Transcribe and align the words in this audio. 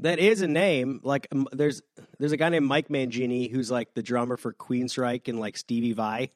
That 0.00 0.18
is 0.18 0.40
a 0.42 0.48
name. 0.48 1.00
Like 1.02 1.28
um, 1.32 1.48
there's 1.52 1.82
there's 2.18 2.32
a 2.32 2.36
guy 2.36 2.48
named 2.48 2.66
Mike 2.66 2.88
Mangini 2.88 3.50
who's 3.50 3.70
like 3.70 3.94
the 3.94 4.02
drummer 4.02 4.36
for 4.36 4.52
Queensryche 4.52 5.28
and 5.28 5.38
like 5.38 5.56
Stevie 5.56 5.92
Vai, 5.92 6.30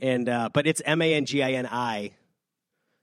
and 0.00 0.28
uh, 0.28 0.48
but 0.52 0.66
it's 0.66 0.80
M 0.84 1.02
A 1.02 1.14
N 1.14 1.26
G 1.26 1.42
I 1.42 1.52
N 1.52 1.66
I 1.70 2.12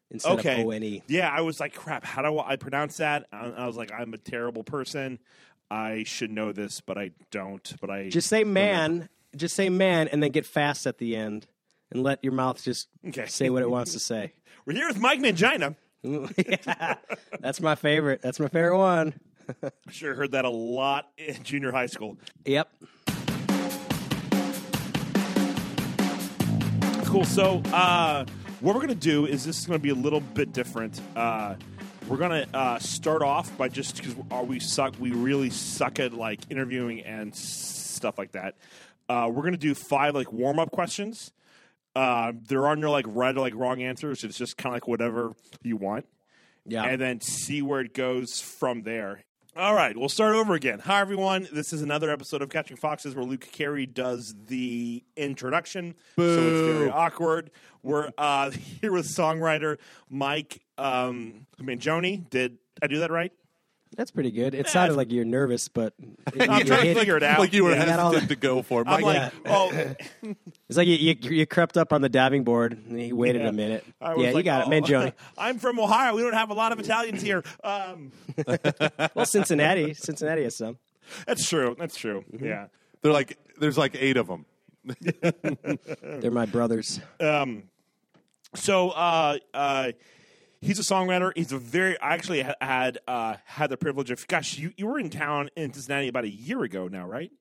instead 0.09 0.39
Okay. 0.39 0.61
of 0.61 0.67
O 0.67 0.71
N 0.71 0.83
E. 0.83 1.03
Yeah, 1.07 1.29
I 1.29 1.41
was 1.41 1.59
like, 1.59 1.73
crap. 1.75 2.03
How 2.03 2.21
do 2.21 2.39
I 2.39 2.55
pronounce 2.55 2.97
that? 2.97 3.27
I, 3.31 3.49
I 3.49 3.67
was 3.67 3.77
like, 3.77 3.91
I'm 3.91 4.13
a 4.13 4.17
terrible 4.17 4.63
person. 4.63 5.19
I 5.69 6.03
should 6.05 6.31
know 6.31 6.51
this, 6.53 6.79
but 6.81 6.97
I 6.97 7.11
don't. 7.29 7.75
But 7.81 7.89
I 7.89 8.09
Just 8.09 8.29
say 8.29 8.43
man. 8.43 9.09
Just 9.35 9.55
say 9.55 9.69
man, 9.69 10.07
and 10.07 10.23
then 10.23 10.31
get 10.31 10.45
fast 10.45 10.87
at 10.87 10.97
the 10.97 11.15
end, 11.15 11.45
and 11.91 12.01
let 12.01 12.23
your 12.23 12.33
mouth 12.33 12.63
just 12.63 12.87
Okay. 13.09 13.25
say 13.27 13.49
what 13.51 13.61
it 13.61 13.69
wants 13.69 13.93
to 13.93 13.99
say. 13.99 14.33
We're 14.65 14.73
here 14.73 14.87
with 14.87 14.99
Mike 14.99 15.19
Mangina. 15.19 15.75
Yeah, 16.03 16.95
that's 17.39 17.59
my 17.59 17.75
favorite. 17.75 18.21
That's 18.21 18.39
my 18.39 18.47
favorite 18.47 18.77
one. 18.77 19.13
Sure 19.89 20.13
heard 20.15 20.31
that 20.31 20.45
a 20.45 20.49
lot 20.49 21.09
in 21.17 21.41
junior 21.43 21.71
high 21.71 21.85
school. 21.85 22.17
Yep. 22.45 22.69
Cool. 27.05 27.23
So, 27.23 27.61
uh, 27.71 28.25
what 28.59 28.75
we're 28.75 28.81
gonna 28.81 28.95
do 28.95 29.25
is 29.25 29.45
this 29.45 29.59
is 29.59 29.65
gonna 29.65 29.79
be 29.79 29.89
a 29.89 29.95
little 29.95 30.19
bit 30.19 30.51
different. 30.51 30.99
Uh, 31.15 31.55
we're 32.07 32.17
gonna 32.17 32.45
uh, 32.53 32.79
start 32.79 33.21
off 33.21 33.55
by 33.57 33.69
just 33.69 33.97
because 33.97 34.15
we 34.45 34.59
suck, 34.59 34.95
we 34.99 35.11
really 35.11 35.49
suck 35.49 35.99
at 35.99 36.13
like 36.13 36.41
interviewing 36.49 37.01
and 37.01 37.33
stuff 37.33 38.17
like 38.17 38.33
that. 38.33 38.55
Uh, 39.07 39.29
we're 39.33 39.43
gonna 39.43 39.57
do 39.57 39.73
five 39.73 40.15
like 40.15 40.33
warm 40.33 40.59
up 40.59 40.71
questions. 40.71 41.31
Uh, 41.95 42.33
there 42.47 42.67
are 42.67 42.75
no 42.75 42.91
like 42.91 43.05
right 43.07 43.35
or 43.35 43.39
like 43.39 43.55
wrong 43.55 43.81
answers. 43.81 44.23
It's 44.23 44.37
just 44.37 44.57
kind 44.57 44.73
of 44.73 44.75
like 44.75 44.87
whatever 44.87 45.33
you 45.63 45.77
want. 45.77 46.05
Yeah. 46.69 46.83
and 46.83 46.99
then 46.99 47.21
see 47.21 47.61
where 47.61 47.79
it 47.79 47.93
goes 47.93 48.41
from 48.41 48.81
there. 48.83 49.23
All 49.57 49.73
right, 49.73 49.97
we'll 49.97 50.07
start 50.07 50.35
over 50.35 50.53
again. 50.53 50.77
Hi, 50.77 51.01
everyone. 51.01 51.47
This 51.51 51.73
is 51.73 51.81
another 51.81 52.11
episode 52.11 52.43
of 52.43 52.49
Catching 52.49 52.77
Foxes 52.77 53.15
where 53.15 53.25
Luke 53.25 53.47
Carey 53.51 53.87
does 53.87 54.35
the 54.45 55.03
introduction. 55.15 55.95
So 56.15 56.21
it's 56.21 56.77
very 56.77 56.91
awkward. 56.91 57.49
We're 57.81 58.11
uh, 58.19 58.51
here 58.81 58.91
with 58.91 59.07
songwriter 59.07 59.77
Mike 60.11 60.61
um, 60.77 61.47
Mangione. 61.59 62.29
Did 62.29 62.59
I 62.83 62.87
do 62.87 62.99
that 62.99 63.09
right? 63.09 63.33
That's 63.95 64.11
pretty 64.11 64.31
good. 64.31 64.53
It 64.53 64.67
sounded 64.67 64.95
like 64.95 65.11
you're 65.11 65.25
nervous, 65.25 65.69
but 65.69 65.93
I'm 66.39 66.39
you 66.39 66.45
trying 66.45 66.65
to 66.65 66.75
hit- 66.75 66.97
figure 66.97 67.17
it 67.17 67.23
out. 67.23 67.39
like 67.39 67.53
you 67.53 67.63
were 67.63 67.71
Yeah. 67.71 67.85
Got 67.85 67.99
all 67.99 68.11
hesitant 68.11 68.29
to 68.29 68.35
go 68.35 68.61
for 68.61 68.81
it. 68.81 68.87
I'm 68.87 69.01
Mike, 69.01 69.15
like, 69.15 69.33
oh, 69.47 69.71
It's 70.69 70.77
like 70.77 70.87
you, 70.87 70.95
you, 70.95 71.15
you 71.21 71.45
crept 71.45 71.77
up 71.77 71.93
on 71.93 72.01
the 72.01 72.09
diving 72.09 72.43
board 72.43 72.73
and 72.73 73.01
you 73.01 73.15
waited 73.15 73.41
Yeah. 73.43 73.47
a 73.49 73.51
minute. 73.53 73.85
I 74.01 74.13
was 74.13 74.23
Yeah, 74.23 74.29
you 74.29 74.35
like, 74.35 74.45
got 74.45 74.67
oh, 74.67 74.71
it, 74.71 74.83
Mangione. 74.83 75.13
I'm 75.37 75.57
from 75.57 75.79
Ohio. 75.79 76.15
We 76.15 76.21
don't 76.21 76.33
have 76.33 76.49
a 76.51 76.53
lot 76.53 76.71
of 76.73 76.79
Italians 76.79 77.21
here. 77.21 77.43
Um, 77.63 78.11
Well, 79.15 79.25
Cincinnati, 79.25 79.93
Cincinnati 79.93 80.43
has 80.43 80.55
some. 80.57 80.77
that's 81.25 81.47
true. 81.47 81.75
That's 81.79 81.95
true. 81.95 82.23
Mm-hmm. 82.33 82.45
Yeah. 82.45 82.67
they're 83.01 83.13
like 83.13 83.37
there's 83.59 83.77
like 83.77 83.95
eight 83.99 84.17
of 84.17 84.27
them. 84.27 84.45
They're 86.01 86.31
my 86.31 86.45
brothers. 86.45 86.99
So 88.55 88.89
uh, 88.89 89.37
uh, 89.53 89.91
he's 90.61 90.79
a 90.79 90.81
songwriter. 90.81 91.31
He's 91.35 91.51
a 91.51 91.57
very. 91.57 91.99
I 91.99 92.13
actually 92.13 92.45
had 92.61 92.99
uh, 93.07 93.35
had 93.45 93.69
the 93.69 93.77
privilege 93.77 94.11
of. 94.11 94.27
Gosh, 94.27 94.57
you, 94.57 94.71
you 94.77 94.87
were 94.87 94.99
in 94.99 95.09
town 95.09 95.49
in 95.55 95.73
Cincinnati 95.73 96.07
about 96.07 96.23
a 96.25 96.29
year 96.29 96.63
ago 96.63 96.87
now, 96.87 97.07
right? 97.07 97.31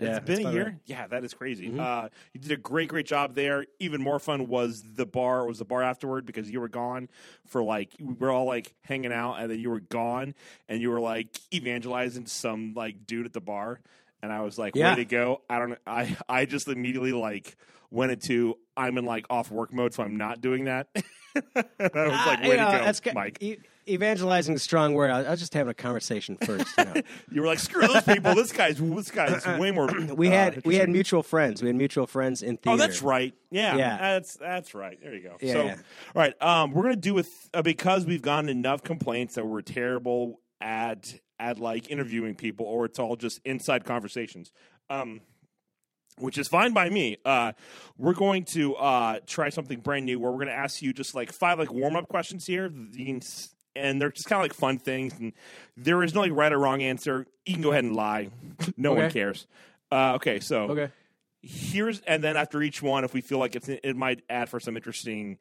Yeah, 0.00 0.18
it's 0.18 0.24
been 0.26 0.46
a 0.46 0.52
year. 0.52 0.62
right. 0.62 0.72
Mm-hmm. 0.74 0.78
Yeah, 0.86 1.06
that 1.08 1.24
is 1.24 1.34
crazy. 1.34 1.76
Uh, 1.76 2.08
you 2.32 2.40
did 2.40 2.52
a 2.52 2.56
great, 2.56 2.88
great 2.88 3.04
job 3.06 3.34
there. 3.34 3.66
Even 3.80 4.00
more 4.00 4.20
fun 4.20 4.46
was 4.46 4.80
the 4.94 5.04
bar. 5.06 5.44
Was 5.44 5.58
the 5.58 5.64
bar 5.64 5.82
afterward 5.82 6.24
because 6.24 6.48
you 6.48 6.60
were 6.60 6.68
gone 6.68 7.08
for 7.48 7.64
like 7.64 7.90
we 7.98 8.14
were 8.14 8.30
all 8.30 8.44
like 8.44 8.74
hanging 8.82 9.12
out, 9.12 9.34
and 9.40 9.50
then 9.50 9.58
you 9.58 9.70
were 9.70 9.80
gone, 9.80 10.34
and 10.68 10.80
you 10.80 10.90
were 10.90 11.00
like 11.00 11.36
evangelizing 11.52 12.26
some 12.26 12.74
like 12.76 13.06
dude 13.06 13.26
at 13.26 13.32
the 13.32 13.40
bar, 13.40 13.80
and 14.22 14.32
I 14.32 14.42
was 14.42 14.56
like, 14.56 14.76
Yeah. 14.76 14.90
way 14.90 14.96
to 14.96 15.04
go. 15.04 15.42
I 15.50 15.58
don't. 15.58 15.76
I 15.84 16.16
I 16.28 16.44
just 16.44 16.68
immediately 16.68 17.10
like 17.12 17.56
went 17.90 18.12
into 18.12 18.56
I'm 18.76 18.98
in 18.98 19.04
like 19.04 19.26
off 19.30 19.50
work 19.50 19.72
mode, 19.72 19.94
so 19.94 20.04
I'm 20.04 20.16
not 20.16 20.40
doing 20.40 20.66
that. 20.66 20.88
I 21.56 21.62
was 21.82 22.26
like, 22.26 22.44
Uh, 22.44 22.48
way 22.48 22.56
know, 22.56 22.92
to 22.92 23.00
go, 23.02 23.12
Mike. 23.12 23.38
e- 23.40 23.56
evangelizing 23.88 24.54
is 24.54 24.60
a 24.60 24.64
strong 24.64 24.94
word. 24.94 25.10
I, 25.10 25.20
I 25.24 25.30
was 25.30 25.40
just 25.40 25.54
having 25.54 25.70
a 25.70 25.74
conversation 25.74 26.36
first. 26.36 26.66
You 26.78 26.84
know. 26.84 26.94
You 27.32 27.40
were 27.42 27.46
like, 27.46 27.58
screw 27.58 27.86
those 27.86 28.02
people. 28.02 28.34
This 28.34 28.52
guy's 28.52 28.78
this 28.78 29.10
guy's 29.10 29.46
way 29.58 29.70
more. 29.70 29.86
we 30.14 30.28
uh, 30.28 30.30
had 30.32 30.66
we 30.66 30.76
had 30.76 30.88
mutual 30.88 31.22
friends. 31.22 31.62
We 31.62 31.68
had 31.68 31.76
mutual 31.76 32.06
friends 32.06 32.42
in 32.42 32.56
theater. 32.56 32.74
Oh, 32.74 32.76
that's 32.76 33.02
right. 33.02 33.34
Yeah, 33.50 33.76
Yeah. 33.76 33.96
that's 33.98 34.34
that's 34.34 34.74
right. 34.74 34.98
There 35.02 35.14
you 35.14 35.22
go. 35.22 35.36
Yeah, 35.40 35.52
so, 35.52 35.64
yeah. 35.64 35.74
all 36.14 36.22
right, 36.22 36.42
um, 36.42 36.72
we're 36.72 36.82
gonna 36.82 36.96
do 36.96 37.14
with 37.14 37.48
uh, 37.54 37.62
because 37.62 38.06
we've 38.06 38.22
gotten 38.22 38.48
enough 38.48 38.82
complaints 38.82 39.34
that 39.36 39.46
we're 39.46 39.62
terrible 39.62 40.40
at 40.60 41.14
at 41.38 41.58
like 41.58 41.90
interviewing 41.90 42.34
people, 42.34 42.66
or 42.66 42.84
it's 42.84 42.98
all 42.98 43.16
just 43.16 43.40
inside 43.44 43.84
conversations. 43.84 44.50
Um, 44.90 45.20
which 46.20 46.38
is 46.38 46.48
fine 46.48 46.72
by 46.72 46.88
me. 46.90 47.16
Uh, 47.24 47.52
we're 47.96 48.14
going 48.14 48.44
to 48.46 48.74
uh, 48.76 49.20
try 49.26 49.48
something 49.48 49.80
brand 49.80 50.06
new 50.06 50.18
where 50.18 50.30
we're 50.30 50.38
going 50.38 50.48
to 50.48 50.52
ask 50.54 50.82
you 50.82 50.92
just 50.92 51.14
like 51.14 51.32
five 51.32 51.58
like 51.58 51.72
warm 51.72 51.96
up 51.96 52.08
questions 52.08 52.46
here. 52.46 52.68
Can 52.68 53.20
and 53.76 54.00
they're 54.00 54.10
just 54.10 54.26
kind 54.28 54.40
of 54.40 54.44
like 54.44 54.54
fun 54.54 54.78
things, 54.78 55.14
and 55.18 55.32
there 55.76 56.02
is 56.02 56.14
no 56.14 56.22
like 56.22 56.32
right 56.32 56.52
or 56.52 56.58
wrong 56.58 56.82
answer. 56.82 57.26
You 57.46 57.54
can 57.54 57.62
go 57.62 57.70
ahead 57.70 57.84
and 57.84 57.94
lie. 57.94 58.30
No 58.76 58.92
one 58.92 59.10
cares. 59.10 59.46
Uh, 59.90 60.14
okay, 60.16 60.40
so 60.40 60.70
Okay. 60.70 60.92
here's 61.42 62.00
and 62.00 62.22
then 62.22 62.36
after 62.36 62.60
each 62.62 62.82
one, 62.82 63.04
if 63.04 63.14
we 63.14 63.20
feel 63.20 63.38
like 63.38 63.56
it's 63.56 63.68
it 63.68 63.96
might 63.96 64.22
add 64.28 64.48
for 64.48 64.60
some 64.60 64.76
interesting 64.76 65.38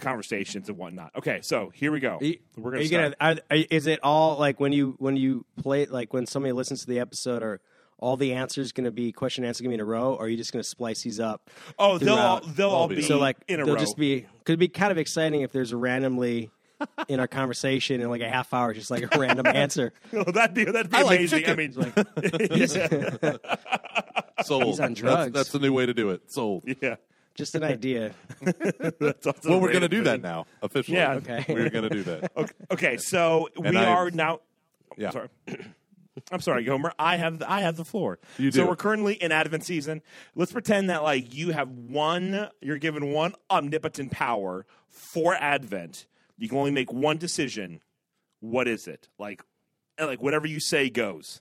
conversations 0.00 0.68
and 0.68 0.78
whatnot. 0.78 1.12
Okay, 1.16 1.40
so 1.42 1.70
here 1.74 1.92
we 1.92 2.00
go. 2.00 2.18
Are 2.18 2.24
you, 2.24 2.38
We're 2.56 2.72
gonna 2.72 2.88
gonna? 2.88 3.14
Are, 3.20 3.36
are, 3.50 3.64
is 3.70 3.86
it 3.86 4.00
all 4.02 4.38
like 4.38 4.60
when 4.60 4.72
you 4.72 4.94
when 4.98 5.16
you 5.16 5.44
play 5.62 5.86
like 5.86 6.12
when 6.12 6.26
somebody 6.26 6.52
listens 6.52 6.82
to 6.82 6.86
the 6.86 6.98
episode? 6.98 7.42
Are 7.42 7.60
all 8.02 8.16
the 8.16 8.32
answers 8.34 8.72
going 8.72 8.84
to 8.84 8.90
be 8.90 9.12
question 9.12 9.44
and 9.44 9.48
answer 9.48 9.62
going 9.62 9.70
to 9.70 9.76
be 9.78 9.80
in 9.80 9.80
a 9.80 9.84
row, 9.90 10.14
or 10.14 10.24
are 10.24 10.28
you 10.28 10.36
just 10.36 10.52
going 10.52 10.62
to 10.62 10.68
splice 10.68 11.02
these 11.02 11.20
up? 11.20 11.48
oh, 11.78 11.98
they'll 11.98 12.14
all, 12.14 12.40
they'll 12.40 12.70
all 12.70 12.88
be 12.88 13.00
so 13.02 13.18
like 13.18 13.36
in 13.48 13.60
a 13.60 13.64
they'll 13.64 13.74
row. 13.76 13.80
just 13.80 13.96
be 13.96 14.26
could 14.44 14.58
be 14.58 14.68
kind 14.68 14.90
of 14.92 14.98
exciting 14.98 15.42
if 15.42 15.52
there's 15.52 15.72
a 15.72 15.76
randomly 15.76 16.50
in 17.08 17.20
our 17.20 17.28
conversation 17.28 18.00
in 18.00 18.08
like 18.10 18.20
a 18.22 18.28
half 18.28 18.52
hour, 18.52 18.74
just 18.74 18.90
like 18.90 19.04
a 19.14 19.18
random 19.18 19.46
answer. 19.54 19.92
Oh, 20.12 20.24
that'd 20.24 20.52
be 20.54 20.64
that'd 20.64 20.90
be 20.90 20.96
I 20.96 21.02
like 21.02 21.18
amazing. 21.20 21.44
I 21.44 21.54
chicken. 21.54 21.56
mean, 21.56 23.38
Sold. 24.44 24.64
He's 24.64 24.80
on 24.80 24.94
That's- 24.94 24.98
drugs. 24.98 25.32
That's, 25.32 25.50
the 25.52 25.60
new 25.60 25.72
way 25.72 25.86
to 25.86 25.94
do 25.94 26.10
it. 26.10 26.22
Sold. 26.32 26.64
yeah. 26.82 26.96
Just 27.34 27.54
an 27.54 27.62
idea. 27.64 28.12
That's 28.42 29.26
also 29.26 29.48
Well, 29.50 29.60
we're 29.60 29.70
going 29.70 29.82
to 29.82 29.88
do 29.88 30.02
that 30.02 30.20
now 30.20 30.46
officially. 30.60 30.98
Yeah. 30.98 31.12
Okay. 31.14 31.44
We're 31.48 31.70
going 31.70 31.88
to 31.88 31.94
do 31.94 32.02
that. 32.02 32.32
Okay, 32.36 32.52
okay, 32.72 32.96
so 32.98 33.48
we 33.58 33.68
And 33.68 33.78
I- 33.78 33.86
are 33.86 34.10
now. 34.10 34.40
Yeah. 34.98 35.10
Sorry. 35.10 35.28
I'm 36.30 36.40
sorry, 36.40 36.64
Gomer. 36.64 36.92
I 36.98 37.16
have 37.16 37.38
the, 37.38 37.50
I 37.50 37.60
have 37.60 37.76
the 37.76 37.84
floor. 37.84 38.18
You 38.38 38.50
do. 38.50 38.58
So 38.58 38.68
we're 38.68 38.76
currently 38.76 39.14
in 39.14 39.32
Advent 39.32 39.64
season. 39.64 40.02
Let's 40.34 40.52
pretend 40.52 40.90
that 40.90 41.02
like 41.02 41.34
you 41.34 41.52
have 41.52 41.68
one. 41.70 42.48
You're 42.60 42.78
given 42.78 43.12
one 43.12 43.34
omnipotent 43.50 44.10
power 44.10 44.66
for 44.88 45.34
Advent. 45.34 46.06
You 46.38 46.48
can 46.48 46.58
only 46.58 46.70
make 46.70 46.92
one 46.92 47.16
decision. 47.16 47.80
What 48.40 48.68
is 48.68 48.86
it? 48.88 49.08
Like, 49.18 49.42
like 49.98 50.22
whatever 50.22 50.46
you 50.46 50.60
say 50.60 50.90
goes. 50.90 51.40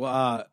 Uh, 0.00 0.44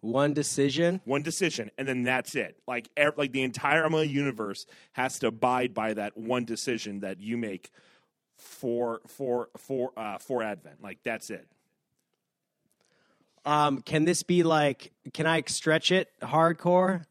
one 0.00 0.32
decision. 0.32 1.00
One 1.04 1.22
decision, 1.22 1.70
and 1.76 1.88
then 1.88 2.02
that's 2.02 2.34
it. 2.34 2.58
Like, 2.66 2.88
ev- 2.96 3.18
like 3.18 3.32
the 3.32 3.42
entire 3.42 3.84
Umbrella 3.84 4.06
universe 4.06 4.66
has 4.92 5.18
to 5.20 5.26
abide 5.26 5.74
by 5.74 5.94
that 5.94 6.16
one 6.16 6.44
decision 6.44 7.00
that 7.00 7.20
you 7.20 7.36
make 7.36 7.70
for 8.36 9.00
for 9.06 9.48
for 9.56 9.92
uh, 9.96 10.18
for 10.18 10.42
Advent. 10.42 10.82
Like 10.82 10.98
that's 11.04 11.30
it. 11.30 11.46
Um, 13.44 13.82
can 13.82 14.04
this 14.04 14.22
be 14.22 14.42
like? 14.42 14.92
Can 15.12 15.26
I 15.26 15.42
stretch 15.46 15.92
it 15.92 16.08
hardcore, 16.22 17.04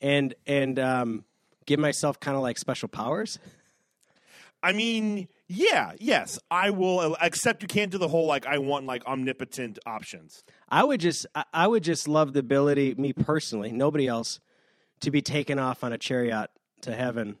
and 0.00 0.34
and 0.46 0.78
um, 0.78 1.24
give 1.66 1.80
myself 1.80 2.20
kind 2.20 2.36
of 2.36 2.42
like 2.42 2.58
special 2.58 2.88
powers? 2.88 3.38
I 4.62 4.72
mean, 4.72 5.28
yeah, 5.48 5.92
yes, 5.98 6.38
I 6.50 6.70
will. 6.70 7.16
Except 7.20 7.62
you 7.62 7.68
can't 7.68 7.90
do 7.90 7.98
the 7.98 8.08
whole 8.08 8.26
like 8.26 8.46
I 8.46 8.58
want 8.58 8.86
like 8.86 9.04
omnipotent 9.06 9.78
options. 9.86 10.44
I 10.68 10.84
would 10.84 11.00
just 11.00 11.26
I- 11.34 11.44
I 11.52 11.66
would 11.66 11.82
just 11.82 12.06
love 12.08 12.34
the 12.34 12.40
ability, 12.40 12.94
me 12.96 13.12
personally, 13.12 13.72
nobody 13.72 14.06
else, 14.06 14.38
to 15.00 15.10
be 15.10 15.22
taken 15.22 15.58
off 15.58 15.82
on 15.82 15.92
a 15.92 15.98
chariot 15.98 16.48
to 16.82 16.94
heaven 16.94 17.36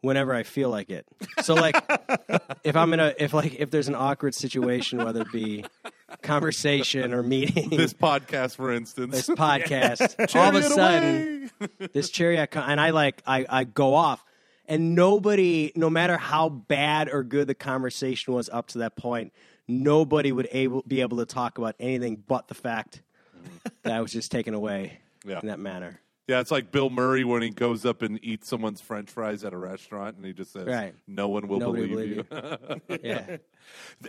whenever 0.00 0.34
I 0.34 0.42
feel 0.42 0.70
like 0.70 0.88
it. 0.88 1.06
So 1.42 1.52
like 1.54 1.76
if 2.64 2.74
I'm 2.74 2.92
in 2.94 3.00
a 3.00 3.14
if 3.18 3.34
like 3.34 3.56
if 3.60 3.70
there's 3.70 3.88
an 3.88 3.94
awkward 3.94 4.34
situation, 4.34 5.04
whether 5.04 5.20
it 5.20 5.30
be 5.32 5.66
conversation 6.22 7.12
or 7.12 7.22
meeting. 7.22 7.70
This 7.70 7.92
podcast, 7.94 8.56
for 8.56 8.72
instance. 8.72 9.12
this 9.14 9.28
podcast, 9.28 10.34
all 10.36 10.48
of 10.48 10.54
a 10.54 10.62
sudden 10.62 11.50
this 11.92 12.10
chariot 12.10 12.50
co- 12.50 12.60
and 12.60 12.80
I 12.80 12.90
like 12.90 13.22
I, 13.26 13.46
I 13.48 13.64
go 13.64 13.94
off. 13.94 14.24
And 14.66 14.94
nobody 14.94 15.72
no 15.74 15.90
matter 15.90 16.16
how 16.16 16.48
bad 16.48 17.08
or 17.12 17.22
good 17.24 17.48
the 17.48 17.54
conversation 17.54 18.34
was 18.34 18.48
up 18.48 18.68
to 18.68 18.78
that 18.78 18.94
point 18.96 19.32
nobody 19.66 20.32
would 20.32 20.48
able 20.52 20.82
be 20.86 21.00
able 21.00 21.16
to 21.18 21.24
talk 21.26 21.56
about 21.58 21.74
anything 21.80 22.22
but 22.26 22.48
the 22.48 22.54
fact 22.54 23.02
that 23.82 23.92
I 23.92 24.00
was 24.00 24.12
just 24.12 24.30
taken 24.32 24.52
away 24.54 24.98
Yeah. 25.24 25.38
in 25.40 25.46
that 25.48 25.58
manner 25.60 26.00
Yeah, 26.28 26.38
it's 26.40 26.52
like 26.52 26.70
Bill 26.70 26.90
Murray 26.90 27.24
when 27.24 27.42
he 27.42 27.50
goes 27.50 27.84
up 27.84 28.02
and 28.02 28.22
eats 28.24 28.48
someone's 28.48 28.80
French 28.80 29.10
fries 29.10 29.42
at 29.42 29.52
a 29.52 29.56
restaurant, 29.58 30.16
and 30.16 30.24
he 30.24 30.32
just 30.32 30.52
says, 30.52 30.66
Right. 30.66 30.94
"No 31.08 31.28
one 31.28 31.48
will 31.48 31.58
Nobody 31.58 31.88
believe, 31.88 32.28
believe 32.28 32.80
you." 32.88 32.98
Yeah. 33.02 33.36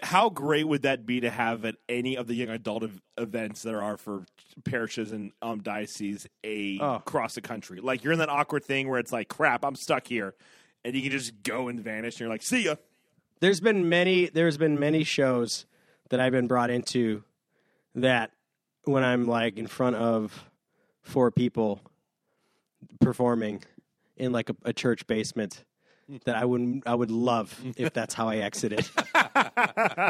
How 0.04 0.30
great 0.30 0.68
would 0.68 0.84
that 0.84 1.06
be 1.08 1.22
to 1.22 1.30
have 1.32 1.66
at 1.66 1.76
any 1.90 2.16
of 2.18 2.28
the 2.28 2.36
young 2.36 2.50
adult 2.50 2.84
ev- 2.84 3.02
events 3.18 3.64
there 3.64 3.82
are 3.82 3.98
for 3.98 4.26
parishes 4.64 5.12
and 5.12 5.32
um, 5.42 5.62
dioceses 5.62 6.28
a 6.44 6.78
Oh. 6.80 6.96
across 6.96 7.34
the 7.34 7.42
country? 7.42 7.80
Like 7.82 8.04
you're 8.04 8.14
in 8.14 8.20
that 8.20 8.30
awkward 8.30 8.66
thing 8.66 8.88
where 8.88 9.00
it's 9.00 9.12
like, 9.12 9.28
crap, 9.28 9.66
I'm 9.66 9.76
stuck 9.76 10.06
here, 10.06 10.36
and 10.86 10.94
you 10.96 11.02
can 11.02 11.12
just 11.12 11.42
go 11.42 11.70
and 11.70 11.80
vanish, 11.80 12.16
and 12.16 12.20
you're 12.22 12.30
like, 12.30 12.44
see 12.44 12.66
ya. 12.66 12.76
There's 13.40 13.60
been 13.62 13.90
many. 13.90 14.28
There's 14.30 14.58
been 14.60 14.80
many 14.80 15.04
shows 15.04 15.66
that 16.10 16.20
I've 16.20 16.32
been 16.34 16.48
brought 16.48 16.70
into 16.70 17.24
that 17.96 18.32
when 18.84 19.04
I'm 19.04 19.26
like 19.28 19.58
in 19.58 19.66
front 19.66 19.96
of 19.96 20.50
four 21.02 21.32
people 21.32 21.82
performing 23.00 23.64
in 24.18 24.32
like 24.32 24.50
a, 24.50 24.56
a 24.66 24.74
church 24.74 25.08
basement 25.08 25.64
that 26.26 26.36
I 26.36 26.44
would 26.44 26.84
I 26.86 26.94
would 26.94 27.12
love 27.12 27.58
if 27.78 27.94
that's 27.94 28.14
how 28.14 28.28
I 28.30 28.38
exited. 28.38 28.90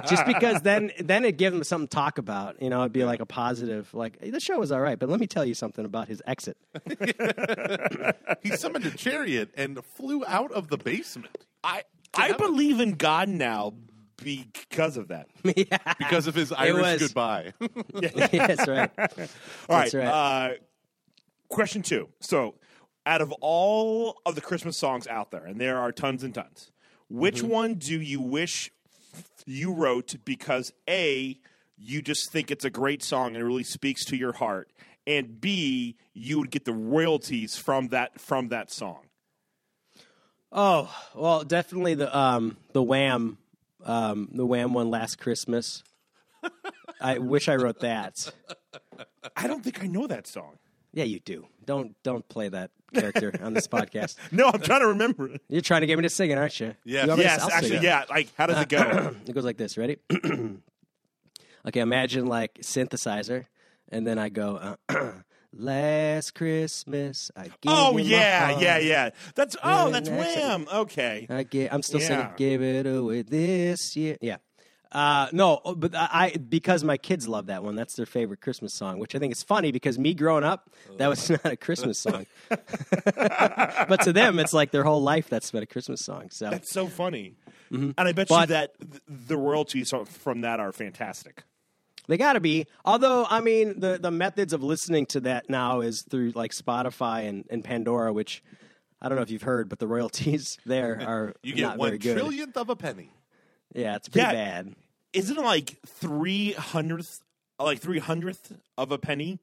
Just 0.10 0.26
because 0.26 0.62
then 0.62 0.92
then 1.00 1.26
it 1.26 1.38
gives 1.38 1.54
them 1.54 1.64
something 1.64 1.88
to 1.88 1.96
talk 1.96 2.18
about. 2.18 2.62
You 2.62 2.70
know, 2.70 2.82
it'd 2.82 2.94
be 2.94 3.04
like 3.06 3.20
a 3.20 3.26
positive. 3.26 3.94
Like 3.94 4.20
the 4.20 4.40
show 4.40 4.60
was 4.60 4.72
all 4.72 4.82
right, 4.82 4.98
but 4.98 5.10
let 5.10 5.20
me 5.20 5.28
tell 5.28 5.46
you 5.46 5.54
something 5.54 5.86
about 5.86 6.08
his 6.08 6.22
exit. 6.26 6.58
he 8.42 8.56
summoned 8.56 8.86
a 8.86 8.92
chariot 8.92 9.52
and 9.56 9.84
flew 9.86 10.24
out 10.26 10.52
of 10.52 10.70
the 10.70 10.78
basement 10.78 11.38
I 11.64 11.84
I 12.14 12.34
believe 12.34 12.80
in 12.80 12.94
God 12.94 13.30
now 13.30 13.74
because 14.18 14.98
of 14.98 15.10
that. 15.10 15.28
yeah, 15.44 15.78
because 15.98 16.28
of 16.28 16.36
his 16.36 16.52
Irish 16.52 16.82
was- 16.82 17.00
goodbye. 17.02 17.54
that's 17.94 18.68
right. 18.68 18.92
All 18.98 19.08
That's 19.08 19.94
right. 19.94 19.94
right. 19.94 20.06
Uh, 20.08 20.54
question 21.52 21.82
two. 21.82 22.10
So, 22.20 22.56
out 23.06 23.22
of 23.22 23.32
all 23.42 24.22
of 24.26 24.36
the 24.36 24.42
Christmas 24.42 24.78
songs 24.78 25.08
out 25.08 25.32
there, 25.32 25.46
and 25.46 25.60
there 25.60 25.78
are 25.78 25.92
tons 25.92 26.24
and 26.24 26.34
tons, 26.34 26.72
which 27.10 27.42
Mm-hmm. 27.42 27.48
one 27.48 27.74
do 27.76 28.00
you 28.02 28.22
wish 28.22 28.72
you 29.46 29.74
wrote 29.74 30.16
because 30.24 30.72
A, 30.90 31.40
you 31.78 32.02
just 32.02 32.32
think 32.32 32.52
it's 32.52 32.64
a 32.66 32.70
great 32.70 33.04
song 33.04 33.30
and 33.30 33.38
it 33.38 33.44
really 33.46 33.64
speaks 33.64 34.06
to 34.06 34.16
your 34.16 34.34
heart, 34.34 34.72
and 35.08 35.42
B, 35.42 35.98
you 36.14 36.38
would 36.40 36.52
get 36.52 36.66
the 36.66 36.74
royalties 36.74 37.58
from 37.58 37.88
that 37.90 38.20
from 38.22 38.50
that 38.50 38.72
song? 38.72 39.08
Oh 40.52 40.94
well, 41.16 41.44
definitely 41.44 41.96
the 41.96 42.16
um 42.18 42.58
the 42.74 42.84
Wham, 42.84 43.38
um 43.84 44.30
the 44.34 44.46
Wham 44.46 44.74
one 44.74 44.90
last 44.90 45.18
Christmas. 45.18 45.84
I 47.02 47.18
wish 47.18 47.48
I 47.50 47.56
wrote 47.56 47.80
that. 47.80 48.32
I 49.36 49.48
don't 49.48 49.64
think 49.64 49.84
I 49.84 49.88
know 49.88 50.08
that 50.08 50.28
song. 50.28 50.58
Yeah, 50.94 51.06
you 51.06 51.20
do. 51.20 51.46
Don't 51.66 51.96
don't 52.04 52.28
play 52.28 52.50
that 52.50 52.72
character 52.94 53.34
on 53.42 53.54
this 53.54 53.68
podcast. 53.78 54.16
No, 54.32 54.48
I'm 54.54 54.60
trying 54.62 54.82
to 54.82 54.88
remember 54.88 55.28
it. 55.30 55.42
You're 55.48 55.62
trying 55.62 55.82
to 55.82 55.88
get 55.88 55.98
me 55.98 56.04
to 56.04 56.10
sing 56.10 56.32
it, 56.32 56.38
aren't 56.38 56.60
you? 56.60 56.76
Yeah. 56.84 57.04
You 57.04 57.08
want 57.10 57.20
me 57.20 57.24
to- 57.26 57.30
Yes, 57.30 57.42
I'll 57.42 57.50
sing 57.50 57.58
actually, 57.58 57.76
it. 57.78 57.84
yeah. 57.84 58.04
Like, 58.10 58.30
how 58.38 58.46
does 58.48 58.62
it 58.62 58.70
go? 58.70 59.16
It 59.28 59.34
goes 59.34 59.46
like 59.46 59.58
this. 59.58 59.78
Ready? 59.78 59.98
okay, 61.68 61.80
imagine 61.80 62.26
like 62.26 62.56
synthesizer, 62.62 63.46
and 63.90 64.06
then 64.06 64.18
I 64.20 64.30
go. 64.30 64.76
Uh, 64.90 65.12
Last 65.54 66.34
Christmas, 66.34 67.30
I 67.36 67.44
gave 67.44 67.54
oh 67.68 67.90
you 67.98 68.06
my 68.06 68.10
yeah, 68.10 68.48
heart. 68.52 68.62
yeah, 68.62 68.78
yeah. 68.78 69.10
That's 69.36 69.58
oh, 69.62 69.92
that's. 69.92 70.10
Wham. 70.10 70.66
Okay. 70.74 71.28
I 71.30 71.44
get, 71.44 71.74
I'm 71.74 71.82
still 71.82 72.00
Yeah. 72.00 72.08
singing 72.08 72.28
"Give 72.38 72.62
It 72.62 72.86
Away" 72.88 73.24
this 73.24 73.98
year. 73.98 74.16
Yeah, 74.22 74.38
uh, 74.92 75.28
no, 75.32 75.62
but 75.78 75.96
I 75.96 76.32
because 76.50 76.84
my 76.84 76.98
kids 76.98 77.28
love 77.28 77.46
that 77.48 77.64
one. 77.64 77.76
That's 77.76 77.96
their 77.96 78.06
favorite 78.06 78.42
Christmas 78.42 78.74
song, 78.74 79.00
which 79.00 79.16
I 79.16 79.20
think 79.20 79.32
is 79.34 79.42
funny 79.44 79.72
because 79.72 79.98
me 79.98 80.14
growing 80.14 80.44
up, 80.44 80.70
that 80.98 81.08
was 81.08 81.30
not 81.30 81.46
a 81.46 81.56
Christmas 81.56 82.00
song. 82.00 82.26
but 82.50 84.02
to 84.04 84.14
them, 84.14 84.40
it's 84.40 84.54
like 84.54 84.72
their 84.72 84.84
whole 84.84 85.02
life 85.02 85.30
that's 85.30 85.52
been 85.52 85.64
a 85.64 85.68
Christmas 85.68 86.02
song. 86.04 86.30
So 86.32 86.50
That's 86.50 86.72
so 86.72 86.88
funny. 86.88 87.36
And 87.70 87.94
I 87.98 88.12
bet 88.12 88.28
Mm-hmm. 88.28 88.34
But- 88.34 88.50
you 88.50 88.56
that 88.56 88.74
the 89.08 89.38
royalties 89.38 89.94
from 90.06 90.42
that 90.42 90.60
are 90.60 90.72
fantastic. 90.74 91.44
they 92.08 92.18
got 92.18 92.34
to 92.34 92.40
be. 92.42 92.68
Although 92.84 93.26
I 93.30 93.40
mean, 93.42 93.80
the 93.80 93.98
the 94.02 94.12
methods 94.12 94.52
of 94.54 94.62
listening 94.64 95.06
to 95.08 95.22
that 95.22 95.50
now 95.50 95.82
is 95.82 96.04
through 96.10 96.32
like 96.36 96.52
Spotify 96.52 97.28
and, 97.28 97.46
and 97.50 97.64
Pandora, 97.64 98.12
which. 98.14 98.44
I 99.04 99.10
don't 99.10 99.16
know 99.16 99.24
if 99.24 99.32
you've 99.32 99.42
heard, 99.42 99.68
but 99.68 99.80
the 99.80 99.88
royalties 99.88 100.60
there 100.68 101.02
are 101.02 101.34
You 101.42 101.56
get 101.56 101.76
one 101.76 101.98
trillionth 101.98 102.56
of 102.56 102.70
a 102.70 102.76
penny. 102.76 103.10
Yeah, 103.74 103.96
it's 103.96 104.10
pretty 104.10 104.28
bad. 104.28 104.76
Isn't 105.14 105.38
it 105.38 105.44
like 105.44 105.78
three 105.86 106.54
hundredth, 106.54 107.22
like 107.60 107.80
three 107.80 108.00
hundredth 108.00 108.54
of 108.78 108.92
a 108.92 108.98
penny, 108.98 109.40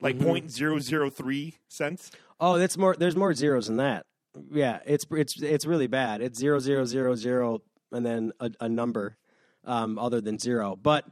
like 0.00 0.16
Mm-hmm. 0.16 0.24
point 0.26 0.50
zero 0.50 0.78
zero 0.78 1.10
three 1.10 1.56
cents? 1.68 2.10
Oh, 2.40 2.58
that's 2.58 2.76
more. 2.76 2.94
There's 2.96 3.16
more 3.16 3.34
zeros 3.34 3.66
than 3.66 3.76
that. 3.78 4.06
Yeah, 4.52 4.80
it's 4.86 5.06
it's 5.10 5.40
it's 5.42 5.66
really 5.66 5.86
bad. 5.88 6.20
It's 6.20 6.38
zero 6.38 6.58
zero 6.58 6.84
zero 6.84 7.14
zero 7.14 7.62
and 7.92 8.04
then 8.04 8.32
a, 8.38 8.50
a 8.60 8.68
number 8.68 9.16
um, 9.64 9.98
other 9.98 10.20
than 10.20 10.38
zero. 10.38 10.76
But 10.80 11.04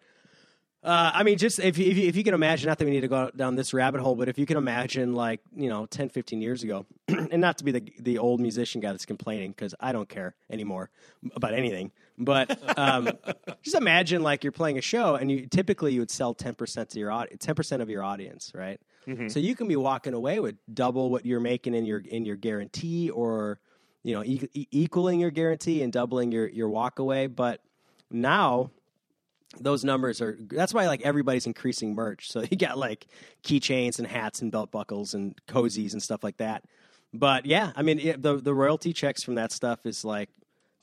uh, 0.85 1.11
I 1.15 1.23
mean, 1.25 1.37
just 1.39 1.59
if 1.59 1.79
you, 1.79 1.91
if 1.91 1.97
you, 1.97 2.07
if 2.07 2.15
you 2.17 2.23
can 2.23 2.35
imagine, 2.35 2.69
not 2.69 2.79
that 2.79 2.85
we 2.85 2.93
need 2.93 3.01
to 3.01 3.09
go 3.09 3.31
down 3.35 3.57
this 3.57 3.75
rabbit 3.75 4.01
hole, 4.01 4.15
but 4.15 4.29
if 4.29 4.39
you 4.39 4.47
can 4.47 4.57
imagine, 4.57 5.15
like 5.15 5.41
you 5.57 5.69
know, 5.69 5.87
10, 5.87 6.11
15 6.11 6.41
years 6.41 6.63
ago, 6.63 6.87
and 7.09 7.41
not 7.41 7.59
to 7.59 7.65
be 7.65 7.73
the 7.73 7.83
the 7.99 8.19
old 8.19 8.41
musician 8.41 8.81
guy 8.81 8.93
that's 8.93 9.07
complaining 9.07 9.51
because 9.51 9.75
I 9.81 9.91
don't 9.93 10.09
care 10.09 10.35
anymore 10.51 10.91
about 11.35 11.55
anything. 11.55 11.91
But 12.19 12.79
um, 12.79 13.11
just 13.63 13.77
imagine 13.77 14.23
like 14.23 14.43
you're 14.45 14.53
playing 14.53 14.79
a 14.79 14.83
show 14.83 15.17
and 15.17 15.31
you 15.31 15.47
typically 15.47 15.93
you 15.93 16.01
would 16.01 16.11
sell 16.11 16.35
ten 16.35 16.55
percent 16.55 16.91
to 16.91 16.99
your 16.99 17.11
audience, 17.13 17.45
ten 17.45 17.55
percent 17.55 17.83
of 17.83 17.91
your 17.91 18.03
audience, 18.03 18.53
right? 18.55 18.81
So 19.29 19.39
you 19.39 19.55
can 19.55 19.69
be 19.69 19.77
walking 19.77 20.15
away 20.15 20.41
with 20.41 20.57
double 20.73 21.11
what 21.11 21.25
you're 21.25 21.41
making 21.41 21.75
in 21.75 21.85
your 21.85 21.99
in 22.01 22.25
your 22.25 22.37
guarantee, 22.37 23.11
or 23.11 23.61
you 24.03 24.15
know, 24.15 24.25
e- 24.25 24.49
equaling 24.73 25.21
your 25.21 25.31
guarantee 25.31 25.83
and 25.83 25.93
doubling 25.93 26.33
your 26.33 26.49
your 26.49 26.69
walk 26.69 26.99
away. 26.99 27.27
But 27.29 27.61
now 28.11 28.71
those 29.61 29.85
numbers 29.85 30.21
are 30.21 30.37
that's 30.49 30.75
why 30.75 30.87
like 30.87 31.03
everybody's 31.03 31.47
increasing 31.47 31.95
merch 31.95 32.31
so 32.31 32.43
you 32.51 32.57
got 32.57 32.77
like 32.77 33.07
keychains 33.43 33.99
and 33.99 34.07
hats 34.07 34.43
and 34.43 34.51
belt 34.53 34.71
buckles 34.71 35.15
and 35.15 35.35
cozies 35.47 35.93
and 35.93 36.03
stuff 36.03 36.23
like 36.23 36.37
that 36.39 36.65
but 37.15 37.47
yeah 37.47 37.73
i 37.77 37.81
mean 37.83 37.99
it, 37.99 38.21
the 38.21 38.37
the 38.37 38.53
royalty 38.53 38.93
checks 38.93 39.23
from 39.23 39.37
that 39.37 39.53
stuff 39.53 39.87
is 39.87 40.05
like 40.05 40.29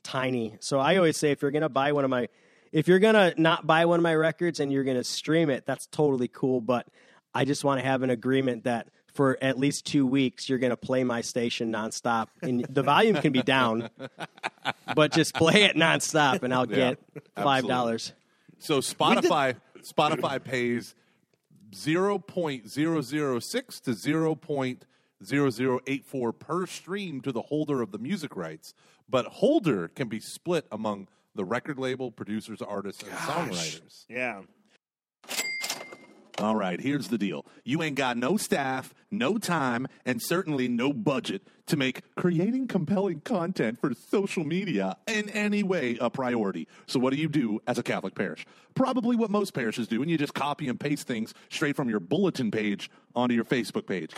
tiny. 0.04 0.56
So 0.60 0.78
i 0.78 0.96
always 0.96 1.16
say 1.16 1.32
if 1.32 1.42
you're 1.42 1.50
gonna 1.50 1.68
buy 1.68 1.90
one 1.92 2.04
of 2.04 2.10
my 2.10 2.28
if 2.70 2.86
you're 2.86 3.00
gonna 3.00 3.34
not 3.36 3.66
buy 3.66 3.86
one 3.86 3.98
of 3.98 4.02
my 4.04 4.14
records 4.14 4.60
and 4.60 4.72
you're 4.72 4.84
gonna 4.84 5.02
stream 5.02 5.50
it 5.50 5.66
that's 5.66 5.86
totally 5.86 6.28
cool 6.28 6.60
but 6.60 6.86
i 7.34 7.44
just 7.44 7.64
want 7.64 7.80
to 7.80 7.86
have 7.86 8.02
an 8.02 8.10
agreement 8.10 8.64
that 8.64 8.88
for 9.14 9.38
at 9.40 9.58
least 9.58 9.86
two 9.86 10.06
weeks 10.06 10.48
you're 10.48 10.58
gonna 10.58 10.76
play 10.76 11.02
my 11.04 11.20
station 11.20 11.72
nonstop 11.72 12.28
and 12.42 12.64
the 12.68 12.82
volume 12.82 13.16
can 13.16 13.32
be 13.32 13.42
down 13.42 13.88
but 14.94 15.12
just 15.12 15.34
play 15.34 15.64
it 15.64 15.74
nonstop 15.76 16.42
and 16.42 16.52
i'll 16.54 16.66
get 16.66 16.98
five 17.36 17.66
dollars. 17.66 18.12
So 18.58 18.78
Spotify 18.80 19.56
Spotify 19.82 20.42
pays 20.42 20.94
zero 21.74 22.18
point 22.18 22.68
zero 22.68 23.00
zero 23.02 23.38
six 23.38 23.80
to 23.80 23.92
zero 23.94 24.34
point 24.34 24.86
zero 25.24 25.50
zero 25.50 25.80
eight 25.86 26.04
four 26.04 26.32
per 26.32 26.66
stream 26.66 27.20
to 27.22 27.32
the 27.32 27.42
holder 27.42 27.82
of 27.82 27.90
the 27.92 27.98
music 27.98 28.36
rights, 28.36 28.74
but 29.08 29.26
holder 29.26 29.88
can 29.88 30.08
be 30.08 30.20
split 30.20 30.66
among 30.72 31.08
the 31.34 31.44
record 31.44 31.78
label, 31.78 32.10
producers, 32.10 32.62
artists, 32.62 33.02
and 33.02 33.12
songwriters. 33.12 34.04
Yeah. 34.08 34.42
All 36.38 36.56
right, 36.56 36.80
here's 36.80 37.08
the 37.08 37.18
deal. 37.18 37.46
You 37.64 37.82
ain't 37.82 37.94
got 37.94 38.16
no 38.16 38.36
staff, 38.36 38.92
no 39.08 39.38
time, 39.38 39.86
and 40.04 40.20
certainly 40.20 40.66
no 40.66 40.92
budget 40.92 41.46
to 41.66 41.76
make 41.76 42.02
creating 42.16 42.66
compelling 42.66 43.20
content 43.20 43.80
for 43.80 43.92
social 43.94 44.42
media 44.42 44.96
in 45.06 45.30
any 45.30 45.62
way 45.62 45.96
a 46.00 46.10
priority. 46.10 46.66
So, 46.86 46.98
what 46.98 47.12
do 47.12 47.20
you 47.20 47.28
do 47.28 47.60
as 47.68 47.78
a 47.78 47.84
Catholic 47.84 48.16
parish? 48.16 48.46
Probably 48.74 49.14
what 49.14 49.30
most 49.30 49.54
parishes 49.54 49.86
do, 49.86 50.02
and 50.02 50.10
you 50.10 50.18
just 50.18 50.34
copy 50.34 50.66
and 50.68 50.78
paste 50.78 51.06
things 51.06 51.34
straight 51.50 51.76
from 51.76 51.88
your 51.88 52.00
bulletin 52.00 52.50
page 52.50 52.90
onto 53.14 53.34
your 53.34 53.44
Facebook 53.44 53.86
page. 53.86 54.10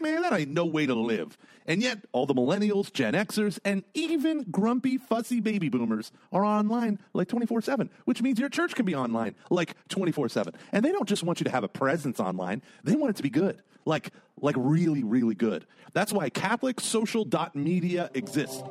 Man, 0.00 0.22
that 0.22 0.32
ain't 0.32 0.50
no 0.50 0.64
way 0.64 0.86
to 0.86 0.94
live. 0.94 1.36
And 1.66 1.82
yet, 1.82 1.98
all 2.12 2.26
the 2.26 2.34
millennials, 2.34 2.92
Gen 2.92 3.14
Xers, 3.14 3.58
and 3.64 3.84
even 3.94 4.44
grumpy, 4.50 4.98
fussy 4.98 5.40
baby 5.40 5.68
boomers 5.68 6.10
are 6.32 6.44
online 6.44 6.98
like 7.12 7.28
24 7.28 7.62
7, 7.62 7.90
which 8.06 8.22
means 8.22 8.38
your 8.38 8.48
church 8.48 8.74
can 8.74 8.86
be 8.86 8.94
online 8.94 9.34
like 9.50 9.76
24 9.88 10.28
7. 10.28 10.54
And 10.72 10.84
they 10.84 10.92
don't 10.92 11.08
just 11.08 11.22
want 11.22 11.40
you 11.40 11.44
to 11.44 11.50
have 11.50 11.64
a 11.64 11.68
presence 11.68 12.18
online, 12.18 12.62
they 12.82 12.96
want 12.96 13.10
it 13.10 13.16
to 13.16 13.22
be 13.22 13.30
good. 13.30 13.62
Like, 13.84 14.10
like 14.40 14.56
really, 14.58 15.02
really 15.02 15.34
good. 15.34 15.66
That's 15.92 16.12
why 16.12 16.30
CatholicSocial.media 16.30 18.10
exists. 18.14 18.62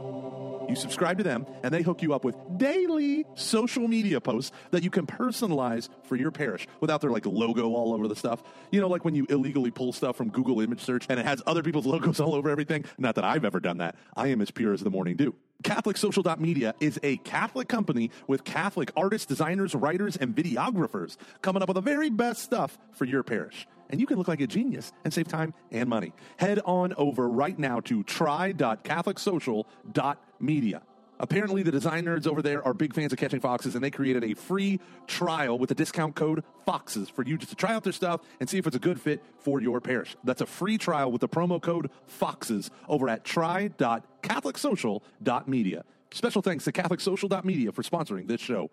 You 0.70 0.76
subscribe 0.76 1.18
to 1.18 1.24
them, 1.24 1.48
and 1.64 1.74
they 1.74 1.82
hook 1.82 2.04
you 2.04 2.14
up 2.14 2.24
with 2.24 2.36
daily 2.58 3.26
social 3.34 3.88
media 3.88 4.22
posts 4.22 4.52
that 4.70 4.84
you 4.84 4.92
can 4.92 5.08
personalize 5.08 5.90
for 6.04 6.16
your 6.16 6.30
parish 6.30 6.68
without 6.80 7.02
their 7.02 7.10
like 7.10 7.26
logo 7.26 7.74
all 7.74 7.92
over 7.92 8.08
the 8.08 8.16
stuff. 8.16 8.44
You 8.72 8.80
know, 8.80 8.88
like 8.88 9.04
when 9.04 9.16
you 9.16 9.26
illegally 9.30 9.72
pull 9.72 9.94
stuff 9.94 10.16
from 10.16 10.30
Google 10.30 10.62
image 10.62 10.82
search 10.82 11.08
and 11.10 11.20
it 11.20 11.26
has 11.26 11.42
other 11.48 11.64
people's 11.64 11.86
logos 11.88 12.20
all 12.20 12.36
over 12.36 12.52
everything. 12.52 12.86
Not 13.00 13.16
that 13.16 13.24
I've 13.24 13.46
ever 13.46 13.60
done 13.60 13.80
that. 13.80 13.96
I 14.16 14.28
am 14.28 14.42
as 14.42 14.52
pure 14.52 14.72
as 14.72 14.82
the 14.82 14.92
morning 14.92 15.16
dew. 15.16 15.34
CatholicSocial.media 15.64 16.76
is 16.80 17.00
a 17.02 17.18
Catholic 17.18 17.68
company 17.68 18.12
with 18.28 18.44
Catholic 18.44 18.92
artists, 18.96 19.26
designers, 19.26 19.74
writers, 19.74 20.16
and 20.18 20.36
videographers 20.36 21.18
coming 21.42 21.64
up 21.64 21.68
with 21.68 21.76
the 21.76 21.82
very 21.82 22.12
best 22.12 22.44
stuff 22.44 22.78
for 22.94 23.06
your 23.06 23.24
parish. 23.24 23.68
And 23.90 24.00
you 24.00 24.06
can 24.06 24.18
look 24.18 24.28
like 24.28 24.42
a 24.42 24.48
genius 24.48 24.94
and 25.04 25.12
save 25.14 25.28
time 25.28 25.54
and 25.72 25.90
money. 25.90 26.14
Head 26.38 26.60
on 26.66 26.94
over 26.98 27.28
right 27.30 27.58
now 27.58 27.80
to 27.82 28.04
try.catholicsocial.media. 28.04 30.82
Apparently, 31.22 31.64
the 31.64 31.72
design 31.72 32.06
nerds 32.06 32.28
over 32.28 32.42
there 32.42 32.66
are 32.66 32.74
big 32.74 32.96
fans 32.96 33.12
of 33.12 33.20
catching 33.20 33.42
foxes, 33.42 33.76
and 33.76 33.84
they 33.84 33.92
created 33.92 34.24
a 34.24 34.34
free 34.34 34.80
trial 35.06 35.60
with 35.60 35.68
the 35.68 35.76
discount 35.76 36.16
code 36.16 36.46
FOXES 36.66 37.12
for 37.12 37.24
you 37.24 37.38
just 37.38 37.50
to 37.50 37.58
try 37.58 37.74
out 37.74 37.84
their 37.84 37.92
stuff 37.92 38.22
and 38.40 38.50
see 38.50 38.58
if 38.58 38.66
it's 38.66 38.78
a 38.78 38.80
good 38.80 39.02
fit 39.02 39.22
for 39.38 39.62
your 39.62 39.82
parish. 39.82 40.16
That's 40.24 40.40
a 40.40 40.46
free 40.46 40.78
trial 40.78 41.12
with 41.12 41.20
the 41.20 41.28
promo 41.28 41.62
code 41.62 41.90
FOXES 42.08 42.70
over 42.88 43.10
at 43.10 43.26
try.catholicsocial.media. 43.26 45.84
Special 46.12 46.42
thanks 46.42 46.64
to 46.64 46.72
catholicsocial.media 46.72 47.74
for 47.74 47.84
sponsoring 47.84 48.26
this 48.28 48.40
show. 48.40 48.72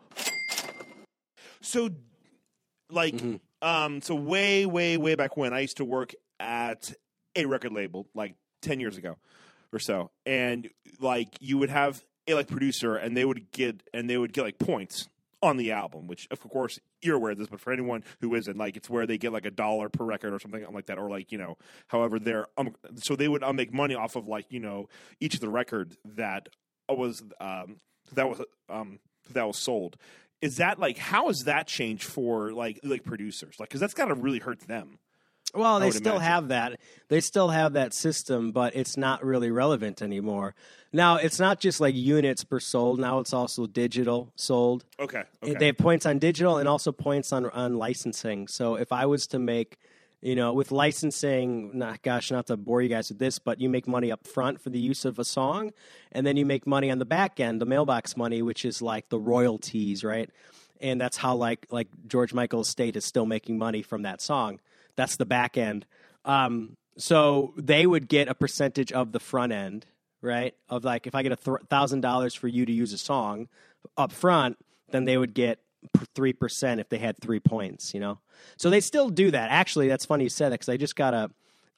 So, 1.60 1.90
like, 2.90 3.14
mm-hmm. 3.14 3.38
Um, 3.62 4.00
so 4.00 4.14
way, 4.14 4.66
way, 4.66 4.96
way 4.96 5.14
back 5.14 5.36
when 5.36 5.52
I 5.52 5.60
used 5.60 5.78
to 5.78 5.84
work 5.84 6.14
at 6.38 6.92
a 7.34 7.46
record 7.46 7.72
label, 7.72 8.08
like 8.14 8.34
ten 8.62 8.80
years 8.80 8.96
ago 8.96 9.16
or 9.72 9.78
so, 9.78 10.10
and 10.24 10.68
like 11.00 11.36
you 11.40 11.58
would 11.58 11.70
have 11.70 12.04
a 12.28 12.34
like 12.34 12.48
producer, 12.48 12.96
and 12.96 13.16
they 13.16 13.24
would 13.24 13.50
get 13.52 13.82
and 13.92 14.08
they 14.08 14.16
would 14.16 14.32
get 14.32 14.42
like 14.42 14.58
points 14.58 15.08
on 15.42 15.56
the 15.56 15.72
album, 15.72 16.06
which 16.06 16.26
of 16.30 16.40
course 16.40 16.78
you're 17.02 17.16
aware 17.16 17.32
of 17.32 17.38
this, 17.38 17.48
but 17.48 17.60
for 17.60 17.72
anyone 17.72 18.02
who 18.20 18.34
isn't, 18.34 18.56
like 18.56 18.76
it's 18.76 18.90
where 18.90 19.06
they 19.06 19.18
get 19.18 19.32
like 19.32 19.46
a 19.46 19.50
dollar 19.50 19.88
per 19.88 20.04
record 20.04 20.32
or 20.32 20.38
something 20.38 20.64
like 20.72 20.86
that, 20.86 20.98
or 20.98 21.08
like 21.08 21.30
you 21.32 21.38
know, 21.38 21.56
however 21.88 22.18
they're 22.18 22.46
um, 22.56 22.74
so 22.96 23.16
they 23.16 23.28
would 23.28 23.42
um, 23.42 23.56
make 23.56 23.72
money 23.72 23.94
off 23.94 24.16
of 24.16 24.26
like 24.26 24.46
you 24.50 24.60
know 24.60 24.88
each 25.20 25.34
of 25.34 25.40
the 25.40 25.48
record 25.48 25.96
that 26.04 26.48
was 26.88 27.22
um 27.40 27.76
that 28.12 28.28
was 28.28 28.40
um 28.68 28.98
that 29.32 29.46
was 29.46 29.58
sold. 29.58 29.96
Is 30.40 30.56
that 30.58 30.78
like 30.78 30.98
how 30.98 31.28
has 31.28 31.44
that 31.44 31.66
changed 31.66 32.04
for 32.04 32.52
like 32.52 32.80
like 32.82 33.04
producers? 33.04 33.56
Like 33.58 33.68
because 33.68 33.80
that's 33.80 33.94
got 33.94 34.06
to 34.06 34.14
really 34.14 34.38
hurt 34.38 34.60
them. 34.60 34.98
Well, 35.54 35.80
they 35.80 35.90
still 35.90 36.16
imagine. 36.16 36.22
have 36.22 36.48
that. 36.48 36.80
They 37.08 37.20
still 37.20 37.48
have 37.48 37.74
that 37.74 37.94
system, 37.94 38.52
but 38.52 38.76
it's 38.76 38.96
not 38.96 39.24
really 39.24 39.50
relevant 39.50 40.02
anymore. 40.02 40.54
Now, 40.92 41.16
it's 41.16 41.38
not 41.38 41.60
just 41.60 41.80
like 41.80 41.94
units 41.94 42.44
per 42.44 42.60
sold. 42.60 42.98
Now 42.98 43.20
it's 43.20 43.32
also 43.32 43.66
digital 43.66 44.32
sold. 44.36 44.84
Okay, 44.98 45.22
okay. 45.42 45.54
They 45.54 45.66
have 45.66 45.78
points 45.78 46.04
on 46.04 46.18
digital 46.18 46.58
and 46.58 46.68
also 46.68 46.92
points 46.92 47.32
on 47.32 47.46
on 47.50 47.78
licensing. 47.78 48.48
So 48.48 48.74
if 48.74 48.92
I 48.92 49.06
was 49.06 49.26
to 49.28 49.38
make, 49.38 49.78
you 50.22 50.34
know, 50.34 50.52
with 50.52 50.72
licensing, 50.72 51.76
not 51.78 52.02
gosh, 52.02 52.30
not 52.30 52.46
to 52.46 52.56
bore 52.56 52.82
you 52.82 52.88
guys 52.88 53.08
with 53.08 53.18
this, 53.18 53.38
but 53.38 53.60
you 53.60 53.68
make 53.68 53.86
money 53.86 54.10
up 54.10 54.26
front 54.26 54.60
for 54.60 54.70
the 54.70 54.78
use 54.78 55.04
of 55.04 55.18
a 55.18 55.24
song, 55.24 55.72
and 56.12 56.26
then 56.26 56.36
you 56.36 56.46
make 56.46 56.66
money 56.66 56.90
on 56.90 56.98
the 56.98 57.04
back 57.04 57.38
end, 57.38 57.60
the 57.60 57.66
mailbox 57.66 58.16
money, 58.16 58.42
which 58.42 58.64
is 58.64 58.80
like 58.80 59.08
the 59.08 59.18
royalties, 59.18 60.02
right? 60.02 60.30
And 60.80 61.00
that's 61.00 61.16
how 61.16 61.36
like 61.36 61.66
like 61.70 61.88
George 62.06 62.34
Michael's 62.34 62.68
estate 62.68 62.96
is 62.96 63.04
still 63.04 63.26
making 63.26 63.58
money 63.58 63.82
from 63.82 64.02
that 64.02 64.20
song. 64.20 64.60
That's 64.96 65.16
the 65.16 65.26
back 65.26 65.56
end. 65.56 65.86
Um, 66.24 66.76
so 66.98 67.52
they 67.56 67.86
would 67.86 68.08
get 68.08 68.28
a 68.28 68.34
percentage 68.34 68.92
of 68.92 69.12
the 69.12 69.20
front 69.20 69.52
end, 69.52 69.86
right? 70.22 70.54
Of 70.68 70.84
like 70.84 71.06
if 71.06 71.14
I 71.14 71.22
get 71.22 71.32
a 71.32 71.36
thousand 71.36 72.00
dollars 72.00 72.34
for 72.34 72.48
you 72.48 72.64
to 72.66 72.72
use 72.72 72.92
a 72.92 72.98
song 72.98 73.48
up 73.96 74.12
front, 74.12 74.58
then 74.90 75.04
they 75.04 75.16
would 75.16 75.34
get 75.34 75.60
three 76.14 76.32
percent 76.32 76.80
if 76.80 76.88
they 76.88 76.98
had 76.98 77.18
three 77.18 77.40
points. 77.40 77.94
You 77.94 78.00
know, 78.00 78.18
so 78.56 78.70
they 78.70 78.80
still 78.80 79.08
do 79.08 79.30
that. 79.30 79.50
Actually, 79.50 79.88
that's 79.88 80.04
funny 80.04 80.24
you 80.24 80.30
said 80.30 80.50
that 80.50 80.60
because 80.60 80.68
I 80.68 80.76
just 80.76 80.96
got 80.96 81.14
a 81.14 81.30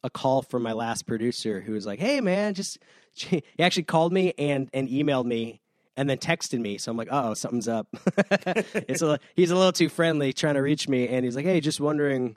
a 0.04 0.10
call 0.10 0.42
from 0.42 0.62
my 0.62 0.72
last 0.72 1.06
producer 1.06 1.60
who 1.60 1.72
was 1.72 1.86
like, 1.86 1.98
"Hey, 1.98 2.20
man, 2.20 2.54
just." 2.54 2.78
He 3.20 3.42
actually 3.58 3.82
called 3.82 4.12
me 4.12 4.32
and 4.38 4.70
and 4.72 4.88
emailed 4.88 5.24
me 5.24 5.60
and 5.98 6.08
then 6.08 6.16
texted 6.18 6.60
me. 6.60 6.78
So 6.78 6.92
I'm 6.92 6.96
like, 6.96 7.08
oh, 7.10 7.34
something's 7.34 7.66
up. 7.66 7.88
it's 8.16 9.02
a, 9.02 9.18
he's 9.34 9.50
a 9.50 9.56
little 9.56 9.72
too 9.72 9.88
friendly 9.88 10.32
trying 10.32 10.54
to 10.54 10.62
reach 10.62 10.88
me, 10.88 11.08
and 11.08 11.24
he's 11.24 11.34
like, 11.34 11.44
hey, 11.44 11.60
just 11.60 11.80
wondering, 11.80 12.36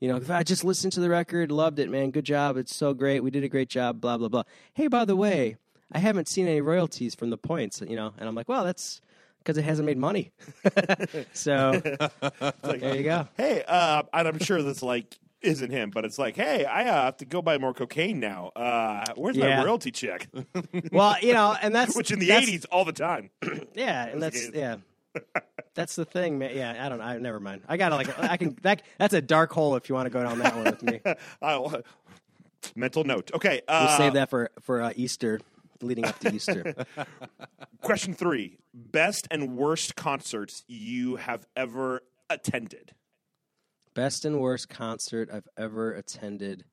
you 0.00 0.08
know, 0.08 0.16
if 0.16 0.30
I 0.30 0.42
just 0.42 0.64
listened 0.64 0.94
to 0.94 1.00
the 1.00 1.10
record, 1.10 1.52
loved 1.52 1.78
it, 1.78 1.90
man, 1.90 2.10
good 2.10 2.24
job, 2.24 2.56
it's 2.56 2.74
so 2.74 2.94
great, 2.94 3.20
we 3.20 3.30
did 3.30 3.44
a 3.44 3.50
great 3.50 3.68
job, 3.68 4.00
blah 4.00 4.16
blah 4.16 4.28
blah. 4.28 4.44
Hey, 4.72 4.86
by 4.86 5.04
the 5.04 5.14
way, 5.14 5.56
I 5.92 5.98
haven't 5.98 6.26
seen 6.26 6.48
any 6.48 6.62
royalties 6.62 7.14
from 7.14 7.28
the 7.28 7.36
points, 7.36 7.82
you 7.86 7.96
know, 7.96 8.14
and 8.16 8.26
I'm 8.26 8.34
like, 8.34 8.48
well, 8.48 8.64
that's 8.64 9.02
because 9.42 9.58
it 9.58 9.62
hasn't 9.62 9.86
made 9.86 9.98
money. 9.98 10.32
so 11.32 11.72
there 12.62 12.96
you 12.96 13.02
go. 13.02 13.28
hey, 13.36 13.64
uh, 13.66 14.02
and 14.12 14.28
I'm 14.28 14.38
sure 14.38 14.62
this 14.62 14.82
like 14.82 15.18
isn't 15.40 15.70
him, 15.70 15.90
but 15.90 16.04
it's 16.04 16.18
like, 16.18 16.36
hey, 16.36 16.64
I 16.64 16.84
uh, 16.84 17.04
have 17.04 17.16
to 17.18 17.24
go 17.24 17.42
buy 17.42 17.58
more 17.58 17.74
cocaine 17.74 18.20
now. 18.20 18.52
Uh, 18.54 19.04
where's 19.16 19.36
my 19.36 19.62
royalty 19.62 19.90
check? 19.90 20.28
Well, 20.92 21.16
you 21.20 21.32
know, 21.32 21.54
and 21.60 21.74
that's 21.74 21.96
Which 21.96 22.10
in 22.10 22.18
the 22.18 22.28
'80s, 22.28 22.66
all 22.70 22.84
the 22.84 22.92
time. 22.92 23.30
Yeah, 23.74 24.06
and 24.06 24.22
that's 24.22 24.50
yeah. 24.52 24.76
That's 25.74 25.96
the 25.96 26.04
thing, 26.04 26.38
man. 26.38 26.54
Yeah, 26.54 26.84
I 26.84 26.88
don't. 26.88 27.00
I 27.00 27.18
never 27.18 27.40
mind. 27.40 27.62
I 27.68 27.76
gotta 27.76 27.96
like. 27.96 28.18
I 28.18 28.36
can. 28.36 28.56
That 28.62 28.82
that's 28.98 29.14
a 29.14 29.22
dark 29.22 29.52
hole 29.52 29.76
if 29.76 29.88
you 29.88 29.94
want 29.94 30.06
to 30.06 30.10
go 30.10 30.22
down 30.22 30.38
that 30.40 30.54
one 30.54 30.64
with 30.64 30.82
me. 30.82 31.00
I'll, 31.40 31.82
mental 32.74 33.04
note. 33.04 33.30
Okay, 33.34 33.62
We'll 33.68 33.76
uh, 33.76 33.96
save 33.96 34.14
that 34.14 34.30
for 34.30 34.50
for 34.60 34.82
uh, 34.82 34.92
Easter, 34.94 35.40
leading 35.82 36.04
up 36.04 36.18
to 36.20 36.32
Easter. 36.34 36.74
question 37.82 38.14
three: 38.14 38.58
Best 38.74 39.26
and 39.30 39.56
worst 39.56 39.96
concerts 39.96 40.64
you 40.68 41.16
have 41.16 41.46
ever 41.56 42.02
attended. 42.30 42.92
best 43.94 44.24
and 44.24 44.40
worst 44.40 44.68
concert 44.68 45.28
I've 45.32 45.48
ever 45.56 45.92
attended. 45.92 46.64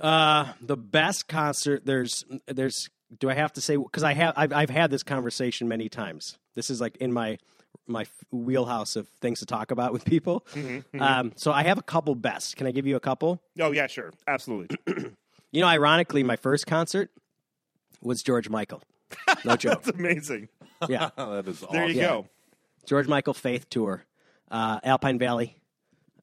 Uh, 0.00 0.52
the 0.60 0.76
best 0.76 1.28
concert. 1.28 1.84
There's 1.86 2.24
there's. 2.46 2.88
Do 3.18 3.28
I 3.28 3.34
have 3.34 3.52
to 3.54 3.60
say? 3.60 3.76
Because 3.76 4.02
I 4.02 4.14
have. 4.14 4.34
I've, 4.36 4.52
I've 4.52 4.70
had 4.70 4.90
this 4.90 5.02
conversation 5.02 5.68
many 5.68 5.88
times. 5.88 6.38
This 6.54 6.70
is 6.70 6.80
like 6.80 6.96
in 6.96 7.12
my 7.12 7.38
my 7.86 8.06
wheelhouse 8.30 8.96
of 8.96 9.06
things 9.20 9.40
to 9.40 9.46
talk 9.46 9.70
about 9.70 9.92
with 9.92 10.04
people. 10.04 10.46
Um, 10.98 11.32
so 11.36 11.52
I 11.52 11.64
have 11.64 11.78
a 11.78 11.82
couple 11.82 12.14
best. 12.14 12.56
Can 12.56 12.66
I 12.66 12.70
give 12.70 12.86
you 12.86 12.96
a 12.96 13.00
couple? 13.00 13.42
Oh 13.60 13.72
yeah, 13.72 13.86
sure, 13.86 14.12
absolutely. 14.26 14.76
You 15.54 15.60
know, 15.60 15.66
ironically, 15.66 16.22
my 16.22 16.36
first 16.36 16.66
concert 16.66 17.10
was 18.02 18.22
George 18.22 18.48
Michael. 18.48 18.82
No 19.44 19.56
joke. 19.56 19.82
That's 19.82 19.96
amazing. 19.98 20.48
Yeah, 20.88 21.10
that 21.16 21.46
is 21.48 21.64
There 21.70 21.88
you 21.88 21.94
Yeah. 21.96 22.06
go. 22.08 22.26
George 22.86 23.06
Michael 23.08 23.34
Faith 23.34 23.68
Tour, 23.70 24.04
uh, 24.50 24.80
Alpine 24.84 25.18
Valley, 25.18 25.56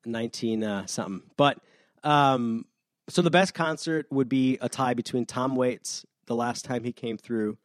nineteen 0.05 0.63
uh, 0.63 0.86
something. 0.88 1.21
But 1.38 1.59
um, 2.03 2.65
so 3.09 3.21
the 3.21 3.29
best 3.31 3.53
concert 3.53 4.05
would 4.12 4.27
be 4.29 4.57
a 4.62 4.69
tie 4.69 4.93
between 4.93 5.25
Tom 5.25 5.55
Waits, 5.55 6.05
the 6.27 6.36
last 6.36 6.65
time 6.65 6.83
he 6.83 6.91
came 6.91 7.17
through 7.17 7.57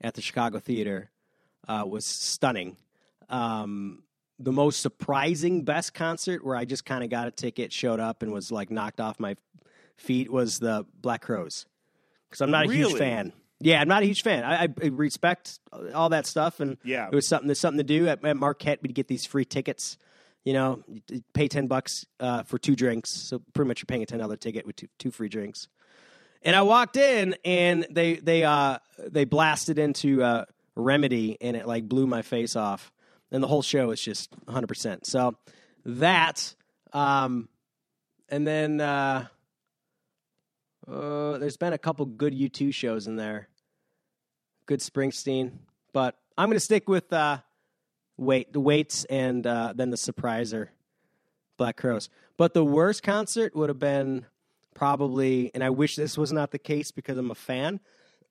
at 0.00 0.14
the 0.14 0.20
Chicago 0.22 0.58
Theater, 0.58 1.10
uh, 1.66 1.84
was 1.86 2.04
stunning. 2.04 2.76
Um, 3.28 4.02
the 4.38 4.52
most 4.52 4.80
surprising 4.80 5.64
best 5.64 5.94
concert 5.94 6.44
where 6.44 6.56
I 6.56 6.64
just 6.64 6.84
kind 6.84 7.02
of 7.04 7.10
got 7.10 7.26
a 7.28 7.30
ticket, 7.32 7.72
showed 7.72 8.00
up, 8.00 8.22
and 8.22 8.32
was 8.32 8.52
like 8.52 8.70
knocked 8.70 9.00
off 9.00 9.18
my 9.20 9.36
feet 9.96 10.30
was 10.30 10.58
the 10.60 10.86
Black 11.00 11.22
Crowes 11.22 11.66
because 12.28 12.40
I'm 12.40 12.50
not 12.52 12.66
a 12.66 12.68
Really? 12.68 12.82
huge 12.90 12.98
fan. 12.98 13.32
Yeah, 13.60 13.80
I'm 13.80 13.88
not 13.88 14.02
a 14.02 14.06
huge 14.06 14.22
fan. 14.22 14.44
I, 14.44 14.64
I 14.82 14.86
respect 14.86 15.58
all 15.94 16.10
that 16.10 16.26
stuff, 16.26 16.60
and 16.60 16.76
Yeah. 16.84 17.08
it 17.10 17.14
was 17.14 17.26
something. 17.26 17.48
There's 17.48 17.58
something 17.58 17.78
to 17.78 17.84
do 17.84 18.06
at, 18.08 18.24
at 18.24 18.36
Marquette. 18.36 18.80
We'd 18.82 18.94
get 18.94 19.08
these 19.08 19.26
free 19.26 19.44
tickets. 19.44 19.98
You 20.44 20.52
know, 20.52 20.82
you 21.08 21.22
pay 21.34 21.48
ten 21.48 21.66
bucks 21.66 22.06
uh, 22.20 22.44
for 22.44 22.58
two 22.58 22.76
drinks, 22.76 23.10
so 23.10 23.40
pretty 23.54 23.66
much 23.68 23.80
you're 23.80 23.86
paying 23.86 24.02
a 24.02 24.06
ten 24.06 24.20
dollar 24.20 24.36
ticket 24.36 24.64
with 24.66 24.76
two, 24.76 24.86
two 24.98 25.10
free 25.10 25.28
drinks. 25.28 25.66
And 26.42 26.54
I 26.54 26.62
walked 26.62 26.96
in, 26.96 27.34
and 27.44 27.84
they 27.90 28.14
they 28.14 28.44
uh, 28.44 28.78
they 28.98 29.24
blasted 29.24 29.78
into 29.78 30.22
uh, 30.22 30.44
Remedy, 30.76 31.36
and 31.40 31.56
it 31.56 31.66
like 31.66 31.88
blew 31.88 32.06
my 32.06 32.22
face 32.22 32.54
off. 32.54 32.92
And 33.32 33.42
the 33.42 33.48
whole 33.48 33.60
show 33.62 33.90
is 33.90 34.00
just 34.00 34.30
100. 34.44 34.68
percent 34.68 35.04
So 35.06 35.36
that, 35.84 36.54
um, 36.92 37.48
and 38.28 38.46
then 38.46 38.80
uh, 38.80 39.26
uh, 40.90 41.38
there's 41.38 41.56
been 41.56 41.72
a 41.72 41.78
couple 41.78 42.06
good 42.06 42.32
U2 42.32 42.72
shows 42.72 43.06
in 43.06 43.16
there. 43.16 43.48
Good 44.66 44.80
Springsteen, 44.80 45.52
but 45.92 46.16
I'm 46.36 46.48
going 46.48 46.56
to 46.56 46.60
stick 46.60 46.88
with 46.88 47.12
uh, 47.12 47.38
wait 48.18 48.52
the 48.52 48.60
Waits 48.60 49.04
and 49.04 49.46
uh, 49.46 49.72
then 49.74 49.90
the 49.90 49.96
surpriser, 49.96 50.68
Black 51.56 51.76
Crowes. 51.76 52.10
But 52.36 52.52
the 52.52 52.64
worst 52.64 53.02
concert 53.02 53.56
would 53.56 53.70
have 53.70 53.78
been 53.78 54.26
probably, 54.74 55.50
and 55.54 55.64
I 55.64 55.70
wish 55.70 55.96
this 55.96 56.18
was 56.18 56.32
not 56.32 56.50
the 56.50 56.58
case 56.58 56.90
because 56.90 57.16
I'm 57.16 57.30
a 57.30 57.34
fan. 57.34 57.80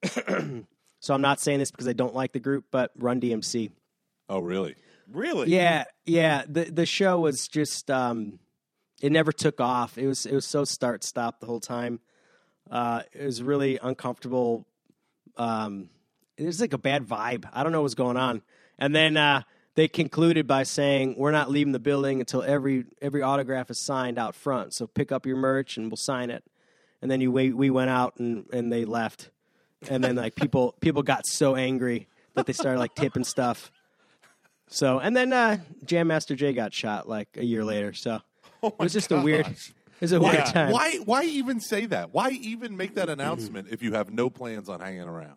so 1.00 1.14
I'm 1.14 1.22
not 1.22 1.40
saying 1.40 1.60
this 1.60 1.72
because 1.72 1.88
I 1.88 1.94
don't 1.94 2.14
like 2.14 2.34
the 2.34 2.40
group, 2.40 2.66
but 2.72 2.92
Run 2.98 3.20
DMC. 3.20 3.72
Oh, 4.30 4.40
really? 4.40 4.76
Really? 5.12 5.50
Yeah, 5.50 5.86
yeah. 6.06 6.44
The 6.48 6.66
the 6.66 6.86
show 6.86 7.20
was 7.22 7.48
just 7.48 7.90
um, 7.90 8.40
it 9.02 9.12
never 9.12 9.32
took 9.32 9.62
off. 9.62 9.98
It 9.98 10.06
was 10.06 10.26
it 10.26 10.34
was 10.34 10.46
so 10.46 10.66
start 10.66 11.04
stop 11.04 11.40
the 11.40 11.46
whole 11.46 11.62
time. 11.62 12.00
Uh, 12.70 13.04
it 13.14 13.26
was 13.26 13.42
really 13.42 13.80
uncomfortable. 13.82 14.66
Um, 15.38 15.90
it 16.38 16.46
was 16.46 16.62
like 16.62 16.74
a 16.74 16.78
bad 16.78 17.06
vibe. 17.06 17.46
I 17.54 17.64
don't 17.64 17.72
know 17.72 17.80
what 17.80 17.86
was 17.86 17.96
going 17.96 18.18
on. 18.18 18.42
And 18.78 18.96
then 18.96 19.18
uh, 19.18 19.42
they 19.76 19.88
concluded 19.88 20.48
by 20.48 20.64
saying, 20.64 21.16
"We're 21.18 21.32
not 21.32 21.50
leaving 21.50 21.74
the 21.74 21.80
building 21.80 22.20
until 22.20 22.44
every 22.44 22.86
every 23.02 23.22
autograph 23.22 23.70
is 23.70 23.84
signed 23.86 24.20
out 24.20 24.36
front. 24.36 24.74
So 24.74 24.88
pick 24.88 25.12
up 25.12 25.26
your 25.26 25.38
merch 25.38 25.78
and 25.78 25.90
we'll 25.90 25.98
sign 25.98 26.30
it." 26.30 26.44
And 27.02 27.10
then 27.10 27.22
you 27.22 27.32
wait. 27.32 27.56
We 27.56 27.70
went 27.70 27.90
out 27.90 28.18
and 28.18 28.46
and 28.52 28.72
they 28.72 28.86
left. 28.86 29.30
And 29.90 30.04
then 30.04 30.16
like 30.16 30.36
people 30.36 30.76
people 30.82 31.04
got 31.04 31.26
so 31.26 31.56
angry 31.56 32.08
that 32.36 32.46
they 32.46 32.54
started 32.54 32.80
like 32.80 32.96
tipping 32.96 33.24
stuff. 33.24 33.72
So 34.68 35.00
and 35.00 35.16
then 35.16 35.34
uh, 35.34 35.58
Jam 35.86 36.08
Master 36.08 36.36
Jay 36.36 36.54
got 36.54 36.74
shot 36.74 37.08
like 37.08 37.30
a 37.38 37.46
year 37.46 37.64
later. 37.64 37.94
So 37.94 38.22
Oh 38.64 38.70
it 38.70 38.80
was 38.80 38.94
just 38.94 39.12
a 39.12 39.22
weird. 39.22 39.48
It's 40.02 40.12
a 40.12 40.20
weird 40.20 40.34
Yeah. 40.36 40.44
time. 40.46 40.72
Why? 40.72 40.98
Why 41.06 41.24
even 41.24 41.60
say 41.60 41.86
that? 41.88 42.14
Why 42.14 42.30
even 42.32 42.78
make 42.78 42.96
that 42.96 43.10
announcement 43.10 43.68
if 43.72 43.82
you 43.82 43.94
have 43.94 44.12
no 44.12 44.30
plans 44.30 44.70
on 44.70 44.80
hanging 44.80 45.02
around? 45.02 45.36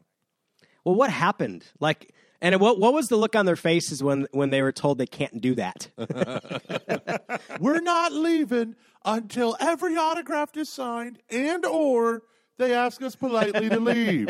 Well, 0.85 0.95
what 0.95 1.11
happened? 1.11 1.65
Like, 1.79 2.13
and 2.41 2.59
what 2.61 2.79
what 2.79 2.93
was 2.95 3.09
the 3.09 3.17
look 3.17 3.35
on 3.37 3.47
their 3.47 3.57
faces 3.57 4.03
when 4.03 4.27
when 4.33 4.51
they 4.51 4.63
were 4.63 4.73
told 4.73 4.99
they 4.99 5.07
can't 5.07 5.41
do 5.41 5.55
that? 5.57 5.89
We're 7.61 7.81
not 7.81 8.13
leaving 8.13 8.77
until 9.05 9.57
every 9.61 9.97
autograph 9.97 10.57
is 10.57 10.69
signed 10.69 11.19
and 11.31 11.65
or 11.65 12.23
they 12.61 12.75
ask 12.75 13.03
us 13.03 13.17
politely 13.17 13.69
to 13.69 13.81
leave. 13.81 14.29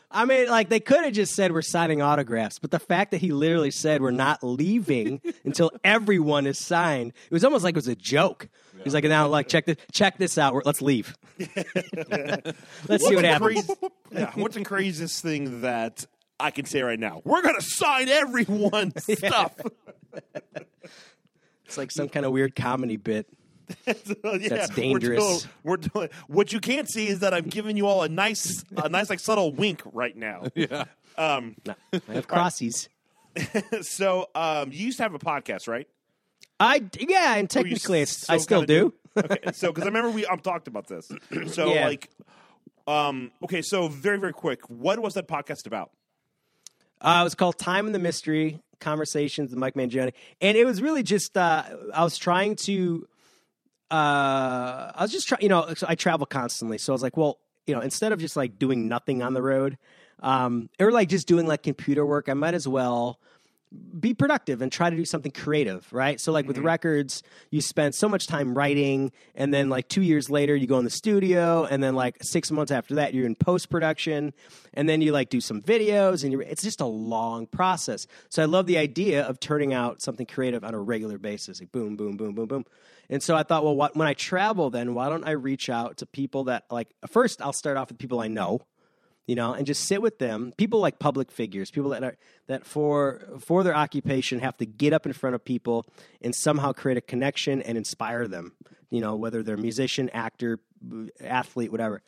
I 0.10 0.24
mean, 0.24 0.48
like 0.48 0.68
they 0.68 0.80
could 0.80 1.04
have 1.04 1.12
just 1.12 1.34
said 1.34 1.52
we're 1.52 1.60
signing 1.60 2.00
autographs, 2.00 2.58
but 2.58 2.70
the 2.70 2.78
fact 2.78 3.10
that 3.10 3.18
he 3.18 3.32
literally 3.32 3.70
said 3.70 4.00
we're 4.00 4.12
not 4.12 4.42
leaving 4.42 5.20
until 5.44 5.70
everyone 5.84 6.46
is 6.46 6.58
signed, 6.58 7.12
it 7.26 7.32
was 7.32 7.44
almost 7.44 7.64
like 7.64 7.74
it 7.74 7.76
was 7.76 7.88
a 7.88 7.96
joke. 7.96 8.48
He's 8.84 8.94
like, 8.94 9.04
now, 9.04 9.28
like 9.28 9.48
check 9.48 9.66
this, 9.66 9.76
check 9.92 10.18
this 10.18 10.38
out. 10.38 10.54
We're, 10.54 10.62
let's 10.64 10.80
leave. 10.80 11.16
let's 12.88 13.06
see 13.06 13.14
what 13.14 13.24
happens. 13.24 13.66
crazy- 13.66 13.74
yeah, 14.12 14.30
what's 14.34 14.56
the 14.56 14.64
craziest 14.64 15.22
thing 15.22 15.60
that 15.60 16.06
I 16.40 16.50
can 16.50 16.64
say 16.64 16.82
right 16.82 16.98
now? 16.98 17.20
We're 17.24 17.42
gonna 17.42 17.60
sign 17.60 18.08
everyone's 18.08 19.04
stuff. 19.04 19.54
It's 21.66 21.78
like 21.78 21.90
some 21.90 22.08
kind 22.08 22.26
of 22.26 22.32
weird 22.32 22.54
comedy 22.54 22.96
bit. 22.96 23.26
Yeah, 23.86 24.48
That's 24.48 24.70
we're 24.70 24.74
dangerous. 24.76 25.42
doing- 25.42 25.52
We're 25.64 25.76
doing, 25.76 26.08
what 26.28 26.52
you 26.52 26.60
can't 26.60 26.88
see 26.88 27.08
is 27.08 27.20
that 27.20 27.32
I'm 27.34 27.44
giving 27.48 27.76
you 27.76 27.86
all 27.86 28.02
a 28.02 28.08
nice, 28.08 28.64
a 28.76 28.88
nice 28.88 29.10
like 29.10 29.20
subtle 29.20 29.52
wink 29.52 29.82
right 29.92 30.16
now. 30.16 30.44
yeah. 30.54 30.84
Um, 31.16 31.56
No, 31.66 31.74
I 32.08 32.12
have 32.14 32.26
crossies. 32.28 32.88
so 33.82 34.28
um, 34.34 34.72
you 34.72 34.86
used 34.86 34.98
to 34.98 35.02
have 35.04 35.14
a 35.14 35.18
podcast, 35.18 35.68
right? 35.68 35.88
I 36.60 36.82
yeah, 36.98 37.34
and 37.36 37.54
Or 37.56 37.60
you 37.60 37.64
technically 37.76 38.00
it's, 38.02 38.28
I 38.30 38.36
still 38.36 38.62
still 38.62 38.66
kinda 38.66 38.92
do. 39.16 39.24
okay, 39.24 39.52
so 39.52 39.68
because 39.72 39.82
I 39.84 39.86
remember 39.86 40.10
we 40.10 40.26
um, 40.26 40.38
talked 40.40 40.68
about 40.68 40.86
this. 40.86 41.10
So 41.48 41.72
Yeah. 41.72 41.86
like, 41.86 42.08
um, 42.86 43.30
okay, 43.44 43.62
so 43.62 43.88
very 43.88 44.18
very 44.18 44.32
quick, 44.32 44.68
what 44.68 44.98
was 45.00 45.14
that 45.14 45.28
podcast 45.28 45.66
about? 45.66 45.90
Uh, 47.00 47.18
it 47.20 47.24
was 47.24 47.34
called 47.34 47.58
Time 47.58 47.86
in 47.86 47.92
the 47.92 47.98
Mystery 47.98 48.60
Conversations 48.80 49.50
with 49.50 49.58
Mike 49.58 49.74
Mangione. 49.74 50.12
And 50.40 50.56
it 50.56 50.64
was 50.64 50.80
really 50.80 51.02
just, 51.02 51.36
uh, 51.36 51.64
I 51.92 52.04
was 52.04 52.16
trying 52.16 52.54
to, 52.66 53.08
I 53.96 55.02
was 55.02 55.12
just 55.12 55.28
trying, 55.28 55.42
you 55.42 55.48
know, 55.48 55.72
I 55.86 55.94
travel 55.94 56.26
constantly. 56.26 56.78
So 56.78 56.92
I 56.92 56.94
was 56.94 57.02
like, 57.02 57.16
well, 57.16 57.38
you 57.66 57.74
know, 57.74 57.80
instead 57.80 58.12
of 58.12 58.20
just 58.20 58.36
like 58.36 58.58
doing 58.58 58.88
nothing 58.88 59.22
on 59.22 59.34
the 59.34 59.42
road, 59.42 59.78
um, 60.20 60.68
or 60.80 60.92
like 60.92 61.08
just 61.08 61.26
doing 61.26 61.46
like 61.46 61.62
computer 61.62 62.04
work, 62.06 62.28
I 62.28 62.34
might 62.34 62.54
as 62.54 62.66
well 62.66 63.18
be 63.98 64.14
productive 64.14 64.62
and 64.62 64.72
try 64.72 64.90
to 64.90 64.96
do 64.96 65.04
something 65.04 65.32
creative, 65.32 65.90
right? 65.92 66.20
So 66.20 66.32
like 66.32 66.46
with 66.46 66.56
mm-hmm. 66.56 66.66
records, 66.66 67.22
you 67.50 67.60
spend 67.60 67.94
so 67.94 68.08
much 68.08 68.26
time 68.26 68.54
writing 68.54 69.12
and 69.34 69.52
then 69.52 69.68
like 69.68 69.88
2 69.88 70.02
years 70.02 70.28
later 70.28 70.56
you 70.56 70.66
go 70.66 70.78
in 70.78 70.84
the 70.84 70.90
studio 70.90 71.64
and 71.64 71.82
then 71.82 71.94
like 71.94 72.22
6 72.22 72.50
months 72.50 72.72
after 72.72 72.96
that 72.96 73.14
you're 73.14 73.26
in 73.26 73.34
post 73.34 73.70
production 73.70 74.32
and 74.74 74.88
then 74.88 75.00
you 75.00 75.12
like 75.12 75.30
do 75.30 75.40
some 75.40 75.62
videos 75.62 76.22
and 76.22 76.32
you're 76.32 76.42
it's 76.42 76.62
just 76.62 76.80
a 76.80 76.86
long 76.86 77.46
process. 77.46 78.06
So 78.28 78.42
I 78.42 78.46
love 78.46 78.66
the 78.66 78.78
idea 78.78 79.22
of 79.24 79.40
turning 79.40 79.72
out 79.72 80.02
something 80.02 80.26
creative 80.26 80.64
on 80.64 80.74
a 80.74 80.80
regular 80.80 81.18
basis. 81.18 81.60
Like 81.60 81.72
boom 81.72 81.96
boom 81.96 82.16
boom 82.16 82.34
boom 82.34 82.46
boom. 82.46 82.64
And 83.10 83.22
so 83.22 83.36
I 83.36 83.42
thought, 83.42 83.62
well, 83.62 83.76
what, 83.76 83.94
when 83.94 84.08
I 84.08 84.14
travel, 84.14 84.70
then 84.70 84.94
why 84.94 85.10
don't 85.10 85.24
I 85.24 85.32
reach 85.32 85.68
out 85.68 85.98
to 85.98 86.06
people 86.06 86.44
that 86.44 86.64
like? 86.70 86.88
First, 87.10 87.42
I'll 87.42 87.52
start 87.52 87.76
off 87.76 87.88
with 87.90 87.98
people 87.98 88.20
I 88.20 88.28
know, 88.28 88.62
you 89.26 89.34
know, 89.34 89.52
and 89.52 89.66
just 89.66 89.84
sit 89.84 90.02
with 90.02 90.18
them. 90.18 90.52
People 90.56 90.80
like 90.80 90.98
public 90.98 91.30
figures, 91.30 91.70
people 91.70 91.90
that 91.90 92.02
are 92.02 92.16
that 92.48 92.66
for 92.66 93.22
for 93.40 93.62
their 93.62 93.74
occupation 93.74 94.40
have 94.40 94.56
to 94.58 94.66
get 94.66 94.92
up 94.92 95.06
in 95.06 95.12
front 95.12 95.34
of 95.34 95.44
people 95.44 95.86
and 96.20 96.34
somehow 96.34 96.72
create 96.72 96.98
a 96.98 97.02
connection 97.02 97.62
and 97.62 97.78
inspire 97.78 98.26
them. 98.26 98.52
You 98.90 99.00
know, 99.00 99.14
whether 99.16 99.42
they're 99.42 99.56
musician, 99.56 100.10
actor, 100.10 100.58
athlete, 101.20 101.70
whatever. 101.70 102.02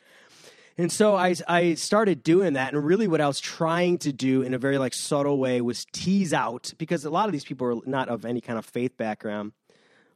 And 0.77 0.91
so 0.91 1.15
I 1.15 1.35
I 1.47 1.75
started 1.75 2.21
doing 2.21 2.53
that, 2.53 2.73
and 2.73 2.85
really 2.85 3.07
what 3.07 3.21
I 3.21 3.27
was 3.27 3.39
trying 3.39 3.97
to 3.99 4.11
do 4.11 4.41
in 4.41 4.53
a 4.53 4.57
very 4.57 4.77
like 4.77 4.93
subtle 4.93 5.37
way 5.37 5.61
was 5.61 5.85
tease 5.93 6.33
out 6.33 6.73
because 6.77 7.05
a 7.05 7.09
lot 7.09 7.27
of 7.27 7.31
these 7.31 7.45
people 7.45 7.67
are 7.67 7.89
not 7.89 8.09
of 8.09 8.25
any 8.25 8.41
kind 8.41 8.59
of 8.59 8.65
faith 8.65 8.97
background 8.97 9.53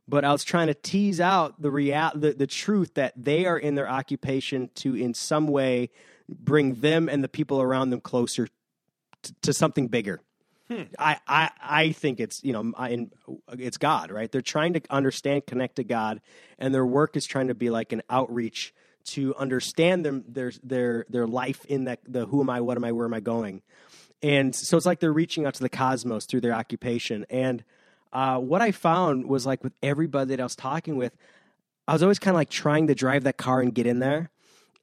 but 0.09 0.25
I 0.25 0.31
was 0.31 0.43
trying 0.43 0.67
to 0.67 0.73
tease 0.73 1.21
out 1.21 1.61
the 1.61 1.69
real 1.69 2.11
the, 2.15 2.33
the 2.33 2.47
truth 2.47 2.95
that 2.95 3.13
they 3.15 3.45
are 3.45 3.57
in 3.57 3.75
their 3.75 3.87
occupation 3.87 4.71
to 4.75 4.95
in 4.95 5.13
some 5.13 5.47
way 5.47 5.91
bring 6.39 6.75
them 6.75 7.09
and 7.09 7.23
the 7.23 7.29
people 7.29 7.61
around 7.61 7.89
them 7.89 8.01
closer 8.01 8.47
t- 9.21 9.33
to 9.41 9.53
something 9.53 9.87
bigger. 9.87 10.21
I, 10.99 11.17
I 11.27 11.49
I 11.59 11.91
think 11.93 12.19
it's 12.19 12.43
you 12.43 12.53
know 12.53 12.71
I, 12.77 13.07
it's 13.53 13.77
God 13.77 14.11
right. 14.11 14.31
They're 14.31 14.41
trying 14.41 14.73
to 14.73 14.81
understand, 14.91 15.47
connect 15.47 15.77
to 15.77 15.83
God, 15.83 16.21
and 16.59 16.73
their 16.75 16.85
work 16.85 17.17
is 17.17 17.25
trying 17.25 17.47
to 17.47 17.55
be 17.55 17.71
like 17.71 17.91
an 17.91 18.03
outreach 18.09 18.73
to 19.05 19.33
understand 19.35 20.05
them 20.05 20.23
their 20.27 20.51
their 20.61 21.05
their 21.09 21.25
life 21.25 21.65
in 21.65 21.85
that 21.85 22.01
the 22.07 22.27
who 22.27 22.41
am 22.41 22.51
I, 22.51 22.61
what 22.61 22.77
am 22.77 22.83
I, 22.83 22.91
where 22.91 23.07
am 23.07 23.15
I 23.15 23.19
going, 23.19 23.63
and 24.21 24.55
so 24.55 24.77
it's 24.77 24.85
like 24.85 24.99
they're 24.99 25.13
reaching 25.13 25.45
out 25.45 25.55
to 25.55 25.63
the 25.63 25.69
cosmos 25.69 26.25
through 26.25 26.41
their 26.41 26.53
occupation. 26.53 27.25
And 27.31 27.63
uh, 28.13 28.37
what 28.37 28.61
I 28.61 28.71
found 28.71 29.27
was 29.27 29.45
like 29.45 29.63
with 29.63 29.73
everybody 29.81 30.29
that 30.29 30.39
I 30.39 30.43
was 30.43 30.55
talking 30.55 30.97
with, 30.97 31.15
I 31.87 31.93
was 31.93 32.03
always 32.03 32.19
kind 32.19 32.35
of 32.35 32.39
like 32.39 32.49
trying 32.49 32.87
to 32.87 32.95
drive 32.95 33.23
that 33.23 33.37
car 33.37 33.61
and 33.61 33.73
get 33.73 33.87
in 33.87 33.99
there. 33.99 34.29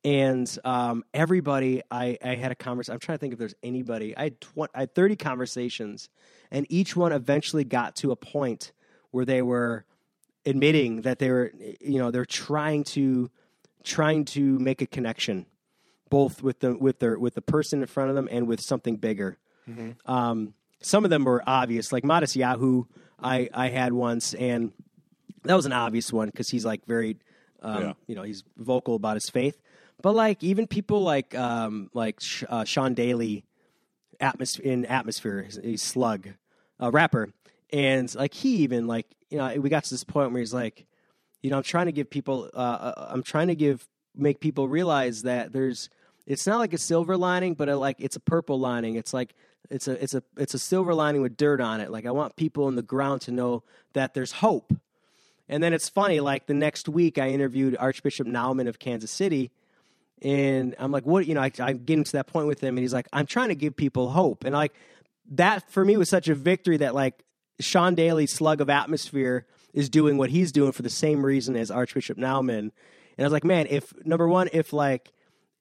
And 0.06 0.58
um, 0.64 1.04
everybody, 1.12 1.82
I, 1.90 2.16
I 2.24 2.36
had 2.36 2.52
a 2.52 2.54
conversation. 2.54 2.94
I'm 2.94 3.00
trying 3.00 3.18
to 3.18 3.20
think 3.20 3.32
if 3.32 3.40
there's 3.40 3.56
anybody. 3.64 4.16
I 4.16 4.22
had, 4.24 4.40
tw- 4.40 4.70
I 4.72 4.80
had 4.80 4.94
30 4.94 5.16
conversations, 5.16 6.08
and 6.52 6.64
each 6.70 6.94
one 6.94 7.10
eventually 7.12 7.64
got 7.64 7.96
to 7.96 8.12
a 8.12 8.16
point 8.16 8.70
where 9.10 9.24
they 9.24 9.42
were 9.42 9.84
admitting 10.44 11.02
that 11.02 11.18
they 11.18 11.28
were, 11.30 11.50
you 11.80 11.98
know, 11.98 12.12
they're 12.12 12.24
trying 12.24 12.84
to 12.84 13.30
trying 13.82 14.24
to 14.26 14.58
make 14.60 14.80
a 14.80 14.86
connection, 14.86 15.46
both 16.08 16.40
with 16.40 16.60
the 16.60 16.76
with 16.76 17.00
their 17.00 17.18
with 17.18 17.34
the 17.34 17.42
person 17.42 17.80
in 17.80 17.86
front 17.88 18.08
of 18.10 18.14
them 18.14 18.28
and 18.30 18.46
with 18.46 18.60
something 18.60 18.96
bigger. 18.98 19.38
Um, 20.06 20.54
some 20.80 21.02
of 21.04 21.10
them 21.10 21.24
were 21.24 21.42
obvious, 21.44 21.90
like 21.90 22.04
Matt 22.04 22.22
Maher 22.36 22.56
who. 22.58 22.86
I 23.20 23.48
I 23.52 23.68
had 23.70 23.92
once, 23.92 24.34
and 24.34 24.72
that 25.42 25.54
was 25.56 25.66
an 25.66 25.72
obvious 25.72 26.12
one 26.12 26.28
because 26.28 26.48
he's 26.50 26.64
like 26.66 26.84
very, 26.86 27.16
um, 27.62 27.82
Yeah. 27.82 27.92
you 28.06 28.14
know, 28.14 28.22
he's 28.22 28.44
vocal 28.56 28.94
about 28.94 29.14
his 29.16 29.28
faith. 29.30 29.58
But 30.06 30.14
like 30.14 30.44
even 30.44 30.68
people 30.68 31.02
like 31.02 31.34
um, 31.34 31.90
like 31.92 32.20
Sh- 32.20 32.44
uh, 32.48 32.62
Sean 32.62 32.94
Daley, 32.94 33.44
in 34.62 34.86
Atmosphere, 34.86 35.48
he's, 35.64 35.82
Slug, 35.82 36.28
a 36.78 36.92
rapper, 36.92 37.30
and 37.72 38.14
like 38.14 38.32
he 38.32 38.58
even 38.58 38.86
like 38.86 39.06
you 39.30 39.38
know 39.38 39.52
we 39.58 39.68
got 39.68 39.82
to 39.82 39.90
this 39.90 40.04
point 40.04 40.30
where 40.30 40.38
he's 40.38 40.54
like, 40.54 40.86
you 41.42 41.50
know, 41.50 41.56
I'm 41.56 41.64
trying 41.64 41.86
to 41.86 41.92
give 41.92 42.08
people, 42.08 42.48
uh, 42.54 42.56
uh, 42.56 43.08
I'm 43.10 43.24
trying 43.24 43.48
to 43.48 43.56
give 43.56 43.84
make 44.14 44.38
people 44.38 44.68
realize 44.68 45.22
that 45.22 45.52
there's, 45.52 45.90
it's 46.24 46.46
not 46.46 46.58
like 46.58 46.72
a 46.72 46.78
silver 46.78 47.16
lining, 47.16 47.54
but 47.54 47.68
a, 47.68 47.76
like 47.76 47.96
it's 47.98 48.14
a 48.14 48.20
purple 48.20 48.60
lining. 48.60 48.94
It's 48.94 49.12
like 49.12 49.34
it's 49.70 49.88
a 49.88 50.00
it's 50.00 50.14
a 50.14 50.22
it's 50.36 50.54
a 50.54 50.60
silver 50.60 50.94
lining 50.94 51.20
with 51.20 51.36
dirt 51.36 51.60
on 51.60 51.80
it. 51.80 51.90
Like 51.90 52.06
I 52.06 52.12
want 52.12 52.36
people 52.36 52.68
in 52.68 52.76
the 52.76 52.82
ground 52.82 53.22
to 53.22 53.32
know 53.32 53.64
that 53.94 54.14
there's 54.14 54.30
hope. 54.30 54.72
And 55.48 55.64
then 55.64 55.72
it's 55.72 55.88
funny, 55.88 56.20
like 56.20 56.46
the 56.46 56.54
next 56.54 56.88
week 56.88 57.18
I 57.18 57.30
interviewed 57.30 57.76
Archbishop 57.76 58.28
Naumann 58.28 58.68
of 58.68 58.78
Kansas 58.78 59.10
City. 59.10 59.50
And 60.22 60.74
I'm 60.78 60.92
like, 60.92 61.04
what, 61.04 61.26
you 61.26 61.34
know, 61.34 61.42
I, 61.42 61.50
I'm 61.58 61.84
getting 61.84 62.04
to 62.04 62.12
that 62.12 62.26
point 62.26 62.46
with 62.46 62.60
him. 62.60 62.76
And 62.76 62.78
he's 62.78 62.94
like, 62.94 63.08
I'm 63.12 63.26
trying 63.26 63.48
to 63.48 63.54
give 63.54 63.76
people 63.76 64.10
hope. 64.10 64.44
And 64.44 64.54
like, 64.54 64.72
that 65.32 65.70
for 65.70 65.84
me 65.84 65.96
was 65.96 66.08
such 66.08 66.28
a 66.28 66.34
victory 66.34 66.78
that 66.78 66.94
like 66.94 67.24
Sean 67.60 67.94
Daley's 67.94 68.32
slug 68.32 68.60
of 68.60 68.70
atmosphere 68.70 69.46
is 69.72 69.90
doing 69.90 70.16
what 70.16 70.30
he's 70.30 70.52
doing 70.52 70.72
for 70.72 70.82
the 70.82 70.90
same 70.90 71.24
reason 71.24 71.56
as 71.56 71.70
Archbishop 71.70 72.16
Naumann. 72.16 72.58
And 72.58 72.72
I 73.18 73.22
was 73.24 73.32
like, 73.32 73.44
man, 73.44 73.66
if 73.68 73.92
number 74.04 74.28
one, 74.28 74.48
if 74.52 74.72
like, 74.72 75.12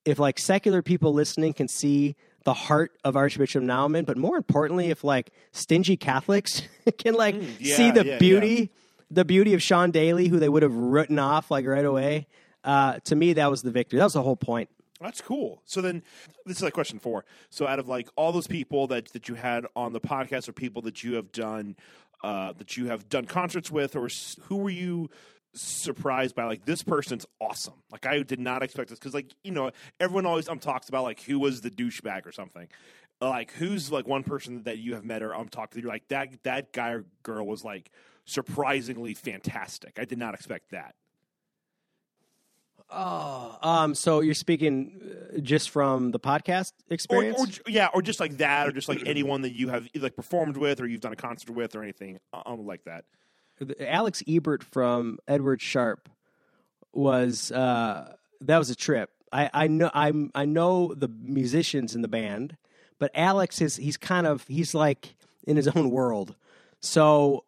if 0.05 0.19
like 0.19 0.39
secular 0.39 0.81
people 0.81 1.13
listening 1.13 1.53
can 1.53 1.67
see 1.67 2.15
the 2.43 2.53
heart 2.53 2.91
of 3.03 3.17
Archbishop 3.17 3.63
Naumann, 3.63 4.05
but 4.05 4.17
more 4.17 4.37
importantly, 4.37 4.89
if 4.89 5.03
like 5.03 5.31
stingy 5.51 5.97
Catholics 5.97 6.61
can 6.97 7.15
like 7.15 7.35
mm, 7.35 7.49
yeah, 7.59 7.75
see 7.75 7.91
the 7.91 8.05
yeah, 8.05 8.17
beauty, 8.19 8.71
the 9.09 9.25
beauty 9.25 9.53
of 9.53 9.63
Sean 9.63 9.91
Daley, 9.91 10.27
who 10.27 10.39
they 10.39 10.47
would 10.47 10.63
have 10.63 10.75
written 10.75 11.17
off 11.19 11.49
like 11.49 11.65
right 11.65 11.85
away. 11.85 12.27
Uh, 12.65 12.99
to 13.05 13.15
me, 13.15 13.33
that 13.33 13.49
was 13.49 13.61
the 13.61 13.71
victory. 13.71 13.99
That 13.99 14.05
was 14.05 14.13
the 14.13 14.23
whole 14.23 14.35
point. 14.35 14.69
That's 14.99 15.21
cool. 15.21 15.61
So 15.65 15.81
then, 15.81 16.03
this 16.45 16.57
is 16.57 16.63
like 16.63 16.73
question 16.73 16.99
four. 16.99 17.25
So 17.49 17.67
out 17.67 17.79
of 17.79 17.87
like 17.87 18.09
all 18.15 18.31
those 18.31 18.47
people 18.47 18.87
that 18.87 19.11
that 19.13 19.29
you 19.29 19.35
had 19.35 19.65
on 19.75 19.93
the 19.93 20.01
podcast, 20.01 20.49
or 20.49 20.53
people 20.53 20.81
that 20.83 21.03
you 21.03 21.15
have 21.15 21.31
done 21.31 21.75
uh, 22.23 22.53
that 22.53 22.75
you 22.75 22.87
have 22.87 23.07
done 23.07 23.25
concerts 23.25 23.69
with, 23.69 23.95
or 23.95 24.09
who 24.43 24.57
were 24.57 24.69
you 24.69 25.09
surprised 25.53 26.35
by? 26.35 26.45
Like 26.45 26.65
this 26.65 26.81
person's 26.81 27.25
awesome. 27.39 27.75
Like 27.91 28.05
I 28.05 28.23
did 28.23 28.39
not 28.39 28.63
expect 28.63 28.89
this 28.89 28.97
because 28.97 29.13
like 29.13 29.31
you 29.43 29.51
know 29.51 29.71
everyone 29.99 30.25
always 30.25 30.49
um 30.49 30.59
talks 30.59 30.89
about 30.89 31.03
like 31.03 31.21
who 31.21 31.39
was 31.39 31.61
the 31.61 31.69
douchebag 31.69 32.25
or 32.25 32.31
something. 32.31 32.67
Like 33.21 33.51
who's 33.51 33.91
like 33.91 34.07
one 34.07 34.23
person 34.23 34.63
that 34.63 34.77
you 34.79 34.95
have 34.95 35.05
met 35.05 35.21
or 35.21 35.35
um 35.35 35.49
talked 35.49 35.73
to? 35.73 35.81
You're 35.81 35.89
like 35.89 36.07
that 36.07 36.29
that 36.43 36.73
guy 36.73 36.91
or 36.91 37.05
girl 37.21 37.45
was 37.45 37.63
like 37.63 37.91
surprisingly 38.25 39.13
fantastic. 39.13 39.99
I 39.99 40.05
did 40.05 40.17
not 40.17 40.33
expect 40.33 40.71
that. 40.71 40.95
Oh, 42.89 43.57
um, 43.61 43.95
so 43.95 44.21
you're 44.21 44.35
speaking 44.35 45.01
uh, 45.35 45.39
just 45.39 45.71
from 45.71 46.11
the 46.11 46.19
podcast 46.19 46.73
or, 46.89 46.93
experience? 46.93 47.59
or 47.59 47.71
yeah, 47.71 47.89
or 47.93 48.01
just 48.01 48.19
like 48.19 48.37
that, 48.37 48.67
or 48.67 48.71
just 48.71 48.87
like 48.87 49.03
anyone 49.05 49.41
that 49.41 49.53
you 49.53 49.69
have 49.69 49.87
like 49.95 50.15
performed 50.15 50.57
with, 50.57 50.79
or 50.79 50.87
you've 50.87 51.01
done 51.01 51.13
a 51.13 51.17
concert 51.17 51.49
with, 51.51 51.75
or 51.75 51.81
anything 51.81 52.19
um, 52.45 52.65
like 52.65 52.83
that. 52.85 53.05
Alex 53.79 54.21
Ebert 54.27 54.63
from 54.63 55.17
Edward 55.27 55.61
Sharpe 55.61 56.09
was 56.93 57.51
uh, 57.51 58.13
that 58.41 58.57
was 58.57 58.69
a 58.69 58.75
trip. 58.75 59.09
I, 59.31 59.49
I 59.53 59.67
know 59.67 59.89
I'm 59.93 60.31
I 60.35 60.45
know 60.45 60.93
the 60.93 61.07
musicians 61.07 61.95
in 61.95 62.01
the 62.01 62.07
band, 62.07 62.55
but 62.99 63.11
Alex 63.15 63.61
is 63.61 63.75
he's 63.75 63.97
kind 63.97 64.27
of 64.27 64.45
he's 64.47 64.73
like 64.73 65.15
in 65.47 65.57
his 65.57 65.67
own 65.75 65.89
world. 65.89 66.35
So 66.81 67.45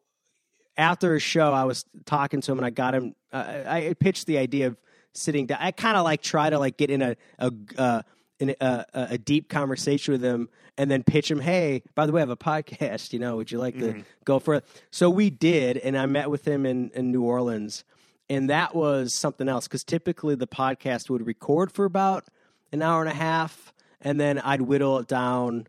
after 0.78 1.16
a 1.16 1.20
show, 1.20 1.54
I 1.54 1.64
was 1.64 1.86
talking 2.06 2.42
to 2.42 2.52
him 2.52 2.60
and 2.60 2.66
I 2.66 2.70
got 2.70 2.96
him. 2.96 3.16
Uh, 3.32 3.64
I 3.66 3.96
pitched 4.00 4.26
the 4.26 4.38
idea 4.38 4.68
of 4.68 4.78
sitting 5.18 5.48
down. 5.48 5.60
I 5.62 5.72
kind 5.72 5.98
of 5.98 6.04
like 6.04 6.22
try 6.22 6.50
to 6.50 6.60
like 6.60 6.78
get 6.78 6.90
in 6.90 7.02
a 7.02 7.16
a 7.40 7.52
uh, 7.78 8.02
in 8.40 8.56
a, 8.62 8.86
a, 8.94 9.08
a 9.12 9.18
deep 9.18 9.50
conversation 9.50 10.12
with 10.12 10.24
him 10.24 10.50
and 10.78 10.92
then 10.92 11.04
pitch 11.04 11.30
him. 11.30 11.40
Hey, 11.40 11.82
by 11.96 12.06
the 12.06 12.12
way, 12.12 12.22
I 12.22 12.24
have 12.24 12.30
a 12.30 12.38
podcast. 12.38 13.14
You 13.14 13.20
know, 13.20 13.36
would 13.38 13.52
you 13.52 13.58
like 13.58 13.78
to 13.80 14.04
go 14.26 14.40
for 14.40 14.56
it? 14.56 14.66
So 14.92 15.10
we 15.10 15.30
did, 15.30 15.78
and 15.78 15.98
I 15.98 16.06
met 16.06 16.30
with 16.30 16.48
him 16.48 16.66
in 16.66 16.92
in 16.92 17.12
New 17.12 17.24
Orleans, 17.24 17.84
and 18.30 18.50
that 18.50 18.76
was 18.76 19.14
something 19.14 19.50
else 19.50 19.68
because 19.68 19.84
typically 19.84 20.36
the 20.36 20.48
podcast 20.48 21.10
would 21.10 21.26
record 21.26 21.72
for 21.72 21.86
about 21.86 22.28
an 22.72 22.82
hour 22.82 23.02
and 23.02 23.10
a 23.10 23.16
half, 23.16 23.74
and 24.02 24.20
then 24.20 24.40
I'd 24.40 24.62
whittle 24.62 25.00
it 25.00 25.08
down. 25.08 25.68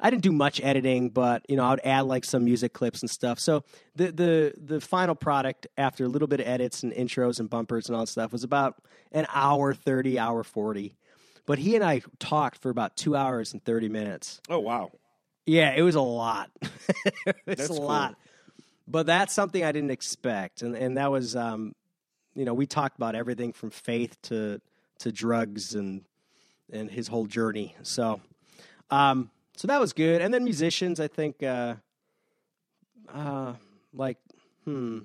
I 0.00 0.10
didn't 0.10 0.22
do 0.22 0.32
much 0.32 0.60
editing, 0.62 1.10
but 1.10 1.44
you 1.48 1.56
know, 1.56 1.64
I'd 1.64 1.80
add 1.84 2.02
like 2.06 2.24
some 2.24 2.44
music 2.44 2.72
clips 2.72 3.02
and 3.02 3.10
stuff. 3.10 3.38
So 3.38 3.64
the 3.96 4.10
the 4.12 4.54
the 4.56 4.80
final 4.80 5.14
product 5.14 5.66
after 5.76 6.04
a 6.04 6.08
little 6.08 6.28
bit 6.28 6.40
of 6.40 6.46
edits 6.46 6.82
and 6.82 6.92
intros 6.92 7.38
and 7.38 7.50
bumpers 7.50 7.88
and 7.88 7.96
all 7.96 8.02
that 8.02 8.08
stuff 8.08 8.32
was 8.32 8.44
about 8.44 8.76
an 9.12 9.26
hour 9.32 9.74
30, 9.74 10.18
hour 10.18 10.42
40. 10.42 10.96
But 11.46 11.58
he 11.58 11.74
and 11.74 11.84
I 11.84 12.02
talked 12.18 12.62
for 12.62 12.70
about 12.70 12.96
2 12.96 13.14
hours 13.16 13.52
and 13.52 13.64
30 13.64 13.88
minutes. 13.88 14.40
Oh 14.48 14.60
wow. 14.60 14.90
Yeah, 15.46 15.74
it 15.74 15.82
was 15.82 15.96
a 15.96 16.00
lot. 16.00 16.50
it 16.62 17.36
was 17.46 17.56
That's 17.56 17.64
a 17.70 17.74
cool. 17.74 17.86
lot. 17.86 18.16
But 18.86 19.06
that's 19.06 19.32
something 19.34 19.62
I 19.64 19.72
didn't 19.72 19.90
expect. 19.90 20.62
And 20.62 20.74
and 20.76 20.96
that 20.96 21.10
was 21.10 21.36
um 21.36 21.74
you 22.34 22.44
know, 22.44 22.54
we 22.54 22.66
talked 22.66 22.96
about 22.96 23.14
everything 23.16 23.52
from 23.52 23.70
faith 23.70 24.16
to 24.22 24.60
to 25.00 25.12
drugs 25.12 25.74
and 25.74 26.04
and 26.72 26.90
his 26.90 27.08
whole 27.08 27.26
journey. 27.26 27.74
So 27.82 28.20
um 28.90 29.30
so 29.60 29.68
that 29.68 29.78
was 29.78 29.92
good. 29.92 30.22
And 30.22 30.32
then 30.32 30.42
musicians, 30.42 31.00
I 31.00 31.06
think 31.06 31.42
uh 31.42 31.74
uh 33.12 33.52
like 33.92 34.16
hmm 34.64 35.00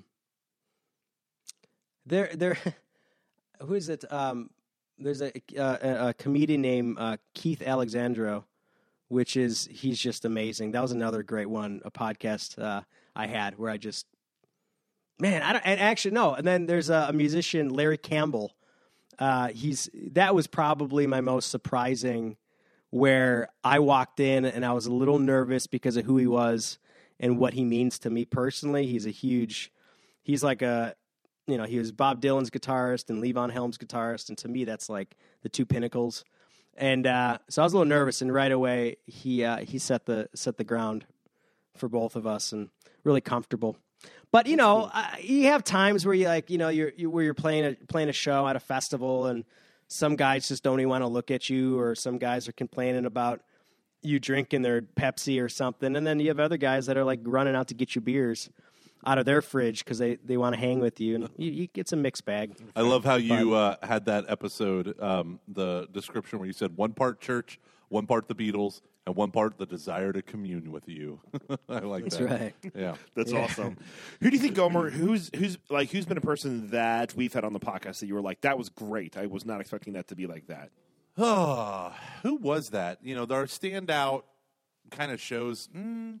there 2.06 2.30
there 2.32 2.56
who 3.60 3.74
is 3.74 3.90
it 3.90 4.10
um 4.10 4.48
there's 4.98 5.20
a 5.20 5.30
uh, 5.58 5.76
a, 5.82 6.08
a 6.08 6.14
comedian 6.14 6.62
named 6.62 6.96
uh, 6.98 7.18
Keith 7.34 7.60
Alexandro 7.60 8.46
which 9.08 9.36
is 9.36 9.68
he's 9.70 9.98
just 9.98 10.24
amazing. 10.24 10.70
That 10.70 10.80
was 10.80 10.92
another 10.92 11.22
great 11.22 11.50
one, 11.50 11.82
a 11.84 11.90
podcast 11.90 12.58
uh, 12.58 12.80
I 13.14 13.26
had 13.26 13.58
where 13.58 13.70
I 13.70 13.76
just 13.76 14.06
man, 15.18 15.42
I 15.42 15.52
don't 15.52 15.66
and 15.66 15.78
actually 15.78 16.12
no. 16.12 16.32
And 16.32 16.46
then 16.46 16.64
there's 16.64 16.88
a, 16.88 17.08
a 17.10 17.12
musician, 17.12 17.68
Larry 17.68 17.98
Campbell. 17.98 18.56
Uh, 19.18 19.48
he's 19.48 19.90
that 20.12 20.34
was 20.34 20.46
probably 20.46 21.06
my 21.06 21.20
most 21.20 21.50
surprising. 21.50 22.38
Where 22.90 23.48
I 23.64 23.80
walked 23.80 24.20
in 24.20 24.44
and 24.44 24.64
I 24.64 24.72
was 24.72 24.86
a 24.86 24.92
little 24.92 25.18
nervous 25.18 25.66
because 25.66 25.96
of 25.96 26.04
who 26.04 26.16
he 26.16 26.26
was 26.26 26.78
and 27.18 27.38
what 27.38 27.54
he 27.54 27.64
means 27.64 27.98
to 28.00 28.10
me 28.10 28.24
personally. 28.24 28.86
He's 28.86 29.06
a 29.06 29.10
huge, 29.10 29.72
he's 30.22 30.42
like 30.42 30.62
a, 30.62 30.94
you 31.46 31.56
know, 31.56 31.64
he 31.64 31.78
was 31.78 31.92
Bob 31.92 32.20
Dylan's 32.20 32.50
guitarist 32.50 33.10
and 33.10 33.22
Levon 33.22 33.50
Helm's 33.50 33.78
guitarist, 33.78 34.28
and 34.28 34.38
to 34.38 34.48
me 34.48 34.64
that's 34.64 34.88
like 34.88 35.16
the 35.42 35.48
two 35.48 35.64
pinnacles. 35.64 36.24
And 36.76 37.06
uh, 37.06 37.38
so 37.48 37.62
I 37.62 37.64
was 37.64 37.72
a 37.72 37.76
little 37.76 37.88
nervous, 37.88 38.20
and 38.20 38.32
right 38.32 38.52
away 38.52 38.96
he 39.06 39.44
uh, 39.44 39.58
he 39.58 39.78
set 39.78 40.06
the 40.06 40.28
set 40.34 40.58
the 40.58 40.64
ground 40.64 41.06
for 41.76 41.88
both 41.88 42.16
of 42.16 42.26
us, 42.26 42.52
and 42.52 42.68
really 43.04 43.20
comfortable. 43.20 43.76
But 44.32 44.46
you 44.46 44.56
know, 44.56 44.90
uh, 44.92 45.06
you 45.20 45.44
have 45.46 45.64
times 45.64 46.04
where 46.04 46.14
you 46.14 46.26
like, 46.26 46.50
you 46.50 46.58
know, 46.58 46.68
you're 46.68 46.92
you, 46.96 47.08
where 47.08 47.24
you're 47.24 47.34
playing 47.34 47.64
a 47.64 47.74
playing 47.86 48.08
a 48.08 48.12
show 48.12 48.46
at 48.46 48.56
a 48.56 48.60
festival, 48.60 49.26
and 49.26 49.44
some 49.88 50.16
guys 50.16 50.48
just 50.48 50.62
don't 50.62 50.80
even 50.80 50.90
want 50.90 51.02
to 51.02 51.08
look 51.08 51.30
at 51.30 51.48
you, 51.48 51.78
or 51.78 51.94
some 51.94 52.18
guys 52.18 52.48
are 52.48 52.52
complaining 52.52 53.06
about 53.06 53.42
you 54.02 54.20
drinking 54.20 54.62
their 54.62 54.82
Pepsi 54.82 55.42
or 55.42 55.48
something, 55.48 55.96
and 55.96 56.06
then 56.06 56.20
you 56.20 56.28
have 56.28 56.40
other 56.40 56.56
guys 56.56 56.86
that 56.86 56.96
are 56.96 57.04
like 57.04 57.20
running 57.24 57.54
out 57.54 57.68
to 57.68 57.74
get 57.74 57.94
you 57.94 58.00
beers 58.00 58.50
out 59.04 59.18
of 59.18 59.24
their 59.24 59.42
fridge 59.42 59.84
because 59.84 59.98
they, 59.98 60.16
they 60.16 60.36
want 60.36 60.54
to 60.54 60.60
hang 60.60 60.80
with 60.80 61.00
you, 61.00 61.14
and 61.14 61.28
you, 61.36 61.50
you 61.50 61.66
get 61.68 61.88
some 61.88 62.02
mixed 62.02 62.24
bag. 62.24 62.54
I 62.74 62.82
love 62.82 63.04
how 63.04 63.16
you 63.16 63.54
uh, 63.54 63.76
had 63.82 64.04
that 64.06 64.24
episode, 64.28 65.00
um, 65.00 65.40
the 65.48 65.88
description 65.92 66.38
where 66.38 66.46
you 66.46 66.52
said 66.52 66.76
one 66.76 66.92
part 66.92 67.20
church, 67.20 67.60
one 67.88 68.06
part 68.06 68.28
the 68.28 68.34
Beatles, 68.34 68.80
and 69.06 69.14
one 69.14 69.30
part 69.30 69.56
the 69.58 69.66
desire 69.66 70.12
to 70.12 70.20
commune 70.22 70.72
with 70.72 70.88
you. 70.88 71.20
I 71.68 71.78
like 71.80 72.04
That's 72.04 72.16
that. 72.16 72.28
right. 72.40 72.54
Yeah. 72.74 72.96
That's 73.14 73.32
awesome. 73.32 73.76
Who 74.20 74.30
do 74.30 74.36
you 74.36 74.42
think, 74.42 74.54
Gomer? 74.54 74.90
Who's 74.90 75.30
who's 75.34 75.58
like 75.70 75.90
who's 75.90 76.06
been 76.06 76.18
a 76.18 76.22
person 76.22 76.70
that 76.70 77.14
we've 77.14 77.32
had 77.32 77.44
on 77.44 77.52
the 77.52 77.60
podcast 77.60 78.00
that 78.00 78.06
you 78.06 78.14
were 78.14 78.20
like 78.22 78.40
that 78.42 78.58
was 78.58 78.68
great? 78.68 79.16
I 79.16 79.26
was 79.26 79.44
not 79.46 79.60
expecting 79.60 79.92
that 79.94 80.08
to 80.08 80.16
be 80.16 80.26
like 80.26 80.48
that. 80.48 80.70
Oh, 81.16 81.94
who 82.22 82.34
was 82.36 82.70
that? 82.70 82.98
You 83.02 83.14
know, 83.14 83.22
our 83.22 83.46
standout 83.46 84.24
kind 84.90 85.10
of 85.12 85.20
shows. 85.20 85.68
Mm, 85.74 86.18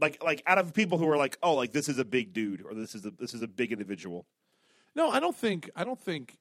Like 0.00 0.22
like 0.24 0.42
out 0.46 0.58
of 0.58 0.72
people 0.74 0.98
who 0.98 1.08
are 1.08 1.16
like, 1.16 1.36
oh, 1.42 1.54
like 1.54 1.72
this 1.72 1.88
is 1.88 1.98
a 1.98 2.04
big 2.04 2.32
dude 2.32 2.62
or 2.66 2.74
this 2.74 2.94
is 2.94 3.04
a 3.04 3.10
this 3.10 3.34
is 3.34 3.42
a 3.42 3.48
big 3.48 3.70
individual. 3.72 4.24
no, 4.94 5.10
I 5.10 5.20
don't 5.20 5.36
think. 5.36 5.70
I 5.76 5.84
don't 5.84 6.00
think. 6.00 6.36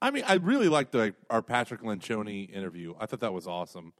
I 0.00 0.12
mean, 0.12 0.22
I 0.28 0.34
really 0.34 0.68
liked 0.68 0.92
the, 0.92 1.12
our 1.28 1.42
Patrick 1.42 1.82
Lencioni 1.82 2.48
interview. 2.54 2.94
I 3.00 3.06
thought 3.06 3.18
that 3.18 3.32
was 3.32 3.48
awesome, 3.48 3.92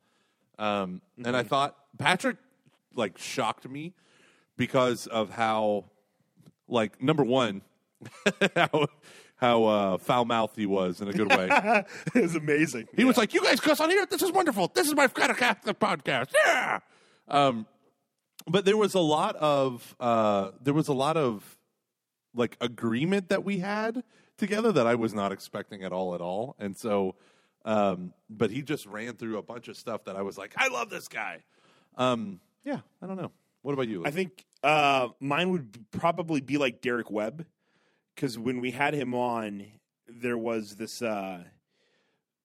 um, 0.59 1.01
and 1.25 1.37
I 1.37 1.43
thought 1.43 1.77
Patrick 1.99 2.37
like 2.95 3.19
shocked 3.19 3.69
me 3.69 3.95
because 4.57 5.07
of 5.07 5.31
how, 5.31 5.85
like, 6.67 7.01
number 7.03 7.25
one, 7.25 7.63
how 8.57 8.89
how 9.39 9.65
uh, 9.65 9.99
foul 9.99 10.25
mouthed 10.25 10.57
he 10.57 10.67
was 10.67 11.01
in 11.01 11.09
a 11.09 11.13
good 11.13 11.31
way. 11.31 11.49
it 12.15 12.23
was 12.23 12.35
amazing. 12.35 12.89
He 12.95 13.05
was 13.05 13.17
like, 13.17 13.33
"You 13.33 13.43
guys 13.43 13.61
cuss 13.61 13.81
on 13.81 13.89
here. 13.89 14.05
This 14.05 14.23
is 14.23 14.33
wonderful. 14.33 14.71
This 14.75 14.87
is 14.87 14.95
my 14.95 15.07
kind 15.09 15.31
of 15.31 15.39
podcast." 15.79 16.33
Yeah. 16.45 16.81
Um, 17.29 17.67
but 18.47 18.65
there 18.65 18.77
was 18.77 18.95
a 18.95 19.01
lot 19.01 19.37
of 19.37 19.97
uh, 20.01 20.51
there 20.61 20.75
was 20.75 20.89
a 20.89 20.93
lot 20.93 21.17
of 21.17 21.57
like 22.35 22.57
agreement 22.61 23.29
that 23.29 23.45
we 23.45 23.59
had 23.59 24.03
together 24.37 24.73
that 24.73 24.87
I 24.87 24.97
was 24.97 25.15
not 25.15 25.33
expecting 25.33 25.83
at 25.85 25.93
all 25.93 26.15
at 26.15 26.21
all, 26.21 26.57
and 26.59 26.77
so. 26.77 27.15
Um, 27.69 28.15
but 28.31 28.51
he 28.51 28.63
just 28.63 28.87
ran 28.87 29.17
through 29.17 29.37
a 29.37 29.43
bunch 29.43 29.69
of 29.69 29.77
stuff 29.77 30.05
that 30.05 30.17
I 30.17 30.23
was 30.23 30.39
like, 30.39 30.55
"I 30.57 30.69
love 30.69 30.89
this 30.89 31.07
guy." 31.07 31.43
Um, 31.99 32.41
yeah, 32.65 32.81
I 33.03 33.07
don't 33.07 33.21
know. 33.21 33.31
What 33.61 33.75
about 33.75 33.89
you? 33.89 34.07
I 34.07 34.11
think 34.11 34.47
uh, 34.63 35.09
mine 35.21 35.51
would 35.51 35.79
probably 35.91 36.41
be 36.41 36.57
like 36.57 36.81
Derek 36.81 37.11
Webb 37.11 37.45
because 38.15 38.39
when 38.39 38.63
we 38.63 38.71
had 38.71 38.95
him 38.95 39.15
on, 39.15 39.67
there 40.09 40.39
was 40.39 40.77
this 40.77 41.03
uh, 41.03 41.45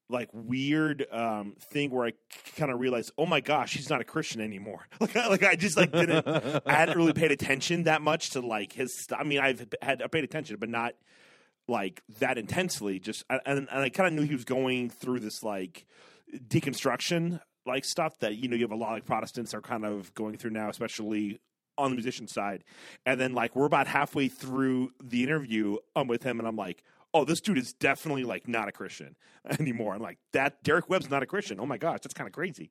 like 0.09 0.27
weird 0.33 1.07
um, 1.09 1.55
thing 1.57 1.89
where 1.91 2.07
I 2.07 2.13
kind 2.57 2.69
of 2.69 2.81
realized, 2.81 3.13
oh 3.17 3.25
my 3.25 3.39
gosh, 3.39 3.75
he's 3.75 3.89
not 3.89 4.01
a 4.01 4.03
Christian 4.03 4.41
anymore. 4.41 4.87
Like, 4.99 5.15
I, 5.15 5.27
like 5.29 5.43
I 5.43 5.55
just 5.55 5.77
like 5.77 5.93
didn't, 5.93 6.27
I 6.27 6.73
hadn't 6.73 6.97
really 6.97 7.13
paid 7.13 7.31
attention 7.31 7.83
that 7.83 8.01
much 8.01 8.31
to 8.31 8.41
like 8.41 8.73
his. 8.73 8.93
St- 8.93 9.17
I 9.17 9.23
mean, 9.23 9.39
I've 9.39 9.65
had 9.81 10.01
I 10.01 10.07
paid 10.07 10.25
attention, 10.25 10.57
but 10.59 10.67
not 10.67 10.95
like 11.67 12.01
that 12.19 12.37
intensely. 12.37 12.99
Just 12.99 13.23
and, 13.29 13.41
and 13.45 13.69
I 13.71 13.89
kind 13.89 14.07
of 14.07 14.13
knew 14.13 14.27
he 14.27 14.33
was 14.35 14.45
going 14.45 14.89
through 14.89 15.19
this 15.19 15.43
like 15.43 15.85
deconstruction 16.35 17.39
like 17.65 17.85
stuff 17.85 18.19
that 18.19 18.35
you 18.35 18.47
know 18.47 18.55
you 18.55 18.63
have 18.63 18.71
a 18.71 18.75
lot 18.75 18.97
of 18.97 19.05
Protestants 19.05 19.53
are 19.53 19.61
kind 19.61 19.85
of 19.85 20.13
going 20.13 20.37
through 20.37 20.51
now, 20.51 20.69
especially 20.69 21.39
on 21.77 21.91
the 21.91 21.95
musician 21.95 22.27
side. 22.27 22.63
And 23.05 23.19
then 23.19 23.33
like 23.33 23.55
we're 23.55 23.65
about 23.65 23.87
halfway 23.87 24.27
through 24.27 24.91
the 25.01 25.23
interview 25.23 25.77
um, 25.95 26.07
with 26.07 26.23
him, 26.23 26.39
and 26.39 26.47
I'm 26.47 26.55
like, 26.55 26.83
oh, 27.13 27.25
this 27.25 27.41
dude 27.41 27.57
is 27.57 27.73
definitely 27.73 28.23
like 28.23 28.47
not 28.47 28.67
a 28.67 28.71
Christian 28.71 29.15
anymore. 29.59 29.95
I'm 29.95 30.01
like 30.01 30.17
that 30.33 30.63
Derek 30.63 30.89
Webb's 30.89 31.09
not 31.09 31.23
a 31.23 31.27
Christian. 31.27 31.59
Oh 31.59 31.65
my 31.65 31.77
gosh, 31.77 31.99
that's 32.03 32.13
kind 32.13 32.27
of 32.27 32.33
crazy. 32.33 32.69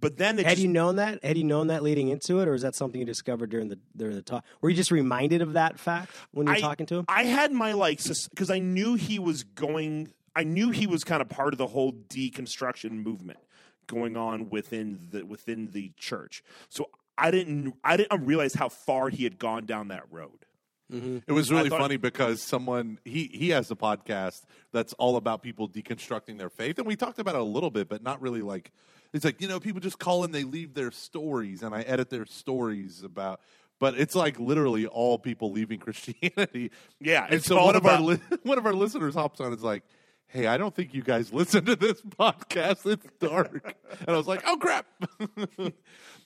But 0.00 0.18
then 0.18 0.38
it 0.38 0.44
Had 0.44 0.52
just, 0.52 0.62
you 0.62 0.68
known 0.68 0.96
that? 0.96 1.24
Had 1.24 1.38
you 1.38 1.44
known 1.44 1.68
that 1.68 1.82
leading 1.82 2.08
into 2.08 2.40
it, 2.40 2.48
or 2.48 2.54
is 2.54 2.62
that 2.62 2.74
something 2.74 3.00
you 3.00 3.06
discovered 3.06 3.48
during 3.50 3.68
the 3.68 3.78
during 3.96 4.16
the 4.16 4.22
talk? 4.22 4.44
Were 4.60 4.68
you 4.68 4.76
just 4.76 4.90
reminded 4.90 5.40
of 5.40 5.54
that 5.54 5.78
fact 5.78 6.12
when 6.32 6.46
you 6.46 6.52
were 6.52 6.58
I- 6.58 6.60
talking 6.60 6.86
to 6.86 6.96
him? 6.96 7.04
I 7.08 7.24
had 7.24 7.52
my 7.52 7.72
like 7.72 8.00
because 8.04 8.50
I 8.50 8.58
knew 8.58 8.94
he 8.94 9.18
was 9.18 9.44
going. 9.44 10.12
I 10.36 10.44
knew 10.44 10.70
he 10.70 10.86
was 10.86 11.04
kind 11.04 11.22
of 11.22 11.28
part 11.28 11.54
of 11.54 11.58
the 11.58 11.66
whole 11.66 11.92
deconstruction 11.92 13.02
movement 13.02 13.38
going 13.86 14.16
on 14.16 14.50
within 14.50 14.98
the 15.10 15.24
within 15.24 15.68
the 15.72 15.92
church. 15.96 16.42
So 16.68 16.90
I 17.16 17.30
didn't 17.30 17.74
I 17.82 17.96
didn't 17.96 18.26
realize 18.26 18.54
how 18.54 18.68
far 18.68 19.08
he 19.08 19.24
had 19.24 19.38
gone 19.38 19.64
down 19.64 19.88
that 19.88 20.04
road. 20.10 20.44
Mm-hmm. 20.92 21.18
It 21.26 21.32
was 21.32 21.50
really 21.50 21.70
thought- 21.70 21.80
funny 21.80 21.96
because 21.96 22.42
someone 22.42 22.98
he 23.04 23.30
he 23.32 23.48
has 23.50 23.70
a 23.70 23.74
podcast 23.74 24.42
that's 24.70 24.92
all 24.94 25.16
about 25.16 25.42
people 25.42 25.68
deconstructing 25.68 26.38
their 26.38 26.50
faith, 26.50 26.78
and 26.78 26.86
we 26.86 26.94
talked 26.94 27.18
about 27.18 27.34
it 27.34 27.40
a 27.40 27.44
little 27.44 27.70
bit, 27.70 27.88
but 27.88 28.02
not 28.02 28.20
really 28.20 28.42
like 28.42 28.70
it's 29.12 29.24
like 29.24 29.40
you 29.40 29.48
know 29.48 29.60
people 29.60 29.80
just 29.80 29.98
call 29.98 30.24
in, 30.24 30.32
they 30.32 30.44
leave 30.44 30.74
their 30.74 30.90
stories, 30.90 31.62
and 31.62 31.74
I 31.74 31.82
edit 31.82 32.10
their 32.10 32.26
stories 32.26 33.02
about. 33.02 33.40
But 33.80 33.96
it's 33.96 34.14
like 34.16 34.40
literally 34.40 34.86
all 34.86 35.18
people 35.18 35.52
leaving 35.52 35.78
Christianity. 35.80 36.70
Yeah, 37.00 37.24
and 37.26 37.34
it's 37.34 37.46
so 37.46 37.64
one 37.64 37.76
of 37.76 37.86
our 37.86 38.00
about- 38.12 38.20
one 38.44 38.58
of 38.58 38.66
our 38.66 38.74
listeners 38.74 39.14
hops 39.14 39.40
on. 39.40 39.52
is 39.52 39.62
like, 39.62 39.84
"Hey, 40.26 40.46
I 40.46 40.56
don't 40.56 40.74
think 40.74 40.94
you 40.94 41.02
guys 41.02 41.32
listen 41.32 41.64
to 41.66 41.76
this 41.76 42.00
podcast. 42.02 42.90
It's 42.90 43.06
dark." 43.20 43.76
and 44.00 44.08
I 44.08 44.16
was 44.16 44.26
like, 44.26 44.42
"Oh 44.46 44.56
crap!" 44.56 44.86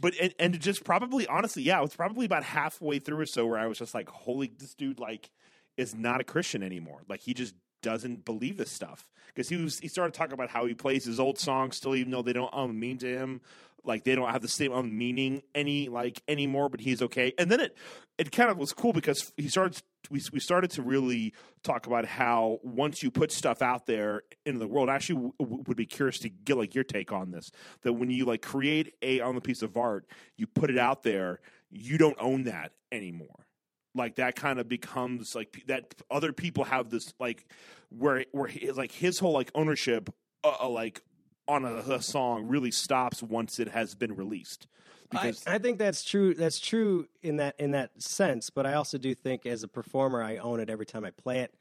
But 0.01 0.15
and, 0.21 0.35
and 0.39 0.61
just 0.61 0.85
probably 0.85 1.27
honestly, 1.27 1.63
yeah, 1.63 1.79
it 1.79 1.83
was 1.83 1.95
probably 1.95 2.27
about 2.27 2.43
halfway 2.43 2.99
through 2.99 3.21
or 3.21 3.27
so 3.27 3.47
where 3.47 3.59
I 3.59 3.67
was 3.67 3.79
just 3.79 3.95
like, 3.95 4.09
"Holy, 4.09 4.51
this 4.59 4.75
dude 4.75 4.99
like 4.99 5.31
is 5.77 5.95
not 5.95 6.21
a 6.21 6.25
Christian 6.25 6.63
anymore. 6.63 7.03
Like 7.09 7.21
he 7.21 7.35
just 7.35 7.55
doesn't 7.83 8.25
believe 8.25 8.57
this 8.57 8.71
stuff. 8.71 9.09
Because 9.29 9.49
he 9.49 9.57
was 9.57 9.79
he 9.79 9.89
started 9.89 10.15
talking 10.15 10.35
about 10.35 10.51
how 10.51 10.67
he 10.67 10.75
plays 10.75 11.05
his 11.05 11.21
old 11.21 11.39
songs 11.39 11.77
still 11.77 11.95
even 11.95 12.13
though 12.13 12.23
they 12.23 12.33
don't 12.33 12.53
um, 12.55 12.79
mean 12.79 12.99
to 12.99 13.07
him 13.07 13.41
like 13.85 14.05
they 14.05 14.15
don't 14.15 14.31
have 14.31 14.43
the 14.43 14.49
same 14.49 14.73
um, 14.73 14.97
meaning 14.97 15.43
any 15.55 15.89
like 15.89 16.23
anymore 16.29 16.69
but 16.69 16.81
he's 16.81 17.03
okay. 17.03 17.33
And 17.39 17.51
then 17.51 17.61
it 17.61 17.77
it 18.19 18.31
kind 18.31 18.51
of 18.51 18.59
was 18.59 18.73
cool 18.73 18.93
because 18.93 19.33
he 19.37 19.49
started 19.49 19.83
we, 20.11 20.21
we 20.33 20.41
started 20.41 20.71
to 20.73 20.83
really 20.83 21.33
talk 21.63 21.87
about 21.87 22.05
how 22.05 22.61
once 22.63 23.03
you 23.03 23.11
put 23.11 23.33
stuff 23.33 23.63
out 23.63 23.87
there 23.87 24.23
into 24.45 24.59
the 24.59 24.69
world 24.69 24.89
I 24.89 24.95
actually 24.95 25.33
w- 25.39 25.63
would 25.67 25.77
be 25.77 25.87
curious 25.87 26.19
to 26.21 26.29
get 26.29 26.57
like 26.57 26.75
your 26.75 26.85
take 26.85 27.13
on 27.13 27.31
this. 27.31 27.51
That 27.83 27.95
when 27.95 28.11
you 28.11 28.25
like 28.25 28.43
create 28.43 28.95
a 29.03 29.21
on 29.21 29.35
the 29.35 29.41
piece 29.41 29.63
of 29.63 29.77
art 29.77 30.07
you 30.37 30.47
put 30.47 30.71
it 30.71 30.79
out 30.79 31.03
there 31.03 31.41
you 31.71 31.99
don't 31.99 32.17
own 32.21 32.45
that 32.45 32.73
anymore 32.93 33.47
like 33.95 34.17
that 34.17 34.37
kind 34.37 34.59
of 34.59 34.69
becomes 34.69 35.35
like 35.35 35.53
p- 35.53 35.65
that 35.67 35.95
other 36.11 36.33
people 36.33 36.65
have 36.65 36.91
this 36.91 37.13
like 37.19 37.47
where 37.91 38.25
where 38.33 38.49
he, 38.49 38.71
like 38.73 38.93
his 38.93 39.19
whole 39.19 39.33
like 39.33 39.51
ownership 39.55 40.11
uh, 40.45 40.55
uh, 40.61 40.69
like 40.69 41.03
on 41.49 41.65
a, 41.65 41.77
a 41.77 42.03
song 42.03 42.47
really 42.47 42.71
stops 42.71 43.23
once 43.23 43.59
it 43.59 43.69
has 43.69 43.95
been 43.95 44.15
released 44.15 44.67
I, 45.13 45.27
because 45.27 45.47
I 45.47 45.59
think 45.59 45.79
that's 45.79 46.05
true. 46.05 46.35
That's 46.35 46.59
true 46.59 47.07
in 47.23 47.37
that 47.37 47.57
in 47.59 47.73
that 47.73 48.01
sense. 48.03 48.51
But 48.51 48.67
I 48.67 48.75
also 48.75 48.99
do 48.99 49.15
think, 49.15 49.47
as 49.47 49.63
a 49.63 49.69
performer, 49.69 50.23
I 50.23 50.39
own 50.39 50.61
it 50.61 50.71
every 50.71 50.87
time 50.87 51.05
I 51.05 51.11
play 51.11 51.41
it. 51.41 51.55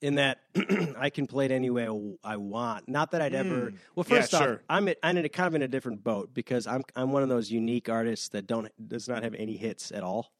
In 0.00 0.16
that 0.16 0.40
I 0.98 1.10
can 1.10 1.28
play 1.28 1.44
it 1.44 1.52
any 1.52 1.70
way 1.70 1.86
I 2.24 2.36
want. 2.36 2.88
Not 2.88 3.12
that 3.12 3.22
I'd 3.22 3.34
ever. 3.34 3.72
Well, 3.94 4.04
Yeah, 4.08 4.16
first 4.16 4.34
off, 4.34 4.42
sure. 4.42 4.62
I'm 4.68 4.88
I'm 5.02 5.16
in 5.16 5.24
a 5.24 5.28
kind 5.28 5.46
of 5.46 5.54
in 5.54 5.62
a 5.62 5.68
different 5.68 6.02
boat 6.02 6.34
because 6.34 6.66
I'm 6.66 6.82
I'm 6.96 7.12
one 7.12 7.22
of 7.22 7.28
those 7.28 7.50
unique 7.50 7.88
artists 7.88 8.28
that 8.30 8.46
don't 8.46 8.68
does 8.88 9.08
not 9.08 9.22
have 9.22 9.34
any 9.34 9.56
hits 9.56 9.92
at 9.92 10.02
all, 10.02 10.32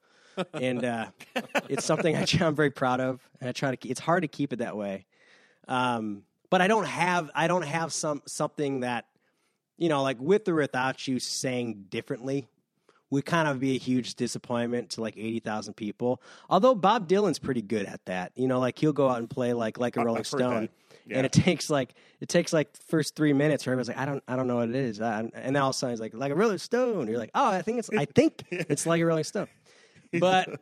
and 0.54 0.84
uh, 0.84 1.06
it's 1.68 1.84
something 1.84 2.16
I, 2.16 2.24
I'm 2.40 2.54
very 2.54 2.70
proud 2.70 3.00
of, 3.00 3.20
and 3.40 3.48
I 3.48 3.52
try 3.52 3.70
to. 3.70 3.76
keep- 3.76 3.90
It's 3.90 4.00
hard 4.00 4.22
to 4.22 4.28
keep 4.28 4.52
it 4.52 4.56
that 4.60 4.76
way, 4.76 5.06
um, 5.68 6.22
but 6.50 6.60
I 6.60 6.68
don't 6.68 6.86
have 6.86 7.30
I 7.34 7.46
don't 7.48 7.62
have 7.64 7.92
some 7.92 8.22
something 8.26 8.80
that 8.80 9.06
you 9.78 9.88
know, 9.88 10.02
like 10.02 10.18
with 10.20 10.48
or 10.48 10.54
without 10.54 11.06
you 11.08 11.18
saying 11.18 11.86
differently, 11.88 12.46
would 13.10 13.24
kind 13.24 13.48
of 13.48 13.58
be 13.58 13.74
a 13.74 13.78
huge 13.78 14.14
disappointment 14.14 14.90
to 14.90 15.00
like 15.00 15.16
80,000 15.16 15.74
people. 15.74 16.22
Although 16.48 16.74
Bob 16.74 17.08
Dylan's 17.08 17.38
pretty 17.40 17.62
good 17.62 17.86
at 17.86 18.04
that. 18.04 18.32
You 18.36 18.46
know, 18.48 18.60
like 18.60 18.78
he'll 18.78 18.92
go 18.92 19.08
out 19.08 19.18
and 19.18 19.28
play 19.28 19.52
like 19.54 19.78
like 19.78 19.96
a 19.96 20.00
I- 20.00 20.04
Rolling 20.04 20.20
I've 20.20 20.26
Stone. 20.26 20.68
Yeah. 21.06 21.16
And 21.16 21.26
it 21.26 21.32
takes 21.32 21.68
like 21.68 21.94
it 22.20 22.28
takes 22.28 22.52
like 22.52 22.68
first 22.86 23.16
three 23.16 23.32
minutes 23.32 23.66
where 23.66 23.72
everyone's 23.72 23.88
like, 23.88 23.98
I 23.98 24.04
don't 24.04 24.22
I 24.28 24.36
don't 24.36 24.46
know 24.46 24.56
what 24.56 24.68
it 24.68 24.76
is. 24.76 25.00
I, 25.00 25.20
and 25.20 25.32
then 25.34 25.56
all 25.56 25.70
of 25.70 25.74
a 25.74 25.78
sudden 25.78 25.94
it's 25.94 26.00
like 26.00 26.14
like 26.14 26.30
a 26.30 26.34
Rolling 26.36 26.58
Stone. 26.58 27.08
You're 27.08 27.18
like, 27.18 27.32
oh, 27.34 27.48
I 27.48 27.62
think 27.62 27.78
it's 27.80 27.90
I 27.90 28.04
think 28.14 28.44
it's 28.50 28.86
like 28.86 29.00
a 29.00 29.04
Rolling 29.06 29.24
Stone. 29.24 29.48
But 30.18 30.60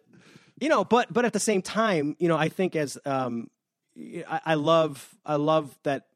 you 0.61 0.69
know, 0.69 0.85
but 0.85 1.13
but 1.13 1.25
at 1.25 1.33
the 1.33 1.41
same 1.41 1.63
time, 1.63 2.17
you 2.19 2.29
know, 2.29 2.37
I 2.37 2.49
think 2.49 2.77
as 2.77 2.99
um, 3.05 3.51
I, 3.97 4.41
I 4.47 4.55
love 4.55 5.17
I 5.25 5.37
love 5.37 5.77
that 5.83 6.07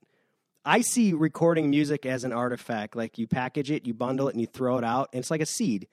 I 0.64 0.80
see 0.80 1.12
recording 1.12 1.70
music 1.70 2.06
as 2.06 2.24
an 2.24 2.32
artifact. 2.32 2.96
Like 2.96 3.18
you 3.18 3.26
package 3.26 3.70
it, 3.70 3.86
you 3.86 3.94
bundle 3.94 4.28
it, 4.28 4.32
and 4.32 4.40
you 4.40 4.46
throw 4.46 4.78
it 4.78 4.84
out. 4.84 5.10
And 5.12 5.20
it's 5.20 5.30
like 5.30 5.40
a 5.40 5.46
seed. 5.46 5.88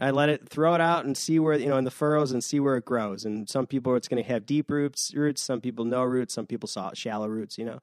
I 0.00 0.10
let 0.10 0.28
it 0.28 0.48
throw 0.48 0.74
it 0.74 0.80
out 0.80 1.04
and 1.04 1.16
see 1.16 1.38
where 1.40 1.58
you 1.58 1.66
know 1.66 1.76
in 1.76 1.84
the 1.84 1.90
furrows 1.90 2.30
and 2.30 2.42
see 2.42 2.60
where 2.60 2.76
it 2.76 2.84
grows. 2.84 3.24
And 3.24 3.48
some 3.48 3.66
people 3.66 3.96
it's 3.96 4.08
going 4.08 4.22
to 4.22 4.28
have 4.28 4.46
deep 4.46 4.70
roots, 4.70 5.12
roots. 5.14 5.42
Some 5.42 5.60
people 5.60 5.84
no 5.84 6.02
roots. 6.02 6.34
Some 6.34 6.46
people 6.46 6.68
saw 6.68 6.92
shallow 6.94 7.26
roots. 7.26 7.58
You 7.58 7.64
know. 7.64 7.80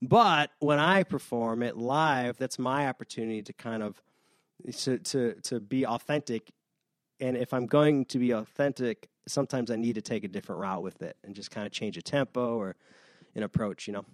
But 0.00 0.50
when 0.58 0.80
I 0.80 1.04
perform 1.04 1.62
it 1.62 1.76
live, 1.76 2.36
that's 2.36 2.58
my 2.58 2.88
opportunity 2.88 3.42
to 3.42 3.52
kind 3.52 3.82
of 3.82 4.02
to 4.78 4.98
to 4.98 5.34
to 5.42 5.60
be 5.60 5.86
authentic. 5.86 6.50
And 7.22 7.36
if 7.36 7.54
I'm 7.54 7.66
going 7.66 8.04
to 8.06 8.18
be 8.18 8.32
authentic, 8.32 9.08
sometimes 9.28 9.70
I 9.70 9.76
need 9.76 9.94
to 9.94 10.02
take 10.02 10.24
a 10.24 10.28
different 10.28 10.60
route 10.60 10.82
with 10.82 11.00
it 11.02 11.16
and 11.22 11.36
just 11.36 11.52
kind 11.52 11.66
of 11.66 11.72
change 11.72 11.96
a 11.96 12.02
tempo 12.02 12.56
or 12.56 12.74
an 13.36 13.44
approach. 13.44 13.86
You 13.86 13.92
know. 13.94 14.04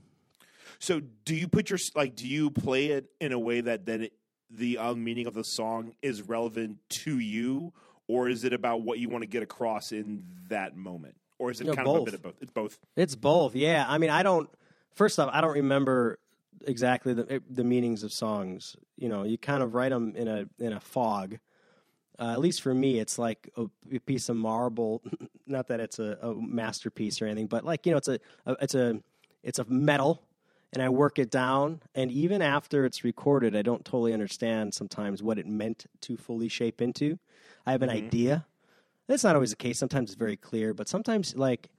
so 0.78 1.00
do 1.24 1.34
you 1.34 1.48
put 1.48 1.70
your 1.70 1.78
like 1.96 2.14
do 2.14 2.28
you 2.28 2.50
play 2.50 2.88
it 2.88 3.06
in 3.18 3.32
a 3.32 3.38
way 3.38 3.62
that 3.62 3.86
that 3.86 4.02
it, 4.02 4.12
the 4.50 4.76
um, 4.76 5.02
meaning 5.02 5.26
of 5.26 5.32
the 5.32 5.42
song 5.42 5.94
is 6.02 6.22
relevant 6.22 6.78
to 6.88 7.18
you 7.18 7.72
or 8.06 8.28
is 8.28 8.44
it 8.44 8.52
about 8.52 8.82
what 8.82 8.98
you 8.98 9.08
want 9.08 9.22
to 9.22 9.26
get 9.26 9.42
across 9.42 9.90
in 9.92 10.22
that 10.48 10.76
moment 10.76 11.14
or 11.38 11.50
is 11.50 11.60
it 11.60 11.66
No, 11.66 11.74
kind 11.74 11.88
of 11.88 11.96
a 11.96 12.04
bit 12.04 12.14
of 12.14 12.22
both 12.22 12.34
it's 12.42 12.52
both 12.52 12.78
It's 12.94 13.14
both. 13.14 13.54
Yeah. 13.54 13.86
I 13.88 13.96
mean, 13.98 14.10
I 14.10 14.22
don't. 14.22 14.50
First 14.94 15.18
off, 15.18 15.30
I 15.32 15.40
don't 15.40 15.54
remember 15.54 16.18
exactly 16.66 17.14
the 17.14 17.42
the 17.48 17.64
meanings 17.64 18.02
of 18.02 18.12
songs. 18.12 18.76
You 18.96 19.08
know, 19.08 19.24
you 19.24 19.38
kind 19.38 19.62
of 19.62 19.74
write 19.74 19.90
them 19.90 20.14
in 20.14 20.28
a 20.28 20.44
in 20.58 20.74
a 20.74 20.80
fog. 20.80 21.38
Uh, 22.18 22.32
at 22.32 22.40
least 22.40 22.62
for 22.62 22.74
me, 22.74 22.98
it's 22.98 23.18
like 23.18 23.48
a, 23.56 23.66
a 23.92 23.98
piece 24.00 24.28
of 24.28 24.36
marble. 24.36 25.02
Not 25.46 25.68
that 25.68 25.80
it's 25.80 25.98
a, 25.98 26.18
a 26.20 26.34
masterpiece 26.34 27.22
or 27.22 27.26
anything, 27.26 27.46
but 27.46 27.64
like 27.64 27.86
you 27.86 27.92
know, 27.92 27.98
it's 27.98 28.08
a, 28.08 28.18
a 28.46 28.56
it's 28.60 28.74
a 28.74 29.00
it's 29.42 29.58
a 29.58 29.64
metal, 29.64 30.22
and 30.72 30.82
I 30.82 30.88
work 30.88 31.18
it 31.18 31.30
down. 31.30 31.80
And 31.94 32.10
even 32.10 32.42
after 32.42 32.84
it's 32.84 33.04
recorded, 33.04 33.54
I 33.54 33.62
don't 33.62 33.84
totally 33.84 34.12
understand 34.12 34.74
sometimes 34.74 35.22
what 35.22 35.38
it 35.38 35.46
meant 35.46 35.86
to 36.02 36.16
fully 36.16 36.48
shape 36.48 36.82
into. 36.82 37.18
I 37.66 37.72
have 37.72 37.82
an 37.82 37.90
idea. 37.90 38.46
That's 39.06 39.24
not 39.24 39.36
always 39.36 39.50
the 39.50 39.56
case. 39.56 39.78
Sometimes 39.78 40.10
it's 40.10 40.18
very 40.18 40.36
clear, 40.36 40.74
but 40.74 40.88
sometimes 40.88 41.36
like 41.36 41.70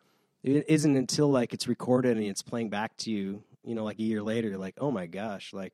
it 0.44 0.66
isn't 0.68 0.96
until 0.96 1.30
like 1.30 1.54
it's 1.54 1.68
recorded 1.68 2.18
and 2.18 2.26
it's 2.26 2.42
playing 2.42 2.70
back 2.70 2.96
to 2.98 3.12
you, 3.12 3.44
you 3.64 3.76
know, 3.76 3.84
like 3.84 4.00
a 4.00 4.04
year 4.04 4.24
later, 4.24 4.50
you're 4.50 4.58
like, 4.58 4.76
oh 4.80 4.90
my 4.90 5.06
gosh, 5.06 5.54
like 5.54 5.74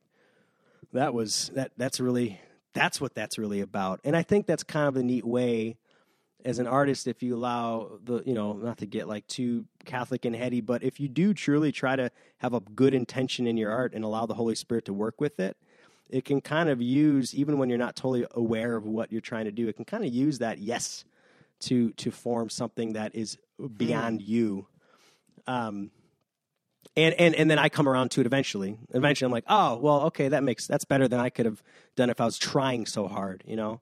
that 0.94 1.14
was 1.14 1.52
that 1.54 1.72
that's 1.78 2.00
really 2.00 2.40
that's 2.76 3.02
what 3.02 3.16
that's 3.16 3.40
really 3.40 3.62
about. 3.62 4.02
And 4.04 4.16
I 4.16 4.22
think 4.22 4.46
that's 4.46 4.64
kind 4.64 4.88
of 4.88 4.96
a 4.98 5.04
neat 5.04 5.26
way 5.26 5.78
as 6.44 6.60
an 6.60 6.68
artist 6.68 7.08
if 7.08 7.24
you 7.24 7.36
allow 7.36 7.98
the 8.04 8.22
you 8.24 8.36
know, 8.36 8.54
not 8.54 8.78
to 8.78 8.86
get 8.86 9.08
like 9.08 9.26
too 9.26 9.66
Catholic 9.86 10.26
and 10.26 10.36
heady, 10.36 10.62
but 10.62 10.84
if 10.84 11.00
you 11.00 11.08
do 11.08 11.34
truly 11.34 11.72
try 11.72 11.96
to 11.96 12.12
have 12.38 12.54
a 12.54 12.60
good 12.60 12.94
intention 12.94 13.48
in 13.48 13.58
your 13.58 13.72
art 13.72 13.96
and 13.96 14.06
allow 14.06 14.28
the 14.28 14.36
Holy 14.36 14.54
Spirit 14.54 14.86
to 14.86 14.94
work 14.94 15.20
with 15.20 15.40
it, 15.40 15.58
it 16.10 16.24
can 16.24 16.42
kind 16.42 16.70
of 16.70 16.82
use 16.82 17.34
even 17.34 17.58
when 17.58 17.70
you're 17.70 17.80
not 17.80 17.96
totally 17.96 18.28
aware 18.32 18.76
of 18.76 18.86
what 18.86 19.12
you're 19.12 19.22
trying 19.22 19.46
to 19.46 19.52
do, 19.52 19.68
it 19.68 19.76
can 19.76 19.86
kind 19.86 20.06
of 20.06 20.14
use 20.14 20.38
that 20.38 20.60
yes 20.60 21.06
to 21.62 21.92
to 21.94 22.12
form 22.12 22.50
something 22.50 22.94
that 22.94 23.16
is 23.16 23.38
beyond 23.78 24.22
you. 24.22 24.68
Um, 25.48 25.90
and 26.96 27.14
and 27.16 27.36
and 27.36 27.50
then 27.50 27.60
I 27.60 27.70
come 27.70 27.88
around 27.88 28.12
to 28.12 28.22
it 28.22 28.26
eventually. 28.26 28.78
Eventually, 28.92 29.26
I'm 29.26 29.32
like, 29.32 29.46
oh 29.48 29.78
well, 29.78 30.02
okay, 30.04 30.30
that 30.30 30.44
makes 30.44 30.68
that's 30.68 30.86
better 30.86 31.08
than 31.08 31.20
I 31.20 31.30
could 31.30 31.46
have 31.46 31.62
done 31.96 32.10
if 32.10 32.22
I 32.22 32.26
was 32.26 32.38
trying 32.38 32.86
so 32.86 33.08
hard, 33.08 33.44
you 33.46 33.56
know. 33.56 33.82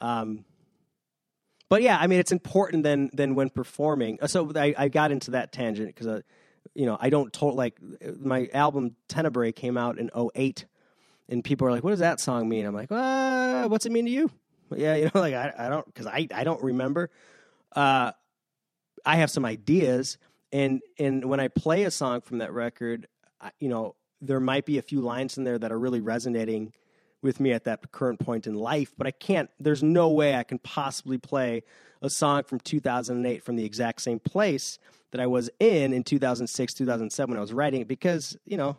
Um, 0.00 0.44
but 1.68 1.82
yeah, 1.82 1.96
I 1.98 2.06
mean, 2.06 2.18
it's 2.18 2.32
important 2.32 2.82
then 2.82 3.10
then 3.12 3.34
when 3.34 3.48
performing. 3.48 4.18
So 4.26 4.52
I, 4.54 4.74
I 4.76 4.88
got 4.88 5.10
into 5.10 5.30
that 5.30 5.52
tangent 5.52 5.88
because, 5.88 6.06
uh, 6.06 6.20
you 6.74 6.84
know, 6.84 6.98
I 7.00 7.08
don't 7.08 7.32
told 7.32 7.54
like 7.54 7.78
my 8.20 8.48
album 8.52 8.96
Tenebrae 9.08 9.52
came 9.52 9.78
out 9.78 9.98
in 9.98 10.10
08 10.14 10.66
and 11.28 11.42
people 11.42 11.66
are 11.66 11.70
like, 11.70 11.82
"What 11.82 11.90
does 11.90 12.00
that 12.00 12.20
song 12.20 12.48
mean?" 12.48 12.66
I'm 12.66 12.74
like, 12.74 12.90
uh, 12.90 13.68
"What's 13.68 13.86
it 13.86 13.92
mean 13.92 14.04
to 14.04 14.10
you?" 14.10 14.30
Yeah, 14.76 14.96
you 14.96 15.04
know, 15.04 15.20
like 15.20 15.34
I, 15.34 15.52
I 15.56 15.68
don't 15.68 15.86
because 15.86 16.06
I 16.06 16.28
I 16.34 16.44
don't 16.44 16.62
remember. 16.62 17.10
Uh, 17.74 18.12
I 19.04 19.16
have 19.16 19.30
some 19.30 19.44
ideas, 19.44 20.18
and 20.52 20.80
and 20.98 21.24
when 21.24 21.40
I 21.40 21.48
play 21.48 21.84
a 21.84 21.90
song 21.90 22.20
from 22.20 22.38
that 22.38 22.52
record, 22.52 23.06
you 23.58 23.68
know, 23.68 23.94
there 24.20 24.40
might 24.40 24.66
be 24.66 24.78
a 24.78 24.82
few 24.82 25.00
lines 25.00 25.38
in 25.38 25.44
there 25.44 25.58
that 25.58 25.72
are 25.72 25.78
really 25.78 26.00
resonating 26.00 26.72
with 27.22 27.38
me 27.40 27.52
at 27.52 27.64
that 27.64 27.92
current 27.92 28.18
point 28.18 28.46
in 28.46 28.54
life, 28.54 28.92
but 28.98 29.06
I 29.06 29.12
can't. 29.12 29.48
There's 29.60 29.82
no 29.82 30.08
way 30.08 30.34
I 30.34 30.42
can 30.42 30.58
possibly 30.58 31.18
play 31.18 31.62
a 32.02 32.10
song 32.10 32.42
from 32.44 32.58
2008 32.60 33.44
from 33.44 33.56
the 33.56 33.64
exact 33.64 34.02
same 34.02 34.18
place 34.18 34.78
that 35.12 35.20
I 35.20 35.26
was 35.26 35.48
in 35.60 35.92
in 35.92 36.02
2006, 36.02 36.74
2007 36.74 37.30
when 37.30 37.38
I 37.38 37.40
was 37.40 37.52
writing 37.52 37.82
it 37.82 37.88
because 37.88 38.36
you 38.44 38.56
know 38.56 38.76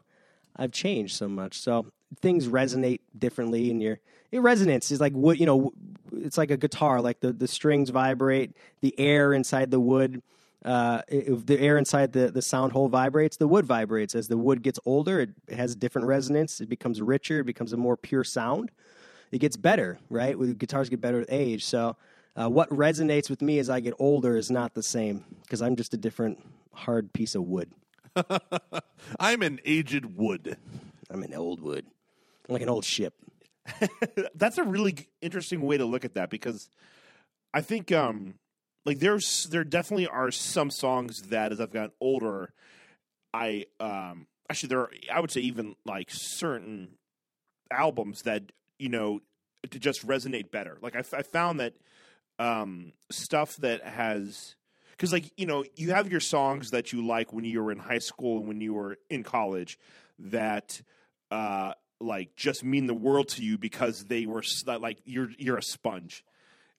I've 0.56 0.72
changed 0.72 1.16
so 1.16 1.28
much. 1.28 1.60
So 1.60 1.88
things 2.22 2.48
resonate 2.48 3.00
differently, 3.18 3.72
and 3.72 3.82
your 3.82 4.00
it 4.32 4.40
resonance 4.40 4.92
is 4.92 5.00
like 5.00 5.14
wood. 5.14 5.40
You 5.40 5.46
know, 5.46 5.74
it's 6.12 6.38
like 6.38 6.52
a 6.52 6.58
guitar. 6.58 7.02
Like 7.02 7.22
the 7.22 7.32
the 7.32 7.48
strings 7.48 7.90
vibrate, 7.90 8.52
the 8.82 8.98
air 9.00 9.34
inside 9.34 9.72
the 9.72 9.80
wood. 9.80 10.22
Uh, 10.64 11.02
if 11.10 11.46
the 11.46 11.60
air 11.60 11.78
inside 11.78 12.14
the, 12.14 12.32
the 12.32 12.42
sound 12.42 12.72
hole 12.72 12.88
vibrates, 12.88 13.38
the 13.38 13.48
wood 13.48 13.66
vibrates. 13.66 14.16
As 14.16 14.28
the 14.30 14.38
wood 14.38 14.62
gets 14.62 14.80
older, 14.86 15.20
it 15.20 15.32
has 15.54 15.76
different 15.76 16.08
resonance. 16.08 16.62
It 16.62 16.70
becomes 16.70 17.02
richer. 17.02 17.40
It 17.42 17.46
becomes 17.46 17.74
a 17.74 17.78
more 17.78 17.98
pure 17.98 18.24
sound. 18.24 18.72
It 19.32 19.40
gets 19.40 19.58
better, 19.58 20.00
right? 20.10 20.38
With 20.38 20.58
guitars 20.58 20.90
get 20.90 21.02
better 21.02 21.20
with 21.20 21.32
age. 21.32 21.66
So, 21.66 21.98
uh, 22.36 22.50
what 22.50 22.70
resonates 22.70 23.30
with 23.30 23.42
me 23.42 23.60
as 23.60 23.70
I 23.70 23.80
get 23.80 23.94
older 24.00 24.38
is 24.38 24.50
not 24.50 24.74
the 24.74 24.84
same 24.84 25.26
because 25.42 25.62
I'm 25.62 25.76
just 25.76 25.94
a 25.94 25.98
different 25.98 26.40
hard 26.74 27.14
piece 27.14 27.36
of 27.36 27.44
wood. 27.44 27.72
I'm 29.20 29.42
an 29.42 29.60
aged 29.66 30.06
wood. 30.06 30.58
I'm 31.10 31.24
an 31.24 31.34
old 31.34 31.62
wood, 31.62 31.86
I'm 32.48 32.54
like 32.54 32.62
an 32.62 32.70
old 32.70 32.86
ship. 32.86 33.14
that's 34.36 34.58
a 34.58 34.64
really 34.64 35.08
interesting 35.22 35.62
way 35.62 35.78
to 35.78 35.86
look 35.86 36.06
at 36.06 36.16
that 36.16 36.30
because 36.30 36.70
I 37.54 37.62
think 37.62 37.92
um 37.92 38.36
like 38.86 39.00
there's 39.00 39.48
there 39.50 39.64
definitely 39.64 40.08
are 40.08 40.32
some 40.32 40.70
songs 40.70 41.24
that 41.30 41.52
as 41.52 41.60
I've 41.60 41.72
gotten 41.72 41.92
older 42.00 42.54
I 43.34 43.66
um 43.80 44.28
actually 44.50 44.70
there 44.70 44.80
are, 44.80 44.92
I 45.12 45.20
would 45.20 45.32
say 45.32 45.42
even 45.42 45.76
like 45.86 46.10
certain 46.12 46.90
albums 47.72 48.24
that 48.24 48.52
you 48.78 48.90
know 48.90 49.22
to 49.72 49.80
just 49.80 50.06
resonate 50.06 50.52
better. 50.52 50.78
Like 50.82 50.96
I 50.96 51.02
found 51.02 51.60
that 51.60 51.74
um 52.40 52.94
stuff 53.12 53.56
that 53.58 53.84
has 53.84 54.56
because 54.92 55.12
like 55.12 55.32
you 55.38 55.46
know 55.46 55.64
you 55.76 55.92
have 55.92 56.12
your 56.12 56.20
songs 56.20 56.72
that 56.72 56.92
you 56.94 57.06
like 57.06 57.34
when 57.34 57.46
you 57.46 57.62
were 57.64 57.72
in 57.72 57.80
high 57.80 58.00
school 58.00 58.38
and 58.38 58.48
when 58.48 58.62
you 58.62 58.74
were 58.74 58.98
in 59.10 59.24
college 59.24 59.80
that 60.20 60.82
uh 61.32 61.74
like 62.00 62.36
just 62.36 62.64
mean 62.64 62.88
the 62.88 62.94
world 62.94 63.30
to 63.30 63.44
you 63.44 63.58
because 63.58 64.06
they 64.06 64.26
were 64.26 64.44
like 64.80 65.00
you're 65.06 65.30
you're 65.38 65.58
a 65.58 65.64
sponge 65.64 66.24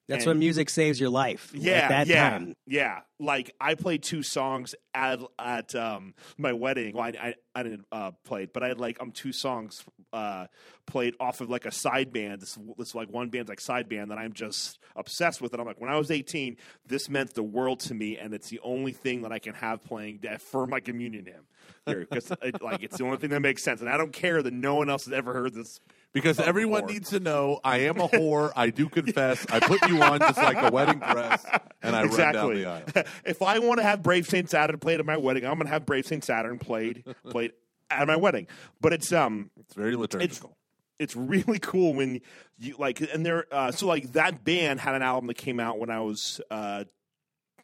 That's 0.07 0.25
And- 0.25 0.33
when 0.33 0.39
music 0.39 0.69
saves 0.69 1.01
your 1.01 1.09
life. 1.09 1.51
yeah, 1.55 1.73
at 1.73 1.89
that 1.89 2.07
yeah, 2.09 2.31
time. 2.31 2.55
yeah. 2.67 3.01
Like 3.19 3.55
I 3.61 3.75
played 3.75 4.03
two 4.03 4.23
songs 4.23 4.75
at 4.93 5.21
at 5.39 5.75
um, 5.75 6.15
my 6.37 6.53
wedding. 6.53 6.95
Well, 6.95 7.05
I 7.05 7.13
I, 7.29 7.35
I 7.55 7.63
didn't 7.63 7.87
uh, 7.91 8.11
play 8.25 8.43
it, 8.43 8.53
but 8.53 8.63
I 8.63 8.69
had 8.69 8.79
like 8.79 9.01
um 9.01 9.13
two 9.13 9.33
songs 9.33 9.83
uh, 10.13 10.47
played 10.87 11.15
off 11.21 11.41
of 11.41 11.49
like 11.49 11.65
a 11.65 11.73
side 11.73 12.13
band. 12.13 12.43
This 12.43 12.59
this 12.77 12.95
like 12.95 13.09
one 13.11 13.31
band's 13.31 13.49
like 13.49 13.61
side 13.61 13.89
band 13.89 14.11
that 14.11 14.19
I'm 14.19 14.33
just 14.35 14.79
obsessed 14.95 15.41
with. 15.41 15.53
And 15.53 15.61
I'm 15.61 15.67
like, 15.67 15.81
when 15.81 15.91
I 15.91 15.97
was 15.97 16.11
18, 16.11 16.57
this 16.87 17.09
meant 17.09 17.33
the 17.35 17.43
world 17.43 17.81
to 17.81 17.95
me, 17.95 18.19
and 18.19 18.35
it's 18.35 18.49
the 18.51 18.61
only 18.63 18.93
thing 18.93 19.23
that 19.23 19.33
I 19.33 19.39
can 19.39 19.55
have 19.55 19.83
playing 19.85 20.21
for 20.39 20.67
my 20.67 20.81
communion 20.81 21.25
hymn. 21.27 21.47
Because 21.87 22.31
it, 22.43 22.61
like 22.63 22.83
it's 22.83 22.99
the 22.99 23.05
only 23.05 23.17
thing 23.17 23.31
that 23.31 23.41
makes 23.41 23.63
sense, 23.63 23.81
and 23.81 23.89
I 23.89 23.97
don't 23.97 24.13
care 24.13 24.43
that 24.43 24.53
no 24.53 24.75
one 24.75 24.91
else 24.91 25.05
has 25.07 25.15
ever 25.15 25.33
heard 25.33 25.55
this. 25.55 25.81
Because 26.15 26.41
Oh, 26.41 26.45
everyone 26.45 26.87
needs 26.87 27.11
to 27.11 27.21
know 27.21 27.61
I 27.63 27.79
am 27.81 28.01
a 28.01 28.09
whore. 28.09 28.53
I 28.57 28.71
do 28.71 28.89
confess. 28.89 29.45
I 29.51 29.61
put 29.61 29.87
you 29.89 30.01
on 30.01 30.21
just 30.21 30.39
like 30.39 30.57
a 30.63 30.71
wedding 30.71 31.01
dress, 31.01 31.45
and 31.83 31.95
I 31.95 32.01
run 32.01 32.07
exactly. 32.07 32.63
down 32.63 32.83
the 32.85 32.95
aisle. 33.03 33.05
if 33.27 33.43
I 33.43 33.59
want 33.59 33.79
to 33.79 33.83
have 33.83 34.03
Brave 34.03 34.27
Saint 34.27 34.49
Saturn 34.49 34.79
played 34.79 35.01
at 35.01 35.07
my 35.07 35.17
wedding, 35.17 35.45
I'm 35.45 35.55
going 35.55 35.67
to 35.67 35.73
have 35.73 35.85
Brave 35.85 36.07
Saint 36.07 36.25
Saturn 36.25 36.59
played 36.59 37.05
played 37.29 37.53
at 37.91 38.07
my 38.07 38.17
wedding. 38.17 38.47
But 38.81 38.93
it's 38.93 39.13
um 39.13 39.51
It's 39.59 39.75
very 39.75 39.91
it's 39.91 39.99
liturgical. 39.99 40.57
it's 41.01 41.17
really 41.17 41.59
cool 41.59 41.95
when 41.95 42.21
you 42.59 42.77
like 42.79 43.01
and 43.01 43.27
there 43.27 43.47
uh, 43.51 43.73
so 43.73 43.87
like 43.89 44.13
that 44.13 44.45
band 44.45 44.79
had 44.81 44.95
an 44.95 45.03
album 45.03 45.27
that 45.27 45.37
came 45.37 45.59
out 45.59 45.79
when 45.81 45.91
I 45.91 46.01
was 46.01 46.41
uh 46.51 46.85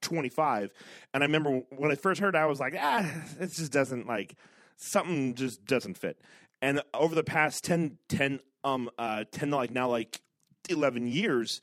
25 0.02 0.72
and 1.12 1.22
I 1.22 1.26
remember 1.26 1.62
when 1.76 1.90
I 1.90 1.94
first 1.94 2.20
heard 2.20 2.34
it 2.34 2.38
I 2.38 2.46
was 2.46 2.58
like 2.58 2.74
ah 2.78 3.08
it 3.38 3.52
just 3.52 3.70
doesn't 3.70 4.06
like 4.06 4.34
something 4.76 5.34
just 5.34 5.64
doesn't 5.66 5.96
fit 5.98 6.18
and 6.62 6.82
over 6.94 7.14
the 7.14 7.24
past 7.24 7.64
10 7.64 7.98
10 8.08 8.40
um 8.64 8.90
uh 8.98 9.24
10 9.30 9.50
like 9.50 9.70
now 9.70 9.88
like 9.88 10.20
11 10.68 11.06
years 11.06 11.60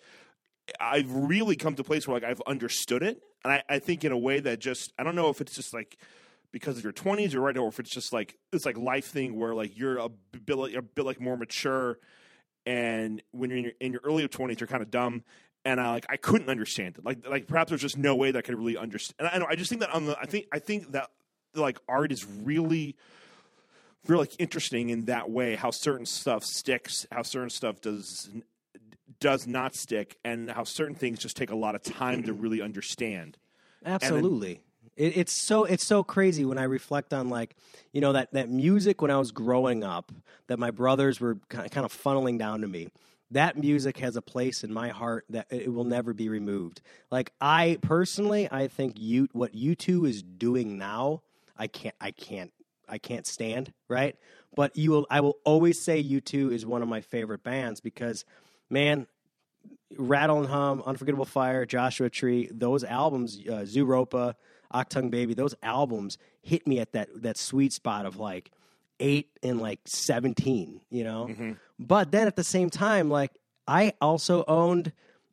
I've 0.80 1.12
really 1.12 1.56
come 1.56 1.76
to 1.76 1.82
a 1.82 1.86
place 1.86 2.08
where 2.08 2.16
like 2.16 2.24
I've 2.24 2.42
understood 2.48 3.04
it. 3.04 3.22
And 3.44 3.54
I, 3.54 3.64
I 3.70 3.80
think 3.80 4.04
in 4.04 4.12
a 4.12 4.18
way 4.18 4.40
that 4.40 4.60
just 4.60 4.94
I 4.98 5.04
don't 5.04 5.16
know 5.16 5.30
if 5.30 5.42
it's 5.42 5.56
just 5.56 5.74
like 5.74 5.98
because 6.52 6.78
of 6.78 6.84
your 6.84 6.94
20s 6.94 7.36
or 7.36 7.42
right 7.42 7.58
or 7.58 7.68
if 7.68 7.80
it's 7.80 7.90
just 7.90 8.14
like 8.14 8.38
it's 8.52 8.66
like 8.66 8.78
life 8.78 9.06
thing 9.06 9.38
where 9.38 9.54
like 9.54 9.78
you're 9.78 9.98
a 9.98 10.10
bit 10.10 10.58
like, 10.58 10.74
a 10.74 10.82
bit 10.82 11.06
like 11.06 11.22
more 11.22 11.38
mature. 11.38 12.00
And 12.66 13.22
when 13.32 13.50
you're 13.50 13.60
in 13.60 13.64
your, 13.64 13.74
in 13.80 13.92
your 13.94 14.02
early 14.04 14.28
20s 14.28 14.60
you're 14.60 14.68
kind 14.68 14.84
of 14.84 14.92
dumb. 14.92 15.24
And 15.66 15.80
I 15.80 15.92
like 15.92 16.06
I 16.10 16.18
couldn't 16.18 16.50
understand 16.50 16.98
it. 16.98 17.06
Like 17.06 17.28
like 17.28 17.48
perhaps 17.48 17.70
there's 17.70 17.82
just 17.82 17.98
no 17.98 18.16
way 18.16 18.32
that 18.32 18.40
I 18.40 18.42
could 18.42 18.58
really 18.58 18.78
understand 18.78 19.16
and 19.20 19.30
I 19.30 19.38
know 19.38 19.48
I 19.50 19.56
just 19.56 19.70
think 19.70 19.82
that 19.82 19.94
on 19.94 20.06
the 20.06 20.18
I 20.20 20.26
think 20.26 20.48
I 20.52 20.60
think 20.60 20.92
that 20.92 21.10
like 21.56 21.80
art 21.88 22.12
is 22.12 22.26
really 22.26 22.96
really 24.10 24.30
interesting 24.40 24.90
in 24.90 25.06
that 25.06 25.30
way 25.30 25.56
how 25.56 25.72
certain 25.72 26.06
stuff 26.06 26.44
sticks 26.44 27.06
how 27.12 27.22
certain 27.22 27.50
stuff 27.50 27.82
does 27.82 28.30
does 29.20 29.48
not 29.48 29.76
stick 29.76 30.18
and 30.24 30.50
how 30.52 30.64
certain 30.64 30.96
things 30.96 31.20
just 31.20 31.36
take 31.36 31.50
a 31.50 31.56
lot 31.56 31.76
of 31.76 31.82
time 31.82 32.24
to 32.24 32.34
really 32.34 32.62
understand 32.62 33.38
Absolutely. 33.86 34.62
it, 34.96 35.18
it's 35.18 35.34
so 35.34 35.64
it's 35.64 35.86
so 35.86 36.04
crazy 36.04 36.44
when 36.46 36.58
I 36.58 36.64
reflect 36.64 37.14
on 37.14 37.30
like 37.30 37.56
you 37.94 38.02
know 38.02 38.14
that 38.14 38.34
that 38.34 38.50
music 38.50 39.02
when 39.02 39.12
I 39.12 39.18
was 39.18 39.32
growing 39.32 39.84
up 39.84 40.12
that 40.48 40.60
my 40.60 40.72
brothers 40.72 41.20
were 41.20 41.36
kind 41.50 41.86
of 41.86 41.94
funneling 41.94 42.38
down 42.40 42.62
to 42.62 42.68
me. 42.68 42.90
That 43.32 43.58
music 43.58 43.98
has 43.98 44.16
a 44.16 44.22
place 44.22 44.64
in 44.64 44.74
my 44.74 44.88
heart 44.90 45.26
that 45.30 45.48
it 45.50 45.72
will 45.72 45.84
never 45.84 46.14
be 46.14 46.30
removed. 46.30 46.82
Like 47.12 47.34
I 47.42 47.78
personally, 47.82 48.48
I 48.50 48.68
think 48.68 48.96
you 48.98 49.28
what 49.34 49.54
U 49.54 49.76
two 49.76 50.06
is 50.06 50.24
doing 50.24 50.78
now, 50.78 51.22
I 51.58 51.68
can't 51.68 51.96
I 52.00 52.12
can't 52.12 52.52
I 52.88 52.98
can't 52.98 53.26
stand 53.28 53.74
right. 53.88 54.16
But 54.56 54.76
you 54.76 54.92
will 54.92 55.08
I 55.10 55.22
will 55.22 55.38
always 55.44 55.80
say 55.82 56.00
U 56.00 56.22
two 56.22 56.52
is 56.52 56.66
one 56.66 56.82
of 56.82 56.88
my 56.88 57.02
favorite 57.02 57.44
bands 57.44 57.80
because 57.82 58.26
man, 58.70 59.08
Rattle 59.98 60.40
and 60.40 60.48
Hum, 60.48 60.84
Unforgettable 60.86 61.26
Fire, 61.26 61.66
Joshua 61.66 62.10
Tree, 62.10 62.50
those 62.52 62.84
albums, 62.84 63.40
uh, 63.48 63.64
Zooropa, 63.66 64.36
Achtung 64.74 65.10
Baby, 65.10 65.34
those 65.34 65.56
albums 65.64 66.18
hit 66.42 66.68
me 66.68 66.80
at 66.80 66.92
that 66.94 67.10
that 67.22 67.38
sweet 67.38 67.72
spot 67.74 68.06
of 68.06 68.18
like 68.18 68.52
eight 69.00 69.30
and 69.44 69.62
like 69.62 69.80
seventeen, 69.86 70.82
you 70.90 71.04
know. 71.04 71.28
But 71.80 72.12
then 72.12 72.28
at 72.28 72.36
the 72.36 72.44
same 72.44 72.70
time, 72.70 73.10
like 73.10 73.32
I 73.68 73.94
also 74.02 74.44
owned 74.48 74.92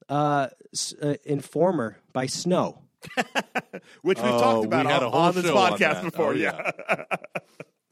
uh, 0.09 0.49
S- 0.73 0.95
uh, 1.01 1.15
Informer 1.25 1.97
by 2.13 2.27
Snow. 2.27 2.81
which 4.03 4.19
we've 4.19 4.27
Oh, 4.33 4.41
talked 4.41 4.67
about 4.67 4.87
we 4.87 4.93
had 4.93 5.03
on, 5.03 5.09
a 5.09 5.11
whole 5.11 5.21
on 5.21 5.35
this 5.35 5.45
show 5.45 5.57
on 5.57 5.73
podcast 5.79 6.03
before 6.03 6.29
Oh, 6.29 6.33
yeah, 6.33 6.71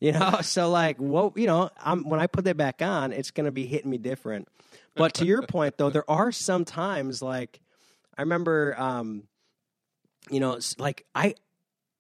You 0.01 0.11
know, 0.13 0.41
so 0.43 0.69
like, 0.69 0.97
whoa, 0.97 1.33
you 1.37 1.47
know, 1.47 1.71
I'm, 1.79 2.09
when 2.09 2.19
I 2.19 2.27
put 2.27 2.45
that 2.47 2.57
back 2.57 2.83
on, 2.83 3.13
it's 3.13 3.31
going 3.31 3.45
to 3.45 3.53
be 3.53 3.67
hitting 3.67 3.89
me 3.91 3.99
different. 3.99 4.49
But 4.97 5.15
to 5.15 5.25
your 5.25 5.43
point, 5.43 5.79
though, 5.79 5.91
there 5.91 6.09
are 6.11 6.33
some 6.33 6.65
times 6.65 7.23
like 7.23 7.61
I 8.19 8.23
remember, 8.23 8.75
um, 8.79 9.25
you 10.29 10.41
know, 10.41 10.59
like 10.79 11.07
I, 11.15 11.35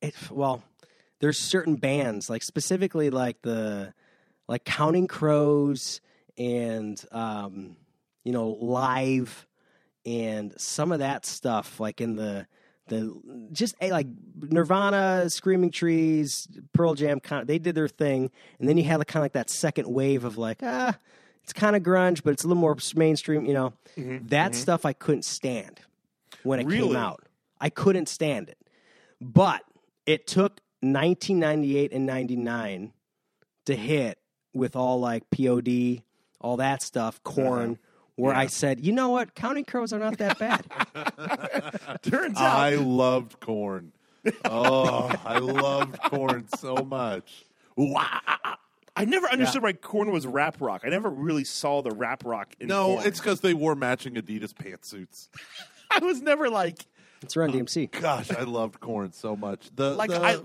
it, 0.01 0.14
well, 0.31 0.62
there's 1.20 1.38
certain 1.38 1.77
bands, 1.77 2.29
like 2.29 2.42
specifically 2.42 3.11
like 3.11 3.40
the, 3.42 3.94
like 4.48 4.64
Counting 4.64 5.07
Crows 5.07 6.01
and, 6.37 7.01
um, 7.12 7.77
you 8.25 8.33
know, 8.33 8.48
Live 8.61 9.46
and 10.05 10.53
some 10.61 10.90
of 10.90 10.98
that 10.98 11.25
stuff, 11.25 11.79
like 11.79 12.01
in 12.01 12.16
the, 12.16 12.46
the 12.92 13.48
just 13.52 13.74
eh, 13.81 13.90
like 13.90 14.07
Nirvana, 14.40 15.28
Screaming 15.31 15.70
Trees, 15.70 16.48
Pearl 16.72 16.94
Jam, 16.94 17.20
kind 17.20 17.42
of, 17.42 17.48
they 17.48 17.59
did 17.59 17.74
their 17.74 17.88
thing, 17.88 18.31
and 18.59 18.68
then 18.68 18.76
you 18.76 18.85
had 18.85 18.98
like, 18.98 19.09
kind 19.09 19.20
of 19.22 19.24
like 19.24 19.33
that 19.33 19.50
second 19.50 19.88
wave 19.88 20.24
of 20.24 20.37
like 20.38 20.59
ah, 20.62 20.96
it's 21.42 21.52
kind 21.52 21.74
of 21.76 21.83
grunge, 21.83 22.22
but 22.22 22.33
it's 22.33 22.44
a 22.44 22.48
little 22.48 22.61
more 22.61 22.76
mainstream. 22.94 23.46
You 23.46 23.55
know, 23.55 23.72
that 23.96 24.55
stuff 24.55 24.85
I 24.85 24.92
couldn't 24.92 25.24
stand 25.24 25.81
when 26.42 26.61
it 26.61 26.66
Really? 26.66 26.88
came 26.88 26.96
out. 26.96 27.24
I 27.61 27.70
couldn't 27.70 28.09
stand 28.09 28.48
it, 28.48 28.59
but 29.20 29.62
it 30.07 30.26
took 30.26 30.61
1998 30.81 31.92
and 31.92 32.07
99 32.07 32.92
to 33.66 33.76
hit 33.76 34.18
with 34.52 34.74
all 34.76 34.98
like 35.00 35.24
POD, 35.31 36.02
all 36.40 36.57
that 36.59 36.83
stuff, 36.83 37.22
Korn. 37.22 37.78
Where 38.16 38.35
I 38.35 38.46
said, 38.46 38.85
you 38.85 38.92
know 38.92 39.09
what, 39.09 39.35
Counting 39.35 39.64
Crows 39.64 39.92
are 39.92 39.98
not 39.98 40.18
that 40.18 40.38
bad. 40.38 40.64
turns 42.03 42.37
out 42.38 42.59
I 42.59 42.75
loved 42.77 43.40
Korn. 43.40 43.92
Oh, 44.44 45.11
I 45.25 45.38
loved 45.38 45.98
Korn 46.03 46.46
so 46.57 46.77
much. 46.77 47.46
Wow. 47.77 48.05
I 48.94 49.07
never 49.07 49.27
understood 49.29 49.62
why 49.62 49.72
Korn 49.72 50.12
was 50.12 50.27
rap 50.27 50.59
rock. 50.61 50.83
I 50.85 50.90
never 50.90 51.09
really 51.09 51.44
saw 51.44 51.81
the 51.81 51.90
rap 51.90 52.22
rock. 52.25 52.55
In 52.61 52.68
No, 52.68 52.96
Korn. 52.96 53.07
it's 53.07 53.18
because 53.18 53.40
they 53.40 53.55
wore 53.55 53.75
matching 53.75 54.14
Adidas 54.14 54.53
pantsuits. 54.53 55.29
I 55.90 56.05
was 56.05 56.20
never 56.20 56.51
like 56.51 56.85
It's 57.22 57.35
Run 57.37 57.51
DMC. 57.51 57.90
Gosh, 57.98 58.31
I 58.31 58.42
loved 58.42 58.79
Korn 58.81 59.12
so 59.12 59.35
much. 59.35 59.70
The 59.75 59.94
Like, 59.94 60.11
the 60.11 60.20
I- 60.22 60.40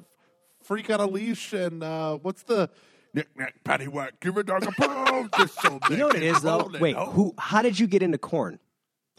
freak 0.64 0.90
on 0.90 1.02
a 1.02 1.06
leash 1.06 1.52
and 1.54 1.84
uh, 1.84 2.18
what's 2.18 2.44
the 2.44 2.70
knick 3.14 3.28
knack 3.38 3.56
patty 3.64 3.88
whack 3.88 4.20
give 4.20 4.38
a 4.38 4.44
dog 4.44 4.64
a 4.64 4.72
bone. 4.80 5.30
Just 5.38 5.60
so 5.62 5.80
You 5.90 5.98
know 5.98 6.08
what 6.08 6.16
it 6.16 6.24
is 6.24 6.42
though? 6.42 6.70
Wait, 6.80 6.96
out. 6.96 7.14
who? 7.14 7.34
How 7.38 7.62
did 7.62 7.80
you 7.80 7.88
get 7.88 8.02
into 8.04 8.18
Korn? 8.18 8.60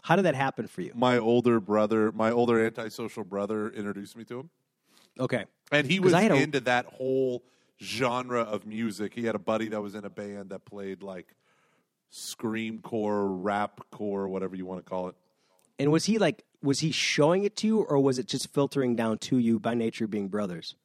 How 0.03 0.15
did 0.15 0.23
that 0.25 0.35
happen 0.35 0.67
for 0.67 0.81
you? 0.81 0.91
My 0.95 1.17
older 1.17 1.59
brother, 1.59 2.11
my 2.11 2.31
older 2.31 2.65
antisocial 2.65 3.23
brother, 3.25 3.69
introduced 3.69 4.15
me 4.15 4.23
to 4.25 4.39
him, 4.39 4.49
Okay, 5.19 5.45
and 5.71 5.85
he 5.85 5.97
'Cause 5.97 6.05
was 6.05 6.13
I 6.13 6.21
had 6.21 6.31
a- 6.31 6.35
into 6.41 6.59
that 6.61 6.85
whole 6.85 7.43
genre 7.81 8.41
of 8.41 8.65
music. 8.65 9.13
He 9.13 9.25
had 9.25 9.35
a 9.35 9.39
buddy 9.39 9.67
that 9.69 9.81
was 9.81 9.95
in 9.95 10.05
a 10.05 10.09
band 10.09 10.49
that 10.51 10.63
played 10.65 11.03
like 11.03 11.35
scream 12.09 12.79
core, 12.79 13.27
rap 13.27 13.81
core, 13.91 14.27
whatever 14.27 14.55
you 14.55 14.65
want 14.65 14.83
to 14.83 14.89
call 14.89 15.09
it. 15.09 15.15
and 15.77 15.91
was 15.91 16.05
he 16.05 16.17
like? 16.17 16.43
Was 16.61 16.79
he 16.81 16.91
showing 16.91 17.43
it 17.45 17.55
to 17.57 17.67
you, 17.67 17.79
or 17.83 17.99
was 17.99 18.19
it 18.19 18.27
just 18.27 18.53
filtering 18.53 18.93
down 18.95 19.17
to 19.19 19.37
you 19.37 19.59
by 19.59 19.73
nature 19.75 20.07
being 20.07 20.27
brothers? 20.27 20.75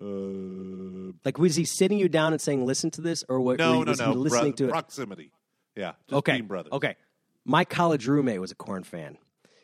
Uh, 0.00 1.12
Like, 1.24 1.38
was 1.38 1.56
he 1.56 1.64
sitting 1.64 1.98
you 1.98 2.08
down 2.08 2.32
and 2.32 2.40
saying, 2.40 2.64
"Listen 2.64 2.90
to 2.92 3.00
this," 3.00 3.24
or 3.28 3.40
what? 3.40 3.58
no, 3.58 3.82
no, 3.82 3.92
no. 3.92 4.12
listening 4.12 4.52
Bro- 4.52 4.56
to 4.56 4.64
it? 4.66 4.70
proximity. 4.70 5.32
Yeah, 5.76 5.92
just 6.08 6.18
okay, 6.18 6.32
being 6.32 6.46
brothers. 6.46 6.72
okay. 6.72 6.96
My 7.44 7.64
college 7.64 8.06
roommate 8.06 8.40
was 8.40 8.50
a 8.50 8.54
Korn 8.54 8.82
fan. 8.84 9.16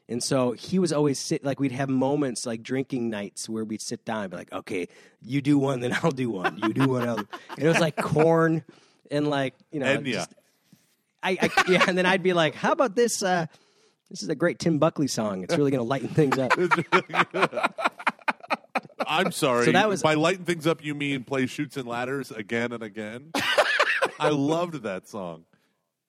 And 0.08 0.22
so 0.22 0.52
he 0.52 0.78
was 0.78 0.92
always 0.92 1.18
sit 1.18 1.44
like 1.44 1.58
we'd 1.60 1.72
have 1.72 1.88
moments 1.88 2.44
like 2.46 2.62
drinking 2.62 3.08
nights 3.10 3.48
where 3.48 3.64
we'd 3.64 3.80
sit 3.82 4.04
down 4.04 4.22
and 4.22 4.30
be 4.30 4.36
like, 4.36 4.52
okay, 4.52 4.88
you 5.22 5.40
do 5.40 5.58
one, 5.58 5.80
then 5.80 5.92
I'll 6.02 6.10
do 6.10 6.30
one. 6.30 6.58
You 6.62 6.74
do 6.74 6.88
one, 6.88 7.08
I'll 7.08 7.16
do. 7.16 7.26
And 7.56 7.64
it 7.64 7.68
was 7.68 7.80
like 7.80 7.96
Korn 7.96 8.64
and 9.10 9.28
like 9.28 9.54
you 9.70 9.80
know, 9.80 9.86
Enya. 9.96 10.12
just- 10.12 10.34
I, 11.22 11.38
I 11.40 11.64
yeah, 11.68 11.84
and 11.88 11.96
then 11.96 12.04
I'd 12.06 12.22
be 12.22 12.34
like, 12.34 12.54
how 12.54 12.72
about 12.72 12.94
this? 12.96 13.22
Uh, 13.22 13.46
this 14.10 14.22
is 14.22 14.28
a 14.28 14.34
great 14.34 14.58
Tim 14.58 14.78
Buckley 14.78 15.08
song. 15.08 15.42
It's 15.42 15.56
really 15.56 15.70
going 15.70 15.80
to 15.82 15.88
lighten 15.88 16.08
things 16.10 16.36
up. 16.38 16.52
I'm 19.06 19.30
sorry. 19.32 19.66
So 19.66 19.72
that 19.72 19.88
was- 19.88 20.02
by 20.02 20.14
lighten 20.14 20.44
things 20.44 20.66
up. 20.66 20.84
You 20.84 20.94
mean 20.94 21.24
play 21.24 21.46
shoots 21.46 21.76
and 21.76 21.86
ladders 21.88 22.30
again 22.30 22.72
and 22.72 22.82
again? 22.82 23.32
I 24.20 24.28
loved 24.30 24.82
that 24.82 25.08
song. 25.08 25.44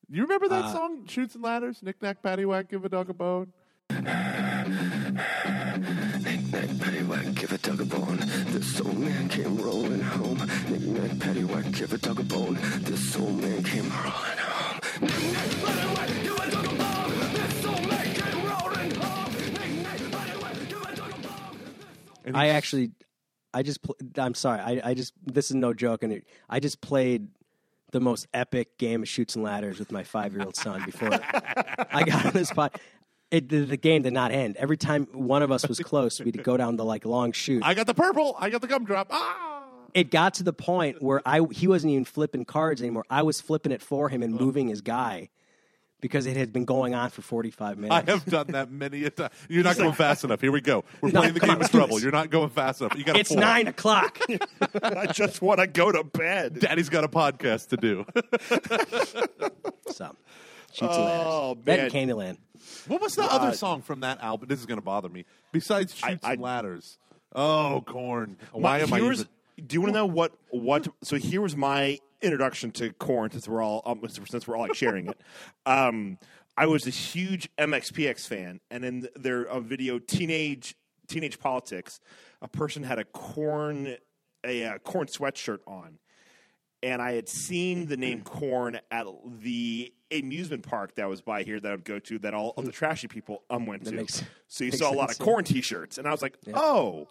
You 0.10 0.22
remember 0.24 0.46
Uh, 0.46 0.62
that 0.62 0.72
song, 0.72 1.08
Shoots 1.08 1.34
and 1.36 1.44
Ladders? 1.44 1.82
Knick 1.82 2.00
knack, 2.02 2.22
patty 2.22 2.46
whack, 2.46 2.70
give 2.70 2.86
a 2.86 2.90
dog 2.90 3.10
a 3.10 3.14
bone. 3.14 3.52
man 9.00 9.28
came 9.30 9.58
rolling 9.58 10.02
home. 10.02 10.38
Knick-knack, 10.70 11.12
paddywhack, 11.18 11.72
give 11.76 11.94
a 11.94 11.98
dog 11.98 12.20
a 12.20 12.24
bone. 12.24 12.58
This 12.82 13.16
old 13.16 13.42
man 13.42 13.64
came 13.64 13.90
rolling 13.90 14.38
home. 14.38 14.78
Knick-knack, 15.02 15.52
paddywhack, 15.64 16.22
give 16.24 16.42
a 16.42 16.52
dog 16.52 16.60
a 16.60 16.60
bone. 16.60 16.65
Bone. 22.34 22.42
I 22.42 22.50
actually, 22.50 22.92
I 23.54 23.64
just, 23.64 23.82
pl- 23.82 23.96
I'm 24.18 24.34
sorry, 24.34 24.60
I, 24.60 24.90
I 24.92 24.94
just, 24.94 25.14
this 25.26 25.50
is 25.50 25.56
no 25.56 25.74
joke, 25.74 26.04
and 26.04 26.12
it, 26.14 26.28
I 26.50 26.60
just 26.60 26.82
played 26.82 27.28
the 27.92 28.00
most 28.00 28.28
epic 28.34 28.78
game 28.78 29.04
of 29.04 29.08
Chutes 29.10 29.36
and 29.36 29.44
Ladders 29.44 29.80
with 29.80 29.92
my 29.92 30.04
five 30.04 30.34
year 30.34 30.44
old 30.44 30.56
son 30.56 30.84
before 30.86 31.10
I 31.14 32.04
got 32.06 32.26
on 32.26 32.32
this 32.34 32.50
spot. 32.50 32.80
It, 33.32 33.50
the, 33.50 33.60
the 33.66 33.78
game 33.78 34.04
did 34.04 34.14
not 34.14 34.32
end. 34.32 34.56
Every 34.58 34.78
time 34.78 35.08
one 35.14 35.42
of 35.42 35.52
us 35.52 35.68
was 35.68 35.80
close, 35.80 36.20
we'd 36.22 36.44
go 36.44 36.58
down 36.58 36.76
the 36.76 36.86
like 36.86 37.06
long 37.06 37.32
shoot. 37.32 37.64
I 37.66 37.74
got 37.74 37.88
the 37.88 37.94
purple. 37.94 38.36
I 38.40 38.50
got 38.50 38.62
the 38.62 38.68
gumdrop. 38.68 39.08
Ah. 39.12 39.64
it 39.94 40.12
got 40.12 40.36
to 40.36 40.44
the 40.44 40.54
point 40.54 41.02
where 41.02 41.22
I 41.26 41.42
he 41.52 41.68
wasn't 41.68 41.92
even 41.94 42.06
flipping 42.06 42.46
cards 42.46 42.82
anymore. 42.82 43.06
I 43.10 43.24
was 43.24 43.42
flipping 43.42 43.72
it 43.72 43.82
for 43.82 44.10
him 44.10 44.22
and 44.22 44.34
moving 44.34 44.68
his 44.68 44.82
guy 44.82 45.30
because 46.06 46.28
it 46.28 46.38
had 46.38 46.54
been 46.54 46.66
going 46.66 46.94
on 46.94 47.10
for 47.10 47.24
45 47.24 47.80
minutes. 47.80 48.08
I 48.08 48.12
have 48.12 48.24
done 48.26 48.46
that 48.52 48.70
many 48.70 49.06
a 49.06 49.10
time. 49.10 49.32
You're 49.50 49.64
not 49.64 49.76
going 49.76 49.94
fast 49.94 50.24
enough. 50.24 50.40
Here 50.40 50.52
we 50.52 50.62
go. 50.62 50.84
We're 51.02 51.10
No, 51.10 51.22
playing 51.22 51.34
the 51.34 51.40
come 51.40 51.50
game 51.50 51.56
on, 51.58 51.62
of 51.64 51.72
do 51.72 51.78
trouble. 51.80 51.96
this. 51.96 52.04
You're 52.04 52.12
not 52.12 52.30
going 52.30 52.50
fast 52.52 52.82
enough. 52.82 52.96
You 52.96 53.04
got 53.04 53.18
it's 53.18 53.32
nine 53.32 53.66
o'clock. 53.66 54.20
I 54.84 55.08
just 55.08 55.42
want 55.42 55.62
to 55.62 55.66
go 55.66 55.92
to 55.92 56.04
bed. 56.04 56.60
Daddy's 56.60 56.90
got 56.90 57.04
a 57.04 57.08
podcast 57.08 57.70
to 57.70 57.78
do. 57.78 58.06
so, 59.92 60.16
shoots 60.72 60.96
and 60.96 61.04
ladders. 61.06 61.26
Oh, 61.28 61.58
That 61.64 61.78
man. 61.78 61.86
and 61.86 61.94
Candyland. 61.94 62.38
what 62.88 63.02
was 63.02 63.16
the 63.16 63.24
other 63.24 63.54
song 63.56 63.82
from 63.82 64.02
that 64.02 64.22
album? 64.22 64.48
This 64.48 64.60
is 64.60 64.66
going 64.68 64.78
to 64.80 64.86
bother 64.86 65.10
me. 65.10 65.26
Besides 65.52 65.96
Shoots 65.96 66.20
I- 66.24 66.34
and 66.34 66.42
Ladders. 66.42 66.98
Oh, 67.38 67.84
Korn. 67.86 68.38
Why 68.52 68.78
My- 68.78 68.84
am 68.84 68.94
I 68.94 68.98
here's- 69.00 69.10
using... 69.18 69.28
Do 69.58 69.74
you 69.74 69.82
want 69.82 69.94
to 69.94 70.00
know 70.00 70.06
what 70.06 70.34
what? 70.50 70.88
So 71.04 71.16
here 71.16 71.42
was 71.42 71.56
my 71.56 72.00
introduction 72.22 72.72
to 72.72 72.92
Korn. 72.94 73.32
Since 73.32 73.48
we're 73.48 73.62
all 73.62 73.82
um, 73.86 74.02
since 74.08 74.48
we're 74.48 74.56
all 74.56 74.64
like 74.64 74.76
sharing 74.76 75.08
it, 75.08 75.20
um, 75.66 76.18
I 76.58 76.66
was 76.66 76.88
a 76.88 76.90
huge 76.90 77.50
MXPX 77.58 78.28
fan, 78.28 78.60
and 78.70 78.84
in 78.84 79.08
their 79.16 79.46
uh, 79.48 79.60
video 79.60 80.00
"Teenage 80.00 80.76
Teenage 81.08 81.40
Politics," 81.40 82.00
a 82.42 82.48
person 82.48 82.84
had 82.84 83.00
a 83.00 83.06
Korn 83.06 83.96
a 84.46 84.66
uh, 84.66 84.78
Korn 84.80 85.08
sweatshirt 85.08 85.60
on, 85.66 86.00
and 86.84 87.02
I 87.02 87.14
had 87.14 87.30
seen 87.30 87.88
the 87.88 87.98
name 87.98 88.22
Korn 88.24 88.80
at 88.92 89.08
the 89.40 89.94
amusement 90.12 90.64
park 90.68 90.96
that 90.96 91.08
was 91.08 91.22
by 91.22 91.44
here 91.44 91.60
that 91.60 91.68
I 91.68 91.76
would 91.76 91.86
go 91.86 92.00
to 92.00 92.20
that 92.20 92.34
all 92.34 92.54
of 92.58 92.66
the 92.66 92.72
trashy 92.72 93.08
people 93.08 93.44
um 93.50 93.66
went 93.66 93.86
to. 93.86 93.94
makes- 93.94 94.24
so 94.48 94.66
you 94.66 94.72
saw 94.74 94.92
a 94.92 94.94
lot 94.94 95.10
sense, 95.10 95.20
of 95.20 95.26
yeah. 95.26 95.32
Korn 95.32 95.44
T-shirts, 95.46 95.98
and 95.98 96.08
I 96.08 96.12
was 96.12 96.22
like, 96.22 96.38
oh. 96.54 97.08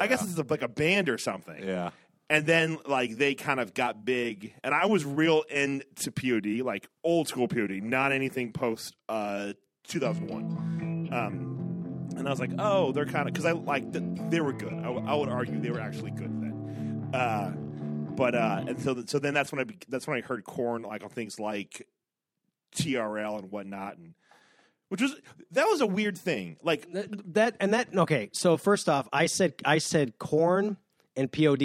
I 0.00 0.06
guess 0.06 0.20
Yeah. 0.20 0.26
this 0.26 0.38
is 0.38 0.50
like 0.50 0.62
a 0.62 0.68
band 0.68 1.08
or 1.08 1.18
something. 1.18 1.62
Yeah. 1.66 1.90
And 2.30 2.44
then 2.44 2.78
like 2.86 3.16
they 3.16 3.34
kind 3.34 3.58
of 3.58 3.72
got 3.72 4.04
big, 4.04 4.52
and 4.62 4.74
I 4.74 4.84
was 4.86 5.04
real 5.04 5.42
into 5.50 6.12
POD, 6.12 6.60
like 6.62 6.86
old 7.02 7.26
school 7.28 7.48
POD, 7.48 7.82
not 7.82 8.12
anything 8.12 8.52
post 8.52 8.94
uh, 9.08 9.54
2001. 9.88 11.08
Um, 11.10 12.10
and 12.18 12.26
I 12.26 12.30
was 12.30 12.38
like, 12.40 12.50
oh, 12.58 12.92
they're 12.92 13.06
kind 13.06 13.28
of 13.28 13.32
because 13.32 13.46
I 13.46 13.52
like 13.52 13.92
th- 13.92 14.04
they 14.28 14.40
were 14.42 14.52
good. 14.52 14.74
I, 14.74 14.82
w- 14.82 15.06
I 15.06 15.14
would 15.14 15.28
argue 15.30 15.58
they 15.58 15.70
were 15.70 15.80
actually 15.80 16.10
good 16.10 16.42
then. 16.42 17.10
Uh, 17.14 17.50
but 18.14 18.34
uh, 18.34 18.64
and 18.66 18.78
so 18.78 18.92
th- 18.94 19.08
so 19.08 19.18
then 19.18 19.32
that's 19.32 19.50
when 19.50 19.60
I 19.60 19.64
be- 19.64 19.78
that's 19.88 20.06
when 20.06 20.18
I 20.18 20.20
heard 20.20 20.44
Korn 20.44 20.82
like 20.82 21.02
on 21.04 21.08
things 21.10 21.40
like 21.40 21.86
TRL 22.76 23.38
and 23.38 23.50
whatnot, 23.50 23.96
and 23.96 24.14
which 24.88 25.00
was 25.02 25.16
that 25.52 25.66
was 25.66 25.80
a 25.80 25.86
weird 25.86 26.16
thing. 26.18 26.56
Like 26.62 26.90
That, 26.92 27.34
that 27.34 27.56
and 27.60 27.72
that 27.74 27.88
okay. 27.96 28.30
So 28.32 28.56
first 28.56 28.88
off, 28.88 29.08
I 29.12 29.26
said 29.26 29.54
I 29.64 29.78
said 29.78 30.18
Korn 30.18 30.76
and 31.16 31.32
POD, 31.32 31.58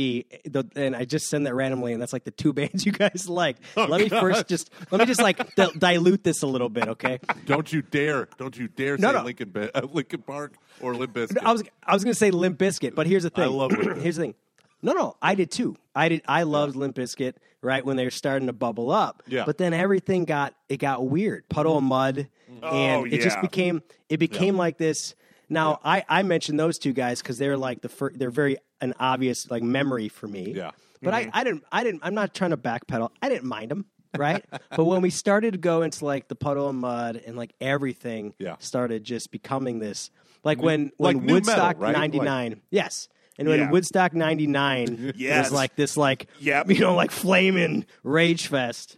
the, 0.45 0.67
and 0.75 0.95
I 0.95 1.05
just 1.05 1.27
send 1.29 1.45
that 1.45 1.53
randomly, 1.53 1.93
and 1.93 2.01
that's 2.01 2.11
like 2.13 2.23
the 2.23 2.31
two 2.31 2.53
bands 2.59 2.85
you 2.87 2.91
guys 2.91 3.29
like. 3.29 3.57
Oh, 3.77 3.85
let 3.85 4.01
me 4.01 4.09
first 4.09 4.47
just 4.47 4.71
let 4.89 4.99
me 4.99 5.05
just 5.05 5.21
like 5.21 5.55
di- 5.55 5.71
dilute 5.77 6.23
this 6.23 6.41
a 6.41 6.47
little 6.47 6.69
bit, 6.69 6.87
okay? 6.87 7.19
Don't 7.45 7.71
you 7.71 7.81
dare! 7.83 8.27
Don't 8.39 8.57
you 8.57 8.67
dare 8.67 8.97
No, 8.97 9.09
say 9.09 9.13
no. 9.19 9.23
Linkin, 9.23 9.51
Ba- 9.51 9.77
uh, 9.77 9.85
Linkin 9.91 10.21
Park 10.23 10.53
or 10.81 10.95
Limp 10.95 11.13
Bizkit. 11.13 11.37
I 11.43 11.51
was 11.51 11.63
I 11.85 11.93
was 11.93 12.03
gonna 12.03 12.15
say 12.15 12.31
Limp 12.31 12.57
Bizkit, 12.57 12.95
but 12.95 13.05
here's 13.05 13.23
the 13.23 13.29
thing. 13.29 13.43
I 13.43 13.47
love 13.47 13.71
Limp 13.71 13.97
here's 14.01 14.15
the 14.15 14.23
thing. 14.23 14.35
No, 14.81 14.93
no, 14.93 15.15
I 15.21 15.35
did 15.35 15.51
too. 15.51 15.75
I 15.95 16.09
did. 16.09 16.23
I 16.27 16.43
loved 16.43 16.75
Limp 16.75 16.95
Bizkit 16.95 17.35
right 17.63 17.83
when 17.85 17.97
they 17.97 18.03
were 18.03 18.11
starting 18.11 18.47
to 18.47 18.53
bubble 18.53 18.91
up. 18.91 19.23
Yeah. 19.27 19.45
But 19.45 19.57
then 19.57 19.73
everything 19.73 20.25
got 20.25 20.53
it 20.69 20.77
got 20.77 21.07
weird. 21.07 21.47
Puddle 21.49 21.77
of 21.77 21.83
Mudd, 21.83 22.27
mm. 22.51 22.59
oh, 22.61 22.69
and 22.69 23.01
Oh, 23.01 23.05
it 23.05 23.21
just 23.21 23.41
became 23.41 23.81
it 24.09 24.17
became 24.17 24.57
like 24.57 24.77
this. 24.77 25.15
Now 25.49 25.79
I 25.83 26.03
I 26.07 26.23
mentioned 26.23 26.59
those 26.59 26.77
two 26.77 26.93
guys 26.93 27.21
because 27.21 27.37
they're 27.37 27.57
like 27.57 27.81
the 27.81 27.89
fir- 27.89 28.13
they're 28.13 28.29
very 28.29 28.57
an 28.81 28.93
obvious 28.99 29.49
like 29.49 29.63
memory 29.63 30.09
for 30.09 30.27
me. 30.27 30.53
Yeah. 30.55 30.71
But 31.01 31.13
I 31.13 31.23
mm-hmm. 31.23 31.31
I 31.33 31.43
didn't 31.43 31.63
I 31.71 31.83
didn't 31.83 32.01
I'm 32.03 32.13
not 32.13 32.33
trying 32.33 32.51
to 32.51 32.57
backpedal. 32.57 33.09
I 33.21 33.29
didn't 33.29 33.45
mind 33.45 33.71
them. 33.71 33.85
Right, 34.15 34.45
but 34.69 34.83
when 34.85 35.01
we 35.01 35.09
started 35.09 35.53
to 35.53 35.57
go 35.57 35.81
into 35.81 36.05
like 36.05 36.27
the 36.27 36.35
Puddle 36.35 36.69
of 36.69 36.75
Mudd 36.75 37.19
and 37.25 37.35
like 37.35 37.51
everything 37.59 38.35
Yeah. 38.37 38.57
started 38.59 39.03
just 39.03 39.31
becoming 39.31 39.79
this, 39.79 40.11
like 40.43 40.61
when 40.61 40.91
when 40.97 41.15
like 41.15 41.23
metal, 41.23 41.35
Woodstock 41.37 41.79
right? 41.79 41.93
'99, 41.93 42.61
yes, 42.69 43.09
and 43.37 43.47
when 43.47 43.59
Yeah. 43.59 43.71
Woodstock 43.71 44.13
'99 44.13 45.13
Yes. 45.15 45.45
was 45.45 45.53
like 45.53 45.75
this, 45.75 45.97
like 45.97 46.27
Yep. 46.39 46.69
you 46.71 46.79
know, 46.79 46.95
like 46.95 47.11
flaming 47.11 47.85
rage 48.03 48.47
fest. 48.47 48.97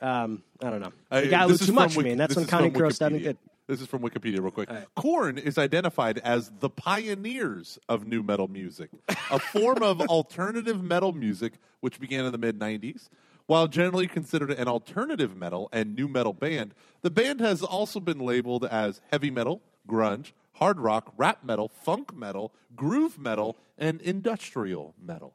Um, 0.00 0.42
I 0.62 0.70
don't 0.70 0.80
know. 0.80 0.92
A 1.10 1.20
little 1.22 1.58
too 1.58 1.72
much 1.72 1.84
from 1.84 1.90
for 1.94 1.98
Wiki- 1.98 2.10
and 2.12 2.20
that's 2.20 2.30
this 2.30 2.36
when 2.36 2.44
is 2.44 2.50
Counting 2.50 2.70
from 2.72 2.80
Crow 2.80 2.88
Wikipedia. 2.88 3.22
good. 3.22 3.36
This 3.66 3.80
is 3.80 3.86
from 3.86 4.02
Wikipedia, 4.02 4.40
real 4.40 4.50
quick. 4.50 4.68
Korn 4.96 5.38
is 5.38 5.56
identified 5.56 6.18
as 6.18 6.50
the 6.58 6.68
pioneers 6.70 7.78
of 7.88 8.06
nu 8.06 8.22
metal 8.22 8.48
music, 8.48 8.90
a 9.30 9.38
form 9.38 9.82
of 9.82 10.00
alternative 10.08 10.82
metal 10.82 11.12
music 11.12 11.52
which 11.80 12.00
began 12.00 12.24
in 12.24 12.32
the 12.32 12.38
mid 12.38 12.58
90s. 12.58 13.08
While 13.46 13.68
generally 13.68 14.06
considered 14.06 14.50
an 14.50 14.66
alternative 14.68 15.36
metal 15.36 15.68
and 15.72 15.94
nu 15.94 16.08
metal 16.08 16.32
band, 16.32 16.74
the 17.02 17.10
band 17.10 17.40
has 17.40 17.62
also 17.62 18.00
been 18.00 18.18
labeled 18.20 18.64
as 18.64 19.00
heavy 19.12 19.30
metal, 19.30 19.60
grunge, 19.88 20.32
hard 20.60 20.78
rock, 20.78 21.12
rap 21.16 21.42
metal, 21.42 21.68
funk 21.68 22.14
metal, 22.14 22.52
groove 22.76 23.18
metal, 23.18 23.56
and 23.78 24.00
industrial 24.02 24.94
metal. 25.02 25.34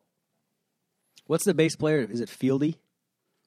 What's 1.27 1.43
the 1.45 1.53
bass 1.53 1.75
player? 1.75 1.99
Is 2.09 2.21
it 2.21 2.29
Fieldy? 2.29 2.75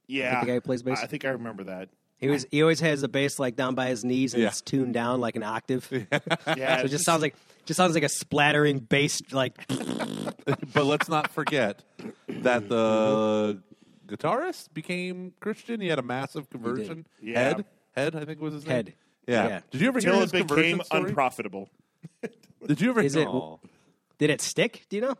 yeah, 0.08 0.40
the 0.40 0.46
guy 0.46 0.54
who 0.54 0.60
plays 0.60 0.82
bass? 0.82 1.00
I 1.02 1.06
think 1.06 1.24
I 1.24 1.30
remember 1.30 1.64
that. 1.64 1.88
He 2.16 2.26
was. 2.28 2.44
He 2.50 2.62
always 2.62 2.80
has 2.80 3.02
the 3.02 3.08
bass 3.08 3.38
like 3.38 3.54
down 3.54 3.76
by 3.76 3.86
his 3.88 4.04
knees, 4.04 4.34
and 4.34 4.42
Yeah. 4.42 4.48
it's 4.48 4.60
tuned 4.60 4.92
down 4.92 5.20
like 5.20 5.36
an 5.36 5.44
octave. 5.44 5.88
Yeah, 6.56 6.78
So 6.78 6.84
it 6.86 6.88
just 6.88 7.04
sounds 7.04 7.22
like 7.22 7.36
just 7.64 7.76
sounds 7.76 7.94
like 7.94 8.02
a 8.02 8.08
splattering 8.08 8.80
bass. 8.80 9.20
Like 9.30 9.54
but 10.74 10.84
let's 10.84 11.08
not 11.08 11.30
forget 11.30 11.84
that 12.28 12.68
the 12.68 13.62
guitarist 14.08 14.74
became 14.74 15.32
Christian. 15.38 15.80
He 15.80 15.86
had 15.86 16.00
a 16.00 16.02
massive 16.02 16.50
conversion. 16.50 17.06
Yeah. 17.22 17.38
Head, 17.40 17.64
head, 17.94 18.16
I 18.16 18.24
think 18.24 18.40
was 18.40 18.54
his 18.54 18.64
name. 18.66 18.74
Head. 18.74 18.94
Yeah. 19.28 19.48
Yeah. 19.48 19.60
Did 19.70 19.80
you 19.82 19.88
ever 19.88 20.00
hear 20.00 20.08
until 20.08 20.22
his 20.22 20.30
it 20.32 20.32
became 20.32 20.46
conversion 20.78 20.84
story? 20.84 21.08
unprofitable. 21.10 21.70
Did 22.66 22.80
you 22.80 22.90
ever? 22.90 23.00
Is 23.02 23.14
it- 23.14 23.24
No. 23.26 23.60
did 24.18 24.30
it 24.30 24.40
stick? 24.40 24.86
Do 24.88 24.96
you 24.96 25.02
know? 25.02 25.14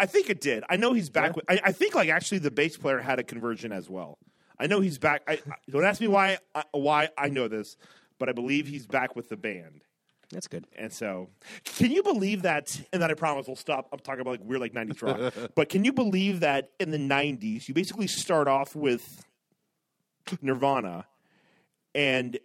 I 0.00 0.06
think 0.06 0.30
it 0.30 0.40
did. 0.40 0.62
I 0.70 0.76
know 0.76 0.92
he's 0.92 1.10
back. 1.10 1.34
With, 1.36 1.44
I, 1.50 1.60
I 1.64 1.72
think 1.72 1.94
like 1.94 2.08
actually 2.08 2.38
the 2.38 2.50
bass 2.52 2.76
player 2.76 2.98
had 3.00 3.18
a 3.18 3.24
conversion 3.24 3.72
as 3.72 3.90
well. 3.90 4.16
I 4.58 4.66
know 4.68 4.80
he's 4.80 4.96
back. 4.98 5.22
I, 5.28 5.32
I- 5.34 5.40
don't 5.70 5.84
ask 5.84 6.00
me 6.00 6.06
why 6.08 6.38
I, 6.54 6.62
why 6.72 7.08
I 7.18 7.28
know 7.28 7.48
this, 7.48 7.76
but 8.18 8.28
I 8.28 8.32
believe 8.32 8.66
he's 8.68 8.86
back 8.86 9.16
with 9.16 9.28
the 9.28 9.36
band. 9.36 9.82
That's 10.30 10.46
good. 10.46 10.66
And 10.76 10.92
so, 10.92 11.30
can 11.64 11.90
you 11.90 12.02
believe 12.02 12.42
that? 12.42 12.68
And 12.92 13.00
then 13.02 13.10
I 13.10 13.14
promise 13.14 13.46
we'll 13.46 13.56
stop. 13.56 13.88
I'm 13.92 13.98
talking 13.98 14.20
about 14.20 14.32
like 14.32 14.40
we're 14.44 14.58
like 14.58 14.72
'90s 14.74 15.02
rock. 15.02 15.50
but 15.56 15.68
can 15.70 15.84
you 15.84 15.92
believe 15.92 16.40
that 16.40 16.70
in 16.78 16.90
the 16.90 16.98
'90s 16.98 17.66
you 17.66 17.72
basically 17.74 18.06
start 18.08 18.46
off 18.46 18.76
with 18.76 19.24
Nirvana, 20.42 21.06
and 21.94 22.38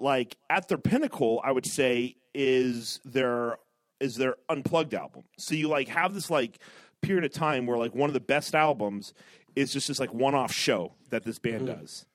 like 0.00 0.36
at 0.48 0.68
their 0.68 0.78
pinnacle, 0.78 1.40
I 1.44 1.52
would 1.52 1.66
say 1.66 2.16
is 2.34 3.00
their 3.04 3.58
is 4.00 4.16
their 4.16 4.36
unplugged 4.48 4.94
album. 4.94 5.24
So 5.38 5.54
you 5.54 5.68
like 5.68 5.88
have 5.88 6.14
this 6.14 6.30
like 6.30 6.58
period 7.02 7.24
of 7.24 7.32
time 7.32 7.66
where 7.66 7.78
like 7.78 7.94
one 7.94 8.08
of 8.10 8.14
the 8.14 8.20
best 8.20 8.54
albums 8.54 9.12
is 9.56 9.72
just 9.72 9.88
this 9.88 10.00
like 10.00 10.14
one 10.14 10.34
off 10.34 10.52
show 10.52 10.94
that 11.10 11.24
this 11.24 11.38
band 11.38 11.68
mm-hmm. 11.68 11.80
does. 11.80 12.06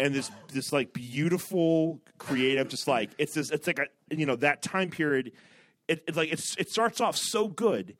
And 0.00 0.14
this 0.14 0.30
this 0.52 0.72
like 0.72 0.92
beautiful 0.92 2.00
creative 2.18 2.68
just 2.68 2.88
like 2.88 3.10
it's 3.18 3.34
this 3.34 3.50
it's 3.50 3.66
like 3.66 3.78
a 3.78 3.86
you 4.14 4.26
know 4.26 4.36
that 4.36 4.62
time 4.62 4.90
period 4.90 5.32
it, 5.86 6.02
it's 6.08 6.16
like 6.16 6.32
it's 6.32 6.56
it 6.56 6.70
starts 6.70 7.00
off 7.00 7.16
so 7.16 7.46
good 7.46 7.96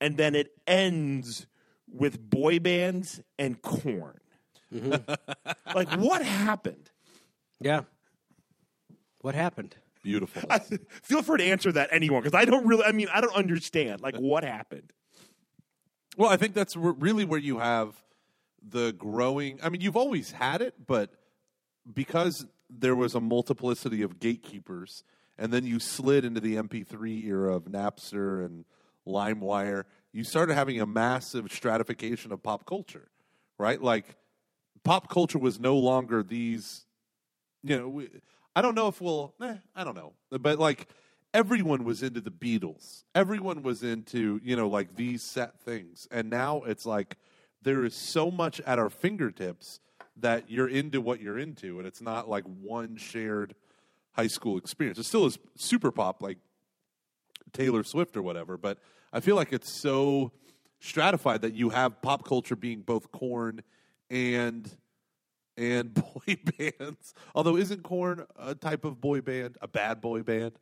and 0.00 0.16
then 0.16 0.34
it 0.34 0.52
ends 0.66 1.46
with 1.90 2.20
boy 2.20 2.58
bands 2.58 3.20
and 3.38 3.60
Korn. 3.62 4.18
Mm-hmm. 4.72 5.12
Like 5.74 5.90
what 5.94 6.22
happened? 6.22 6.90
Yeah. 7.60 7.82
What 9.20 9.34
happened? 9.34 9.76
Beautiful. 10.02 10.42
I, 10.50 10.60
feel 11.02 11.22
free 11.22 11.38
to 11.38 11.44
answer 11.44 11.72
that 11.72 11.88
anyone 11.92 12.22
because 12.22 12.38
i 12.38 12.44
don't 12.44 12.66
really 12.66 12.84
i 12.84 12.92
mean 12.92 13.08
i 13.12 13.20
don't 13.20 13.34
understand 13.34 14.00
like 14.00 14.16
what 14.16 14.44
happened 14.44 14.92
well, 16.18 16.28
I 16.28 16.36
think 16.36 16.52
that's 16.52 16.76
really 16.76 17.24
where 17.24 17.38
you 17.38 17.60
have 17.60 17.94
the 18.60 18.90
growing. 18.90 19.60
I 19.62 19.68
mean, 19.68 19.80
you've 19.80 19.96
always 19.96 20.32
had 20.32 20.60
it, 20.62 20.74
but 20.84 21.12
because 21.94 22.44
there 22.68 22.96
was 22.96 23.14
a 23.14 23.20
multiplicity 23.20 24.02
of 24.02 24.18
gatekeepers, 24.18 25.04
and 25.38 25.52
then 25.52 25.64
you 25.64 25.78
slid 25.78 26.24
into 26.24 26.40
the 26.40 26.56
MP3 26.56 27.24
era 27.24 27.54
of 27.54 27.66
Napster 27.66 28.44
and 28.44 28.64
LimeWire, 29.06 29.84
you 30.12 30.24
started 30.24 30.54
having 30.54 30.80
a 30.80 30.86
massive 30.86 31.52
stratification 31.52 32.32
of 32.32 32.42
pop 32.42 32.66
culture, 32.66 33.10
right? 33.56 33.80
Like 33.80 34.16
pop 34.82 35.08
culture 35.08 35.38
was 35.38 35.60
no 35.60 35.76
longer 35.76 36.24
these, 36.24 36.84
you 37.62 37.78
know, 37.78 37.88
we, 37.88 38.08
I 38.58 38.60
don't 38.60 38.74
know 38.74 38.88
if 38.88 39.00
we'll, 39.00 39.32
eh, 39.40 39.54
I 39.76 39.84
don't 39.84 39.94
know, 39.94 40.14
but 40.32 40.58
like 40.58 40.88
everyone 41.32 41.84
was 41.84 42.02
into 42.02 42.20
the 42.20 42.32
Beatles. 42.32 43.04
Everyone 43.14 43.62
was 43.62 43.84
into, 43.84 44.40
you 44.42 44.56
know, 44.56 44.66
like 44.68 44.96
these 44.96 45.22
set 45.22 45.60
things. 45.60 46.08
And 46.10 46.28
now 46.28 46.62
it's 46.62 46.84
like 46.84 47.18
there 47.62 47.84
is 47.84 47.94
so 47.94 48.32
much 48.32 48.60
at 48.62 48.80
our 48.80 48.90
fingertips 48.90 49.78
that 50.16 50.50
you're 50.50 50.66
into 50.66 51.00
what 51.00 51.20
you're 51.20 51.38
into. 51.38 51.78
And 51.78 51.86
it's 51.86 52.00
not 52.00 52.28
like 52.28 52.42
one 52.46 52.96
shared 52.96 53.54
high 54.14 54.26
school 54.26 54.58
experience. 54.58 54.98
It 54.98 55.04
still 55.04 55.26
is 55.26 55.38
super 55.54 55.92
pop, 55.92 56.20
like 56.20 56.38
Taylor 57.52 57.84
Swift 57.84 58.16
or 58.16 58.22
whatever, 58.22 58.56
but 58.56 58.80
I 59.12 59.20
feel 59.20 59.36
like 59.36 59.52
it's 59.52 59.70
so 59.70 60.32
stratified 60.80 61.42
that 61.42 61.54
you 61.54 61.68
have 61.68 62.02
pop 62.02 62.26
culture 62.26 62.56
being 62.56 62.80
both 62.80 63.12
Korn 63.12 63.62
and 64.10 64.68
and 65.58 65.92
boy 66.26 66.38
bands. 66.56 67.14
Although 67.34 67.56
isn't 67.56 67.82
Korn 67.82 68.24
a 68.38 68.54
type 68.54 68.84
of 68.84 69.00
boy 69.00 69.20
band, 69.20 69.58
a 69.60 69.68
bad 69.68 70.00
boy 70.00 70.22
band? 70.22 70.52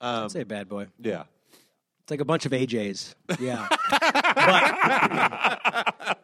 Um, 0.00 0.24
I'd 0.24 0.30
say 0.30 0.44
bad 0.44 0.68
boy. 0.68 0.86
yeah. 1.00 1.24
It's 2.02 2.10
like 2.12 2.20
a 2.20 2.24
bunch 2.24 2.46
of 2.46 2.52
AJs. 2.52 3.16
Yeah. 3.40 3.66
but, 6.00 6.18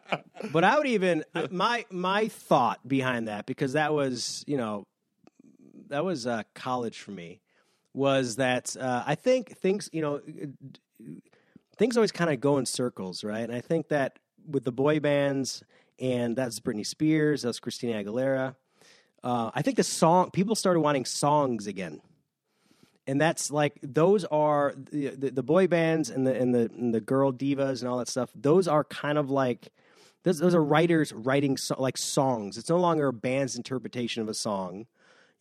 but 0.53 0.63
I 0.63 0.77
would 0.77 0.87
even 0.87 1.25
my 1.51 1.85
my 1.91 2.29
thought 2.29 2.87
behind 2.87 3.27
that 3.27 3.45
because 3.45 3.73
that 3.73 3.93
was 3.93 4.45
you 4.47 4.55
know 4.55 4.87
that 5.89 6.05
was 6.05 6.25
uh, 6.25 6.43
college 6.55 6.99
for 6.99 7.11
me 7.11 7.41
was 7.93 8.37
that 8.37 8.77
uh, 8.79 9.03
I 9.05 9.15
think 9.15 9.57
things 9.57 9.89
you 9.91 10.01
know 10.01 10.21
things 11.75 11.97
always 11.97 12.13
kind 12.13 12.29
of 12.29 12.39
go 12.39 12.57
in 12.57 12.65
circles, 12.65 13.25
right? 13.25 13.43
And 13.43 13.53
I 13.53 13.59
think 13.59 13.89
that 13.89 14.19
with 14.47 14.63
the 14.63 14.71
boy 14.71 15.01
bands 15.01 15.63
and 15.99 16.35
that's 16.35 16.59
Britney 16.59 16.85
Spears, 16.85 17.41
that's 17.41 17.59
Christina 17.59 18.03
Aguilera. 18.03 18.55
Uh, 19.23 19.51
I 19.53 19.61
think 19.61 19.77
the 19.77 19.83
song 19.83 20.31
people 20.31 20.55
started 20.55 20.81
wanting 20.81 21.05
songs 21.05 21.67
again 21.67 22.01
and 23.07 23.19
that's 23.19 23.51
like 23.51 23.77
those 23.81 24.23
are 24.25 24.73
the, 24.91 25.09
the, 25.09 25.31
the 25.31 25.43
boy 25.43 25.67
bands 25.67 26.09
and 26.09 26.25
the 26.25 26.35
and 26.35 26.55
the 26.55 26.71
and 26.77 26.93
the 26.93 27.01
girl 27.01 27.31
divas 27.31 27.81
and 27.81 27.89
all 27.89 27.97
that 27.97 28.07
stuff. 28.07 28.29
Those 28.35 28.67
are 28.67 28.83
kind 28.83 29.17
of 29.17 29.29
like 29.29 29.69
those, 30.23 30.39
those 30.39 30.55
are 30.55 30.63
writers 30.63 31.11
writing 31.13 31.57
so, 31.57 31.75
like 31.77 31.97
songs. 31.97 32.57
It's 32.57 32.69
no 32.69 32.77
longer 32.77 33.07
a 33.07 33.13
band's 33.13 33.55
interpretation 33.55 34.21
of 34.21 34.29
a 34.29 34.33
song. 34.33 34.87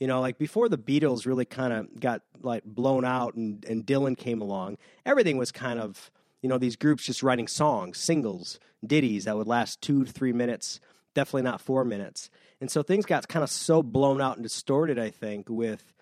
You 0.00 0.08
know, 0.08 0.20
like 0.20 0.38
before 0.38 0.68
the 0.68 0.78
Beatles 0.78 1.26
really 1.26 1.44
kind 1.44 1.72
of 1.72 2.00
got 2.00 2.22
like 2.42 2.64
blown 2.64 3.04
out 3.04 3.34
and, 3.34 3.64
and 3.64 3.86
Dylan 3.86 4.18
came 4.18 4.40
along, 4.40 4.78
everything 5.06 5.36
was 5.36 5.52
kind 5.52 5.78
of, 5.78 6.10
you 6.42 6.48
know, 6.48 6.58
these 6.58 6.76
groups 6.76 7.04
just 7.04 7.22
writing 7.22 7.48
songs, 7.48 7.98
singles, 7.98 8.58
ditties 8.84 9.24
that 9.24 9.36
would 9.36 9.46
last 9.46 9.80
two 9.80 10.04
to 10.04 10.12
three 10.12 10.32
minutes, 10.32 10.80
definitely 11.14 11.42
not 11.42 11.60
four 11.60 11.84
minutes. 11.84 12.28
And 12.60 12.70
so 12.70 12.82
things 12.82 13.06
got 13.06 13.26
kind 13.28 13.42
of 13.42 13.50
so 13.50 13.82
blown 13.82 14.20
out 14.20 14.36
and 14.36 14.42
distorted, 14.42 14.98
I 14.98 15.10
think, 15.10 15.48
with 15.48 15.92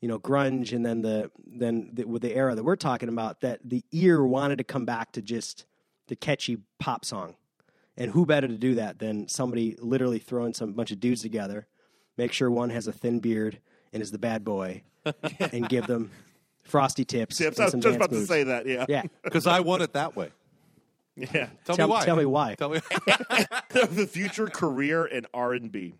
you 0.00 0.08
know 0.08 0.18
grunge 0.18 0.72
and 0.72 0.84
then 0.84 1.02
the 1.02 1.30
then 1.46 1.90
the, 1.92 2.04
with 2.04 2.22
the 2.22 2.34
era 2.34 2.54
that 2.54 2.64
we're 2.64 2.76
talking 2.76 3.08
about 3.08 3.40
that 3.42 3.60
the 3.64 3.84
ear 3.92 4.24
wanted 4.24 4.56
to 4.58 4.64
come 4.64 4.84
back 4.84 5.12
to 5.12 5.22
just 5.22 5.66
the 6.08 6.16
catchy 6.16 6.58
pop 6.78 7.04
song 7.04 7.34
and 7.96 8.10
who 8.10 8.24
better 8.24 8.48
to 8.48 8.56
do 8.56 8.76
that 8.76 8.98
than 8.98 9.28
somebody 9.28 9.76
literally 9.78 10.18
throwing 10.18 10.54
some 10.54 10.72
bunch 10.72 10.90
of 10.90 11.00
dudes 11.00 11.22
together 11.22 11.66
make 12.16 12.32
sure 12.32 12.50
one 12.50 12.70
has 12.70 12.86
a 12.86 12.92
thin 12.92 13.20
beard 13.20 13.58
and 13.92 14.02
is 14.02 14.10
the 14.10 14.18
bad 14.18 14.44
boy 14.44 14.82
and 15.52 15.68
give 15.68 15.86
them 15.86 16.10
frosty 16.70 17.04
tips 17.04 17.36
Tips. 17.38 17.58
and 17.58 17.62
I 17.62 17.66
was 17.66 17.72
just 17.74 17.82
dance 17.84 17.96
about 17.96 18.10
to 18.10 18.26
say 18.26 18.42
that. 18.44 18.66
Yeah. 18.66 18.86
yeah 18.88 19.02
Because 19.22 19.46
I 19.46 19.60
want 19.60 19.82
it 19.82 19.92
that 19.94 20.16
way. 20.16 20.30
Yeah. 21.16 21.48
Tell, 21.64 21.76
Tell- 21.76 21.88
me 21.88 21.92
why. 21.92 22.04
tell 22.04 22.16
me 22.16 22.24
why. 22.24 22.54
Tell 22.54 22.70
me. 22.70 22.78
the 23.70 24.08
future 24.10 24.46
career 24.46 25.04
in 25.04 25.26
R 25.34 25.52
and 25.52 25.70
B. 25.70 25.94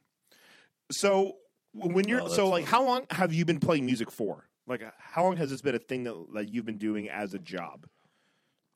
So 0.91 1.37
when 1.75 2.09
you're 2.09 2.29
so 2.29 2.49
like, 2.49 2.65
how 2.65 2.85
long 2.85 3.07
have 3.11 3.33
you 3.35 3.45
been 3.45 3.61
playing 3.61 3.85
music 3.87 4.11
for? 4.11 4.47
Like, 4.67 4.83
how 4.99 5.25
long 5.25 5.37
has 5.37 5.51
this 5.51 5.61
been 5.63 5.75
a 5.75 5.79
thing 5.81 6.05
that, 6.05 6.15
that 6.35 6.55
you've 6.55 6.65
been 6.65 6.79
doing 6.79 7.09
as 7.11 7.35
a 7.35 7.39
job? 7.39 7.87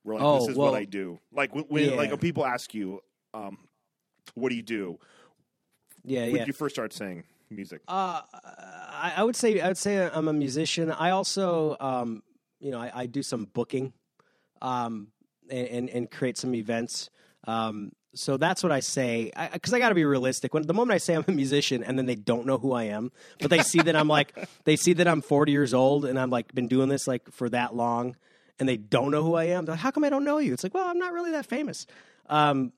Where 0.02 0.16
like, 0.16 0.24
Oh, 0.24 0.40
this 0.40 0.48
is 0.50 0.56
well- 0.56 0.72
what 0.72 0.78
I 0.78 0.84
do. 0.84 1.18
Like 1.32 1.54
when, 1.54 1.64
when 1.64 1.90
Yeah. 1.90 1.96
like 1.96 2.10
when 2.10 2.18
people 2.18 2.44
ask 2.44 2.74
you, 2.74 3.00
um, 3.32 3.58
what 4.34 4.50
do 4.50 4.56
you 4.56 4.62
do? 4.62 4.98
yeah 6.06 6.22
When 6.22 6.30
yeah 6.32 6.38
did 6.40 6.46
you 6.48 6.52
first 6.52 6.74
start 6.74 6.92
saying 6.92 7.24
music? 7.50 7.82
Uh, 7.88 8.20
I, 8.32 9.14
I 9.16 9.22
would 9.22 9.36
say 9.36 9.60
I 9.60 9.68
would 9.68 9.78
say 9.78 10.08
I'm 10.12 10.28
a 10.28 10.32
musician. 10.32 10.90
I 10.90 11.10
also, 11.10 11.76
um, 11.80 12.22
you 12.60 12.70
know, 12.70 12.80
I, 12.80 12.90
I 12.94 13.06
do 13.06 13.22
some 13.22 13.46
booking, 13.46 13.92
um, 14.62 15.08
and, 15.50 15.68
and 15.68 15.90
and 15.90 16.10
create 16.10 16.36
some 16.36 16.54
events. 16.54 17.10
Um, 17.46 17.92
so 18.14 18.36
that's 18.36 18.62
what 18.62 18.72
I 18.72 18.80
say 18.80 19.32
because 19.52 19.72
I, 19.72 19.78
got 19.78 19.88
to 19.88 19.94
be 19.94 20.04
realistic. 20.04 20.54
When 20.54 20.66
the 20.66 20.74
moment 20.74 20.94
I 20.94 20.98
say 20.98 21.14
I'm 21.14 21.24
a 21.26 21.32
musician, 21.32 21.82
and 21.82 21.98
then 21.98 22.06
they 22.06 22.14
don't 22.14 22.46
know 22.46 22.58
who 22.58 22.72
I 22.72 22.84
am, 22.84 23.12
but 23.40 23.50
they 23.50 23.62
see 23.62 23.80
that 23.82 23.96
I'm 23.96 24.08
like 24.08 24.34
they 24.64 24.76
see 24.76 24.92
that 24.94 25.08
I'm 25.08 25.20
40 25.20 25.52
years 25.52 25.74
old 25.74 26.04
and 26.04 26.18
I'm 26.18 26.30
like 26.30 26.54
been 26.54 26.68
doing 26.68 26.88
this 26.88 27.06
like 27.06 27.30
for 27.32 27.48
that 27.50 27.74
long, 27.74 28.16
and 28.58 28.68
they 28.68 28.76
don't 28.76 29.10
know 29.10 29.22
who 29.22 29.34
I 29.34 29.44
am. 29.44 29.64
Like, 29.64 29.78
How 29.78 29.90
come 29.90 30.04
I 30.04 30.10
don't 30.10 30.24
know 30.24 30.38
you? 30.38 30.52
It's 30.52 30.62
like, 30.62 30.74
well, 30.74 30.88
I'm 30.88 30.98
not 30.98 31.12
really 31.12 31.32
that 31.32 31.46
famous. 31.46 31.86
Um, 32.28 32.72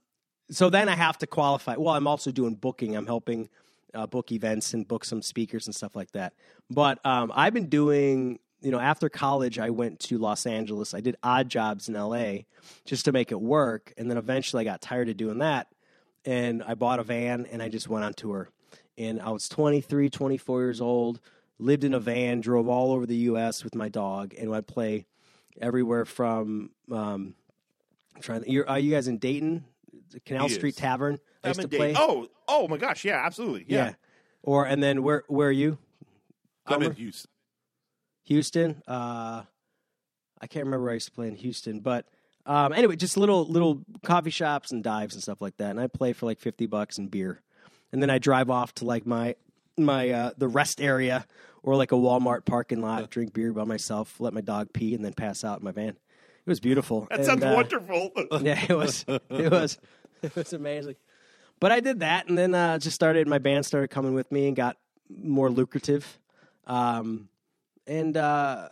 so 0.51 0.71
then 0.71 0.89
I 0.89 0.95
have 0.95 1.19
to 1.19 1.27
qualify. 1.27 1.77
Well, 1.77 1.95
I'm 1.95 2.07
also 2.07 2.31
doing 2.31 2.55
booking. 2.55 2.97
I'm 2.97 3.07
helping 3.07 3.49
uh, 3.97 4.07
book 4.07 4.31
events 4.31 4.75
and 4.75 4.87
book 4.87 5.05
some 5.05 5.23
speakers 5.23 5.67
and 5.67 5.75
stuff 5.75 5.97
like 5.97 6.13
that. 6.13 6.35
But 6.71 7.05
um, 7.05 7.33
I've 7.35 7.55
been 7.55 7.69
doing, 7.69 8.39
you 8.61 8.71
know, 8.71 8.79
after 8.79 9.09
college, 9.09 9.59
I 9.59 9.71
went 9.71 10.01
to 10.01 10.19
Los 10.19 10.47
Angeles. 10.47 10.95
I 10.95 11.01
did 11.01 11.17
odd 11.23 11.49
jobs 11.49 11.89
in 11.89 11.95
LA 11.95 12.41
just 12.85 13.07
to 13.07 13.13
make 13.13 13.33
it 13.33 13.41
work. 13.41 13.93
And 13.97 14.11
then 14.11 14.19
eventually 14.19 14.61
I 14.61 14.65
got 14.65 14.81
tired 14.81 15.09
of 15.09 15.17
doing 15.17 15.39
that. 15.39 15.69
And 16.25 16.63
I 16.63 16.75
bought 16.75 16.99
a 16.99 17.05
van 17.05 17.47
and 17.51 17.63
I 17.63 17.69
just 17.69 17.89
went 17.89 18.05
on 18.05 18.13
tour. 18.13 18.51
And 18.99 19.21
I 19.21 19.31
was 19.31 19.49
23, 19.49 20.11
24 20.11 20.61
years 20.63 20.81
old, 20.81 21.21
lived 21.59 21.85
in 21.85 21.95
a 21.95 22.01
van, 22.01 22.41
drove 22.41 22.69
all 22.69 22.93
over 22.93 23.07
the 23.07 23.17
U.S. 23.17 23.63
with 23.63 23.75
my 23.75 23.89
dog, 23.89 24.35
and 24.39 24.55
I'd 24.55 24.67
play 24.67 25.07
everywhere 25.61 26.05
from. 26.05 26.71
Um, 26.91 27.35
I'm 28.15 28.23
trying. 28.23 28.43
To, 28.43 28.65
are 28.67 28.79
you 28.79 28.91
guys 28.91 29.09
in 29.09 29.19
Dayton? 29.19 29.65
The 30.11 30.21
Canal 30.21 30.49
Street. 30.49 30.77
Tavern. 30.77 31.19
I 31.47 31.51
used 31.51 31.61
to 31.63 31.69
play. 31.69 31.95
Oh, 31.97 32.29
oh 32.49 32.69
my 32.69 32.77
gosh, 32.77 33.05
yeah, 33.05 33.25
absolutely, 33.25 33.65
yeah. 33.69 33.95
Or 34.43 34.65
and 34.67 34.83
then 34.83 35.03
where 35.03 35.25
where 35.29 35.49
are 35.49 35.53
you? 35.53 35.79
I'm 36.67 36.83
in 36.83 36.93
Houston. 36.95 37.31
Houston. 38.25 38.83
Uh, 38.87 39.43
I 40.41 40.47
can't 40.47 40.65
remember 40.67 40.85
where 40.85 40.91
I 40.93 40.95
used 40.95 41.07
to 41.07 41.13
play 41.13 41.29
in 41.29 41.37
Houston, 41.37 41.81
but 41.81 42.07
um, 42.45 42.73
anyway, 42.73 42.97
just 42.97 43.17
little 43.17 43.45
little 43.47 43.83
coffee 44.05 44.31
shops 44.31 44.71
and 44.73 44.83
dives 44.83 45.15
and 45.15 45.23
stuff 45.23 45.41
like 45.41 45.57
that. 45.59 45.71
And 45.71 45.81
I 45.81 45.87
play 45.87 46.13
for 46.13 46.27
like 46.27 46.41
fifty 46.41 46.67
bucks 46.67 46.99
and 46.99 47.11
beer, 47.11 47.41
and 47.93 48.03
then 48.03 48.11
I 48.11 48.19
drive 48.19 48.51
off 48.51 48.75
to 48.75 48.85
like 48.85 49.07
my 49.07 49.35
my 49.79 50.11
uh, 50.11 50.31
the 50.37 50.49
rest 50.49 50.81
area 50.81 51.27
or 51.63 51.77
like 51.77 51.93
a 51.93 51.97
Walmart 51.97 52.45
parking 52.45 52.81
lot, 52.81 53.11
drink 53.11 53.33
beer 53.33 53.53
by 53.53 53.65
myself, 53.65 54.21
let 54.21 54.33
my 54.33 54.41
dog 54.41 54.73
pee, 54.73 54.95
and 54.95 55.05
then 55.05 55.13
pass 55.13 55.43
out 55.43 55.59
in 55.59 55.65
my 55.65 55.73
van. 55.73 55.89
It 55.91 56.51
was 56.51 56.61
beautiful. 56.61 57.09
That 57.11 57.19
And, 57.19 57.27
sounds 57.27 57.43
uh, 57.43 57.53
wonderful. 57.57 58.13
yeah, 58.41 58.65
it 58.69 58.77
was. 58.77 59.05
It 59.09 59.51
was. 59.51 59.79
It 60.23 60.35
was 60.35 60.53
amazing. 60.53 60.95
But 61.59 61.73
I 61.73 61.81
did 61.81 62.01
that, 62.01 62.29
and 62.29 62.37
then 62.37 62.55
uh, 62.55 62.79
just 62.79 62.95
started. 62.95 63.27
My 63.27 63.39
band 63.39 63.65
started 63.65 63.89
coming 63.89 64.15
with 64.15 64.31
me 64.31 64.47
and 64.47 64.57
got 64.57 64.77
more 65.09 65.51
lucrative. 65.51 66.19
Um, 66.67 67.29
and 67.87 68.17
uh, 68.17 68.69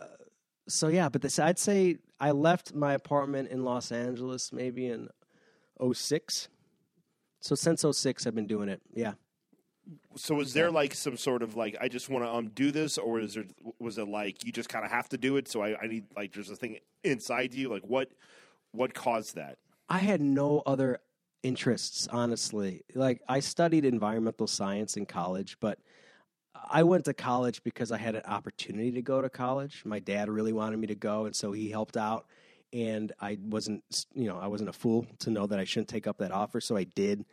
so 0.67 0.87
yeah, 0.87 1.09
but 1.09 1.21
this, 1.21 1.39
I'd 1.39 1.59
say 1.59 1.97
I 2.19 2.31
left 2.31 2.73
my 2.73 2.93
apartment 2.93 3.49
in 3.49 3.63
Los 3.63 3.91
Angeles 3.91 4.51
maybe 4.51 4.87
in 4.87 5.09
06. 5.93 6.49
So 7.39 7.55
since 7.55 7.85
06, 7.89 8.25
I've 8.25 8.35
been 8.35 8.47
doing 8.47 8.69
it. 8.69 8.81
Yeah. 8.93 9.13
So 10.15 10.39
is 10.39 10.53
there 10.53 10.71
like 10.71 10.95
some 10.95 11.15
sort 11.15 11.43
of 11.43 11.55
like 11.55 11.77
I 11.79 11.87
just 11.87 12.09
want 12.09 12.25
to 12.25 12.29
um 12.29 12.47
do 12.49 12.71
this, 12.71 12.97
or 12.97 13.19
is 13.19 13.35
there 13.35 13.45
was 13.79 13.99
it 13.99 14.07
like 14.07 14.43
you 14.43 14.51
just 14.51 14.67
kind 14.67 14.83
of 14.83 14.89
have 14.89 15.07
to 15.09 15.17
do 15.17 15.37
it? 15.37 15.47
So 15.47 15.61
I, 15.61 15.79
I 15.79 15.87
need 15.87 16.05
like 16.15 16.33
there's 16.33 16.49
a 16.49 16.55
thing 16.55 16.79
inside 17.03 17.53
you. 17.53 17.69
Like 17.69 17.83
what 17.83 18.09
what 18.71 18.95
caused 18.95 19.35
that? 19.35 19.59
I 19.87 19.99
had 19.99 20.21
no 20.21 20.63
other 20.65 21.01
interests, 21.45 22.07
honestly. 22.11 22.83
Like 22.95 23.21
I 23.29 23.39
studied 23.39 23.85
environmental 23.85 24.47
science 24.47 24.97
in 24.97 25.05
college, 25.05 25.57
but 25.59 25.77
I 26.71 26.81
went 26.81 27.05
to 27.05 27.13
college 27.13 27.63
because 27.63 27.91
I 27.91 27.99
had 27.99 28.15
an 28.15 28.23
opportunity 28.25 28.91
to 28.93 29.01
go 29.03 29.21
to 29.21 29.29
college. 29.29 29.83
My 29.85 29.99
dad 29.99 30.27
really 30.27 30.53
wanted 30.53 30.77
me 30.79 30.87
to 30.87 30.95
go, 30.95 31.25
and 31.25 31.35
so 31.35 31.51
he 31.51 31.69
helped 31.69 31.97
out. 31.97 32.25
And 32.73 33.13
I 33.21 33.37
wasn't, 33.39 34.07
you 34.15 34.27
know, 34.27 34.39
I 34.39 34.47
wasn't 34.47 34.69
a 34.69 34.73
fool 34.73 35.05
to 35.19 35.29
know 35.29 35.45
that 35.45 35.59
I 35.59 35.65
shouldn't 35.65 35.87
take 35.87 36.07
up 36.07 36.17
that 36.17 36.31
offer, 36.31 36.59
so 36.59 36.75
I 36.75 36.83
did. 36.83 37.23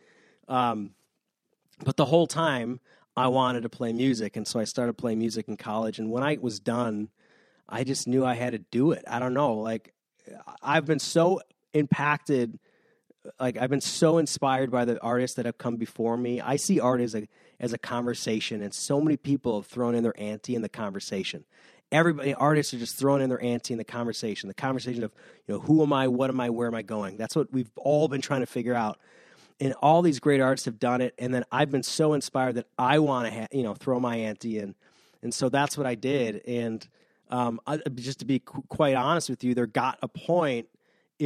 Um, 0.47 0.91
but 1.83 1.97
the 1.97 2.05
whole 2.05 2.27
time, 2.27 2.79
I 3.17 3.27
wanted 3.29 3.63
to 3.63 3.69
play 3.69 3.93
music, 3.93 4.37
and 4.37 4.47
so 4.47 4.59
I 4.59 4.65
started 4.65 4.93
playing 4.93 5.17
music 5.17 5.47
in 5.47 5.57
college. 5.57 5.97
And 5.97 6.11
when 6.11 6.21
I 6.21 6.37
was 6.39 6.59
done, 6.59 7.09
I 7.67 7.83
just 7.83 8.07
knew 8.07 8.23
I 8.23 8.35
had 8.35 8.53
to 8.53 8.59
do 8.59 8.91
it. 8.91 9.03
I 9.07 9.17
don't 9.17 9.33
know, 9.33 9.55
like 9.55 9.93
I've 10.61 10.85
been 10.85 10.99
so 10.99 11.41
impacted 11.73 12.59
like 13.39 13.57
I've 13.57 13.69
been 13.69 13.81
so 13.81 14.17
inspired 14.17 14.71
by 14.71 14.85
the 14.85 14.99
artists 15.01 15.35
that 15.37 15.45
have 15.45 15.57
come 15.57 15.77
before 15.77 16.17
me. 16.17 16.41
I 16.41 16.57
see 16.57 16.79
art 16.79 17.01
as 17.01 17.15
a 17.15 17.27
as 17.59 17.73
a 17.73 17.77
conversation, 17.77 18.61
and 18.61 18.73
so 18.73 18.99
many 18.99 19.17
people 19.17 19.59
have 19.61 19.67
thrown 19.67 19.95
in 19.95 20.03
their 20.03 20.19
ante 20.19 20.55
in 20.55 20.61
the 20.61 20.69
conversation. 20.69 21.45
everybody 21.91 22.33
artists 22.33 22.73
are 22.73 22.79
just 22.79 22.97
throwing 22.97 23.21
in 23.21 23.29
their 23.29 23.41
ante 23.41 23.73
in 23.73 23.77
the 23.77 23.83
conversation. 23.83 24.47
The 24.47 24.53
conversation 24.53 25.03
of 25.03 25.11
you 25.47 25.53
know 25.53 25.59
who 25.61 25.81
am 25.83 25.93
I, 25.93 26.07
what 26.07 26.29
am 26.29 26.39
I, 26.39 26.49
where 26.49 26.67
am 26.67 26.75
I 26.75 26.81
going? 26.81 27.17
That's 27.17 27.35
what 27.35 27.53
we've 27.53 27.71
all 27.77 28.07
been 28.07 28.21
trying 28.21 28.41
to 28.41 28.45
figure 28.45 28.73
out. 28.73 28.99
And 29.59 29.73
all 29.81 30.01
these 30.01 30.19
great 30.19 30.41
artists 30.41 30.65
have 30.65 30.79
done 30.79 30.99
it, 31.01 31.13
and 31.17 31.33
then 31.33 31.45
I've 31.51 31.71
been 31.71 31.83
so 31.83 32.13
inspired 32.13 32.55
that 32.55 32.65
I 32.77 32.99
want 32.99 33.31
to, 33.31 33.41
ha- 33.41 33.47
you 33.51 33.63
know, 33.63 33.75
throw 33.75 33.99
my 33.99 34.17
ante 34.17 34.57
in, 34.57 34.75
and 35.21 35.33
so 35.33 35.47
that's 35.47 35.77
what 35.77 35.85
I 35.85 35.95
did. 35.95 36.41
And 36.47 36.85
um, 37.29 37.61
I, 37.67 37.77
just 37.95 38.19
to 38.19 38.25
be 38.25 38.39
qu- 38.39 38.63
quite 38.67 38.95
honest 38.95 39.29
with 39.29 39.43
you, 39.43 39.53
there 39.53 39.67
got 39.67 39.99
a 40.01 40.07
point 40.07 40.67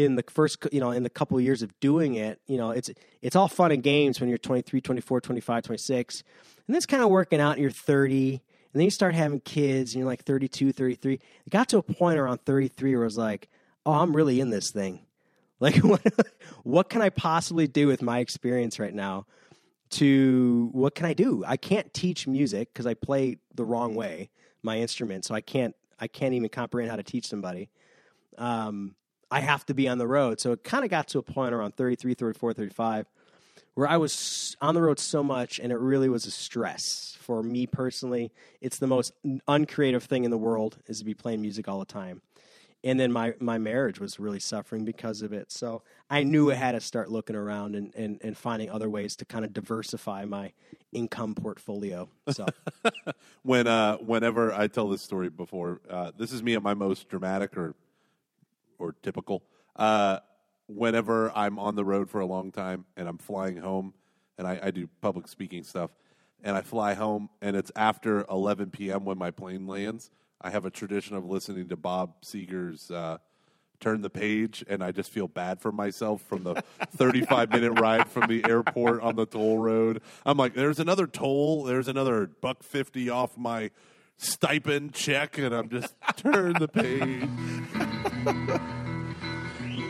in 0.06 0.16
the 0.16 0.24
first 0.30 0.66
you 0.72 0.80
know 0.80 0.92
in 0.92 1.04
the 1.04 1.10
couple 1.10 1.38
of 1.38 1.44
years 1.44 1.62
of 1.62 1.78
doing 1.80 2.16
it 2.16 2.40
you 2.48 2.58
know 2.58 2.72
it's 2.72 2.90
it's 3.22 3.36
all 3.36 3.48
fun 3.48 3.72
and 3.72 3.84
games 3.84 4.20
when 4.20 4.30
you're 4.30 4.38
23 4.38 4.82
24 4.82 5.22
25 5.22 5.64
26 5.64 6.22
and 6.22 6.64
then 6.68 6.76
it's 6.76 6.86
kind 6.86 7.04
of 7.04 7.10
working 7.10 7.40
out 7.40 7.58
you're 7.58 7.72
30 7.72 8.32
and 8.32 8.42
then 8.74 8.84
you 8.84 8.92
start 8.92 9.16
having 9.16 9.40
kids 9.40 9.94
and 9.94 10.00
you're 10.00 10.08
like 10.08 10.24
32 10.24 10.72
33 10.72 11.14
it 11.14 11.22
got 11.50 11.70
to 11.70 11.78
a 11.78 11.84
point 11.84 12.20
around 12.20 12.40
33 12.46 12.94
where 12.94 13.04
it 13.04 13.06
was 13.06 13.18
like 13.18 13.50
oh 13.86 13.94
i'm 13.94 14.16
really 14.16 14.40
in 14.40 14.50
this 14.50 14.72
thing. 14.72 15.02
Like 15.60 15.78
what, 15.78 16.04
what 16.62 16.88
can 16.88 17.02
i 17.02 17.10
possibly 17.10 17.68
do 17.68 17.88
with 17.88 18.04
my 18.04 18.20
experience 18.20 18.78
right 18.78 18.94
now 18.94 19.26
to 19.90 20.70
what 20.72 20.94
can 20.94 21.08
i 21.08 21.14
do? 21.14 21.44
I 21.48 21.58
can't 21.58 21.92
teach 21.96 22.28
music 22.28 22.72
because 22.72 22.86
i 22.86 22.94
play 22.94 23.40
the 23.56 23.66
wrong 23.66 23.96
way 23.96 24.30
my 24.62 24.78
instrument 24.78 25.26
so 25.26 25.34
i 25.34 25.42
can't 25.42 25.74
i 26.00 26.06
can't 26.06 26.36
even 26.36 26.50
comprehend 26.50 26.92
how 26.92 26.98
to 26.98 27.02
teach 27.02 27.26
somebody. 27.26 27.72
Um, 28.38 28.94
I 29.30 29.42
have 29.42 29.66
to 29.68 29.74
be 29.74 29.88
on 29.88 29.98
the 29.98 30.08
road. 30.08 30.40
So 30.40 30.52
it 30.54 30.64
kind 30.64 30.84
of 30.84 30.90
got 30.90 31.08
to 31.10 31.20
a 31.20 31.24
point 31.24 31.54
around 31.54 31.76
33, 31.76 32.14
34, 32.14 32.54
35 32.54 33.08
where 33.78 33.88
I 33.88 33.98
was 33.98 34.58
on 34.60 34.74
the 34.74 34.82
road 34.82 34.98
so 34.98 35.22
much 35.22 35.60
and 35.60 35.72
it 35.72 35.78
really 35.78 36.10
was 36.10 36.26
a 36.26 36.32
stress 36.32 37.16
for 37.22 37.44
me 37.44 37.68
personally. 37.68 38.32
It's 38.60 38.80
the 38.80 38.88
most 38.88 39.14
uncreative 39.48 40.04
thing 40.04 40.24
in 40.24 40.32
the 40.32 40.38
world 40.38 40.80
is 40.88 40.98
to 40.98 41.06
be 41.06 41.14
playing 41.14 41.42
music 41.42 41.68
all 41.68 41.78
the 41.78 41.86
time. 41.86 42.24
And 42.84 43.00
then 43.00 43.12
my, 43.12 43.36
my 43.40 43.60
marriage 43.60 44.00
was 44.00 44.20
really 44.20 44.40
suffering 44.40 44.84
because 44.84 45.22
of 45.22 45.32
it. 45.32 45.52
So 45.52 45.84
I 46.10 46.24
knew 46.24 46.52
I 46.52 46.56
had 46.56 46.72
to 46.72 46.80
start 46.80 47.12
looking 47.12 47.36
around 47.36 47.76
and, 47.76 47.94
and, 47.94 48.20
and 48.24 48.36
finding 48.36 48.72
other 48.72 48.90
ways 48.90 49.16
to 49.18 49.26
kind 49.26 49.46
of 49.46 49.54
diversify 49.54 50.26
my 50.26 50.54
income 50.92 51.36
portfolio. 51.36 52.10
So 52.32 52.48
when 53.44 53.68
uh, 53.68 53.98
whenever 53.98 54.54
I 54.54 54.66
tell 54.68 54.90
this 54.90 55.04
story 55.04 55.30
before, 55.30 55.82
uh, 55.88 56.14
this 56.18 56.32
is 56.32 56.42
me 56.42 56.56
at 56.56 56.64
my 56.64 56.74
most 56.74 57.10
dramatic 57.10 57.56
or 57.56 57.76
or 58.80 58.96
typical. 59.02 59.44
Uh, 59.76 60.20
whenever 60.68 61.32
I'm 61.36 61.60
on 61.60 61.76
the 61.76 61.86
road 61.86 62.10
for 62.10 62.20
a 62.20 62.26
long 62.26 62.52
time 62.52 62.86
and 62.96 63.08
I'm 63.08 63.18
flying 63.18 63.58
home, 63.58 63.94
and 64.38 64.48
I, 64.48 64.60
I 64.64 64.72
do 64.72 64.88
public 65.02 65.28
speaking 65.28 65.64
stuff, 65.64 65.92
and 66.44 66.56
I 66.56 66.62
fly 66.62 66.94
home, 66.94 67.30
and 67.42 67.56
it's 67.56 67.72
after 67.76 68.26
11 68.30 68.70
p.m. 68.72 69.06
when 69.06 69.18
my 69.18 69.32
plane 69.32 69.66
lands. 69.66 70.12
I 70.40 70.52
have 70.52 70.66
a 70.66 70.70
tradition 70.70 71.16
of 71.16 71.26
listening 71.26 71.68
to 71.70 71.76
Bob 71.76 72.22
Seger's. 72.22 72.92
Uh, 72.92 73.18
Turn 73.80 74.02
the 74.02 74.10
page, 74.10 74.66
and 74.68 74.84
I 74.84 74.92
just 74.92 75.12
feel 75.12 75.28
bad 75.28 75.62
for 75.62 75.72
myself 75.72 76.24
from 76.24 76.42
the 76.44 76.56
35 76.96 77.52
minute 77.52 77.80
ride 77.80 78.08
from 78.10 78.28
the 78.28 78.44
airport 78.50 79.02
on 79.02 79.16
the 79.16 79.28
toll 79.28 79.60
road. 79.60 80.02
I'm 80.26 80.36
like, 80.36 80.56
there's 80.56 80.80
another 80.80 81.06
toll, 81.06 81.64
there's 81.64 81.88
another 81.88 82.26
buck 82.26 82.64
50 82.64 83.12
off 83.12 83.38
my 83.38 83.70
stipend 84.18 84.94
check, 84.94 85.38
and 85.38 85.54
I'm 85.54 85.70
just 85.70 85.94
turn 86.18 86.54
the 86.54 86.68
page. 86.68 87.30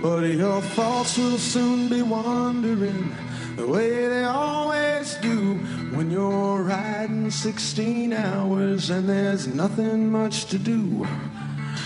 But 0.02 0.26
your 0.26 0.62
thoughts 0.62 1.18
will 1.18 1.40
soon 1.40 1.90
be 1.90 2.04
wandering 2.04 3.16
the 3.56 3.66
way 3.66 4.08
they 4.08 4.24
always 4.26 5.16
do 5.16 5.56
when 5.96 6.12
you're 6.12 6.62
riding 6.62 7.32
16 7.32 8.14
hours 8.14 8.92
and 8.92 9.10
there's 9.10 9.48
nothing 9.48 10.12
much 10.12 10.46
to 10.46 10.60
do. 10.60 11.08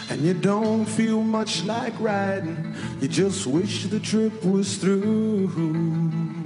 And 0.10 0.22
you 0.22 0.34
don't 0.34 0.86
feel 0.86 1.24
much 1.24 1.64
like 1.64 1.94
riding, 2.02 2.76
you 3.00 3.08
just 3.08 3.48
wish 3.48 3.86
the 3.86 4.00
trip 4.02 4.44
was 4.44 4.76
through. 4.76 6.41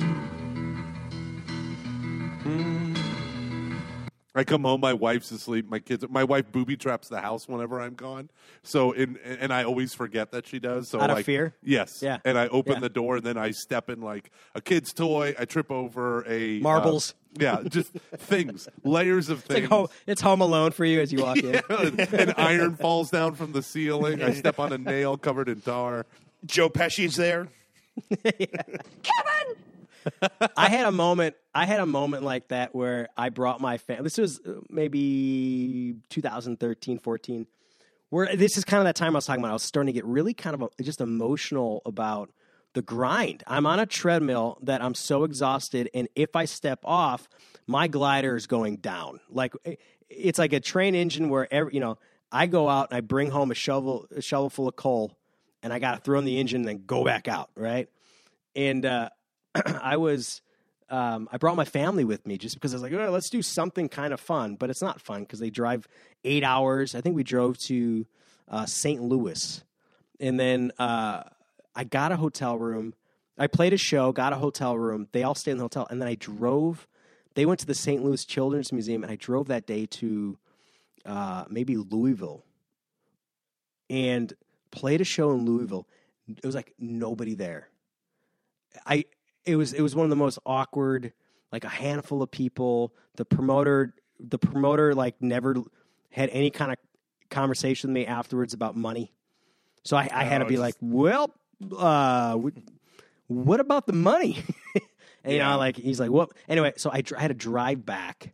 I 4.36 4.44
come 4.44 4.64
home, 4.64 4.82
my 4.82 4.94
wife's 4.94 5.32
asleep, 5.32 5.70
my 5.70 5.80
kids. 5.80 6.04
My 6.10 6.24
wife 6.26 6.52
booby 6.52 6.76
traps 6.76 7.08
the 7.08 7.22
house 7.22 7.48
whenever 7.48 7.80
I'm 7.80 7.94
gone. 7.96 8.30
So, 8.64 8.92
in, 8.92 9.18
and 9.24 9.54
I 9.54 9.64
always 9.64 9.94
forget 9.94 10.32
that 10.32 10.46
she 10.46 10.60
does. 10.60 10.90
So, 10.90 11.00
Out 11.00 11.10
of 11.10 11.16
like, 11.18 11.26
fear? 11.26 11.56
yes, 11.64 12.00
Yeah. 12.02 12.18
And 12.26 12.38
I 12.38 12.48
open 12.50 12.74
Yeah. 12.74 12.80
the 12.82 12.90
door, 12.90 13.16
and 13.18 13.26
then 13.26 13.38
I 13.38 13.52
step 13.52 13.90
in 13.90 14.02
like 14.02 14.32
a 14.54 14.62
kid's 14.62 14.92
toy. 14.94 15.34
I 15.40 15.46
trip 15.46 15.72
over 15.72 16.26
a 16.28 16.60
uh, 16.60 16.62
Marbles. 16.64 17.16
yeah, 17.40 17.62
just 17.68 17.92
things, 18.18 18.68
layers 18.84 19.30
of 19.30 19.40
it's 19.40 19.50
like 19.50 19.58
things. 19.60 19.70
home, 19.70 19.88
it's 20.06 20.22
home 20.22 20.42
alone 20.42 20.72
for 20.72 20.84
you 20.86 21.00
as 21.00 21.14
you 21.14 21.22
walk 21.24 21.38
in. 21.38 21.56
An 22.00 22.34
iron 22.38 22.76
falls 22.76 23.10
down 23.10 23.36
from 23.36 23.54
the 23.54 23.64
ceiling. 23.64 24.22
I 24.22 24.34
step 24.34 24.60
on 24.60 24.74
a 24.74 24.78
nail 24.78 25.18
covered 25.18 25.48
in 25.50 25.62
tar. 25.62 26.06
Joe 26.46 26.70
Pesci's 26.70 27.16
there. 27.16 27.48
I 30.58 30.70
had 30.70 30.86
a 30.86 30.92
moment. 30.92 31.36
I 31.54 31.66
had 31.66 31.80
a 31.80 31.86
moment 31.86 32.24
like 32.24 32.50
that 32.50 32.76
where 32.76 33.10
I 33.18 33.30
brought 33.30 33.62
my 33.62 33.78
family. 33.78 34.04
This 34.04 34.18
was 34.18 34.40
uh, 34.40 34.62
maybe 34.70 35.96
2013, 36.10 37.00
14. 37.00 37.48
Where 38.10 38.36
this 38.36 38.58
is 38.58 38.64
kind 38.64 38.80
of 38.80 38.86
that 38.86 38.96
time 38.96 39.16
I 39.16 39.18
was 39.18 39.26
talking 39.26 39.42
about. 39.42 39.50
I 39.50 39.54
was 39.54 39.64
starting 39.64 39.94
to 39.94 39.94
get 39.94 40.06
really 40.06 40.34
kind 40.34 40.62
of 40.62 40.70
just 40.82 41.02
emotional 41.02 41.82
about 41.86 42.32
the 42.74 42.82
grind. 42.82 43.44
I'm 43.48 43.66
on 43.66 43.80
a 43.80 43.86
treadmill 43.86 44.60
that 44.62 44.84
I'm 44.84 44.94
so 44.94 45.24
exhausted, 45.24 45.90
and 45.94 46.08
if 46.16 46.36
I 46.36 46.46
step 46.46 46.80
off, 46.84 47.28
my 47.66 47.88
glider 47.88 48.36
is 48.36 48.48
going 48.48 48.78
down. 48.78 49.22
Like 49.30 49.54
it's 50.10 50.38
like 50.38 50.54
a 50.54 50.60
train 50.60 50.94
engine 50.94 51.30
where 51.30 51.52
every 51.52 51.74
you 51.74 51.80
know 51.80 51.98
I 52.32 52.46
go 52.48 52.70
out 52.70 52.92
and 52.92 52.98
I 52.98 53.02
bring 53.02 53.32
home 53.32 53.50
a 53.52 53.56
shovel, 53.56 54.08
a 54.16 54.22
shovel 54.22 54.50
full 54.50 54.68
of 54.68 54.76
coal, 54.76 55.18
and 55.64 55.74
I 55.74 55.80
got 55.80 55.96
to 55.96 56.02
throw 56.02 56.20
in 56.20 56.26
the 56.26 56.38
engine 56.38 56.62
and 56.62 56.68
then 56.68 56.84
go 56.86 57.04
back 57.04 57.28
out, 57.28 57.50
right? 57.56 57.90
And 58.56 58.86
uh, 58.86 59.10
I 59.82 59.98
was 59.98 60.42
um, 60.90 61.28
I 61.32 61.38
brought 61.38 61.56
my 61.56 61.66
family 61.66 62.04
with 62.04 62.26
me 62.28 62.38
just 62.38 62.56
because 62.56 62.74
I 62.74 62.76
was 62.78 62.84
like, 62.84 62.94
oh, 62.94 63.10
let's 63.10 63.30
do 63.30 63.42
something 63.42 63.90
kind 63.90 64.14
of 64.14 64.20
fun, 64.20 64.56
but 64.56 64.70
it's 64.70 64.82
not 64.82 65.02
fun 65.02 65.22
because 65.22 65.40
they 65.40 65.50
drive 65.50 65.88
eight 66.24 66.44
hours. 66.44 66.94
I 66.94 67.02
think 67.02 67.16
we 67.16 67.24
drove 67.24 67.58
to 67.60 68.06
uh, 68.48 68.66
St. 68.66 69.02
Louis, 69.02 69.64
and 70.20 70.40
then 70.40 70.72
uh, 70.78 71.24
I 71.76 71.84
got 71.84 72.12
a 72.12 72.18
hotel 72.18 72.58
room. 72.58 72.94
I 73.38 73.48
played 73.48 73.74
a 73.74 73.78
show, 73.78 74.12
got 74.12 74.32
a 74.32 74.38
hotel 74.38 74.78
room. 74.78 75.08
They 75.12 75.24
all 75.24 75.36
stayed 75.36 75.52
in 75.52 75.58
the 75.58 75.64
hotel, 75.64 75.88
and 75.90 76.00
then 76.00 76.08
I 76.08 76.16
drove. 76.16 76.88
They 77.34 77.46
went 77.46 77.60
to 77.62 77.66
the 77.66 77.74
St. 77.74 78.04
Louis 78.04 78.24
Children's 78.24 78.72
Museum, 78.72 79.04
and 79.04 79.12
I 79.12 79.16
drove 79.16 79.48
that 79.48 79.66
day 79.66 79.88
to 79.88 80.38
uh, 81.06 81.46
maybe 81.50 81.78
Louisville, 81.78 82.44
and 83.90 84.32
played 84.72 85.02
a 85.02 85.06
show 85.06 85.32
in 85.32 85.46
Louisville. 85.46 85.88
It 86.28 86.46
was 86.46 86.56
like 86.56 86.74
nobody 86.80 87.34
there. 87.34 87.70
I 88.86 89.06
it 89.46 89.56
was 89.56 89.74
it 89.74 89.82
was 89.82 89.96
one 89.96 90.06
of 90.06 90.10
the 90.10 90.16
most 90.16 90.40
awkward 90.46 91.14
like 91.52 91.64
a 91.64 91.70
handful 91.70 92.22
of 92.22 92.32
people. 92.32 92.94
The 93.16 93.26
promoter 93.26 93.94
the 94.20 94.38
promoter 94.40 94.94
like 94.96 95.22
never 95.22 95.56
had 96.12 96.30
any 96.32 96.50
kind 96.50 96.72
of 96.72 96.78
conversation 97.30 97.90
with 97.90 97.96
me 97.96 98.06
afterwards 98.06 98.54
about 98.54 98.76
money. 98.76 99.12
So 99.84 99.98
i, 99.98 100.10
I 100.12 100.24
had 100.24 100.40
to 100.40 100.46
Oh, 100.46 100.48
be 100.48 100.56
just- 100.56 100.62
like 100.62 100.76
well 100.82 101.32
uh 101.78 102.38
what 103.28 103.60
about 103.60 103.88
the 103.88 103.94
money? 103.94 104.38
And 105.24 105.34
you 105.34 105.40
know 105.40 105.58
like 105.58 105.76
he's 105.76 106.00
like 106.00 106.12
what 106.12 106.30
anyway 106.48 106.74
so 106.78 106.92
I, 106.94 107.02
dr- 107.02 107.18
I 107.18 107.24
had 107.24 107.30
to 107.30 107.34
drive 107.34 107.84
back. 107.84 108.34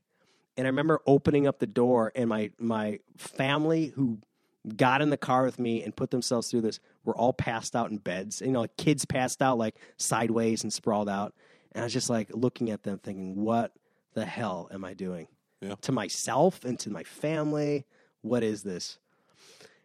And 0.58 0.68
i 0.68 0.70
remember 0.70 1.00
opening 1.08 1.48
up 1.48 1.60
the 1.60 1.66
door 1.68 2.12
and 2.16 2.28
my 2.30 2.52
my 2.60 3.00
family 3.18 3.94
who 3.96 4.20
got 4.78 5.02
in 5.02 5.10
the 5.10 5.18
car 5.18 5.44
with 5.44 5.60
me 5.60 5.84
and 5.84 5.96
put 5.96 6.12
themselves 6.12 6.50
through 6.52 6.62
this 6.62 6.80
were 7.04 7.16
all 7.16 7.34
passed 7.34 7.76
out 7.76 7.90
in 7.92 7.98
beds. 7.98 8.42
You 8.42 8.52
know, 8.52 8.62
like 8.62 8.78
kids 8.78 9.06
passed 9.06 9.42
out 9.42 9.58
like 9.58 9.76
sideways 9.98 10.64
and 10.64 10.72
sprawled 10.72 11.10
out. 11.10 11.34
And 11.72 11.82
I 11.82 11.86
was 11.86 11.94
just 11.94 12.10
like 12.10 12.30
looking 12.34 12.70
at 12.70 12.84
them 12.84 13.00
thinking, 13.00 13.36
what 13.44 13.72
the 14.14 14.26
hell 14.26 14.70
am 14.74 14.84
I 14.86 14.94
doing? 14.94 15.28
Yeah. 15.62 15.76
To 15.82 15.92
myself 15.92 16.64
and 16.66 16.78
to 16.80 16.90
my 16.90 17.04
family. 17.04 17.86
What 18.22 18.44
is 18.44 18.64
this? 18.64 19.00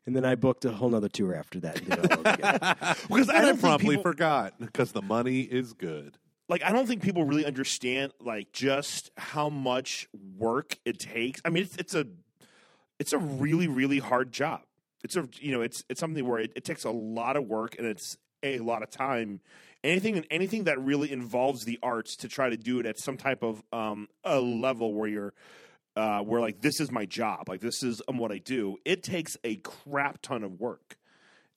And 0.05 0.15
then 0.15 0.25
I 0.25 0.35
booked 0.35 0.65
a 0.65 0.71
whole 0.73 0.91
nother 0.91 1.09
tour 1.09 1.35
after 1.35 1.59
that. 1.61 1.79
and 1.81 1.91
did 1.91 2.05
it 2.05 2.13
all 2.13 2.33
again. 2.35 2.77
Because 3.09 3.29
I 3.29 3.37
And 3.39 3.47
I 3.47 3.53
promptly 3.55 3.97
people, 3.97 4.03
forgot 4.03 4.55
because 4.61 4.93
the 4.93 5.03
money 5.03 5.41
is 5.41 5.73
good. 5.73 6.17
like 6.49 6.63
I 6.63 6.71
don't 6.71 6.87
think 6.87 7.03
people 7.03 7.25
really 7.25 7.45
understand 7.45 8.13
like 8.21 8.53
just 8.53 9.11
how 9.17 9.49
much 9.49 10.09
work 10.39 10.79
it 10.85 10.99
takes. 10.99 11.41
I 11.45 11.51
mean, 11.51 11.65
it's, 11.65 11.77
it's 11.77 11.95
a 11.95 12.07
it's 12.99 13.13
a 13.13 13.19
really 13.19 13.69
really 13.69 13.99
hard 13.99 14.33
job. 14.33 14.61
It's 15.05 15.17
a 15.17 15.29
you 15.41 15.53
know 15.53 15.63
it's 15.63 15.85
it's 15.89 16.01
something 16.01 16.27
where 16.27 16.41
it, 16.41 16.53
it 16.57 16.65
takes 16.65 16.85
a 16.85 16.91
lot 16.91 17.37
of 17.37 17.45
work 17.47 17.77
and 17.79 17.87
it's 17.87 18.17
a 18.43 18.59
lot 18.59 18.83
of 18.83 18.91
time. 18.91 19.41
Anything 19.85 20.25
anything 20.31 20.65
that 20.65 20.81
really 20.81 21.13
involves 21.13 21.65
the 21.65 21.79
arts 21.83 22.17
to 22.17 22.29
try 22.29 22.49
to 22.51 22.57
do 22.57 22.81
it 22.81 22.87
at 22.87 22.99
some 22.99 23.17
type 23.17 23.43
of 23.43 23.63
um, 23.73 24.09
a 24.25 24.41
level 24.41 24.93
where 24.95 25.09
you're 25.09 25.35
uh, 25.95 26.21
where 26.21 26.41
like 26.41 26.61
this 26.61 26.81
is 26.81 26.91
my 26.91 27.07
job, 27.07 27.49
like 27.49 27.61
this 27.61 27.83
is 27.83 28.03
um, 28.09 28.19
what 28.19 28.33
I 28.33 28.39
do. 28.39 28.77
It 28.85 29.03
takes 29.03 29.37
a 29.45 29.57
crap 29.57 30.21
ton 30.23 30.43
of 30.43 30.59
work. 30.61 30.97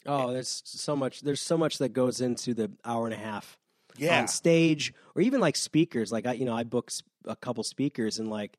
oh, 0.05 0.31
there's 0.31 0.61
so 0.65 0.95
much. 0.95 1.21
There's 1.21 1.41
so 1.41 1.57
much 1.57 1.79
that 1.79 1.89
goes 1.93 2.21
into 2.21 2.53
the 2.53 2.71
hour 2.85 3.05
and 3.05 3.13
a 3.13 3.17
half 3.17 3.57
Yeah. 3.97 4.19
on 4.21 4.27
stage, 4.27 4.93
or 5.15 5.21
even 5.21 5.41
like 5.41 5.55
speakers. 5.55 6.11
Like 6.11 6.25
I, 6.27 6.33
you 6.33 6.45
know, 6.45 6.55
I 6.55 6.63
book 6.63 6.91
a 7.25 7.35
couple 7.35 7.63
speakers, 7.63 8.19
and 8.19 8.29
like, 8.29 8.57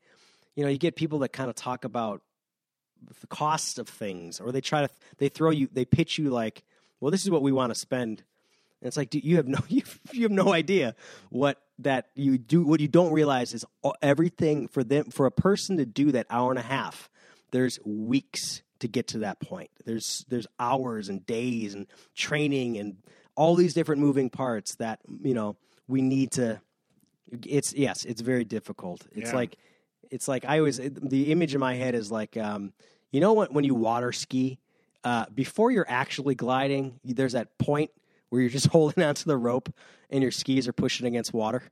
you 0.57 0.65
know, 0.65 0.69
you 0.71 0.79
get 0.79 0.97
people 0.97 1.21
that 1.21 1.33
kind 1.33 1.49
of 1.49 1.55
talk 1.57 1.85
about 1.85 2.23
the 3.21 3.27
cost 3.27 3.79
of 3.79 3.89
things, 3.89 4.41
or 4.41 4.53
they 4.53 4.61
try 4.61 4.83
to 4.83 4.89
they 5.19 5.29
throw 5.29 5.51
you 5.51 5.69
they 5.73 5.85
pitch 5.85 6.19
you 6.19 6.31
like, 6.31 6.63
well, 7.01 7.11
this 7.11 7.23
is 7.25 7.31
what 7.31 7.43
we 7.43 7.53
want 7.53 7.73
to 7.73 7.79
spend. 7.79 8.23
And 8.81 8.89
it's 8.89 8.97
like, 8.97 9.11
dude, 9.11 9.25
you 9.25 9.37
have 9.37 9.47
no 9.49 9.59
you, 9.69 9.83
you 10.13 10.23
have 10.23 10.31
no 10.31 10.53
idea 10.53 10.95
what 11.31 11.61
that 11.81 12.07
you 12.15 12.39
do. 12.39 12.65
What 12.65 12.81
you 12.81 12.89
don't 12.89 13.13
realize 13.13 13.55
is 13.55 13.65
everything 14.03 14.69
for 14.69 14.85
them 14.85 15.07
for 15.07 15.27
a 15.27 15.31
person 15.31 15.77
to 15.79 15.87
do 15.87 16.13
that 16.13 16.27
hour 16.31 16.51
and 16.51 16.59
a 16.59 16.63
half. 16.63 17.09
There's 17.53 17.79
weeks 17.85 18.63
to 18.79 18.89
get 18.89 19.09
to 19.09 19.19
that 19.19 19.41
point. 19.41 19.71
There's 19.85 20.25
there's 20.29 20.47
hours 20.59 21.09
and 21.09 21.25
days 21.27 21.75
and 21.75 21.87
training 22.15 22.79
and 22.79 22.97
all 23.35 23.55
these 23.55 23.75
different 23.75 24.01
moving 24.01 24.31
parts 24.31 24.75
that 24.77 25.01
you 25.23 25.35
know 25.35 25.57
we 25.89 26.01
need 26.03 26.33
to 26.33 26.61
it's 27.47 27.73
yes, 27.75 28.05
it's 28.05 28.21
very 28.21 28.45
difficult. 28.45 29.07
It's 29.13 29.31
Yeah. 29.31 29.37
like 29.37 29.57
it's 30.11 30.29
like 30.29 30.45
I 30.45 30.59
always 30.59 30.79
the 30.79 31.33
image 31.33 31.55
in 31.55 31.61
my 31.61 31.75
head 31.75 31.95
is 31.95 32.11
like 32.11 32.37
um, 32.37 32.73
you 33.11 33.21
know 33.21 33.33
what 33.33 33.53
when 33.53 33.65
you 33.65 33.75
water 33.75 34.13
ski 34.13 34.59
uh, 35.05 35.27
before 35.35 35.71
you're 35.71 35.89
actually 35.89 36.35
gliding, 36.35 37.01
there's 37.05 37.33
that 37.33 37.57
point 37.59 37.91
where 38.29 38.43
you're 38.43 38.51
just 38.51 38.67
holding 38.73 39.03
onto 39.03 39.25
the 39.25 39.37
rope 39.37 39.73
and 40.11 40.23
your 40.23 40.33
skis 40.33 40.69
are 40.69 40.73
pushing 40.73 41.07
against 41.07 41.33
water, 41.33 41.63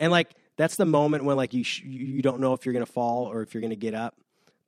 and 0.00 0.10
like 0.10 0.30
that's 0.56 0.76
the 0.76 0.86
moment 0.86 1.24
when 1.24 1.36
like 1.36 1.54
you 1.54 1.64
sh- 1.64 1.82
you 1.82 2.22
don't 2.22 2.40
know 2.40 2.52
if 2.52 2.64
you're 2.64 2.72
gonna 2.72 2.86
fall 2.86 3.24
or 3.24 3.42
if 3.42 3.54
you're 3.54 3.62
gonna 3.62 3.76
get 3.76 3.94
up. 3.94 4.16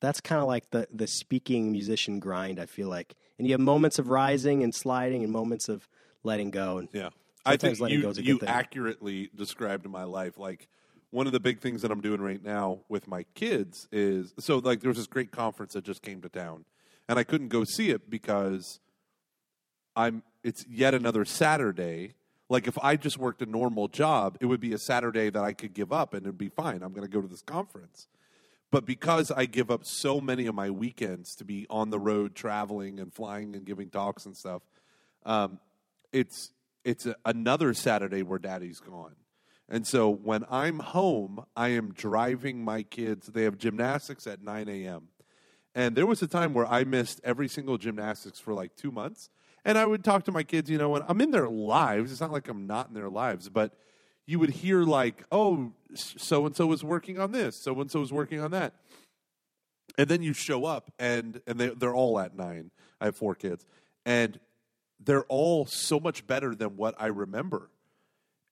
That's 0.00 0.20
kind 0.20 0.40
of 0.40 0.48
like 0.48 0.70
the 0.70 0.86
the 0.92 1.06
speaking 1.06 1.72
musician 1.72 2.18
grind. 2.18 2.58
I 2.60 2.66
feel 2.66 2.88
like, 2.88 3.14
and 3.38 3.46
you 3.46 3.54
have 3.54 3.60
moments 3.60 3.98
of 3.98 4.08
rising 4.08 4.62
and 4.62 4.74
sliding 4.74 5.22
and 5.24 5.32
moments 5.32 5.68
of 5.68 5.88
letting 6.22 6.50
go. 6.50 6.78
And 6.78 6.88
Yeah. 6.92 7.10
I 7.46 7.56
think 7.56 7.78
you, 7.90 8.00
go 8.00 8.08
is 8.08 8.18
a 8.18 8.22
good 8.22 8.28
you 8.28 8.40
accurately 8.46 9.30
described 9.34 9.86
my 9.86 10.04
life. 10.04 10.38
Like 10.38 10.68
one 11.14 11.28
of 11.28 11.32
the 11.32 11.38
big 11.38 11.60
things 11.60 11.80
that 11.82 11.92
I'm 11.92 12.00
doing 12.00 12.20
right 12.20 12.42
now 12.42 12.80
with 12.88 13.06
my 13.06 13.22
kids 13.34 13.86
is 13.92 14.34
so 14.40 14.58
like 14.58 14.80
there 14.80 14.88
was 14.88 14.96
this 14.96 15.06
great 15.06 15.30
conference 15.30 15.74
that 15.74 15.84
just 15.84 16.02
came 16.02 16.20
to 16.22 16.28
town, 16.28 16.64
and 17.08 17.20
I 17.20 17.22
couldn't 17.22 17.48
go 17.48 17.62
see 17.62 17.90
it 17.90 18.10
because 18.10 18.80
I'm. 19.94 20.24
It's 20.42 20.66
yet 20.68 20.92
another 20.92 21.24
Saturday. 21.24 22.14
Like 22.50 22.66
if 22.66 22.76
I 22.82 22.96
just 22.96 23.16
worked 23.16 23.40
a 23.42 23.46
normal 23.46 23.86
job, 23.86 24.36
it 24.40 24.46
would 24.46 24.60
be 24.60 24.72
a 24.72 24.78
Saturday 24.78 25.30
that 25.30 25.42
I 25.42 25.52
could 25.52 25.72
give 25.72 25.92
up 25.92 26.12
and 26.12 26.26
it'd 26.26 26.36
be 26.36 26.50
fine. 26.50 26.82
I'm 26.82 26.92
going 26.92 27.06
to 27.06 27.08
go 27.08 27.22
to 27.22 27.28
this 27.28 27.40
conference. 27.40 28.08
But 28.70 28.84
because 28.84 29.30
I 29.30 29.46
give 29.46 29.70
up 29.70 29.86
so 29.86 30.20
many 30.20 30.46
of 30.46 30.54
my 30.54 30.68
weekends 30.68 31.34
to 31.36 31.44
be 31.44 31.66
on 31.70 31.88
the 31.88 31.98
road 31.98 32.34
traveling 32.34 33.00
and 33.00 33.10
flying 33.14 33.54
and 33.56 33.64
giving 33.64 33.88
talks 33.88 34.26
and 34.26 34.36
stuff, 34.36 34.60
um, 35.24 35.60
it's 36.12 36.50
it's 36.84 37.06
a, 37.06 37.16
another 37.24 37.72
Saturday 37.72 38.22
where 38.22 38.38
daddy's 38.38 38.80
gone. 38.80 39.14
And 39.68 39.86
so 39.86 40.10
when 40.10 40.44
I'm 40.50 40.78
home, 40.78 41.44
I 41.56 41.68
am 41.68 41.92
driving 41.92 42.64
my 42.64 42.82
kids. 42.82 43.28
They 43.28 43.44
have 43.44 43.56
gymnastics 43.56 44.26
at 44.26 44.42
9 44.42 44.68
a.m. 44.68 45.08
And 45.74 45.96
there 45.96 46.06
was 46.06 46.22
a 46.22 46.26
time 46.26 46.54
where 46.54 46.66
I 46.66 46.84
missed 46.84 47.20
every 47.24 47.48
single 47.48 47.78
gymnastics 47.78 48.38
for 48.38 48.54
like 48.54 48.76
two 48.76 48.90
months. 48.90 49.30
And 49.64 49.78
I 49.78 49.86
would 49.86 50.04
talk 50.04 50.24
to 50.24 50.32
my 50.32 50.42
kids, 50.42 50.68
you 50.68 50.78
know, 50.78 50.94
and 50.94 51.04
I'm 51.08 51.20
in 51.20 51.30
their 51.30 51.48
lives. 51.48 52.12
It's 52.12 52.20
not 52.20 52.30
like 52.30 52.48
I'm 52.48 52.66
not 52.66 52.88
in 52.88 52.94
their 52.94 53.08
lives, 53.08 53.48
but 53.48 53.74
you 54.26 54.38
would 54.38 54.50
hear 54.50 54.82
like, 54.82 55.24
oh, 55.32 55.72
so 55.94 56.46
and 56.46 56.54
so 56.54 56.70
is 56.72 56.84
working 56.84 57.18
on 57.18 57.32
this, 57.32 57.56
so 57.56 57.78
and 57.80 57.90
so 57.90 58.02
is 58.02 58.12
working 58.12 58.40
on 58.40 58.50
that. 58.52 58.74
And 59.98 60.08
then 60.08 60.22
you 60.22 60.32
show 60.32 60.64
up 60.64 60.90
and 60.98 61.40
and 61.46 61.58
they 61.58 61.68
they're 61.68 61.94
all 61.94 62.18
at 62.18 62.36
nine. 62.36 62.70
I 63.00 63.06
have 63.06 63.16
four 63.16 63.34
kids. 63.34 63.66
And 64.04 64.38
they're 65.00 65.24
all 65.24 65.66
so 65.66 65.98
much 65.98 66.26
better 66.26 66.54
than 66.54 66.76
what 66.76 66.94
I 66.98 67.06
remember. 67.06 67.70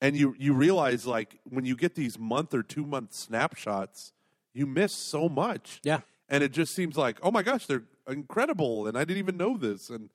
And 0.02 0.16
you 0.16 0.34
you 0.36 0.52
realize 0.52 1.06
like 1.06 1.38
when 1.44 1.64
you 1.64 1.76
get 1.76 1.94
these 1.94 2.18
month 2.18 2.52
or 2.52 2.64
two 2.64 2.84
month 2.84 3.14
snapshots, 3.14 4.12
you 4.52 4.66
miss 4.66 4.92
so 4.92 5.28
much. 5.28 5.80
Yeah. 5.84 6.00
And 6.28 6.42
it 6.42 6.52
just 6.52 6.74
seems 6.74 6.96
like, 6.96 7.18
oh 7.22 7.30
my 7.30 7.42
gosh, 7.42 7.66
they're 7.66 7.84
incredible, 8.08 8.88
and 8.88 8.98
I 8.98 9.04
didn't 9.04 9.18
even 9.18 9.36
know 9.36 9.56
this. 9.56 9.90
And 9.90 10.10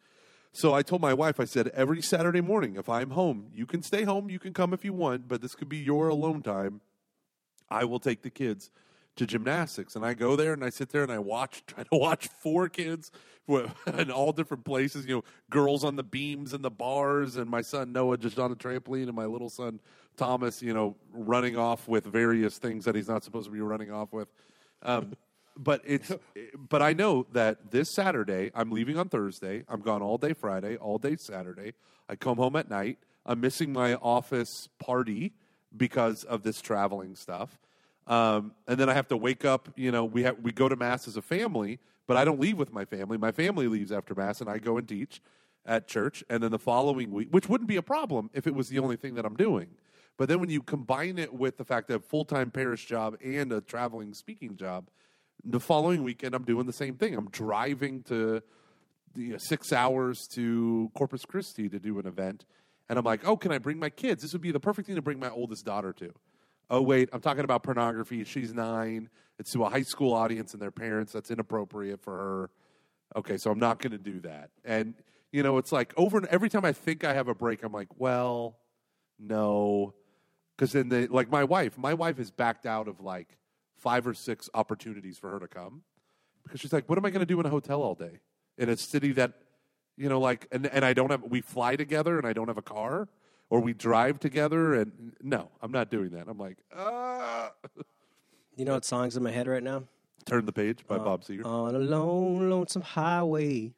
so 0.51 0.73
I 0.73 0.81
told 0.81 1.01
my 1.01 1.13
wife, 1.13 1.39
I 1.39 1.45
said, 1.45 1.69
every 1.69 2.01
Saturday 2.01 2.41
morning, 2.41 2.75
if 2.75 2.89
I'm 2.89 3.11
home, 3.11 3.47
you 3.53 3.65
can 3.65 3.81
stay 3.81 4.03
home, 4.03 4.29
you 4.29 4.39
can 4.39 4.53
come 4.53 4.73
if 4.73 4.83
you 4.83 4.91
want, 4.91 5.27
but 5.27 5.41
this 5.41 5.55
could 5.55 5.69
be 5.69 5.77
your 5.77 6.09
alone 6.09 6.41
time. 6.41 6.81
I 7.69 7.85
will 7.85 7.99
take 7.99 8.23
the 8.23 8.29
kids 8.29 8.71
to 9.17 9.25
gymnastics, 9.25 9.95
and 9.95 10.05
I 10.05 10.13
go 10.13 10.35
there 10.35 10.53
and 10.53 10.63
I 10.63 10.69
sit 10.69 10.89
there 10.89 11.03
and 11.03 11.11
I 11.11 11.19
watch, 11.19 11.63
try 11.67 11.83
to 11.83 11.97
watch 11.97 12.29
four 12.41 12.69
kids 12.69 13.11
in 13.47 14.11
all 14.11 14.31
different 14.31 14.65
places. 14.65 15.05
You 15.05 15.17
know, 15.17 15.23
girls 15.49 15.83
on 15.83 15.95
the 15.95 16.03
beams 16.03 16.53
and 16.53 16.63
the 16.63 16.71
bars, 16.71 17.35
and 17.35 17.49
my 17.49 17.61
son 17.61 17.91
Noah 17.91 18.17
just 18.17 18.39
on 18.39 18.51
a 18.51 18.55
trampoline, 18.55 19.03
and 19.03 19.15
my 19.15 19.25
little 19.25 19.49
son 19.49 19.79
Thomas, 20.15 20.61
you 20.61 20.73
know, 20.73 20.95
running 21.11 21.57
off 21.57 21.87
with 21.87 22.05
various 22.05 22.57
things 22.57 22.85
that 22.85 22.95
he's 22.95 23.07
not 23.07 23.23
supposed 23.23 23.45
to 23.45 23.51
be 23.51 23.61
running 23.61 23.91
off 23.91 24.11
with. 24.11 24.27
Um, 24.81 25.13
but 25.57 25.81
it's, 25.85 26.11
but 26.69 26.81
I 26.81 26.93
know 26.93 27.25
that 27.31 27.71
this 27.71 27.89
Saturday 27.89 28.51
I'm 28.53 28.71
leaving 28.71 28.97
on 28.97 29.09
Thursday. 29.09 29.63
I'm 29.67 29.81
gone 29.81 30.01
all 30.01 30.17
day 30.17 30.33
Friday, 30.33 30.75
all 30.77 30.97
day 30.97 31.15
Saturday. 31.15 31.73
I 32.09 32.15
come 32.15 32.37
home 32.37 32.55
at 32.55 32.69
night. 32.69 32.99
I'm 33.25 33.41
missing 33.41 33.73
my 33.73 33.95
office 33.95 34.69
party 34.79 35.33
because 35.75 36.23
of 36.23 36.43
this 36.43 36.61
traveling 36.61 37.15
stuff. 37.15 37.59
Um, 38.07 38.53
and 38.67 38.79
then 38.79 38.89
I 38.89 38.93
have 38.93 39.09
to 39.09 39.17
wake 39.17 39.45
up. 39.45 39.69
You 39.75 39.91
know, 39.91 40.05
we 40.05 40.29
we 40.41 40.51
go 40.51 40.69
to 40.69 40.75
mass 40.75 41.07
as 41.07 41.17
a 41.17 41.21
family, 41.21 41.79
but 42.07 42.17
I 42.17 42.25
don't 42.25 42.39
leave 42.39 42.57
with 42.57 42.71
my 42.71 42.85
family. 42.85 43.17
My 43.17 43.31
family 43.31 43.67
leaves 43.67 43.91
after 43.91 44.15
mass, 44.15 44.41
and 44.41 44.49
I 44.49 44.57
go 44.57 44.77
and 44.77 44.87
teach 44.87 45.21
at 45.65 45.87
church. 45.87 46.23
And 46.29 46.41
then 46.41 46.51
the 46.51 46.59
following 46.59 47.11
week, 47.11 47.27
which 47.31 47.49
wouldn't 47.49 47.67
be 47.67 47.75
a 47.75 47.81
problem 47.81 48.29
if 48.33 48.47
it 48.47 48.55
was 48.55 48.69
the 48.69 48.79
only 48.79 48.95
thing 48.95 49.15
that 49.15 49.25
I'm 49.25 49.35
doing. 49.35 49.67
But 50.17 50.29
then 50.29 50.39
when 50.39 50.49
you 50.49 50.63
combine 50.63 51.19
it 51.19 51.33
with 51.33 51.57
the 51.57 51.65
fact 51.65 51.87
that 51.87 51.93
I 51.93 51.95
have 51.95 52.05
full 52.05 52.25
time 52.25 52.49
parish 52.49 52.85
job 52.85 53.17
and 53.23 53.51
a 53.51 53.61
traveling 53.61 54.13
speaking 54.13 54.55
job, 54.55 54.89
the 55.43 55.59
following 55.59 56.03
weekend 56.03 56.33
I'm 56.33 56.43
doing 56.43 56.65
the 56.65 56.73
same 56.73 56.95
thing. 56.95 57.13
I'm 57.13 57.29
driving 57.29 58.03
to 58.03 58.41
the 59.13 59.35
uh, 59.35 59.37
six 59.37 59.71
hours 59.71 60.27
to 60.33 60.91
Corpus 60.95 61.25
Christi 61.25 61.69
to 61.69 61.79
do 61.79 61.99
an 61.99 62.07
event, 62.07 62.45
and 62.89 62.97
I'm 62.97 63.05
like, 63.05 63.27
oh, 63.27 63.37
can 63.37 63.51
I 63.51 63.57
bring 63.57 63.79
my 63.79 63.89
kids? 63.89 64.21
This 64.21 64.33
would 64.33 64.41
be 64.41 64.51
the 64.51 64.59
perfect 64.59 64.87
thing 64.87 64.95
to 64.95 65.01
bring 65.01 65.19
my 65.19 65.29
oldest 65.29 65.65
daughter 65.65 65.93
to. 65.93 66.13
Oh 66.69 66.81
wait, 66.81 67.09
I'm 67.13 67.21
talking 67.21 67.43
about 67.43 67.63
pornography. 67.63 68.23
She's 68.23 68.53
nine. 68.53 69.09
It's 69.39 69.51
to 69.53 69.63
a 69.63 69.69
high 69.69 69.83
school 69.83 70.13
audience 70.13 70.53
and 70.53 70.61
their 70.61 70.71
parents. 70.71 71.13
That's 71.13 71.31
inappropriate 71.31 72.01
for 72.01 72.17
her. 72.17 72.49
Okay, 73.15 73.37
so 73.37 73.51
I'm 73.51 73.59
not 73.59 73.79
going 73.79 73.91
to 73.91 73.97
do 73.97 74.19
that. 74.21 74.49
And 74.65 74.95
you 75.31 75.43
know, 75.43 75.57
it's 75.57 75.71
like 75.71 75.93
over 75.97 76.27
every 76.29 76.49
time 76.49 76.65
I 76.65 76.73
think 76.73 77.03
I 77.03 77.13
have 77.13 77.27
a 77.27 77.35
break, 77.35 77.63
I'm 77.63 77.71
like, 77.71 77.89
well, 77.97 78.57
no, 79.19 79.93
because 80.55 80.73
then 80.73 80.89
they 80.89 81.07
like 81.07 81.29
my 81.29 81.43
wife. 81.43 81.77
My 81.77 81.93
wife 81.93 82.17
has 82.17 82.31
backed 82.31 82.65
out 82.65 82.87
of 82.87 82.99
like 82.99 83.37
five 83.77 84.07
or 84.07 84.13
six 84.13 84.49
opportunities 84.53 85.17
for 85.17 85.29
her 85.31 85.39
to 85.39 85.47
come 85.47 85.83
because 86.43 86.59
she's 86.59 86.73
like, 86.73 86.89
what 86.89 86.97
am 86.97 87.05
I 87.05 87.09
going 87.09 87.21
to 87.21 87.25
do 87.25 87.39
in 87.39 87.45
a 87.45 87.49
hotel 87.49 87.81
all 87.81 87.95
day 87.95 88.19
in 88.57 88.69
a 88.69 88.77
city 88.77 89.11
that, 89.13 89.33
you 89.95 90.09
know, 90.09 90.19
like, 90.19 90.47
and 90.51 90.65
and 90.67 90.83
I 90.83 90.93
don't 90.93 91.11
have. 91.11 91.23
We 91.23 91.41
fly 91.41 91.75
together, 91.75 92.17
and 92.17 92.27
I 92.27 92.33
don't 92.33 92.47
have 92.47 92.57
a 92.57 92.63
car, 92.63 93.07
or 93.49 93.59
we 93.59 93.73
drive 93.73 94.19
together, 94.19 94.75
and 94.75 95.13
no, 95.21 95.49
I'm 95.61 95.71
not 95.71 95.89
doing 95.89 96.11
that. 96.11 96.27
I'm 96.27 96.37
like, 96.37 96.57
ah. 96.75 97.51
you 98.55 98.65
know 98.65 98.73
what 98.73 98.85
song's 98.85 99.15
in 99.15 99.23
my 99.23 99.31
head 99.31 99.47
right 99.47 99.63
now? 99.63 99.83
Turn 100.25 100.45
the 100.45 100.51
page 100.51 100.85
by 100.85 100.97
Bob 100.97 101.23
Seger. 101.23 101.45
On 101.45 101.73
a 101.73 101.79
lone, 101.79 102.49
lonesome 102.49 102.81
highway, 102.81 103.73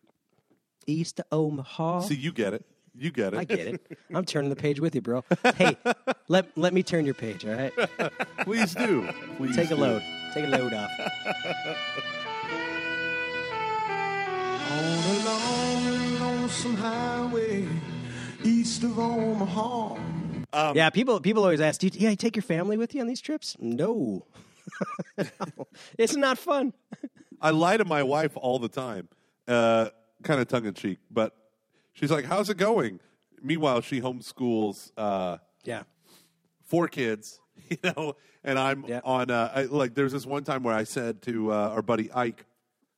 east 0.87 1.19
of 1.19 1.25
Omaha. 1.31 2.01
See, 2.01 2.15
you 2.15 2.31
get 2.31 2.53
it. 2.53 2.65
You 2.95 3.11
get 3.11 3.33
it. 3.33 3.37
I 3.39 3.43
get 3.43 3.59
it. 3.59 3.97
I'm 4.13 4.25
turning 4.25 4.49
the 4.49 4.55
page 4.55 4.79
with 4.79 4.95
you, 4.95 5.01
bro. 5.01 5.23
Hey, 5.55 5.77
let 6.27 6.57
let 6.57 6.73
me 6.73 6.81
turn 6.81 7.05
your 7.05 7.13
page, 7.13 7.45
all 7.45 7.53
right? 7.53 7.71
Please 8.39 8.73
do. 8.73 9.07
Please 9.37 9.55
Take 9.55 9.69
a 9.71 9.75
load. 9.75 10.01
Take 10.33 10.45
a 10.45 10.47
load 10.47 10.73
off. 10.73 10.91
On 14.71 14.83
a 14.83 15.25
long, 15.25 16.19
lonesome 16.19 16.75
highway 16.75 17.67
east 18.43 18.83
of 18.83 18.97
Omaha. 18.99 19.97
yeah, 20.73 20.89
people 20.89 21.19
people 21.19 21.43
always 21.43 21.61
ask, 21.61 21.79
"Do 21.81 21.87
you, 21.87 21.91
yeah, 21.95 22.09
you 22.09 22.15
take 22.15 22.35
your 22.35 22.43
family 22.43 22.77
with 22.77 22.93
you 22.95 23.01
on 23.01 23.07
these 23.07 23.21
trips?" 23.21 23.55
No, 23.59 24.25
No. 25.17 25.67
it's 25.97 26.15
not 26.15 26.37
fun. 26.37 26.73
I 27.41 27.51
lie 27.51 27.77
to 27.77 27.85
my 27.85 28.03
wife 28.03 28.33
all 28.35 28.59
the 28.59 28.67
time, 28.69 29.07
uh, 29.47 29.89
kind 30.23 30.39
of 30.41 30.47
tongue 30.47 30.65
in 30.65 30.73
cheek, 30.73 30.99
but 31.11 31.35
she's 31.93 32.11
like, 32.11 32.25
"How's 32.25 32.49
it 32.49 32.57
going?" 32.57 32.99
Meanwhile, 33.41 33.81
she 33.81 34.01
homeschools 34.01 34.91
uh, 34.97 35.37
Yeah, 35.63 35.83
four 36.65 36.87
kids, 36.87 37.39
you 37.69 37.77
know, 37.83 38.15
and 38.43 38.57
I'm 38.59 38.85
Yeah. 38.87 39.01
on. 39.03 39.31
Uh, 39.31 39.51
I, 39.55 39.63
like, 39.63 39.93
there's 39.95 40.11
this 40.11 40.25
one 40.25 40.43
time 40.43 40.63
where 40.63 40.75
I 40.75 40.83
said 40.83 41.21
to 41.23 41.51
uh, 41.53 41.69
our 41.69 41.81
buddy 41.81 42.11
Ike 42.11 42.45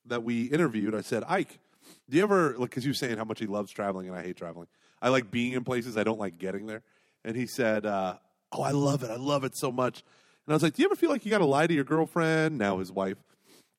that 0.07 0.23
we 0.23 0.43
interviewed, 0.45 0.95
I 0.95 1.01
said, 1.01 1.23
"Ike, 1.27 1.59
do 2.09 2.17
you 2.17 2.23
ever 2.23 2.55
like?" 2.57 2.69
Because 2.71 2.85
you 2.85 2.89
were 2.91 2.95
saying 2.95 3.17
how 3.17 3.23
much 3.25 3.39
he 3.39 3.45
loves 3.47 3.71
traveling, 3.71 4.07
and 4.07 4.15
I 4.17 4.23
hate 4.23 4.37
traveling. 4.37 4.67
I 5.02 5.10
like 5.10 5.32
being 5.32 5.54
in 5.54 5.64
places. 5.64 5.97
I 5.97 6.04
don't 6.04 6.20
like 6.20 6.38
getting 6.38 6.68
there. 6.68 6.84
And 7.24 7.36
he 7.36 7.45
said, 7.45 7.86
uh, 7.86 8.18
"Oh, 8.52 8.62
I 8.62 8.72
love 8.72 9.04
it. 9.04 9.12
I 9.12 9.18
love 9.18 9.43
it 9.43 9.56
so 9.56 9.72
much." 9.72 10.04
And 10.45 10.54
I 10.54 10.56
was 10.56 10.64
like, 10.64 10.74
"Do 10.76 10.82
you 10.82 10.88
ever 10.88 10.95
feel 10.95 11.10
like 11.10 11.26
you 11.26 11.32
got 11.32 11.39
to 11.39 11.45
lie 11.45 11.68
to 11.68 11.74
your 11.74 11.84
girlfriend?" 11.84 12.58
Now 12.58 12.80
his 12.80 12.91
wife. 12.91 13.18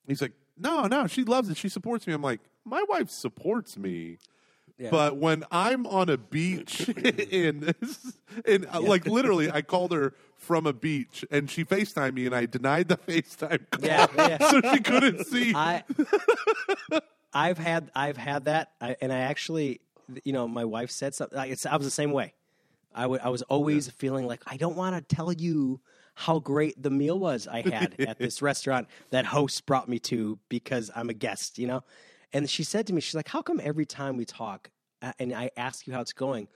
He's 0.06 0.22
like, 0.22 0.32
"No, 0.58 0.86
no, 0.86 1.06
she 1.06 1.24
loves 1.24 1.48
it. 1.48 1.56
She 1.56 1.68
supports 1.68 2.06
me." 2.06 2.12
I'm 2.12 2.22
like, 2.22 2.40
"My 2.64 2.84
wife 2.88 3.10
supports 3.10 3.76
me." 3.76 4.18
But 4.90 5.16
when 5.16 5.44
I'm 5.50 5.86
on 5.86 6.08
a 6.08 6.16
beach 6.16 6.88
in, 7.30 7.74
in 8.44 8.66
uh, 8.72 8.80
like 8.80 9.06
literally, 9.06 9.50
I 9.50 9.62
called 9.62 9.92
her 9.92 10.14
from 10.36 10.66
a 10.66 10.72
beach 10.72 11.24
and 11.30 11.48
she 11.48 11.64
FaceTimed 11.64 12.14
me 12.14 12.26
and 12.26 12.34
I 12.34 12.46
denied 12.46 12.88
the 12.88 12.96
FaceTime 13.08 13.70
call 13.70 13.84
Yeah, 13.84 14.06
yeah. 14.16 14.38
so 14.50 14.60
she 14.72 14.80
couldn't 14.80 15.24
see. 15.26 15.52
I 15.54 15.84
I've 17.32 17.58
had 17.58 17.90
I've 17.94 18.16
had 18.16 18.46
that, 18.46 18.72
I, 18.80 18.96
and 19.00 19.12
I 19.12 19.18
actually, 19.18 19.80
you 20.24 20.32
know, 20.32 20.46
my 20.48 20.64
wife 20.64 20.90
said 20.90 21.14
something. 21.14 21.36
Like 21.36 21.50
it's, 21.50 21.66
I 21.66 21.76
was 21.76 21.86
the 21.86 21.90
same 21.90 22.12
way. 22.12 22.34
I 22.94 23.06
was 23.06 23.42
always 23.42 23.88
feeling 23.88 24.26
like 24.26 24.42
I 24.46 24.56
don't 24.56 24.76
want 24.76 24.94
to 24.96 25.14
tell 25.14 25.32
you 25.32 25.80
how 26.14 26.38
great 26.40 26.80
the 26.82 26.90
meal 26.90 27.18
was 27.18 27.48
I 27.48 27.62
had 27.62 27.94
at 28.00 28.18
this 28.18 28.42
restaurant 28.42 28.86
that 29.10 29.24
host 29.24 29.64
brought 29.64 29.88
me 29.88 29.98
to 30.00 30.38
because 30.50 30.90
I'm 30.94 31.08
a 31.08 31.14
guest, 31.14 31.58
you 31.58 31.66
know. 31.66 31.84
And 32.34 32.48
she 32.50 32.64
said 32.64 32.86
to 32.88 32.92
me, 32.92 33.00
she's 33.00 33.14
like, 33.14 33.28
"How 33.28 33.40
come 33.42 33.60
every 33.62 33.86
time 33.86 34.16
we 34.16 34.24
talk 34.26 34.70
uh, 35.00 35.12
and 35.18 35.32
I 35.32 35.50
ask 35.56 35.86
you 35.86 35.94
how 35.94 36.00
it's 36.02 36.12
going?" 36.12 36.48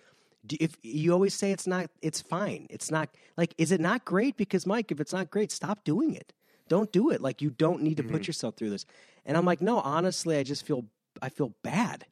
do- 0.47 0.57
If 0.61 0.77
you 0.83 1.13
always 1.13 1.33
say 1.35 1.53
it's 1.53 1.67
not, 1.67 1.91
it's 2.03 2.21
fine. 2.21 2.67
It's 2.71 2.91
not 2.91 3.09
like, 3.39 3.55
is 3.59 3.73
it 3.73 3.81
not 3.81 4.05
great? 4.05 4.37
Because 4.37 4.67
Mike, 4.67 4.93
if 4.93 5.01
it's 5.01 5.13
not 5.13 5.31
great, 5.31 5.51
stop 5.51 5.85
doing 5.85 6.15
it. 6.15 6.33
Don't 6.69 6.93
do 6.93 7.11
it. 7.11 7.21
Like 7.23 7.41
you 7.41 7.51
don't 7.51 7.83
need 7.83 7.97
to 7.99 8.03
put 8.03 8.27
yourself 8.27 8.57
through 8.57 8.71
this. 8.71 8.85
And 9.25 9.37
I'm 9.37 9.45
like, 9.47 9.61
no, 9.63 9.81
honestly, 9.81 10.37
I 10.37 10.43
just 10.43 10.67
feel 10.67 10.85
I 11.23 11.31
feel 11.31 11.55
bad 11.63 12.05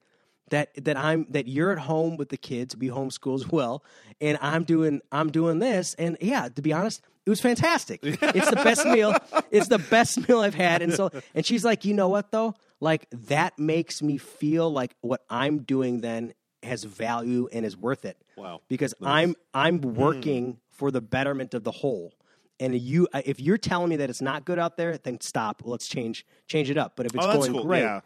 that 0.51 0.71
that 0.85 0.97
I'm 0.97 1.27
that 1.31 1.49
you're 1.49 1.73
at 1.73 1.79
home 1.79 2.17
with 2.17 2.29
the 2.29 2.37
kids, 2.37 2.77
we 2.77 2.89
homeschool 2.89 3.35
as 3.35 3.49
well, 3.49 3.85
and 4.21 4.39
I'm 4.41 4.65
doing 4.65 5.01
I'm 5.11 5.31
doing 5.31 5.59
this. 5.59 5.95
And 5.95 6.17
yeah, 6.21 6.49
to 6.49 6.63
be 6.63 6.73
honest, 6.73 7.03
it 7.27 7.31
was 7.31 7.41
fantastic. 7.41 8.01
It's 8.05 8.51
the 8.51 8.57
best 8.57 8.85
meal. 8.87 9.17
It's 9.51 9.69
the 9.69 9.79
best 9.79 10.29
meal 10.29 10.41
I've 10.41 10.55
had. 10.55 10.83
And 10.83 10.93
so 10.93 11.11
and 11.35 11.45
she's 11.45 11.65
like, 11.65 11.85
you 11.85 11.95
know 11.95 12.09
what 12.09 12.31
though? 12.31 12.55
Like 12.81 13.07
that 13.29 13.59
makes 13.59 14.03
me 14.03 14.19
feel 14.19 14.71
like 14.71 14.95
what 15.01 15.23
I'm 15.31 15.61
doing 15.61 16.01
then 16.01 16.35
has 16.63 16.85
value 16.85 17.49
and 17.53 17.65
is 17.65 17.77
worth 17.77 18.05
it. 18.05 18.17
Wow. 18.37 18.61
Because 18.69 18.95
I'm 19.03 19.35
I'm 19.53 19.81
mm-hmm. 19.81 19.95
working 19.95 20.59
for 20.69 20.91
the 20.91 21.01
betterment 21.01 21.55
of 21.55 21.65
the 21.65 21.71
whole. 21.71 22.15
And 22.61 22.75
you, 22.79 23.09
if 23.13 23.41
you're 23.41 23.59
telling 23.59 23.89
me 23.89 23.97
that 23.97 24.11
it's 24.11 24.23
not 24.23 24.45
good 24.45 24.61
out 24.61 24.77
there, 24.77 24.97
then 24.97 25.21
stop. 25.21 25.63
Let's 25.65 25.89
change 25.89 26.25
change 26.47 26.71
it 26.71 26.79
up. 26.79 26.95
But 26.95 27.07
if 27.07 27.13
oh, 27.15 27.19
it's 27.19 27.27
Oh, 27.27 27.39
going 27.39 27.53
cool. 27.53 27.65
great, 27.65 27.83
Yeah. 27.83 28.01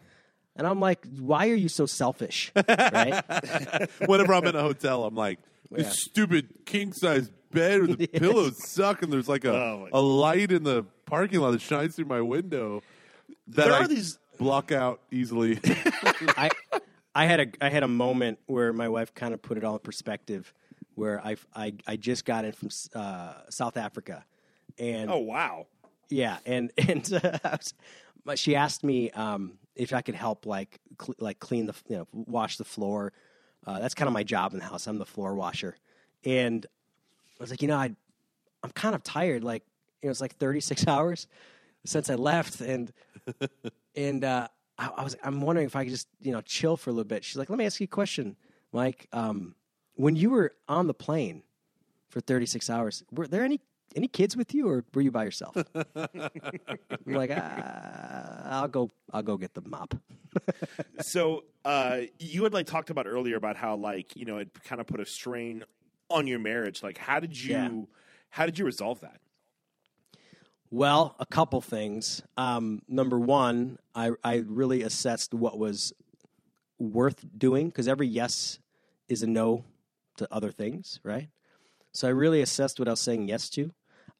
And 0.59 0.67
I'm 0.67 0.79
like, 0.79 1.07
why 1.17 1.49
are 1.49 1.55
you 1.55 1.69
so 1.69 1.87
selfish? 1.87 2.51
Right? 2.55 3.23
Whenever 4.05 4.33
I'm 4.35 4.45
in 4.45 4.55
a 4.55 4.61
hotel, 4.61 5.05
I'm 5.05 5.15
like, 5.15 5.39
this 5.71 6.01
stupid 6.03 6.49
king 6.65 6.93
size 6.93 7.31
bed 7.51 7.81
with 7.81 7.97
the 7.97 8.07
pillows 8.13 8.57
suck, 8.69 9.01
and 9.01 9.11
there's 9.11 9.27
like 9.29 9.45
a, 9.45 9.51
Oh, 9.55 9.87
my- 9.91 9.97
a 9.97 10.01
light 10.01 10.51
in 10.51 10.63
the 10.63 10.85
parking 11.05 11.39
lot 11.39 11.51
that 11.51 11.61
shines 11.61 11.95
through 11.95 12.05
my 12.05 12.21
window 12.21 12.83
that 13.47 13.65
There 13.65 13.73
I 13.73 13.79
are 13.81 13.87
these- 13.87 14.19
block 14.37 14.71
out 14.71 15.01
easily. 15.11 15.59
I 16.37 16.49
I 17.15 17.25
had 17.25 17.39
a 17.39 17.47
I 17.61 17.69
had 17.69 17.83
a 17.83 17.87
moment 17.87 18.39
where 18.45 18.71
my 18.73 18.87
wife 18.89 19.13
kind 19.15 19.33
of 19.33 19.41
put 19.41 19.57
it 19.57 19.63
all 19.63 19.73
in 19.73 19.79
perspective, 19.79 20.53
where 20.95 21.19
I 21.25 21.35
I, 21.55 21.73
I 21.87 21.95
just 21.95 22.25
got 22.25 22.45
in 22.45 22.51
from 22.53 22.69
uh, 22.95 23.33
South 23.49 23.77
Africa, 23.77 24.23
and 24.77 25.09
Oh 25.11 25.17
wow. 25.17 25.67
yeah, 26.09 26.37
and 26.45 26.71
and 26.77 27.11
uh, 27.13 27.37
I 27.43 27.49
was, 27.57 27.73
but 28.25 28.37
she 28.39 28.55
asked 28.55 28.83
me 28.83 29.09
um, 29.11 29.57
if 29.79 29.93
I 29.93 30.01
could 30.01 30.15
help 30.15 30.45
like 30.45 30.79
cl- 31.01 31.15
like 31.19 31.39
clean 31.39 31.65
the 31.65 31.73
you 31.87 31.97
know 31.97 32.07
wash 32.11 32.57
the 32.57 32.65
floor. 32.65 33.13
Uh, 33.65 33.79
that's 33.79 33.93
kind 33.93 34.07
of 34.07 34.13
my 34.13 34.23
job 34.23 34.53
in 34.53 34.59
the 34.59 34.65
house. 34.65 34.87
I'm 34.87 34.97
the 34.97 35.05
floor 35.05 35.33
washer, 35.33 35.77
and 36.25 36.65
I 37.39 37.43
was 37.43 37.49
like, 37.49 37.61
you 37.61 37.67
know, 37.67 37.77
I 37.77 37.95
I'm 38.63 38.71
kind 38.71 38.93
of 38.93 39.03
tired. 39.03 39.43
Like 39.43 39.63
you 40.01 40.07
know, 40.07 40.11
it's 40.11 40.21
like 40.21 40.35
36 40.35 40.85
hours 40.87 41.27
since 41.85 42.09
I 42.09 42.15
left, 42.15 42.61
and 42.61 42.91
and 43.95 44.23
uh, 44.23 44.47
I, 44.77 44.89
I 44.97 45.03
was 45.03 45.15
I'm 45.23 45.41
wondering 45.41 45.65
if 45.65 45.75
I 45.75 45.85
could 45.85 45.93
just 45.93 46.09
you 46.21 46.33
know 46.33 46.41
chill 46.41 46.75
for 46.75 46.89
a 46.89 46.93
little 46.93 47.07
bit. 47.07 47.23
She's 47.23 47.37
like, 47.37 47.49
let 47.49 47.57
me 47.57 47.65
ask 47.65 47.79
you 47.79 47.85
a 47.85 47.87
question, 47.87 48.35
Mike. 48.73 49.07
Um, 49.13 49.55
when 49.95 50.15
you 50.15 50.29
were 50.29 50.53
on 50.67 50.87
the 50.87 50.93
plane 50.93 51.43
for 52.09 52.21
36 52.21 52.69
hours, 52.69 53.03
were 53.11 53.27
there 53.27 53.43
any 53.43 53.59
any 53.95 54.07
kids 54.07 54.35
with 54.37 54.53
you, 54.53 54.67
or 54.69 54.83
were 54.93 55.01
you 55.01 55.11
by 55.11 55.23
yourself? 55.23 55.55
I'm 55.75 56.29
like, 57.05 57.31
ah, 57.33 58.61
I'll 58.61 58.67
go 58.67 58.89
I'll 59.11 59.23
go 59.23 59.37
get 59.37 59.53
the 59.53 59.61
mop. 59.61 59.95
So 61.01 61.45
uh, 61.65 62.01
you 62.19 62.43
had 62.43 62.53
like 62.53 62.67
talked 62.67 62.91
about 62.91 63.07
earlier 63.07 63.35
about 63.35 63.55
how 63.55 63.75
like 63.75 64.15
you 64.15 64.25
know 64.25 64.37
it 64.37 64.49
kind 64.63 64.79
of 64.79 64.85
put 64.87 64.99
a 64.99 65.05
strain 65.05 65.63
on 66.09 66.27
your 66.27 66.37
marriage. 66.39 66.83
Like 66.83 66.97
how 66.99 67.19
did 67.19 67.39
you 67.41 67.49
Yeah. 67.49 67.69
how 68.29 68.45
did 68.45 68.59
you 68.59 68.65
resolve 68.65 68.99
that? 69.01 69.19
Well, 70.71 71.15
a 71.19 71.25
couple 71.25 71.61
things. 71.61 72.21
Um, 72.37 72.83
number 72.87 73.19
one, 73.19 73.79
I, 73.95 74.11
I 74.23 74.43
really 74.45 74.83
assessed 74.83 75.33
what 75.33 75.57
was 75.57 75.93
worth 76.77 77.25
doing 77.37 77.69
because 77.69 77.87
every 77.87 78.07
yes 78.07 78.59
is 79.07 79.23
a 79.23 79.27
no 79.27 79.65
to 80.17 80.27
other 80.31 80.51
things, 80.51 80.99
right? 81.03 81.29
So 81.91 82.07
I 82.07 82.11
really 82.11 82.41
assessed 82.41 82.77
what 82.77 82.87
I 82.87 82.91
was 82.91 82.99
saying 82.99 83.27
yes 83.27 83.49
to. 83.51 83.71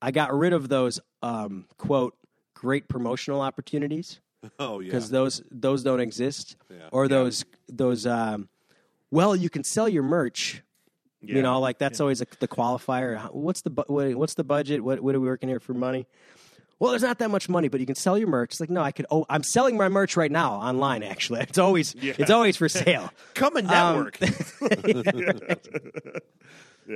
I 0.02 0.12
got 0.12 0.34
rid 0.38 0.54
of 0.54 0.70
those 0.70 1.00
um, 1.22 1.66
quote 1.78 2.16
great 2.54 2.88
promotional 2.88 3.42
opportunities 3.42 4.20
oh 4.60 4.80
yeah. 4.80 4.86
because 4.88 5.10
those 5.10 5.42
those 5.52 5.84
don't 5.84 6.00
exist, 6.00 6.56
Yeah. 6.70 6.88
or 6.92 7.08
those 7.08 7.46
those 7.68 8.06
um, 8.06 8.50
well 9.12 9.36
you 9.36 9.50
can 9.50 9.64
sell 9.64 9.90
your 9.90 10.04
merch. 10.04 10.62
Yeah. 11.22 11.36
You 11.36 11.42
know, 11.42 11.60
like 11.60 11.80
that's 11.80 12.00
always 12.00 12.22
a, 12.22 12.28
the 12.40 12.48
qualifier. 12.48 13.20
What's 13.34 13.62
the 13.62 13.72
what, 13.88 14.16
what's 14.16 14.36
the 14.36 14.46
budget? 14.46 14.82
What 14.84 15.02
what 15.02 15.16
are 15.16 15.20
we 15.20 15.28
working 15.28 15.50
here 15.50 15.60
for 15.60 15.74
money? 15.74 16.08
Well, 16.80 16.92
there's 16.92 17.04
not 17.04 17.20
that 17.20 17.30
much 17.30 17.50
money, 17.50 17.68
but 17.68 17.82
you 17.82 17.86
can 17.86 17.96
sell 17.96 18.18
your 18.18 18.30
merch. 18.30 18.52
It's 18.54 18.62
like 18.62 18.70
no, 18.70 18.82
I 18.82 18.94
could. 18.94 19.06
Oh, 19.12 19.26
I'm 19.30 19.44
selling 19.44 19.76
my 19.76 19.90
merch 19.90 20.16
right 20.16 20.32
now 20.32 20.54
online. 20.54 21.04
Actually, 21.04 21.42
it's 21.50 21.58
always 21.58 21.94
it's 22.00 22.32
always 22.32 22.56
for 22.56 22.70
sale. 22.70 23.12
Come 23.34 23.58
and 23.58 23.70
Um, 23.70 24.10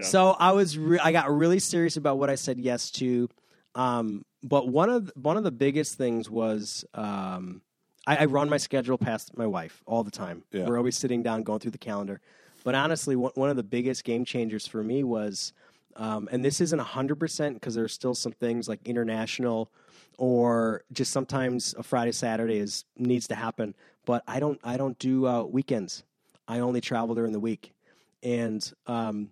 So 0.02 0.36
I 0.40 0.52
was 0.52 0.78
re- 0.78 1.00
I 1.00 1.12
got 1.12 1.32
really 1.32 1.60
serious 1.60 1.98
about 1.98 2.18
what 2.18 2.30
I 2.30 2.36
said 2.36 2.60
yes 2.60 2.92
to. 2.92 3.30
Um, 3.76 4.26
but 4.44 4.68
one 4.68 4.90
of 4.90 5.12
one 5.16 5.38
of 5.38 5.44
the 5.44 5.52
biggest 5.52 5.96
things 5.96 6.30
was 6.30 6.86
um, 6.94 7.62
I, 8.06 8.18
I 8.18 8.26
run 8.26 8.50
my 8.50 8.58
schedule 8.58 8.98
past 8.98 9.38
my 9.38 9.48
wife 9.48 9.82
all 9.86 10.04
the 10.04 10.12
time. 10.12 10.44
Yeah. 10.52 10.68
We're 10.68 10.78
always 10.78 10.98
sitting 10.98 11.24
down 11.24 11.44
going 11.44 11.60
through 11.60 11.72
the 11.72 11.78
calendar. 11.78 12.22
But 12.64 12.76
honestly, 12.76 13.16
one, 13.16 13.32
one 13.36 13.50
of 13.50 13.56
the 13.56 13.64
biggest 13.64 14.04
game 14.04 14.26
changers 14.26 14.66
for 14.68 14.84
me 14.84 15.04
was, 15.04 15.54
um, 15.96 16.30
and 16.32 16.44
this 16.44 16.62
isn't 16.62 16.80
hundred 16.80 17.16
percent 17.16 17.56
because 17.56 17.76
there's 17.76 17.94
still 17.94 18.16
some 18.16 18.32
things 18.32 18.68
like 18.68 18.80
international 18.86 19.70
or 20.18 20.84
just 20.92 21.12
sometimes 21.12 21.74
a 21.78 21.84
Friday 21.84 22.12
Saturday 22.12 22.58
is 22.58 22.86
needs 22.98 23.28
to 23.28 23.36
happen. 23.36 23.76
But 24.06 24.24
I 24.28 24.40
don't 24.40 24.60
I 24.64 24.78
don't 24.78 24.98
do 25.00 25.28
uh, 25.28 25.44
weekends. 25.44 26.04
I 26.48 26.60
only 26.60 26.82
travel 26.82 27.16
during 27.16 27.32
the 27.32 27.40
week, 27.40 27.74
and 28.22 28.74
um, 28.86 29.30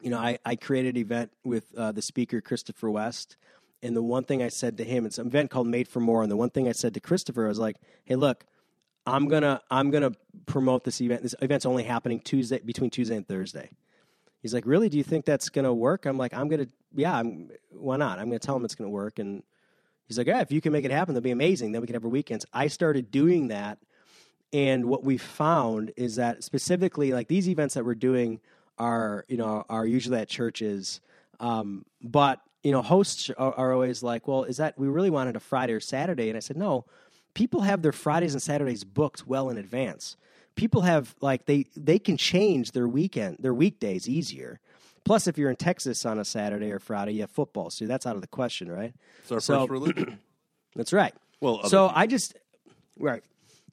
you 0.00 0.10
know, 0.10 0.18
I, 0.18 0.38
I 0.44 0.56
created 0.56 0.96
an 0.96 1.00
event 1.00 1.32
with 1.44 1.74
uh, 1.76 1.92
the 1.92 2.02
speaker, 2.02 2.40
Christopher 2.40 2.90
West. 2.90 3.36
And 3.82 3.96
the 3.96 4.02
one 4.02 4.24
thing 4.24 4.42
I 4.42 4.48
said 4.48 4.76
to 4.78 4.84
him, 4.84 5.06
it's 5.06 5.18
an 5.18 5.26
event 5.28 5.50
called 5.50 5.66
Made 5.68 5.88
for 5.88 6.00
More. 6.00 6.22
And 6.22 6.30
the 6.30 6.36
one 6.36 6.50
thing 6.50 6.68
I 6.68 6.72
said 6.72 6.94
to 6.94 7.00
Christopher, 7.00 7.46
I 7.46 7.48
was 7.48 7.58
like, 7.58 7.76
hey, 8.04 8.16
look, 8.16 8.44
I'm 9.06 9.28
to, 9.42 9.60
I'm 9.70 9.90
to 10.02 10.12
promote 10.46 10.84
this 10.84 11.00
event. 11.00 11.22
This 11.22 11.34
event's 11.40 11.64
only 11.64 11.84
happening 11.84 12.20
Tuesday, 12.20 12.58
between 12.58 12.90
Tuesday 12.90 13.16
and 13.16 13.26
Thursday. 13.26 13.70
He's 14.42 14.52
like, 14.54 14.66
really? 14.66 14.88
Do 14.88 14.96
you 14.96 15.04
think 15.04 15.24
that's 15.24 15.48
to 15.64 15.72
work? 15.72 16.06
I'm 16.06 16.18
like, 16.18 16.34
I'm 16.34 16.48
to, 16.50 16.68
yeah, 16.94 17.16
I'm, 17.16 17.50
why 17.70 17.96
not? 17.96 18.18
I'm 18.18 18.30
to 18.40 18.46
tell 18.46 18.56
him 18.56 18.64
it's 18.64 18.74
to 18.88 18.94
work. 18.94 19.18
And 19.18 19.42
he's 20.06 20.18
like, 20.18 20.26
yeah, 20.26 20.40
if 20.40 20.52
you 20.52 20.60
can 20.60 20.72
make 20.72 20.84
it 20.84 20.90
happen, 20.90 21.14
that'd 21.14 21.24
be 21.24 21.30
amazing. 21.30 21.72
Then 21.72 21.80
we 21.80 21.86
can 21.86 21.94
have 21.94 22.04
our 22.04 22.10
weekends. 22.10 22.46
I 22.52 22.68
started 22.68 23.10
doing 23.10 23.48
that. 23.48 23.78
And 24.52 24.86
what 24.86 25.04
we 25.04 25.18
found 25.18 25.92
is 25.96 26.16
that 26.16 26.42
specifically, 26.42 27.12
like 27.12 27.28
these 27.28 27.48
events 27.48 27.74
that 27.74 27.84
we're 27.84 27.94
doing 27.94 28.40
are, 28.78 29.24
you 29.28 29.36
know, 29.36 29.64
are 29.68 29.86
usually 29.86 30.18
at 30.18 30.28
churches. 30.28 31.00
Um, 31.40 31.84
but 32.02 32.40
you 32.62 32.72
know, 32.72 32.82
hosts 32.82 33.30
are, 33.30 33.54
are 33.54 33.72
always 33.72 34.02
like, 34.02 34.26
well, 34.26 34.44
is 34.44 34.56
that 34.56 34.78
we 34.78 34.88
really 34.88 35.10
wanted 35.10 35.36
a 35.36 35.40
Friday 35.40 35.72
or 35.72 35.80
Saturday? 35.80 36.28
And 36.28 36.36
I 36.36 36.40
said, 36.40 36.56
no, 36.56 36.84
people 37.34 37.60
have 37.62 37.82
their 37.82 37.92
Fridays 37.92 38.34
and 38.34 38.42
Saturdays 38.42 38.84
booked 38.84 39.26
well 39.26 39.48
in 39.48 39.56
advance. 39.58 40.16
People 40.56 40.80
have 40.82 41.14
like 41.20 41.46
they 41.46 41.66
they 41.76 41.98
can 42.00 42.16
change 42.16 42.72
their 42.72 42.88
weekend, 42.88 43.36
their 43.40 43.54
weekdays 43.54 44.08
easier. 44.08 44.58
Plus, 45.04 45.26
if 45.28 45.38
you're 45.38 45.48
in 45.48 45.56
Texas 45.56 46.04
on 46.04 46.18
a 46.18 46.24
Saturday 46.24 46.72
or 46.72 46.80
Friday, 46.80 47.12
you 47.12 47.20
have 47.20 47.30
football, 47.30 47.70
so 47.70 47.86
that's 47.86 48.06
out 48.06 48.16
of 48.16 48.20
the 48.22 48.26
question, 48.28 48.70
right? 48.70 48.92
It's 49.22 49.32
our 49.32 49.40
So- 49.40 49.60
first 49.60 49.70
religion. 49.70 50.18
That's 50.76 50.92
right. 50.92 51.14
Well, 51.40 51.62
so 51.64 51.86
people. 51.86 51.92
I 51.98 52.06
just 52.06 52.36
right. 52.98 53.22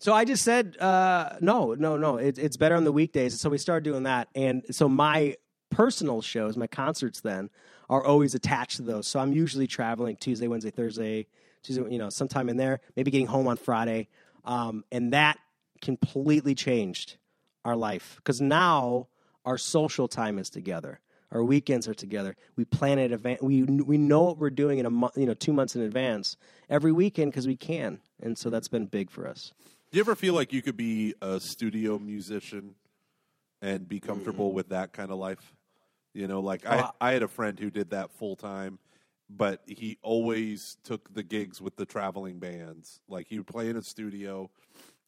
So 0.06 0.14
I 0.14 0.24
just 0.24 0.44
said 0.44 0.78
uh, 0.78 1.38
no, 1.42 1.74
no, 1.74 1.98
no. 1.98 2.18
It, 2.18 2.38
it's 2.38 2.58
better 2.58 2.76
on 2.76 2.84
the 2.84 2.92
weekdays. 2.92 3.42
So 3.42 3.50
we 3.50 3.58
started 3.58 3.84
doing 3.84 4.04
that, 4.04 4.28
and 4.36 4.64
so 4.70 4.88
my 4.88 5.36
personal 5.72 6.22
shows, 6.22 6.56
my 6.56 6.68
concerts, 6.68 7.22
then 7.22 7.50
are 7.90 8.06
always 8.06 8.36
attached 8.36 8.76
to 8.76 8.84
those. 8.84 9.08
So 9.08 9.20
I'm 9.20 9.34
usually 9.34 9.66
traveling 9.66 10.16
Tuesday, 10.18 10.48
Wednesday, 10.48 10.70
Thursday, 10.70 11.26
Tuesday, 11.64 11.92
you 11.92 11.98
know, 11.98 12.12
sometime 12.12 12.50
in 12.50 12.58
there. 12.58 12.82
Maybe 12.96 13.10
getting 13.10 13.26
home 13.26 13.48
on 13.48 13.58
Friday, 13.58 14.08
um, 14.44 14.84
and 14.92 15.12
that 15.14 15.40
completely 15.82 16.54
changed 16.54 17.18
our 17.64 17.76
life 17.76 18.18
because 18.18 18.40
now 18.40 19.08
our 19.44 19.58
social 19.58 20.08
time 20.08 20.38
is 20.38 20.52
together. 20.52 21.00
Our 21.32 21.44
weekends 21.44 21.88
are 21.88 21.96
together. 21.96 22.36
We 22.56 22.66
plan 22.66 23.00
it 23.00 23.12
event. 23.12 23.42
We 23.42 23.64
we 23.64 23.98
know 23.98 24.22
what 24.22 24.38
we're 24.38 24.52
doing 24.52 24.78
in 24.78 24.86
a 24.86 24.92
month, 24.92 25.18
you 25.18 25.26
know, 25.26 25.34
two 25.34 25.52
months 25.52 25.76
in 25.76 25.82
advance 25.82 26.38
every 26.70 26.92
weekend 26.92 27.32
because 27.32 27.48
we 27.48 27.56
can, 27.56 28.02
and 28.22 28.38
so 28.38 28.52
that's 28.52 28.68
been 28.68 28.86
big 28.86 29.10
for 29.10 29.28
us. 29.28 29.52
Do 29.96 30.00
you 30.00 30.04
ever 30.04 30.16
feel 30.16 30.34
like 30.34 30.52
you 30.52 30.62
could 30.62 30.76
be 30.76 31.14
a 31.22 31.40
studio 31.40 31.98
musician 31.98 32.76
and 33.62 33.88
be 33.88 34.02
comfortable 34.02 34.52
Mm. 34.52 34.54
with 34.56 34.68
that 34.68 34.92
kind 34.92 35.10
of 35.10 35.18
life. 35.18 35.54
You 36.14 36.28
know, 36.28 36.42
like 36.42 36.64
Oh, 36.66 36.92
I, 37.00 37.10
I 37.10 37.12
had 37.14 37.24
a 37.24 37.30
friend 37.30 37.58
who 37.58 37.70
did 37.70 37.92
that 37.92 38.12
full 38.12 38.36
time, 38.36 38.78
but 39.30 39.62
he 39.66 39.98
always 40.02 40.76
took 40.84 41.14
the 41.14 41.24
gigs 41.24 41.62
with 41.62 41.78
the 41.78 41.86
traveling 41.86 42.40
bands. 42.40 43.00
Like 43.08 43.28
he 43.30 43.38
would 43.38 43.48
play 43.48 43.70
in 43.70 43.78
a 43.78 43.82
studio. 43.82 44.52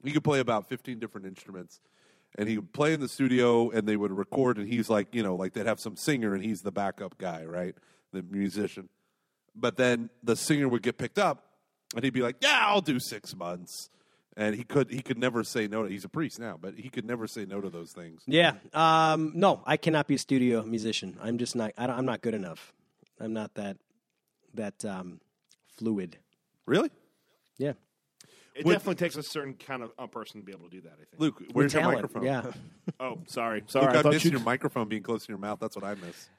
He 0.06 0.14
could 0.14 0.24
play 0.24 0.40
about 0.40 0.70
15 0.70 1.00
different 1.00 1.28
instruments. 1.28 1.82
And 2.38 2.48
he 2.48 2.58
would 2.58 2.72
play 2.72 2.94
in 2.94 3.02
the 3.02 3.10
studio 3.10 3.70
and 3.72 3.86
they 3.90 3.98
would 3.98 4.14
record 4.14 4.58
and 4.58 4.70
he's 4.70 4.90
like, 4.90 5.14
you 5.14 5.22
know, 5.22 5.36
like 5.36 5.52
they'd 5.52 5.66
have 5.66 5.82
some 5.82 5.98
singer 5.98 6.34
and 6.34 6.42
he's 6.42 6.62
the 6.62 6.72
backup 6.72 7.18
guy, 7.18 7.44
right? 7.44 7.76
The 8.14 8.24
musician. 8.24 8.88
But 9.54 9.76
then 9.76 10.12
the 10.24 10.38
singer 10.38 10.70
would 10.70 10.82
get 10.82 10.98
picked 10.98 11.20
up 11.20 11.44
and 11.94 12.06
he'd 12.06 12.14
be 12.14 12.22
like, 12.22 12.38
"Yeah, 12.40 12.62
I'll 12.68 12.80
do 12.80 13.02
6 13.02 13.36
months." 13.36 13.90
And 14.40 14.54
he 14.56 14.64
could 14.64 14.92
he 14.92 15.02
could 15.02 15.18
never 15.18 15.44
say 15.44 15.68
no 15.68 15.82
to 15.84 15.90
he's 15.90 16.06
a 16.06 16.10
priest 16.10 16.40
now, 16.40 16.58
but 16.62 16.76
he 16.76 16.90
could 16.90 17.06
never 17.06 17.26
say 17.26 17.46
no 17.46 17.60
to 17.60 17.72
those 17.72 17.92
things. 17.92 18.22
Yeah. 18.28 18.54
Um, 18.72 19.32
no, 19.34 19.64
I 19.66 19.78
cannot 19.78 20.06
be 20.08 20.14
a 20.14 20.20
studio 20.20 20.62
musician. 20.64 21.18
I'm 21.22 21.40
just 21.40 21.56
not. 21.56 21.72
I 21.76 21.88
don't, 21.88 21.98
I'm 21.98 22.06
not 22.06 22.22
good 22.22 22.36
enough. 22.36 22.72
I'm 23.20 23.34
not 23.34 23.56
that 23.56 23.78
that 24.54 24.86
um, 24.86 25.20
fluid. 25.76 26.18
Really? 26.68 26.92
Yeah. 27.58 27.74
It 28.56 28.64
Would- 28.66 28.74
definitely 28.74 28.96
takes 28.96 29.16
a 29.16 29.24
certain 29.24 29.56
kind 29.56 29.82
of 29.82 29.92
uh, 29.98 30.06
person 30.06 30.40
to 30.42 30.46
be 30.46 30.52
able 30.52 30.66
to 30.70 30.76
do 30.76 30.82
that. 30.82 30.94
I 30.94 31.06
think. 31.06 31.20
Luke, 31.20 31.42
where's 31.54 31.74
your 31.74 31.82
Talent. 31.82 31.98
microphone? 32.04 32.24
Yeah. 32.24 32.44
Oh, 33.00 33.20
sorry, 33.28 33.64
sorry. 33.68 33.86
Luke, 33.88 33.96
I 33.96 34.00
I 34.00 34.02
thought 34.04 34.14
miss 34.14 34.26
you. 34.26 34.32
your 34.32 34.40
microphone 34.40 34.88
being 34.88 35.04
close 35.04 35.26
to 35.26 35.30
your 35.32 35.38
mouth. 35.38 35.60
That's 35.60 35.76
what 35.76 35.84
I 35.86 35.94
miss. 35.96 36.30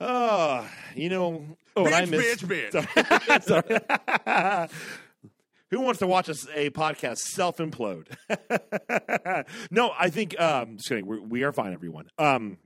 Oh, 0.00 0.68
you 0.96 1.08
know. 1.08 1.44
Oh, 1.76 1.84
and 1.86 1.94
I 1.94 2.04
miss. 2.06 2.42
bitch. 2.42 3.42
Sorry. 3.44 4.68
Who 5.74 5.80
wants 5.80 5.98
to 5.98 6.06
watch 6.06 6.28
us 6.28 6.46
a 6.54 6.70
podcast 6.70 7.18
self 7.18 7.56
implode? 7.56 8.06
no, 9.72 9.92
I 9.98 10.08
think. 10.08 10.40
Um, 10.40 10.76
just 10.76 10.88
kidding. 10.88 11.04
We're, 11.04 11.20
we 11.20 11.42
are 11.42 11.52
fine, 11.52 11.72
everyone. 11.72 12.06
Um, 12.16 12.58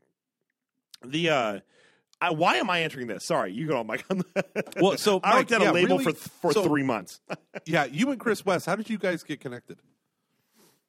the 1.03 1.31
uh, 1.31 1.61
I, 2.21 2.33
why 2.33 2.57
am 2.57 2.69
I 2.69 2.81
answering 2.81 3.07
this? 3.07 3.25
Sorry, 3.25 3.51
you 3.55 3.67
go 3.67 3.79
on, 3.79 3.87
Mike. 3.87 4.05
Well, 4.79 4.99
so, 4.99 5.21
I 5.25 5.39
worked 5.39 5.53
at 5.53 5.63
a 5.63 5.73
label 5.73 5.97
really- 5.97 6.13
for 6.13 6.29
for 6.29 6.53
so- 6.53 6.65
three 6.65 6.83
months. 6.83 7.21
Yeah, 7.65 7.87
you 7.87 8.11
and 8.11 8.21
Chris 8.21 8.45
West, 8.45 8.67
how 8.67 8.77
did 8.77 8.91
you 8.91 8.99
guys 8.99 9.23
get 9.23 9.41
connected? 9.41 9.79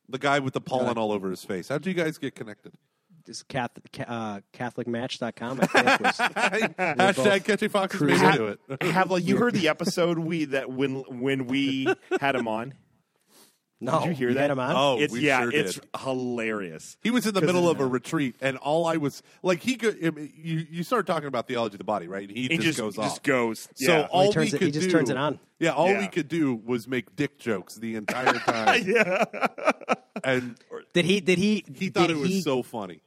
The 0.09 0.20
guy 0.20 0.39
with 0.39 0.53
the 0.53 0.61
pollen 0.61 0.97
all 0.97 1.13
over 1.13 1.30
his 1.30 1.45
face. 1.45 1.70
How 1.70 1.78
did 1.78 1.86
you 1.88 1.93
guys 1.93 2.17
get 2.17 2.36
connected? 2.36 2.74
Just 3.26 3.47
Catholic, 3.47 3.86
uh, 4.07 4.41
CatholicMatch.com. 4.53 5.59
I 5.61 5.65
think 5.65 5.99
was, 5.99 6.17
Hashtag 6.17 7.43
catching 7.45 7.70
foxes 7.70 8.01
made 8.01 8.13
me 8.13 8.17
Ha- 8.20 8.36
do 8.38 8.47
it. 8.47 8.82
Have 8.84 9.11
like 9.11 9.26
you 9.26 9.38
heard 9.38 9.53
the 9.53 9.67
episode 9.70 10.17
we 10.20 10.45
that 10.45 10.72
when 10.72 10.95
when 11.20 11.45
we 11.47 11.88
had 12.20 12.36
him 12.36 12.47
on? 12.47 12.74
no, 13.82 13.99
Did 13.99 14.07
you 14.09 14.13
hear 14.13 14.28
you 14.30 14.36
that? 14.36 14.51
him 14.51 14.59
on? 14.59 14.76
Oh, 14.76 14.99
it's 14.99 15.13
we 15.13 15.22
yeah, 15.22 15.41
sure 15.41 15.51
it's 15.53 15.80
hilarious. 16.01 16.97
He 17.01 17.11
was 17.11 17.26
in 17.28 17.34
the 17.34 17.41
middle 17.41 17.70
of 17.70 17.80
a 17.80 17.86
retreat, 17.86 18.36
and 18.41 18.57
all 18.57 18.86
I 18.86 18.97
was 18.97 19.24
like, 19.43 19.61
he 19.61 19.76
could. 19.76 20.03
I 20.05 20.09
mean, 20.09 20.34
You 20.36 20.65
you 20.70 20.84
start 20.84 21.05
talking 21.07 21.28
about 21.28 21.47
theology 21.47 21.76
of 21.76 21.78
the 21.80 21.84
body, 21.86 22.07
right? 22.07 22.28
And 22.28 22.36
he, 22.38 22.43
He 22.43 22.57
just, 22.57 22.63
just 22.63 22.78
goes 22.80 22.95
just 22.95 23.17
off. 23.20 23.24
goes. 23.24 23.70
So 23.76 23.99
yeah. 23.99 24.07
all 24.11 24.28
he 24.28 24.32
turns 24.34 24.51
we 24.51 24.55
it- 24.57 24.59
could 24.59 24.65
he 24.67 24.72
just 24.72 24.88
do, 24.88 24.91
turns 24.91 25.09
it 25.09 25.17
on. 25.17 25.39
Yeah, 25.59 25.72
all 25.72 25.89
Yeah. 25.89 25.99
we 25.99 26.07
could 26.07 26.28
do 26.30 26.55
was 26.55 26.88
make 26.88 27.15
dick 27.15 27.38
jokes 27.38 27.76
the 27.76 27.95
entire 27.95 28.34
time, 28.39 28.84
yeah. 28.88 29.26
and 30.24 30.55
Did 30.93 31.05
he? 31.05 31.20
Did 31.22 31.38
he? 31.38 31.63
he 31.76 31.89
thought 31.89 32.09
it 32.09 32.17
was 32.17 32.30
he- 32.30 32.41
so 32.41 32.63
funny. 32.63 33.01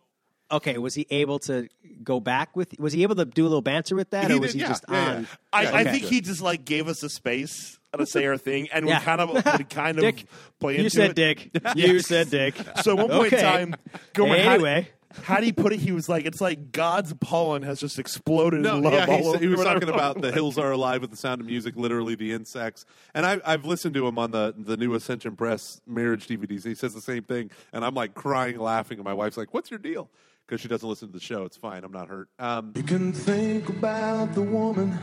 Okay, 0.53 0.77
was 0.79 0.95
he 0.95 1.07
able 1.11 1.39
to 1.41 1.69
go 2.05 2.21
back 2.21 2.55
with? 2.57 2.79
Was 2.79 2.93
he 2.93 3.03
able 3.03 3.15
to 3.17 3.25
do 3.25 3.43
a 3.43 3.49
little 3.49 3.63
banter 3.63 3.97
with 3.97 4.11
that, 4.11 4.31
He 4.31 4.37
or 4.37 4.41
was 4.41 4.53
did, 4.53 4.59
he 4.59 4.63
yeah, 4.63 4.69
just 4.69 4.85
yeah, 4.89 5.11
on? 5.15 5.21
yeah. 5.23 5.27
I, 5.53 5.63
Yeah, 5.63 5.75
I 5.77 5.85
think 5.85 6.05
he 6.05 6.21
just 6.21 6.43
like 6.43 6.65
gave 6.65 6.89
us 6.89 7.03
a 7.03 7.09
space 7.09 7.79
to 7.99 8.07
say 8.07 8.27
our 8.27 8.37
thing, 8.39 8.69
and 8.73 8.87
Yeah. 8.87 8.99
we 8.99 9.05
kind 9.05 9.21
of 9.21 9.59
we 9.59 9.65
kind 9.71 9.99
of 9.99 10.03
Dick, 10.03 10.27
play 10.61 10.77
into 10.77 10.81
it. 10.81 10.85
you 10.85 10.91
said 10.91 11.11
it. 11.11 11.17
Dick. 11.17 11.51
You 11.77 12.01
said 12.01 12.31
Dick. 12.31 12.55
So 12.83 12.93
at 12.93 12.99
one 12.99 13.09
point 13.09 13.33
Okay. 13.33 13.39
in 13.39 13.43
time, 13.71 13.77
Gomer, 14.15 14.39
how- 14.43 14.53
Anyway. 14.55 14.89
how, 15.25 15.41
do 15.41 15.47
you 15.47 15.53
put 15.53 15.75
it? 15.75 15.79
He 15.81 15.93
was 15.93 16.09
like, 16.09 16.25
"It's 16.25 16.41
like 16.41 16.73
God's 16.73 17.13
pollen 17.21 17.63
has 17.65 17.79
just 17.81 17.99
exploded 17.99 18.63
No, 18.63 18.77
in 18.79 18.83
love 18.83 18.93
yeah, 18.95 19.07
all 19.07 19.19
he, 19.23 19.29
over." 19.29 19.39
he 19.39 19.47
was 19.49 19.63
talking 19.63 19.91
about 19.91 20.21
the 20.23 20.33
hills 20.33 20.57
are 20.57 20.71
alive 20.79 21.03
with 21.03 21.11
the 21.11 21.19
sound 21.19 21.43
of 21.43 21.47
music, 21.47 21.77
literally 21.77 22.15
the 22.15 22.33
insects. 22.33 22.87
And 23.15 23.27
I, 23.27 23.39
I've 23.45 23.67
listened 23.67 23.93
to 23.95 24.07
him 24.07 24.19
on 24.19 24.31
the 24.31 24.55
the 24.57 24.77
new 24.79 24.95
Ascension 24.95 25.37
Press 25.37 25.83
marriage 25.87 26.27
DVDs. 26.29 26.65
And 26.65 26.73
He 26.73 26.75
says 26.75 26.95
the 26.95 27.03
same 27.03 27.25
thing, 27.25 27.51
and 27.75 27.85
I'm 27.85 27.95
like 27.95 28.15
crying, 28.15 28.59
laughing, 28.59 28.97
and 28.99 29.05
my 29.05 29.13
wife's 29.15 29.37
like, 29.37 29.53
"What's 29.53 29.71
your 29.71 29.79
deal?" 29.81 30.09
Because 30.47 30.61
she 30.61 30.69
doesn't 30.69 30.89
listen 30.89 31.09
to 31.09 31.15
the 31.15 31.21
show. 31.25 31.45
It's 31.45 31.57
fine. 31.57 31.85
I'm 31.85 31.93
not 31.93 32.09
hurt. 32.09 32.29
Um, 32.39 32.73
You 32.77 32.83
can 32.83 33.13
think 33.13 33.69
about 33.69 34.35
the 34.35 34.43
woman 34.43 34.99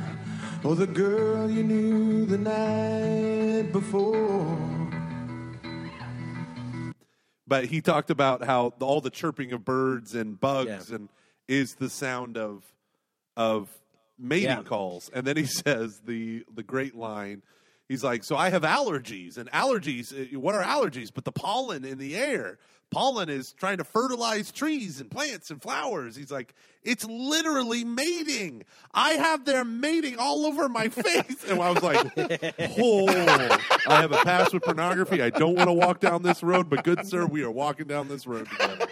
or 0.63 0.75
the 0.75 0.85
girl 0.87 1.49
you 1.49 1.63
knew 1.63 2.25
the 2.25 2.37
night 2.37 3.71
before. 3.71 4.57
but 7.47 7.65
he 7.65 7.81
talked 7.81 8.11
about 8.11 8.43
how 8.43 8.73
the, 8.77 8.85
all 8.85 9.01
the 9.01 9.09
chirping 9.09 9.51
of 9.53 9.65
birds 9.65 10.13
and 10.13 10.39
bugs 10.39 10.89
Yeah. 10.89 10.95
and 10.97 11.09
is 11.47 11.75
the 11.75 11.89
sound 11.89 12.37
of 12.37 12.63
of 13.35 13.69
mating 14.19 14.49
Yeah. 14.49 14.63
calls. 14.63 15.09
And 15.13 15.25
then 15.25 15.35
he 15.37 15.45
says 15.65 16.01
the 16.05 16.43
the 16.53 16.63
great 16.63 16.95
line. 16.95 17.41
He's 17.87 18.03
like, 18.03 18.23
"So 18.23 18.35
I 18.37 18.49
have 18.51 18.61
allergies, 18.61 19.37
and 19.37 19.49
allergies. 19.51 20.13
uh, 20.13 20.39
What 20.39 20.53
are 20.53 20.61
allergies? 20.63 21.09
But 21.11 21.25
the 21.25 21.31
pollen 21.31 21.85
in 21.85 21.97
the 21.97 22.15
air. 22.15 22.59
Pollen 22.91 23.29
is 23.29 23.53
trying 23.53 23.77
to 23.77 23.83
fertilize 23.83 24.51
trees 24.51 24.99
and 25.01 25.09
plants 25.11 25.51
and 25.51 25.61
flowers." 25.61 26.15
He's 26.15 26.31
like, 26.31 26.53
"It's 26.83 27.05
literally 27.05 27.83
mating. 27.83 28.63
I 28.93 29.11
have 29.11 29.45
their 29.45 29.63
mating 29.63 30.17
all 30.17 30.45
over 30.45 30.67
my 30.69 30.87
face." 30.89 31.43
And 31.47 31.61
I 31.61 31.69
was 31.71 31.83
like, 31.83 32.11
"Oh, 32.79 33.07
I 33.87 34.01
have 34.01 34.11
a 34.11 34.17
past 34.23 34.53
with 34.53 34.63
pornography. 34.63 35.21
I 35.21 35.29
don't 35.29 35.55
want 35.55 35.67
to 35.69 35.73
walk 35.73 35.99
down 35.99 36.23
this 36.23 36.41
road, 36.43 36.69
but 36.69 36.83
good 36.83 37.05
sir, 37.05 37.25
we 37.25 37.43
are 37.43 37.51
walking 37.51 37.87
down 37.87 38.07
this 38.07 38.25
road 38.25 38.47
together." 38.49 38.87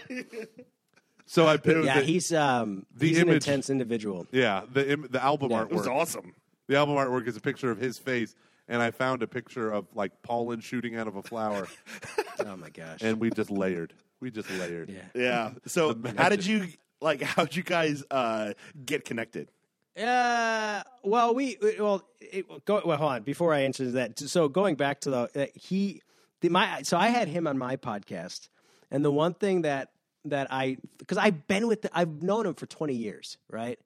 So 1.25 1.45
I 1.47 1.57
picked 1.57 1.83
Yeah, 1.83 1.99
the, 1.99 2.05
he's 2.05 2.31
um 2.33 2.85
the 2.95 3.07
he's 3.09 3.19
an 3.19 3.29
intense 3.29 3.69
individual. 3.69 4.27
yeah 4.31 4.61
the 4.71 4.91
im- 4.93 5.07
the 5.09 5.21
album 5.21 5.51
Yeah. 5.51 5.63
artwork. 5.63 5.71
It 5.71 5.75
was 5.75 5.87
awesome. 5.87 6.33
The 6.67 6.77
album 6.77 6.95
artwork 6.95 7.27
is 7.27 7.35
a 7.35 7.41
picture 7.41 7.69
of 7.71 7.77
his 7.79 7.97
face, 7.97 8.35
and 8.67 8.81
I 8.81 8.91
found 8.91 9.23
a 9.23 9.27
picture 9.27 9.71
of 9.71 9.85
like 9.95 10.21
pollen 10.23 10.59
shooting 10.59 10.95
out 10.95 11.07
of 11.07 11.15
a 11.15 11.23
flower, 11.23 11.67
Oh 12.45 12.55
my 12.57 12.69
gosh. 12.69 12.99
and 13.01 13.19
we 13.19 13.29
just 13.29 13.49
layered. 13.51 13.93
We 14.19 14.31
just 14.31 14.49
layered. 14.51 14.89
yeah. 14.89 15.01
Yeah. 15.13 15.51
So 15.67 15.93
The 15.93 16.13
how 16.21 16.29
did 16.29 16.45
you 16.45 16.67
like? 17.01 17.21
How 17.21 17.43
did 17.45 17.55
you 17.55 17.63
guys 17.63 18.03
uh, 18.11 18.53
get 18.85 19.05
connected? 19.05 19.51
Uh, 19.99 20.83
well, 21.03 21.33
we 21.33 21.57
well, 21.79 22.03
it, 22.19 22.45
go 22.65 22.81
well. 22.85 22.97
Hold 22.97 23.11
on, 23.13 23.23
before 23.23 23.53
I 23.53 23.61
answer 23.61 23.89
that. 23.91 24.19
So 24.19 24.47
going 24.47 24.75
back 24.75 25.01
to 25.01 25.09
the 25.09 25.29
uh, 25.35 25.45
he, 25.55 26.01
the, 26.41 26.49
my 26.49 26.81
so 26.83 26.97
I 26.97 27.07
had 27.07 27.27
him 27.27 27.47
on 27.47 27.57
my 27.57 27.77
podcast, 27.77 28.49
and 28.91 29.03
the 29.03 29.11
one 29.11 29.33
thing 29.33 29.63
that 29.63 29.89
that 30.25 30.47
I 30.51 30.77
because 30.99 31.17
I've 31.17 31.47
been 31.47 31.67
with 31.67 31.81
the, 31.83 31.89
I've 31.97 32.21
known 32.21 32.45
him 32.45 32.53
for 32.53 32.67
twenty 32.67 32.93
years, 32.93 33.37
right, 33.49 33.79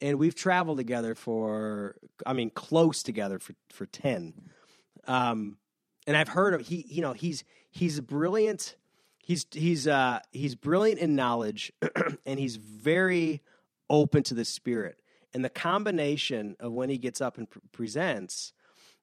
and 0.00 0.18
we've 0.18 0.34
traveled 0.34 0.78
together 0.78 1.14
for 1.14 1.96
I 2.24 2.32
mean 2.32 2.50
close 2.50 3.02
together 3.02 3.38
for 3.38 3.54
for 3.70 3.86
ten, 3.86 4.34
um, 5.06 5.58
and 6.06 6.16
I've 6.16 6.28
heard 6.28 6.54
of 6.54 6.66
he 6.66 6.84
you 6.88 7.02
know 7.02 7.12
he's 7.12 7.44
he's 7.70 8.00
brilliant. 8.00 8.76
He's 9.22 9.46
he's 9.52 9.86
uh 9.88 10.20
he's 10.32 10.54
brilliant 10.54 11.00
in 11.00 11.14
knowledge, 11.14 11.72
and 12.26 12.38
he's 12.38 12.56
very 12.56 13.42
open 13.90 14.22
to 14.24 14.34
the 14.34 14.44
spirit. 14.44 15.00
And 15.34 15.44
the 15.44 15.50
combination 15.50 16.56
of 16.60 16.72
when 16.72 16.88
he 16.88 16.98
gets 16.98 17.20
up 17.20 17.36
and 17.36 17.48
pre- 17.48 17.62
presents 17.72 18.52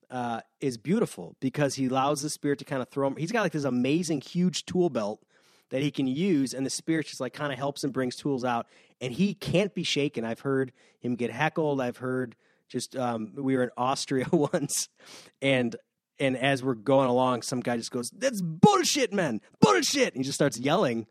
uh, 0.09 0.41
is 0.61 0.77
beautiful 0.77 1.35
because 1.39 1.75
he 1.75 1.87
allows 1.87 2.21
the 2.21 2.29
spirit 2.29 2.59
to 2.59 2.65
kind 2.65 2.81
of 2.81 2.89
throw 2.89 3.07
him. 3.07 3.15
He's 3.15 3.31
got 3.31 3.41
like 3.41 3.51
this 3.51 3.63
amazing, 3.63 4.21
huge 4.21 4.65
tool 4.65 4.89
belt 4.89 5.23
that 5.69 5.81
he 5.81 5.89
can 5.89 6.07
use, 6.07 6.53
and 6.53 6.65
the 6.65 6.69
spirit 6.69 7.07
just 7.07 7.19
like 7.19 7.33
kind 7.33 7.51
of 7.51 7.57
helps 7.57 7.83
him 7.83 7.91
brings 7.91 8.15
tools 8.15 8.45
out, 8.45 8.67
and 9.03 9.11
he 9.13 9.33
can't 9.33 9.73
be 9.73 9.83
shaken. 9.83 10.23
I've 10.23 10.39
heard 10.39 10.71
him 11.01 11.15
get 11.15 11.29
heckled. 11.29 11.81
I've 11.81 11.97
heard 11.97 12.37
just 12.69 12.95
um, 12.95 13.33
we 13.35 13.57
were 13.57 13.63
in 13.63 13.69
Austria 13.77 14.25
once, 14.31 14.87
and 15.41 15.75
and 16.19 16.37
as 16.37 16.63
we're 16.63 16.73
going 16.73 17.09
along, 17.09 17.41
some 17.41 17.59
guy 17.59 17.75
just 17.75 17.91
goes, 17.91 18.09
"That's 18.17 18.41
bullshit, 18.41 19.11
man, 19.11 19.41
bullshit!" 19.59 20.13
And 20.15 20.17
he 20.17 20.23
just 20.23 20.37
starts 20.37 20.57
yelling. 20.57 21.05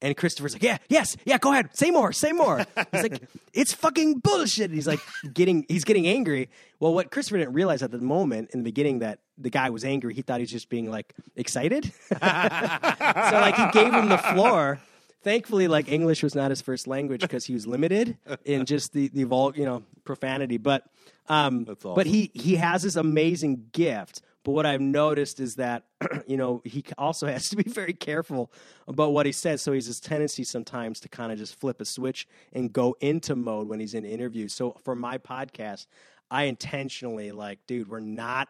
And 0.00 0.16
Christopher's 0.16 0.52
like, 0.52 0.62
yeah, 0.62 0.78
yes, 0.88 1.16
yeah, 1.24 1.38
go 1.38 1.50
ahead, 1.50 1.76
say 1.76 1.90
more, 1.90 2.12
say 2.12 2.30
more. 2.30 2.64
He's 2.92 3.02
like, 3.02 3.20
it's 3.52 3.74
fucking 3.74 4.20
bullshit. 4.20 4.66
And 4.66 4.74
he's 4.74 4.86
like 4.86 5.00
getting, 5.34 5.66
he's 5.68 5.82
getting 5.82 6.06
angry. 6.06 6.50
Well, 6.78 6.94
what 6.94 7.10
Christopher 7.10 7.38
didn't 7.38 7.54
realize 7.54 7.82
at 7.82 7.90
the 7.90 7.98
moment 7.98 8.50
in 8.52 8.60
the 8.60 8.64
beginning 8.64 9.00
that 9.00 9.18
the 9.36 9.50
guy 9.50 9.70
was 9.70 9.84
angry. 9.84 10.14
He 10.14 10.22
thought 10.22 10.38
he 10.38 10.44
was 10.44 10.52
just 10.52 10.68
being 10.68 10.88
like 10.88 11.14
excited. 11.34 11.92
so 12.12 12.18
like 12.20 13.56
he 13.56 13.70
gave 13.72 13.92
him 13.92 14.08
the 14.08 14.18
floor. 14.18 14.78
Thankfully, 15.22 15.68
like 15.68 15.90
English 15.90 16.22
was 16.22 16.34
not 16.34 16.50
his 16.50 16.60
first 16.60 16.86
language 16.86 17.22
because 17.22 17.44
he 17.44 17.54
was 17.54 17.66
limited 17.66 18.16
in 18.44 18.66
just 18.66 18.92
the 18.92 19.08
the 19.08 19.24
vul, 19.24 19.52
you 19.56 19.64
know, 19.64 19.82
profanity. 20.04 20.58
But 20.58 20.84
um, 21.28 21.64
That's 21.64 21.82
but 21.82 22.06
he 22.06 22.30
he 22.34 22.56
has 22.56 22.82
this 22.82 22.96
amazing 22.96 23.66
gift. 23.72 24.22
But 24.44 24.52
what 24.52 24.64
I've 24.64 24.80
noticed 24.80 25.40
is 25.40 25.56
that 25.56 25.84
you 26.26 26.36
know 26.36 26.62
he 26.64 26.84
also 26.96 27.26
has 27.32 27.48
to 27.50 27.56
be 27.56 27.68
very 27.68 27.92
careful 27.92 28.52
about 28.86 29.12
what 29.12 29.26
he 29.26 29.32
says. 29.32 29.60
So 29.60 29.72
he's 29.72 29.86
his 29.86 30.00
tendency 30.00 30.44
sometimes 30.44 31.00
to 31.00 31.08
kind 31.08 31.32
of 31.32 31.38
just 31.38 31.58
flip 31.58 31.80
a 31.80 31.84
switch 31.84 32.28
and 32.52 32.72
go 32.72 32.96
into 33.00 33.34
mode 33.34 33.68
when 33.68 33.80
he's 33.80 33.94
in 33.94 34.04
interviews. 34.04 34.54
So 34.54 34.76
for 34.84 34.94
my 34.94 35.18
podcast, 35.18 35.86
I 36.30 36.44
intentionally 36.44 37.32
like, 37.32 37.58
dude, 37.66 37.88
we're 37.88 38.00
not 38.00 38.48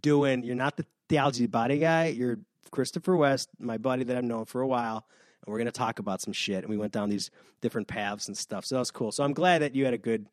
doing. 0.00 0.44
You're 0.44 0.54
not 0.54 0.76
the 0.76 0.86
theology 1.08 1.46
body 1.46 1.78
guy. 1.78 2.06
You're 2.06 2.38
Christopher 2.70 3.16
West, 3.16 3.48
my 3.58 3.78
buddy 3.78 4.04
that 4.04 4.16
I've 4.16 4.24
known 4.24 4.44
for 4.44 4.60
a 4.60 4.66
while, 4.66 5.06
and 5.44 5.52
we're 5.52 5.58
going 5.58 5.66
to 5.66 5.72
talk 5.72 5.98
about 5.98 6.20
some 6.20 6.32
shit. 6.32 6.58
And 6.64 6.68
we 6.68 6.76
went 6.76 6.92
down 6.92 7.08
these 7.08 7.30
different 7.60 7.88
paths 7.88 8.28
and 8.28 8.36
stuff. 8.36 8.64
So 8.64 8.74
that 8.74 8.80
was 8.80 8.90
cool. 8.90 9.12
So 9.12 9.24
I'm 9.24 9.32
glad 9.32 9.62
that 9.62 9.74
you 9.74 9.84
had 9.84 9.94
a 9.94 9.98
good 9.98 10.26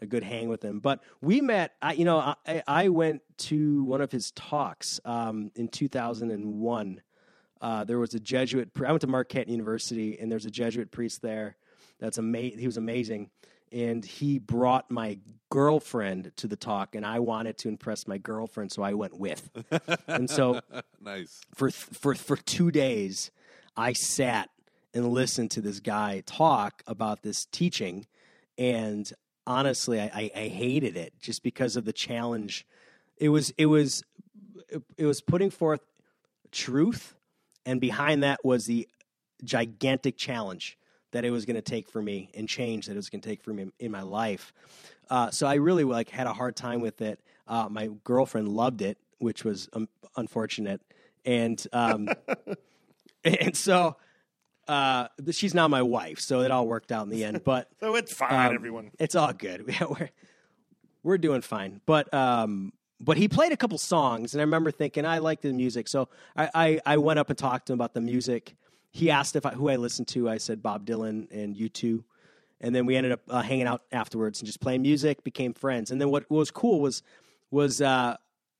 a 0.00 0.06
good 0.06 0.24
hang 0.24 0.48
with 0.48 0.62
him. 0.62 0.80
But 0.80 1.00
we 1.20 1.40
met. 1.40 1.74
I, 1.80 1.92
you 1.92 2.04
know, 2.04 2.18
I, 2.46 2.62
I 2.66 2.88
went 2.88 3.22
to 3.38 3.84
one 3.84 4.00
of 4.00 4.10
his 4.10 4.32
talks 4.32 5.00
um, 5.04 5.52
in 5.54 5.68
2001. 5.68 7.00
Uh, 7.60 7.84
there 7.84 7.98
was 7.98 8.12
a 8.14 8.18
Jesuit. 8.20 8.74
pri- 8.74 8.88
I 8.88 8.92
went 8.92 9.02
to 9.02 9.06
Marquette 9.06 9.48
University, 9.48 10.18
and 10.18 10.30
there's 10.32 10.46
a 10.46 10.50
Jesuit 10.50 10.90
priest 10.90 11.22
there. 11.22 11.56
That's 12.00 12.18
amazing. 12.18 12.58
He 12.58 12.66
was 12.66 12.76
amazing, 12.78 13.30
and 13.70 14.04
he 14.04 14.40
brought 14.40 14.90
my 14.90 15.18
girlfriend 15.50 16.32
to 16.38 16.48
the 16.48 16.56
talk, 16.56 16.96
and 16.96 17.06
I 17.06 17.20
wanted 17.20 17.58
to 17.58 17.68
impress 17.68 18.08
my 18.08 18.18
girlfriend, 18.18 18.72
so 18.72 18.82
I 18.82 18.94
went 18.94 19.16
with. 19.16 19.48
and 20.08 20.28
so 20.28 20.60
Nice. 21.00 21.40
for 21.54 21.70
for 21.70 22.16
for 22.16 22.36
two 22.36 22.72
days, 22.72 23.30
I 23.76 23.92
sat 23.92 24.50
and 24.94 25.08
listened 25.08 25.50
to 25.52 25.60
this 25.60 25.80
guy 25.80 26.22
talk 26.26 26.82
about 26.86 27.22
this 27.22 27.46
teaching, 27.46 28.06
and 28.58 29.10
honestly, 29.46 30.00
I, 30.00 30.10
I, 30.14 30.30
I 30.34 30.48
hated 30.48 30.96
it 30.96 31.14
just 31.20 31.42
because 31.42 31.76
of 31.76 31.84
the 31.84 31.92
challenge. 31.92 32.66
It 33.16 33.30
was 33.30 33.50
it 33.56 33.66
was 33.66 34.02
it 34.96 35.06
was 35.06 35.20
putting 35.20 35.50
forth 35.50 35.80
truth, 36.50 37.14
and 37.64 37.80
behind 37.80 38.22
that 38.22 38.44
was 38.44 38.66
the 38.66 38.88
gigantic 39.44 40.16
challenge 40.16 40.78
that 41.12 41.24
it 41.24 41.30
was 41.30 41.44
going 41.44 41.56
to 41.56 41.62
take 41.62 41.88
for 41.90 42.02
me 42.02 42.30
and 42.34 42.48
change 42.48 42.86
that 42.86 42.92
it 42.92 42.96
was 42.96 43.10
going 43.10 43.20
to 43.20 43.28
take 43.28 43.42
for 43.42 43.52
me 43.52 43.70
in 43.78 43.90
my 43.90 44.02
life. 44.02 44.52
Uh, 45.10 45.30
so 45.30 45.46
I 45.46 45.54
really 45.54 45.84
like 45.84 46.08
had 46.08 46.26
a 46.26 46.32
hard 46.32 46.56
time 46.56 46.80
with 46.80 47.02
it. 47.02 47.20
Uh, 47.46 47.68
my 47.70 47.90
girlfriend 48.04 48.48
loved 48.48 48.80
it, 48.82 48.98
which 49.18 49.44
was 49.44 49.68
um, 49.74 49.88
unfortunate, 50.16 50.80
and 51.24 51.64
um, 51.72 52.08
and 53.40 53.56
so 53.56 53.96
uh, 54.68 55.08
she's 55.30 55.54
now 55.54 55.68
my 55.68 55.82
wife. 55.82 56.20
So 56.20 56.40
it 56.40 56.50
all 56.50 56.66
worked 56.66 56.92
out 56.92 57.04
in 57.04 57.10
the 57.10 57.24
end. 57.24 57.42
But 57.44 57.68
So 57.80 57.94
it's 57.96 58.12
fine, 58.12 58.48
um, 58.48 58.54
everyone. 58.54 58.90
it's 58.98 59.14
all 59.14 59.32
good. 59.32 59.66
we're 59.80 60.10
we're 61.02 61.18
doing 61.18 61.40
fine. 61.40 61.80
But 61.86 62.12
um, 62.14 62.72
but 63.00 63.16
he 63.16 63.28
played 63.28 63.52
a 63.52 63.56
couple 63.56 63.78
songs, 63.78 64.34
and 64.34 64.40
I 64.40 64.44
remember 64.44 64.70
thinking 64.70 65.04
I 65.04 65.18
like 65.18 65.40
the 65.40 65.52
music, 65.52 65.88
so 65.88 66.08
I, 66.36 66.50
I 66.54 66.80
I 66.86 66.96
went 66.98 67.18
up 67.18 67.28
and 67.30 67.38
talked 67.38 67.66
to 67.66 67.72
him 67.72 67.78
about 67.78 67.94
the 67.94 68.00
music. 68.00 68.54
He 68.92 69.10
asked 69.10 69.36
if 69.36 69.46
I, 69.46 69.50
who 69.50 69.68
I 69.68 69.76
listened 69.76 70.08
to. 70.08 70.28
I 70.28 70.38
said 70.38 70.62
Bob 70.62 70.86
Dylan 70.86 71.30
and 71.32 71.56
U 71.56 71.68
two, 71.68 72.04
and 72.60 72.74
then 72.74 72.86
we 72.86 72.94
ended 72.94 73.12
up 73.12 73.20
uh, 73.28 73.42
hanging 73.42 73.66
out 73.66 73.82
afterwards 73.90 74.40
and 74.40 74.46
just 74.46 74.60
playing 74.60 74.82
music. 74.82 75.24
Became 75.24 75.54
friends, 75.54 75.90
and 75.90 76.00
then 76.00 76.10
what, 76.10 76.24
what 76.28 76.38
was 76.38 76.50
cool 76.52 76.80
was 76.80 77.02
was 77.50 77.80
uh, 77.80 78.16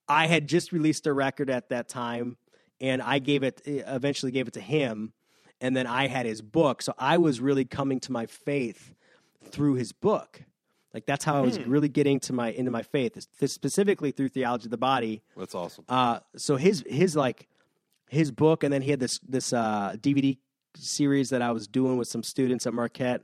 I 0.09 0.27
had 0.27 0.49
just 0.49 0.73
released 0.73 1.07
a 1.07 1.13
record 1.13 1.49
at 1.49 1.69
that 1.69 1.89
time, 1.89 2.37
and 2.83 3.01
I 3.01 3.20
gave 3.20 3.45
it 3.45 3.62
eventually 3.64 4.33
gave 4.33 4.49
it 4.49 4.55
to 4.55 4.61
him, 4.61 5.12
and 5.61 5.74
then 5.74 5.87
I 5.87 6.09
had 6.09 6.26
his 6.26 6.43
book, 6.43 6.83
so 6.83 6.93
I 6.99 7.16
was 7.16 7.41
really 7.41 7.64
coming 7.64 8.01
to 8.01 8.12
my 8.12 8.26
faith 8.26 8.93
through 9.45 9.74
his 9.74 9.93
book. 9.93 10.43
Like 10.93 11.07
that's 11.07 11.24
how 11.24 11.37
I 11.37 11.41
was 11.41 11.59
really 11.61 11.89
getting 11.89 12.20
to 12.20 12.35
my 12.35 12.51
into 12.51 12.70
my 12.70 12.83
faith, 12.83 13.26
specifically 13.47 14.11
through 14.11 14.28
theology 14.28 14.66
of 14.66 14.72
the 14.72 14.76
body. 14.76 15.22
That's 15.37 15.55
awesome. 15.55 15.85
Uh, 15.89 16.18
so 16.37 16.57
his 16.57 16.85
his 16.87 17.16
like 17.16 17.49
his 18.11 18.30
book, 18.30 18.62
and 18.62 18.72
then 18.72 18.83
he 18.83 18.91
had 18.91 19.01
this 19.01 19.18
this 19.20 19.55
uh, 19.55 19.95
DVD 19.97 20.37
series 20.74 21.30
that 21.30 21.41
I 21.41 21.53
was 21.53 21.66
doing 21.66 21.97
with 21.97 22.09
some 22.09 22.22
students 22.22 22.66
at 22.66 22.74
Marquette. 22.74 23.22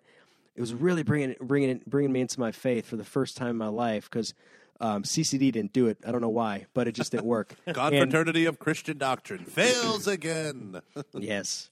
It 0.54 0.60
was 0.60 0.72
really 0.72 1.02
bringing 1.02 1.34
bringing 1.42 1.82
bringing 1.86 2.12
me 2.12 2.22
into 2.22 2.40
my 2.40 2.52
faith 2.52 2.86
for 2.86 2.96
the 2.96 3.04
first 3.04 3.36
time 3.36 3.50
in 3.50 3.56
my 3.56 3.68
life 3.68 4.08
because 4.08 4.32
um, 4.80 5.02
CCD 5.02 5.50
didn't 5.52 5.72
do 5.72 5.86
it. 5.88 5.98
I 6.06 6.12
don't 6.12 6.20
know 6.20 6.28
why, 6.28 6.66
but 6.74 6.86
it 6.88 6.92
just 6.92 7.12
didn't 7.12 7.26
work. 7.26 7.54
And- 7.66 7.74
Confraternity 7.76 8.44
of 8.44 8.58
Christian 8.58 8.98
Doctrine 8.98 9.44
fails 9.44 10.06
again. 10.06 10.80
Yes. 11.14 11.70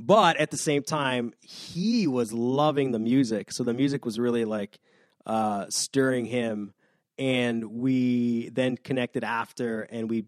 But 0.00 0.36
at 0.38 0.50
the 0.50 0.56
same 0.56 0.82
time, 0.82 1.32
he 1.40 2.06
was 2.06 2.32
loving 2.32 2.90
the 2.90 2.98
music. 2.98 3.52
So 3.52 3.62
the 3.62 3.72
music 3.74 4.04
was 4.04 4.18
really 4.18 4.44
like 4.44 4.78
uh, 5.24 5.66
stirring 5.68 6.26
him. 6.26 6.74
And 7.16 7.64
we 7.80 8.48
then 8.50 8.76
connected 8.76 9.22
after 9.22 9.82
and 9.82 10.10
we 10.10 10.24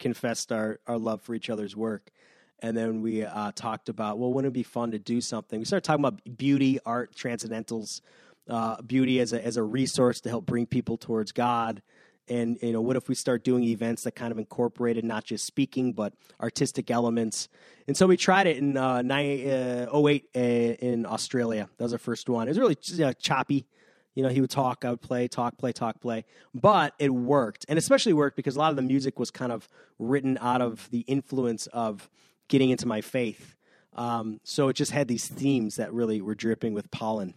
confessed 0.00 0.50
our, 0.50 0.80
our 0.88 0.98
love 0.98 1.22
for 1.22 1.34
each 1.34 1.48
other's 1.48 1.76
work. 1.76 2.10
And 2.58 2.76
then 2.76 3.02
we 3.02 3.24
uh, 3.24 3.52
talked 3.54 3.88
about, 3.88 4.18
well, 4.18 4.32
wouldn't 4.32 4.50
it 4.52 4.54
be 4.54 4.62
fun 4.64 4.90
to 4.90 4.98
do 4.98 5.20
something? 5.20 5.60
We 5.60 5.64
started 5.64 5.84
talking 5.84 6.04
about 6.04 6.36
beauty, 6.36 6.80
art, 6.84 7.14
transcendentals, 7.14 8.00
uh, 8.48 8.80
beauty 8.82 9.20
as 9.20 9.32
a, 9.32 9.44
as 9.44 9.56
a 9.56 9.62
resource 9.62 10.20
to 10.22 10.28
help 10.28 10.46
bring 10.46 10.66
people 10.66 10.96
towards 10.96 11.32
God. 11.32 11.82
And 12.26 12.58
you 12.62 12.72
know 12.72 12.80
what 12.80 12.96
if 12.96 13.08
we 13.08 13.14
start 13.14 13.44
doing 13.44 13.64
events 13.64 14.04
that 14.04 14.12
kind 14.12 14.32
of 14.32 14.38
incorporated 14.38 15.04
not 15.04 15.24
just 15.24 15.44
speaking 15.44 15.92
but 15.92 16.14
artistic 16.40 16.90
elements? 16.90 17.48
And 17.86 17.96
so 17.96 18.06
we 18.06 18.16
tried 18.16 18.46
it 18.46 18.56
in 18.56 18.76
uh, 18.76 19.02
nine, 19.02 19.46
uh, 19.46 19.88
08 19.92 20.28
uh, 20.34 20.38
in 20.38 21.06
australia. 21.06 21.68
That 21.76 21.84
was 21.84 21.92
our 21.92 21.98
first 21.98 22.28
one. 22.28 22.48
It 22.48 22.56
was 22.56 22.58
really 22.58 22.78
uh, 23.04 23.12
choppy. 23.14 23.66
You 24.14 24.22
know 24.22 24.28
he 24.28 24.40
would 24.40 24.50
talk 24.50 24.84
i 24.84 24.90
would 24.90 25.02
play 25.02 25.26
talk 25.28 25.58
play 25.58 25.72
talk 25.72 26.00
play. 26.00 26.24
But 26.54 26.94
it 26.98 27.10
worked. 27.10 27.66
And 27.68 27.78
especially 27.78 28.14
worked 28.14 28.36
because 28.36 28.56
a 28.56 28.58
lot 28.58 28.70
of 28.70 28.76
the 28.76 28.82
music 28.82 29.18
was 29.18 29.30
kind 29.30 29.52
of 29.52 29.68
written 29.98 30.38
out 30.40 30.62
of 30.62 30.88
the 30.90 31.00
influence 31.00 31.66
of 31.68 32.08
getting 32.48 32.70
into 32.70 32.86
my 32.86 33.02
faith. 33.02 33.54
Um, 33.96 34.40
so 34.44 34.68
it 34.68 34.74
just 34.74 34.92
had 34.92 35.08
these 35.08 35.28
themes 35.28 35.76
that 35.76 35.92
really 35.92 36.20
were 36.22 36.34
dripping 36.34 36.74
with 36.74 36.90
pollen 36.90 37.34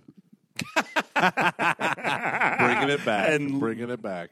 bringing 1.15 2.89
it 2.89 3.03
back. 3.05 3.29
And- 3.31 3.59
bringing 3.59 3.89
it 3.89 4.01
back. 4.01 4.29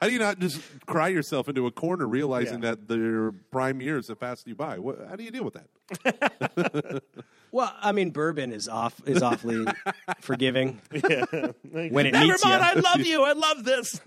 How 0.00 0.06
do 0.06 0.12
you 0.14 0.18
not 0.18 0.38
just 0.38 0.60
cry 0.86 1.08
yourself 1.08 1.48
into 1.48 1.66
a 1.66 1.70
corner, 1.70 2.06
realizing 2.06 2.62
Yeah. 2.62 2.70
that 2.70 2.88
their 2.88 3.32
prime 3.50 3.80
years 3.82 4.08
have 4.08 4.18
passed 4.18 4.46
you 4.48 4.54
by? 4.54 4.78
What, 4.78 4.98
how 5.08 5.16
do 5.16 5.22
you 5.24 5.30
deal 5.30 5.44
with 5.44 5.54
that? 5.54 7.02
Well, 7.52 7.74
I 7.80 7.90
mean, 7.90 8.10
bourbon 8.10 8.52
is 8.52 8.68
off 8.68 9.02
is 9.06 9.24
awfully 9.24 9.66
forgiving 10.20 10.80
Like, 10.92 11.52
when 11.90 12.06
it 12.06 12.12
Never 12.12 12.26
meets 12.26 12.44
mind. 12.44 12.62
you. 12.62 12.68
I 12.68 12.74
love 12.74 13.00
you. 13.00 13.22
I 13.24 13.32
love 13.32 13.64
this. 13.64 14.00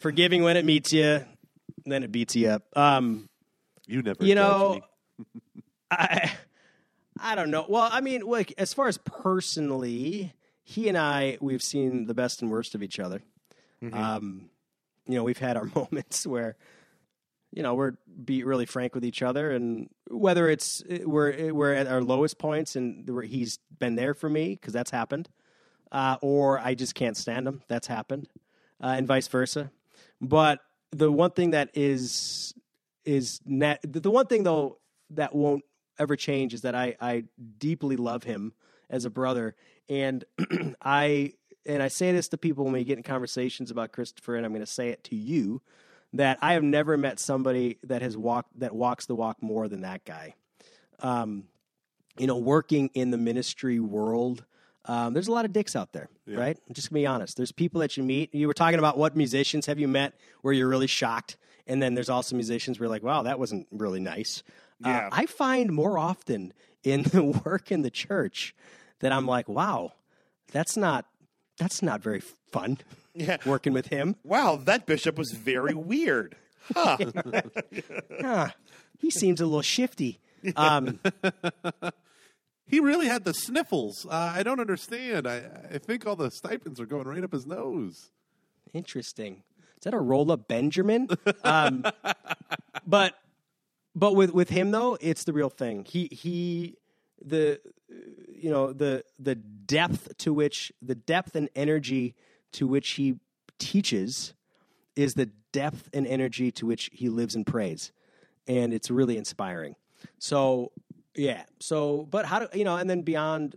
Forgiving 0.00 0.42
when 0.42 0.56
it 0.56 0.64
meets 0.64 0.92
you, 0.92 1.24
then 1.86 2.02
it 2.02 2.10
beats 2.10 2.34
you 2.34 2.48
up. 2.48 2.64
Um, 2.76 3.28
You 3.86 4.02
never. 4.02 4.24
you 4.24 4.34
judge 4.34 4.36
know, 4.36 4.74
me. 4.74 5.24
I 5.92 6.32
I 7.20 7.34
don't 7.36 7.50
know. 7.52 7.64
Well, 7.68 7.88
I 7.90 8.00
mean, 8.00 8.22
like 8.22 8.54
as 8.58 8.74
far 8.74 8.88
as 8.88 8.98
personally, 8.98 10.32
he 10.64 10.88
and 10.88 10.98
I 10.98 11.38
we've 11.40 11.62
seen 11.62 12.06
the 12.06 12.14
best 12.14 12.42
and 12.42 12.50
worst 12.50 12.74
of 12.74 12.82
each 12.82 12.98
other. 12.98 13.22
Um, 13.92 14.50
you 15.06 15.14
know, 15.14 15.24
we've 15.24 15.38
had 15.38 15.56
our 15.56 15.64
moments 15.74 16.26
where 16.26 16.56
you 17.50 17.62
know 17.62 17.74
we're 17.74 17.92
be 18.24 18.44
really 18.44 18.66
frank 18.66 18.94
with 18.94 19.04
each 19.04 19.22
other, 19.22 19.50
and 19.50 19.88
whether 20.10 20.48
it's 20.48 20.82
we're 21.04 21.52
we're 21.52 21.72
at 21.72 21.86
our 21.86 22.02
lowest 22.02 22.38
points, 22.38 22.76
and 22.76 23.08
he's 23.24 23.58
been 23.78 23.94
there 23.94 24.14
for 24.14 24.28
me 24.28 24.50
because 24.50 24.72
that's 24.72 24.90
happened, 24.90 25.28
uh, 25.92 26.16
or 26.20 26.58
I 26.58 26.74
just 26.74 26.94
can't 26.94 27.16
stand 27.16 27.48
him. 27.48 27.62
That's 27.68 27.86
happened, 27.86 28.28
uh, 28.82 28.94
and 28.98 29.06
vice 29.06 29.28
versa. 29.28 29.70
But 30.20 30.60
the 30.90 31.10
one 31.10 31.30
thing 31.30 31.50
that 31.50 31.70
is 31.74 32.54
is 33.04 33.40
net, 33.46 33.80
the 33.82 34.10
one 34.10 34.26
thing 34.26 34.42
though 34.42 34.78
that 35.10 35.34
won't 35.34 35.64
ever 35.98 36.16
change 36.16 36.52
is 36.54 36.62
that 36.62 36.74
I 36.74 36.96
I 37.00 37.24
deeply 37.58 37.96
love 37.96 38.24
him 38.24 38.52
as 38.90 39.04
a 39.04 39.10
brother, 39.10 39.54
and 39.88 40.24
I 40.82 41.32
and 41.68 41.82
I 41.82 41.88
say 41.88 42.10
this 42.12 42.28
to 42.28 42.38
people 42.38 42.64
when 42.64 42.72
we 42.72 42.82
get 42.82 42.96
in 42.96 43.04
conversations 43.04 43.70
about 43.70 43.92
Christopher, 43.92 44.36
and 44.36 44.46
I'm 44.46 44.52
going 44.52 44.64
to 44.64 44.66
say 44.66 44.88
it 44.88 45.04
to 45.04 45.16
you 45.16 45.60
that 46.14 46.38
I 46.40 46.54
have 46.54 46.62
never 46.62 46.96
met 46.96 47.20
somebody 47.20 47.78
that 47.84 48.00
has 48.00 48.16
walked 48.16 48.58
that 48.58 48.74
walks 48.74 49.06
the 49.06 49.14
walk 49.14 49.42
more 49.42 49.68
than 49.68 49.82
that 49.82 50.04
guy. 50.04 50.34
Um, 51.00 51.44
you 52.16 52.26
know, 52.26 52.38
working 52.38 52.90
in 52.94 53.10
the 53.10 53.18
ministry 53.18 53.78
world, 53.78 54.44
um, 54.86 55.12
there's 55.12 55.28
a 55.28 55.32
lot 55.32 55.44
of 55.44 55.52
dicks 55.52 55.76
out 55.76 55.92
there, 55.92 56.08
right? 56.26 56.58
I'm 56.66 56.74
just 56.74 56.90
gonna 56.90 57.00
be 57.00 57.06
honest. 57.06 57.36
There's 57.36 57.52
people 57.52 57.82
that 57.82 57.96
you 57.96 58.02
meet. 58.02 58.34
You 58.34 58.46
were 58.46 58.54
talking 58.54 58.78
about 58.78 58.96
what 58.96 59.14
musicians 59.14 59.66
have 59.66 59.78
you 59.78 59.86
met 59.86 60.14
where 60.40 60.54
you're 60.54 60.68
really 60.68 60.86
shocked, 60.86 61.36
and 61.66 61.82
then 61.82 61.94
there's 61.94 62.08
also 62.08 62.34
musicians 62.34 62.80
where 62.80 62.86
you're 62.86 62.94
like, 62.94 63.02
wow, 63.02 63.22
that 63.22 63.38
wasn't 63.38 63.66
really 63.70 64.00
nice. 64.00 64.42
Yeah. 64.80 65.06
Uh, 65.06 65.08
I 65.12 65.26
find 65.26 65.70
more 65.70 65.98
often 65.98 66.54
in 66.82 67.02
the 67.12 67.22
work 67.22 67.70
in 67.70 67.82
the 67.82 67.90
church 67.90 68.54
that 69.00 69.12
I'm 69.12 69.26
like, 69.26 69.48
wow, 69.48 69.92
that's 70.50 70.76
not 70.76 71.04
that's 71.58 71.82
not 71.82 72.02
very 72.02 72.20
fun. 72.52 72.78
Yeah. 73.14 73.38
working 73.44 73.72
with 73.72 73.88
him. 73.88 74.14
Wow, 74.22 74.56
that 74.64 74.86
bishop 74.86 75.18
was 75.18 75.32
very 75.32 75.74
weird. 75.74 76.36
Huh. 76.74 76.98
Huh, 78.20 78.48
he 78.98 79.10
seems 79.10 79.40
a 79.40 79.44
little 79.46 79.62
shifty. 79.62 80.20
Um, 80.56 81.00
He 82.68 82.80
really 82.80 83.06
had 83.06 83.24
the 83.24 83.32
sniffles. 83.32 84.06
Uh, 84.08 84.32
I 84.36 84.42
don't 84.42 84.60
understand. 84.60 85.26
I, 85.26 85.42
I 85.72 85.78
think 85.78 86.06
all 86.06 86.16
the 86.16 86.30
stipends 86.30 86.78
are 86.78 86.86
going 86.86 87.08
right 87.08 87.24
up 87.24 87.32
his 87.32 87.46
nose. 87.46 88.10
Interesting. 88.74 89.42
Is 89.78 89.84
that 89.84 89.94
a 89.94 89.98
roll 89.98 90.30
up 90.30 90.48
Benjamin? 90.48 91.08
um, 91.44 91.82
but 92.86 93.14
but 93.94 94.14
with 94.14 94.32
with 94.34 94.50
him 94.50 94.70
though, 94.70 94.98
it's 95.00 95.24
the 95.24 95.32
real 95.32 95.48
thing. 95.48 95.86
He 95.86 96.08
he 96.12 96.76
the 97.24 97.58
Uh, 97.90 97.96
you 98.34 98.50
know 98.50 98.72
the 98.72 99.04
the 99.18 99.34
depth 99.34 100.16
to 100.18 100.32
which 100.32 100.72
the 100.80 100.94
depth 100.94 101.34
and 101.34 101.48
energy 101.54 102.14
to 102.52 102.66
which 102.66 102.90
he 102.90 103.16
teaches 103.58 104.34
is 104.96 105.14
the 105.14 105.26
depth 105.52 105.88
and 105.92 106.06
energy 106.06 106.50
to 106.52 106.66
which 106.66 106.90
he 106.92 107.08
lives 107.08 107.34
and 107.34 107.46
prays, 107.46 107.92
and 108.46 108.72
it's 108.72 108.90
really 108.90 109.16
inspiring. 109.16 109.74
So 110.18 110.72
yeah. 111.14 111.44
So 111.60 112.06
but 112.10 112.26
how 112.26 112.40
do 112.40 112.58
you 112.58 112.64
know? 112.64 112.76
And 112.76 112.88
then 112.88 113.02
beyond 113.02 113.56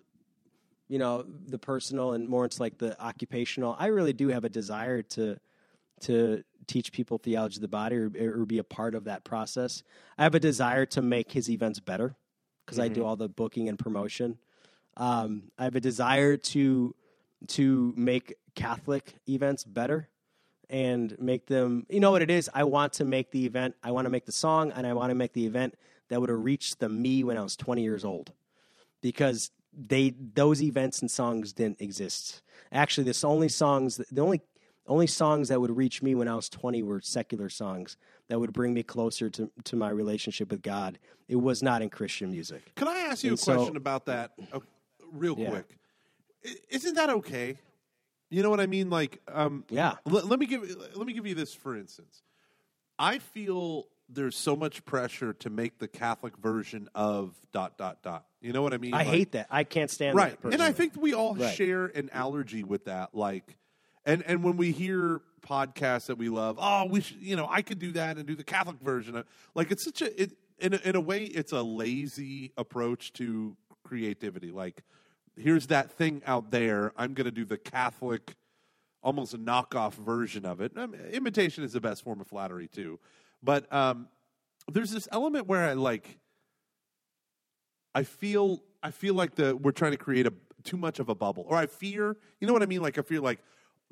you 0.91 0.99
know 0.99 1.23
the 1.47 1.57
personal 1.57 2.11
and 2.11 2.27
more 2.27 2.43
it's 2.43 2.59
like 2.59 2.77
the 2.77 3.01
occupational 3.01 3.77
i 3.79 3.87
really 3.87 4.11
do 4.11 4.27
have 4.27 4.43
a 4.43 4.49
desire 4.49 5.01
to 5.01 5.37
to 6.01 6.43
teach 6.67 6.91
people 6.91 7.17
theology 7.17 7.57
of 7.57 7.61
the 7.61 7.67
body 7.69 7.95
or, 7.95 8.11
or 8.19 8.45
be 8.45 8.57
a 8.57 8.63
part 8.63 8.93
of 8.93 9.05
that 9.05 9.23
process 9.23 9.83
i 10.17 10.23
have 10.23 10.35
a 10.35 10.39
desire 10.39 10.85
to 10.85 11.01
make 11.01 11.31
his 11.31 11.49
events 11.49 11.79
better 11.79 12.13
because 12.71 12.79
i 12.79 12.87
do 12.87 13.03
all 13.03 13.15
the 13.15 13.29
booking 13.29 13.67
and 13.69 13.77
promotion. 13.77 14.37
Um, 14.97 15.51
i 15.57 15.65
have 15.65 15.75
a 15.75 15.81
desire 15.81 16.37
to 16.37 16.95
to 17.47 17.93
make 17.97 18.35
catholic 18.55 19.15
events 19.27 19.63
better 19.63 20.07
and 20.69 21.15
make 21.19 21.47
them 21.47 21.85
you 21.89 21.99
know 21.99 22.11
what 22.11 22.21
it 22.21 22.31
is? 22.31 22.49
I 22.53 22.63
want 22.63 22.93
to 22.93 23.05
make 23.05 23.31
the 23.31 23.45
event 23.45 23.75
i 23.83 23.91
want 23.91 24.05
to 24.05 24.09
make 24.09 24.25
the 24.25 24.31
song 24.31 24.71
and 24.71 24.87
i 24.87 24.93
want 24.93 25.09
to 25.11 25.15
make 25.15 25.33
the 25.33 25.45
event 25.45 25.75
that 26.09 26.19
would 26.19 26.29
have 26.29 26.43
reached 26.43 26.79
the 26.79 26.89
me 26.89 27.23
when 27.23 27.37
i 27.37 27.41
was 27.41 27.55
20 27.55 27.83
years 27.83 28.05
old. 28.05 28.31
Because 29.01 29.51
they 29.73 30.13
those 30.33 30.61
events 30.61 31.01
and 31.01 31.09
songs 31.09 31.53
didn't 31.53 31.81
exist. 31.81 32.41
Actually, 32.71 33.11
the 33.11 33.27
only 33.27 33.49
songs 33.49 33.97
the 33.97 34.21
only 34.21 34.41
only 34.87 35.07
songs 35.07 35.47
that 35.49 35.61
would 35.61 35.75
reach 35.75 36.01
me 36.01 36.15
when 36.15 36.27
I 36.27 36.35
was 36.35 36.49
20 36.49 36.83
were 36.83 37.01
secular 37.01 37.49
songs 37.49 37.97
that 38.31 38.39
would 38.39 38.53
bring 38.53 38.73
me 38.73 38.81
closer 38.81 39.29
to 39.29 39.51
to 39.65 39.75
my 39.75 39.89
relationship 39.89 40.49
with 40.51 40.61
God. 40.61 40.97
It 41.27 41.35
was 41.35 41.61
not 41.61 41.81
in 41.81 41.89
Christian 41.89 42.31
music. 42.31 42.73
Can 42.75 42.87
I 42.87 42.99
ask 42.99 43.25
you 43.25 43.31
And 43.31 43.37
a 43.37 43.41
so- 43.41 43.55
question 43.55 43.75
about 43.75 44.05
that, 44.05 44.31
uh, 44.53 44.59
real 45.11 45.37
Yeah. 45.37 45.49
quick? 45.49 45.77
Isn't 46.69 46.95
that 46.95 47.09
okay? 47.09 47.57
You 48.29 48.41
know 48.41 48.49
what 48.49 48.61
I 48.61 48.67
mean? 48.67 48.89
Like, 48.89 49.19
um, 49.27 49.65
Yeah. 49.69 49.95
Let, 50.05 50.25
let 50.27 50.39
me 50.39 50.45
give 50.45 50.61
let 50.95 51.05
me 51.05 51.11
give 51.11 51.27
you 51.27 51.35
this 51.35 51.53
for 51.53 51.75
instance. 51.75 52.23
I 52.97 53.19
feel 53.19 53.87
there's 54.07 54.37
so 54.37 54.55
much 54.55 54.85
pressure 54.85 55.33
to 55.33 55.49
make 55.49 55.79
the 55.79 55.87
Catholic 55.89 56.37
version 56.37 56.89
of 56.95 57.35
dot 57.51 57.77
dot 57.77 58.01
dot. 58.01 58.25
You 58.39 58.53
know 58.53 58.61
what 58.61 58.73
I 58.73 58.77
mean? 58.77 58.93
I 58.93 58.99
Like- 58.99 59.07
hate 59.07 59.31
that. 59.33 59.47
I 59.49 59.65
can't 59.65 59.91
stand 59.91 60.15
right 60.15 60.37
and 60.45 60.63
i 60.63 60.71
think 60.71 60.95
we 60.95 61.13
all 61.13 61.35
Right. 61.35 61.53
share 61.53 61.87
an 61.87 62.09
allergy 62.11 62.63
with 62.63 62.85
that 62.85 63.13
like 63.13 63.57
and 64.05 64.23
and 64.25 64.43
when 64.43 64.57
we 64.57 64.71
hear 64.71 65.21
podcasts 65.41 66.07
that 66.07 66.17
we 66.17 66.29
love 66.29 66.57
oh 66.59 66.85
we 66.89 67.01
should 67.01 67.21
you 67.21 67.35
know 67.35 67.47
i 67.49 67.61
could 67.61 67.79
do 67.79 67.91
that 67.91 68.17
and 68.17 68.25
do 68.25 68.35
the 68.35 68.43
catholic 68.43 68.79
version 68.79 69.15
of, 69.15 69.25
like 69.55 69.71
it's 69.71 69.83
such 69.83 70.01
a 70.01 70.21
it 70.21 70.33
in 70.59 70.73
a, 70.73 70.77
in 70.83 70.95
a 70.95 71.01
way 71.01 71.23
it's 71.23 71.51
a 71.51 71.61
lazy 71.61 72.51
approach 72.57 73.11
to 73.13 73.55
creativity 73.83 74.51
like 74.51 74.83
here's 75.35 75.67
that 75.67 75.91
thing 75.91 76.21
out 76.25 76.51
there 76.51 76.93
i'm 76.97 77.13
going 77.13 77.25
to 77.25 77.31
do 77.31 77.45
the 77.45 77.57
catholic 77.57 78.35
almost 79.03 79.33
a 79.33 79.37
knockoff 79.37 79.93
version 79.93 80.45
of 80.45 80.61
it 80.61 80.77
um, 80.77 80.93
imitation 81.11 81.63
is 81.63 81.73
the 81.73 81.81
best 81.81 82.03
form 82.03 82.21
of 82.21 82.27
flattery 82.27 82.67
too 82.67 82.99
but 83.41 83.71
um 83.73 84.07
there's 84.71 84.91
this 84.91 85.07
element 85.11 85.47
where 85.47 85.63
i 85.63 85.73
like 85.73 86.19
I 87.93 88.03
feel 88.03 88.63
I 88.81 88.91
feel 88.91 89.13
like 89.13 89.35
the 89.35 89.55
we're 89.55 89.71
trying 89.71 89.91
to 89.91 89.97
create 89.97 90.25
a 90.25 90.33
too 90.63 90.77
much 90.77 90.99
of 90.99 91.09
a 91.09 91.15
bubble, 91.15 91.45
or 91.47 91.57
I 91.57 91.65
fear. 91.65 92.15
You 92.39 92.47
know 92.47 92.53
what 92.53 92.63
I 92.63 92.67
mean? 92.67 92.81
Like 92.81 92.97
I 92.97 93.01
feel 93.01 93.21
like 93.21 93.39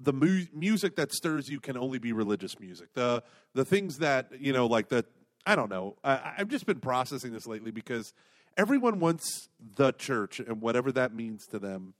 the 0.01 0.13
mu- 0.13 0.45
music 0.53 0.95
that 0.95 1.11
stirs 1.11 1.49
you 1.49 1.59
can 1.59 1.77
only 1.77 1.99
be 1.99 2.13
religious 2.13 2.59
music. 2.59 2.93
The 2.93 3.23
the 3.53 3.65
things 3.65 3.99
that 3.99 4.31
you 4.39 4.53
know, 4.53 4.65
like 4.65 4.89
the 4.89 5.05
I 5.45 5.55
don't 5.55 5.69
know. 5.69 5.97
I, 6.03 6.33
I've 6.37 6.49
just 6.49 6.65
been 6.65 6.79
processing 6.79 7.33
this 7.33 7.47
lately 7.47 7.71
because 7.71 8.13
everyone 8.57 8.99
wants 8.99 9.49
the 9.75 9.91
church 9.93 10.39
and 10.39 10.61
whatever 10.61 10.91
that 10.91 11.13
means 11.13 11.47
to 11.47 11.59
them 11.59 11.93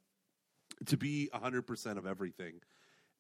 to 0.86 0.98
be 0.98 1.30
100% 1.34 1.98
of 1.98 2.06
everything. 2.06 2.62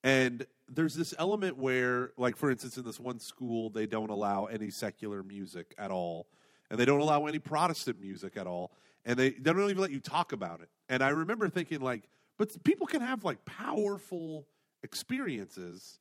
And 0.03 0.45
there's 0.69 0.95
this 0.95 1.13
element 1.17 1.57
where, 1.57 2.11
like, 2.17 2.37
for 2.37 2.49
instance, 2.49 2.77
in 2.77 2.85
this 2.85 2.99
one 2.99 3.19
school, 3.19 3.69
they 3.69 3.85
don't 3.85 4.09
allow 4.09 4.45
any 4.45 4.69
secular 4.69 5.23
music 5.23 5.73
at 5.77 5.91
all. 5.91 6.27
And 6.69 6.79
they 6.79 6.85
don't 6.85 7.01
allow 7.01 7.25
any 7.25 7.39
Protestant 7.39 7.99
music 7.99 8.37
at 8.37 8.47
all. 8.47 8.71
And 9.05 9.17
they, 9.17 9.31
they 9.31 9.51
don't 9.51 9.63
even 9.63 9.77
let 9.77 9.91
you 9.91 9.99
talk 9.99 10.31
about 10.31 10.61
it. 10.61 10.69
And 10.87 11.03
I 11.03 11.09
remember 11.09 11.49
thinking, 11.49 11.81
like, 11.81 12.03
but 12.37 12.51
people 12.63 12.87
can 12.87 13.01
have, 13.01 13.25
like, 13.25 13.43
powerful 13.43 14.47
experiences. 14.83 15.99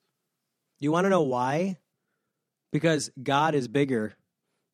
You 0.79 0.93
want 0.93 1.05
to 1.05 1.11
know 1.11 1.23
why? 1.23 1.79
Because 2.73 3.11
God 3.23 3.55
is 3.55 3.69
bigger 3.69 4.15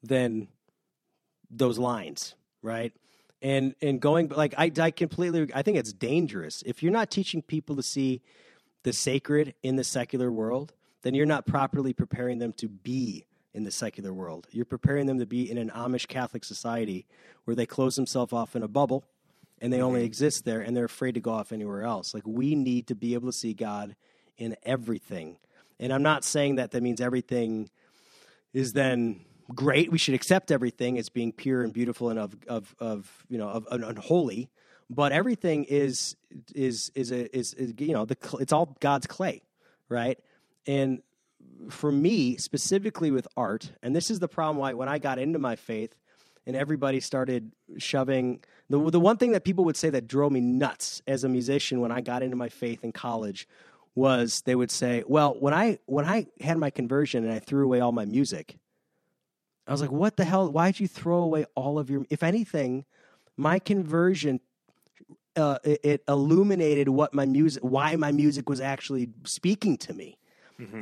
than 0.03 0.49
those 1.51 1.79
lines, 1.79 2.35
right? 2.63 2.93
And 3.41 3.75
and 3.81 4.01
going 4.01 4.29
like 4.29 4.55
I 4.57 4.71
I 4.79 4.91
completely 4.91 5.49
I 5.55 5.63
think 5.63 5.77
it's 5.77 5.93
dangerous 5.93 6.63
if 6.67 6.83
you're 6.83 6.93
not 6.93 7.11
teaching 7.11 7.43
people 7.43 7.77
to 7.77 7.83
see 7.83 8.23
the 8.83 8.93
sacred 8.93 9.55
in 9.63 9.77
the 9.77 9.85
secular 9.85 10.31
world, 10.31 10.73
then 11.03 11.15
you're 11.15 11.27
not 11.27 11.47
properly 11.47 11.93
preparing 11.93 12.39
them 12.39 12.53
to 12.55 12.69
be 12.69 13.27
in 13.53 13.65
the 13.65 13.71
secular 13.71 14.13
world. 14.13 14.47
You're 14.51 14.65
preparing 14.65 15.07
them 15.07 15.19
to 15.19 15.27
be 15.27 15.51
in 15.51 15.59
an 15.59 15.71
Amish 15.71 16.09
Catholic 16.09 16.45
society 16.45 17.07
where 17.45 17.55
they 17.55 17.67
close 17.67 17.97
themselves 17.97 18.33
off 18.33 18.57
in 18.57 18.63
a 18.63 18.69
bubble 18.69 19.05
and 19.65 19.73
they 19.73 19.81
only 19.81 20.01
mm-hmm. 20.01 20.07
exist 20.07 20.45
there 20.45 20.61
and 20.61 20.77
they're 20.77 20.85
afraid 20.85 21.15
to 21.15 21.21
go 21.21 21.33
off 21.33 21.51
anywhere 21.51 21.85
else. 21.85 22.13
Like 22.13 22.27
we 22.27 22.55
need 22.55 22.89
to 22.89 22.95
be 22.95 23.15
able 23.15 23.31
to 23.31 23.33
see 23.33 23.55
God 23.55 23.97
in 24.37 24.57
everything. 24.63 25.39
And 25.81 25.91
I'm 25.91 26.03
not 26.03 26.23
saying 26.23 26.57
that 26.57 26.73
that 26.73 26.83
means 26.83 27.01
everything 27.01 27.71
is 28.53 28.75
then 28.75 29.25
great. 29.55 29.91
We 29.91 29.97
should 29.97 30.13
accept 30.13 30.51
everything 30.51 30.99
as 30.99 31.09
being 31.09 31.33
pure 31.33 31.63
and 31.63 31.73
beautiful 31.73 32.11
and 32.11 32.19
of 32.19 32.37
of 32.47 32.77
of 32.79 33.25
you 33.31 33.39
know 33.39 33.49
of, 33.49 33.67
of 33.69 33.83
unholy. 33.83 34.51
But 34.91 35.13
everything 35.13 35.65
is 35.65 36.15
is 36.55 36.93
is 36.95 37.11
a, 37.11 37.35
is, 37.35 37.55
is 37.55 37.73
you 37.79 37.95
know 37.95 38.05
the 38.05 38.19
it's 38.41 38.53
all 38.53 38.77
God's 38.81 39.07
clay, 39.07 39.41
right? 39.89 40.19
And 40.67 41.01
for 41.71 41.91
me 41.91 42.37
specifically 42.37 43.11
with 43.11 43.27
art, 43.35 43.73
and 43.83 43.97
this 43.97 44.11
is 44.11 44.19
the 44.19 44.29
problem 44.29 44.59
why 44.59 44.75
when 44.75 44.91
I 44.91 44.99
got 44.99 45.19
into 45.19 45.39
my 45.39 45.57
faith 45.57 45.97
and 46.47 46.55
everybody 46.55 47.01
started 47.01 47.51
shoving 47.79 48.43
the 48.71 48.91
the 48.91 49.01
one 49.01 49.17
thing 49.17 49.33
that 49.33 49.45
people 49.45 49.65
would 49.65 49.77
say 49.77 49.91
that 49.91 50.07
drove 50.07 50.33
me 50.33 50.41
nuts 50.41 51.03
as 51.07 51.25
a 51.25 51.29
musician 51.29 51.81
when 51.81 51.93
I 51.93 52.01
got 52.01 52.23
into 52.23 52.37
my 52.37 52.49
faith 52.49 52.83
in 52.83 52.93
college 52.93 53.47
was 53.95 54.43
they 54.43 54.55
would 54.55 54.71
say, 54.71 55.05
"Well, 55.07 55.37
when 55.39 55.55
I 55.55 55.79
when 55.87 56.05
I 56.05 56.27
had 56.41 56.59
my 56.59 56.71
conversion 56.71 57.25
and 57.25 57.33
I 57.33 57.39
threw 57.39 57.65
away 57.65 57.81
all 57.81 57.93
my 57.93 58.05
music, 58.05 58.59
I 59.67 59.73
was 59.73 59.81
like, 59.81 59.93
what 59.93 60.17
the 60.17 60.25
hell? 60.25 60.51
Why'd 60.51 60.81
you 60.81 60.89
throw 60.89 61.19
away 61.19 61.47
all 61.55 61.79
of 61.79 61.91
your? 61.91 62.05
If 62.11 62.23
anything, 62.23 62.85
my 63.37 63.59
conversion 63.59 64.41
uh, 65.37 65.59
it, 65.65 65.81
it 65.83 66.05
illuminated 66.09 66.89
what 66.89 67.13
my 67.15 67.27
music, 67.27 67.63
why 67.63 67.97
my 67.97 68.13
music 68.13 68.49
was 68.49 68.61
actually 68.61 69.09
speaking 69.25 69.77
to 69.79 69.93
me. 69.93 70.17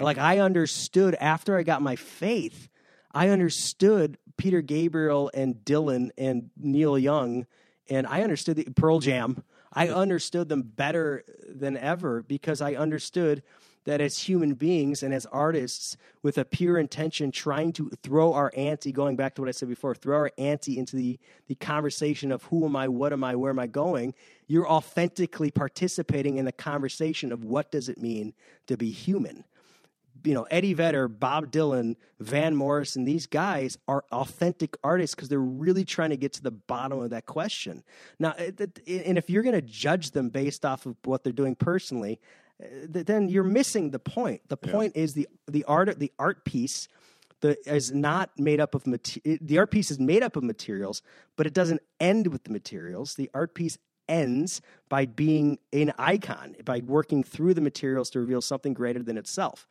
Like 0.02 0.18
I 0.18 0.38
understood 0.38 1.16
after 1.20 1.56
I 1.56 1.62
got 1.62 1.80
my 1.80 1.96
faith, 1.96 2.68
I 3.14 3.30
understood 3.30 4.18
Peter 4.36 4.60
Gabriel 4.60 5.30
and 5.32 5.54
Dylan 5.64 6.10
and 6.18 6.50
Neil 6.58 6.98
Young, 6.98 7.46
and 7.88 8.06
I 8.06 8.22
understood 8.22 8.56
the 8.56 8.64
Pearl 8.64 9.00
Jam. 9.00 9.42
I 9.72 9.88
understood 9.88 10.48
them 10.48 10.62
better 10.62 11.24
than 11.48 11.76
ever 11.76 12.22
because 12.22 12.60
I 12.60 12.74
understood 12.74 13.42
that 13.84 14.00
as 14.00 14.18
human 14.18 14.54
beings 14.54 15.02
and 15.02 15.12
as 15.12 15.26
artists 15.26 15.96
with 16.22 16.38
a 16.38 16.44
pure 16.44 16.78
intention 16.78 17.32
trying 17.32 17.72
to 17.72 17.90
throw 18.02 18.32
our 18.32 18.52
ante 18.56 18.92
going 18.92 19.16
back 19.16 19.34
to 19.34 19.42
what 19.42 19.48
i 19.48 19.52
said 19.52 19.68
before 19.68 19.94
throw 19.94 20.16
our 20.16 20.32
ante 20.38 20.78
into 20.78 20.96
the, 20.96 21.18
the 21.48 21.54
conversation 21.56 22.30
of 22.30 22.44
who 22.44 22.64
am 22.64 22.76
i 22.76 22.86
what 22.86 23.12
am 23.12 23.24
i 23.24 23.34
where 23.34 23.50
am 23.50 23.58
i 23.58 23.66
going 23.66 24.14
you're 24.46 24.68
authentically 24.68 25.50
participating 25.50 26.36
in 26.36 26.44
the 26.44 26.52
conversation 26.52 27.32
of 27.32 27.44
what 27.44 27.72
does 27.72 27.88
it 27.88 27.98
mean 27.98 28.32
to 28.66 28.76
be 28.76 28.90
human 28.90 29.44
you 30.24 30.34
know 30.34 30.44
Eddie 30.44 30.74
Vedder, 30.74 31.08
Bob 31.08 31.50
Dylan, 31.50 31.96
Van 32.20 32.54
Morrison, 32.54 33.04
these 33.04 33.26
guys 33.26 33.78
are 33.88 34.04
authentic 34.12 34.76
artists 34.82 35.14
because 35.14 35.28
they're 35.28 35.38
really 35.38 35.84
trying 35.84 36.10
to 36.10 36.16
get 36.16 36.32
to 36.34 36.42
the 36.42 36.50
bottom 36.50 37.00
of 37.00 37.10
that 37.10 37.26
question. 37.26 37.82
Now, 38.18 38.34
and 38.38 39.18
if 39.18 39.30
you're 39.30 39.42
going 39.42 39.54
to 39.54 39.62
judge 39.62 40.12
them 40.12 40.28
based 40.28 40.64
off 40.64 40.86
of 40.86 40.96
what 41.04 41.24
they're 41.24 41.32
doing 41.32 41.54
personally, 41.54 42.20
uh, 42.62 42.66
then 42.86 43.28
you're 43.28 43.44
missing 43.44 43.90
the 43.90 43.98
point. 43.98 44.42
The 44.48 44.56
point 44.56 44.96
is 44.96 45.14
the 45.14 45.28
the 45.48 45.64
art 45.64 45.98
the 45.98 46.12
art 46.18 46.44
piece 46.44 46.88
the 47.40 47.56
is 47.70 47.92
not 47.92 48.30
made 48.38 48.60
up 48.60 48.74
of 48.74 48.86
material. 48.86 49.38
The 49.40 49.58
art 49.58 49.70
piece 49.70 49.90
is 49.90 49.98
made 49.98 50.22
up 50.22 50.36
of 50.36 50.44
materials, 50.44 51.02
but 51.36 51.46
it 51.46 51.52
doesn't 51.52 51.82
end 52.00 52.28
with 52.28 52.44
the 52.44 52.50
materials. 52.50 53.14
The 53.14 53.30
art 53.34 53.54
piece 53.54 53.78
ends 54.08 54.60
by 54.88 55.06
being 55.06 55.58
an 55.72 55.92
icon, 55.98 56.56
by 56.64 56.80
working 56.80 57.22
through 57.22 57.54
the 57.54 57.60
materials 57.60 58.10
to 58.10 58.20
reveal 58.20 58.40
something 58.40 58.74
greater 58.74 59.02
than 59.02 59.16
itself. 59.16 59.66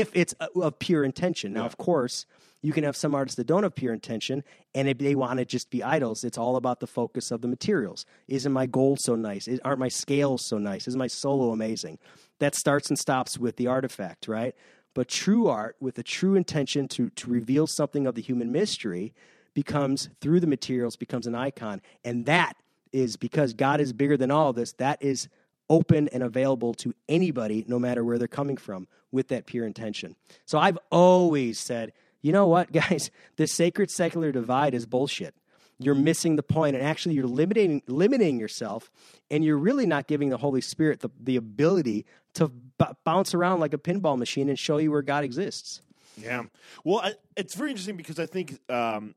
If 0.00 0.10
it's 0.14 0.34
uh, 0.40 0.48
of 0.60 0.78
pure 0.78 1.04
intention. 1.04 1.52
Now, 1.52 1.64
of 1.64 1.76
course, 1.76 2.26
you 2.62 2.72
can 2.72 2.84
have 2.84 2.96
some 2.96 3.14
artists 3.14 3.36
that 3.36 3.46
don't 3.46 3.62
have 3.62 3.74
pure 3.74 3.92
intention, 3.92 4.42
and 4.74 4.88
if 4.88 4.98
they 4.98 5.14
want 5.14 5.38
to 5.38 5.44
just 5.44 5.70
be 5.70 5.82
idols, 5.82 6.24
it's 6.24 6.38
all 6.38 6.56
about 6.56 6.80
the 6.80 6.86
focus 6.86 7.30
of 7.30 7.40
the 7.40 7.48
materials. 7.48 8.06
Isn't 8.28 8.52
my 8.52 8.66
gold 8.66 9.00
so 9.00 9.14
nice? 9.14 9.48
Aren't 9.64 9.78
my 9.78 9.88
scales 9.88 10.44
so 10.44 10.58
nice? 10.58 10.88
Is 10.88 10.96
my 10.96 11.06
solo 11.06 11.52
amazing? 11.52 11.98
That 12.38 12.54
starts 12.54 12.88
and 12.88 12.98
stops 12.98 13.38
with 13.38 13.56
the 13.56 13.68
artifact, 13.68 14.26
right? 14.26 14.54
But 14.94 15.08
true 15.08 15.46
art, 15.46 15.76
with 15.80 15.98
a 15.98 16.02
true 16.02 16.34
intention 16.34 16.88
to, 16.88 17.10
to 17.10 17.30
reveal 17.30 17.66
something 17.66 18.06
of 18.06 18.14
the 18.14 18.22
human 18.22 18.50
mystery, 18.50 19.12
becomes 19.54 20.08
through 20.20 20.40
the 20.40 20.46
materials, 20.46 20.96
becomes 20.96 21.26
an 21.26 21.34
icon. 21.34 21.82
And 22.04 22.26
that 22.26 22.56
is 22.92 23.16
because 23.16 23.52
God 23.52 23.80
is 23.80 23.92
bigger 23.92 24.16
than 24.16 24.30
all 24.30 24.50
of 24.50 24.56
this, 24.56 24.72
that 24.74 25.02
is 25.02 25.28
open 25.68 26.08
and 26.08 26.22
available 26.22 26.74
to 26.74 26.94
anybody, 27.08 27.64
no 27.66 27.78
matter 27.78 28.04
where 28.04 28.18
they're 28.18 28.28
coming 28.28 28.56
from, 28.56 28.86
with 29.12 29.28
that 29.28 29.46
pure 29.46 29.66
intention. 29.66 30.16
So 30.44 30.58
I've 30.58 30.78
always 30.90 31.58
said, 31.58 31.92
you 32.22 32.32
know 32.32 32.46
what, 32.46 32.72
guys, 32.90 33.10
this 33.36 33.52
sacred 33.52 33.90
secular 33.90 34.32
divide 34.32 34.74
is 34.74 34.86
bullshit. 34.86 35.34
You're 35.78 35.94
missing 35.94 36.36
the 36.36 36.42
point, 36.42 36.74
and 36.74 36.82
actually, 36.82 37.16
you're 37.16 37.26
limiting 37.26 37.82
limiting 37.86 38.40
yourself, 38.40 38.90
and 39.30 39.44
you're 39.44 39.58
really 39.58 39.84
not 39.84 40.06
giving 40.06 40.30
the 40.30 40.38
Holy 40.38 40.62
Spirit 40.62 41.00
the, 41.00 41.10
the 41.20 41.36
ability 41.36 42.06
to 42.32 42.48
b- 42.48 42.86
bounce 43.04 43.34
around 43.34 43.60
like 43.60 43.74
a 43.74 43.78
pinball 43.78 44.16
machine 44.16 44.48
and 44.48 44.58
show 44.58 44.78
you 44.78 44.90
where 44.90 45.02
God 45.02 45.22
exists. 45.22 45.82
Yeah. 46.16 46.44
Well, 46.82 47.00
I, 47.00 47.14
it's 47.36 47.54
very 47.54 47.70
interesting 47.70 47.98
because 47.98 48.18
I 48.18 48.24
think 48.24 48.58
um, 48.70 49.14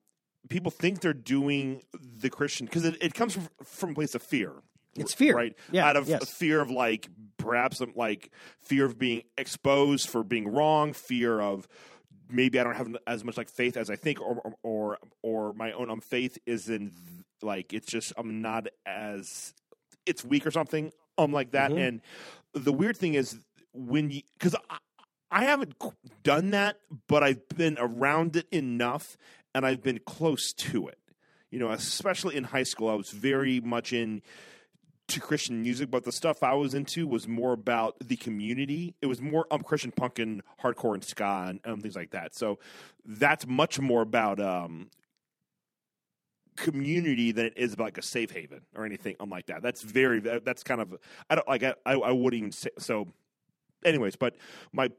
people 0.50 0.72
think 0.72 1.00
they're 1.00 1.14
doing 1.14 1.84
the 1.94 2.30
Christian 2.30 2.66
because 2.66 2.84
it, 2.84 2.98
it 3.02 3.14
comes 3.14 3.34
from, 3.34 3.48
from 3.64 3.92
a 3.92 3.94
place 3.94 4.16
of 4.16 4.22
fear. 4.22 4.54
It's 4.96 5.14
fear. 5.14 5.36
right? 5.36 5.56
Yeah, 5.72 5.88
Out 5.88 5.98
of 5.98 6.08
yes. 6.10 6.30
fear 6.30 6.60
of 6.62 6.70
like 6.72 7.08
perhaps 7.38 7.82
um, 7.82 7.94
like 7.96 8.32
fear 8.62 8.86
of 8.86 8.98
being 8.98 9.24
exposed 9.38 10.10
for 10.10 10.24
being 10.24 10.48
wrong, 10.48 10.94
fear 10.94 11.40
of 11.40 11.68
maybe 12.30 12.60
I 12.60 12.64
don't 12.64 12.76
have 12.76 12.96
as 13.08 13.24
much 13.24 13.38
like 13.38 13.50
faith 13.50 13.78
as 13.78 13.90
I 13.90 13.96
think, 13.96 14.22
or 14.22 14.54
or 14.64 14.98
or 15.22 15.54
my 15.54 15.72
own 15.72 15.90
um, 15.90 16.02
faith 16.02 16.38
isn't 16.46 16.94
like 17.42 17.74
it's 17.74 17.88
just 17.88 18.14
I'm 18.18 18.42
not 18.42 18.68
as 18.86 19.54
it's 20.06 20.26
weak 20.26 20.46
or 20.46 20.52
something 20.52 20.92
um 21.18 21.32
like 21.32 21.52
that. 21.52 21.72
Mm-hmm. 21.72 21.80
And 21.80 22.02
the 22.54 22.74
weird 22.74 22.98
thing 22.98 23.14
is 23.14 23.40
when 23.74 24.10
you 24.12 24.22
because 24.38 24.56
I, 24.70 24.78
I 25.32 25.44
haven't 25.46 25.76
done 26.24 26.52
that, 26.52 26.78
but 27.08 27.24
I've 27.24 27.48
been 27.50 27.78
around 27.80 28.36
it 28.36 28.48
enough, 28.52 29.18
and 29.54 29.66
I've 29.66 29.84
been 29.84 30.00
close 30.06 30.54
to 30.54 30.88
it. 30.88 30.98
You 31.52 31.60
know, 31.60 31.70
especially 31.70 32.36
in 32.36 32.44
high 32.46 32.64
school, 32.64 32.90
I 32.90 32.96
was 32.96 33.12
very 33.12 33.60
much 33.60 33.94
in 33.94 34.22
to 35.10 35.20
Christian 35.20 35.62
music, 35.62 35.92
but 35.92 36.04
the 36.04 36.12
stuff 36.12 36.44
I 36.44 36.54
was 36.54 36.74
into 36.74 37.08
was 37.08 37.28
more 37.28 37.54
about 37.54 37.96
the 38.00 38.16
community. 38.16 38.96
It 39.02 39.08
was 39.08 39.22
more 39.22 39.46
um, 39.52 39.62
Christian 39.62 39.92
punk 39.92 40.20
and 40.20 40.42
hardcore 40.62 40.94
and 40.94 41.04
ska 41.04 41.46
and 41.50 41.60
um, 41.66 41.82
things 41.82 41.96
like 41.96 42.12
that. 42.12 42.36
So 42.36 42.60
that's 43.06 43.46
much 43.48 43.80
more 43.80 44.02
about 44.02 44.40
um, 44.40 44.90
community 46.56 47.32
than 47.32 47.48
it 47.48 47.54
is 47.56 47.74
about 47.74 47.86
like 47.86 47.98
a 47.98 48.02
safe 48.02 48.32
haven 48.32 48.62
or 48.76 48.86
anything 48.86 49.16
um, 49.20 49.30
like 49.30 49.48
that. 49.48 49.62
That's 49.62 49.82
very 49.82 50.20
that- 50.22 50.46
that's 50.46 50.64
kind 50.64 50.82
of 50.82 50.96
I 51.30 51.36
don't 51.36 51.48
like 51.48 51.64
I 51.64 51.74
I, 51.86 51.94
I 51.94 52.12
wouldn't 52.12 52.40
even 52.40 52.52
say 52.52 52.70
so. 52.78 53.08
Anyways, 53.86 54.16
but 54.18 54.36
my 54.74 54.90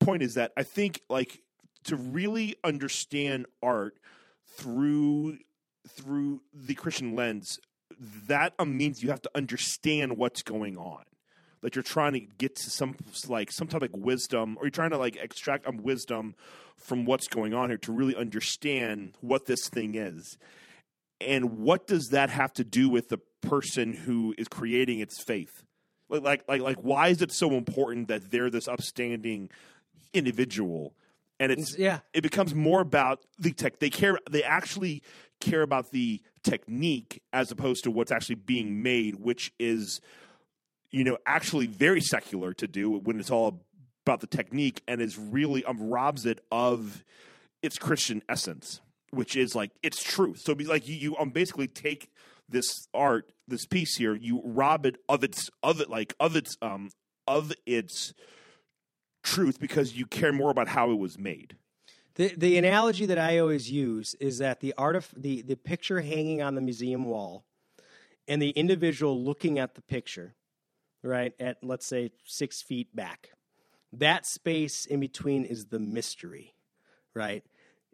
point 0.00 0.22
is 0.22 0.34
that 0.34 0.52
I 0.56 0.62
think 0.62 1.02
like 1.10 1.42
to 1.84 1.96
really 1.96 2.56
understand 2.64 3.46
art 3.62 3.98
through 4.46 5.38
through 5.88 6.40
the 6.52 6.74
Christian 6.74 7.14
lens, 7.14 7.58
that 8.28 8.54
um, 8.58 8.76
means 8.76 9.02
you 9.02 9.10
have 9.10 9.22
to 9.22 9.30
understand 9.34 10.16
what's 10.16 10.42
going 10.42 10.76
on. 10.76 11.04
That 11.60 11.74
you're 11.74 11.82
trying 11.82 12.12
to 12.12 12.20
get 12.20 12.54
to 12.56 12.70
some 12.70 12.94
like 13.26 13.50
some 13.50 13.66
type 13.66 13.82
of 13.82 13.92
wisdom, 13.92 14.56
or 14.58 14.64
you're 14.64 14.70
trying 14.70 14.90
to 14.90 14.98
like 14.98 15.16
extract 15.16 15.66
um, 15.66 15.78
wisdom 15.78 16.36
from 16.76 17.04
what's 17.04 17.26
going 17.26 17.52
on 17.52 17.70
here 17.70 17.78
to 17.78 17.92
really 17.92 18.14
understand 18.14 19.14
what 19.20 19.46
this 19.46 19.68
thing 19.68 19.96
is. 19.96 20.38
And 21.20 21.58
what 21.58 21.88
does 21.88 22.10
that 22.12 22.30
have 22.30 22.52
to 22.54 22.64
do 22.64 22.88
with 22.88 23.08
the 23.08 23.18
person 23.40 23.92
who 23.92 24.34
is 24.38 24.46
creating 24.46 25.00
its 25.00 25.20
faith? 25.20 25.64
Like, 26.08 26.22
like, 26.22 26.44
like, 26.48 26.60
like, 26.60 26.76
why 26.76 27.08
is 27.08 27.22
it 27.22 27.32
so 27.32 27.52
important 27.52 28.06
that 28.06 28.30
they're 28.30 28.50
this 28.50 28.68
upstanding 28.68 29.50
individual? 30.14 30.94
And 31.40 31.52
it's 31.52 31.76
Yeah. 31.76 32.00
it 32.12 32.22
becomes 32.22 32.54
more 32.54 32.80
about 32.80 33.24
the 33.38 33.52
tech. 33.52 33.78
They 33.80 33.90
care. 33.90 34.18
They 34.30 34.42
actually 34.44 35.02
care 35.40 35.62
about 35.62 35.90
the 35.90 36.20
technique 36.42 37.22
as 37.32 37.50
opposed 37.50 37.84
to 37.84 37.90
what's 37.90 38.12
actually 38.12 38.36
being 38.36 38.82
made, 38.82 39.16
which 39.16 39.52
is, 39.58 40.00
you 40.90 41.04
know, 41.04 41.18
actually 41.26 41.66
very 41.66 42.00
secular 42.00 42.52
to 42.54 42.66
do 42.66 42.90
when 42.90 43.18
it's 43.18 43.30
all 43.30 43.62
about 44.06 44.20
the 44.20 44.26
technique 44.26 44.82
and 44.88 45.00
is 45.00 45.18
really 45.18 45.64
um, 45.64 45.90
robs 45.90 46.24
it 46.24 46.40
of 46.50 47.04
its 47.62 47.78
Christian 47.78 48.22
essence, 48.28 48.80
which 49.10 49.36
is 49.36 49.54
like 49.54 49.70
its 49.82 50.02
truth. 50.02 50.38
So 50.40 50.54
be 50.54 50.64
like 50.64 50.88
you, 50.88 50.94
you 50.94 51.16
um 51.18 51.30
basically 51.30 51.68
take 51.68 52.10
this 52.48 52.66
art, 52.94 53.30
this 53.46 53.66
piece 53.66 53.96
here, 53.96 54.14
you 54.14 54.40
rob 54.44 54.86
it 54.86 54.96
of 55.08 55.22
its 55.22 55.50
of 55.62 55.80
it 55.80 55.90
like 55.90 56.14
of 56.18 56.36
its 56.36 56.56
um 56.62 56.90
of 57.26 57.52
its 57.66 58.14
truth 59.22 59.60
because 59.60 59.94
you 59.94 60.06
care 60.06 60.32
more 60.32 60.50
about 60.50 60.68
how 60.68 60.90
it 60.90 60.98
was 60.98 61.18
made. 61.18 61.56
The 62.18 62.34
the 62.36 62.58
analogy 62.58 63.06
that 63.06 63.18
I 63.18 63.38
always 63.38 63.70
use 63.70 64.16
is 64.18 64.38
that 64.38 64.58
the 64.58 64.74
art 64.76 64.96
of 64.96 65.08
the, 65.16 65.40
the 65.42 65.56
picture 65.56 66.00
hanging 66.00 66.42
on 66.42 66.56
the 66.56 66.60
museum 66.60 67.04
wall 67.04 67.44
and 68.26 68.42
the 68.42 68.50
individual 68.50 69.22
looking 69.22 69.60
at 69.60 69.76
the 69.76 69.82
picture, 69.82 70.34
right, 71.02 71.32
at 71.38 71.62
let's 71.62 71.86
say 71.86 72.10
six 72.24 72.60
feet 72.60 72.94
back. 72.94 73.30
That 73.92 74.26
space 74.26 74.84
in 74.84 74.98
between 74.98 75.44
is 75.44 75.66
the 75.66 75.78
mystery, 75.78 76.54
right? 77.14 77.44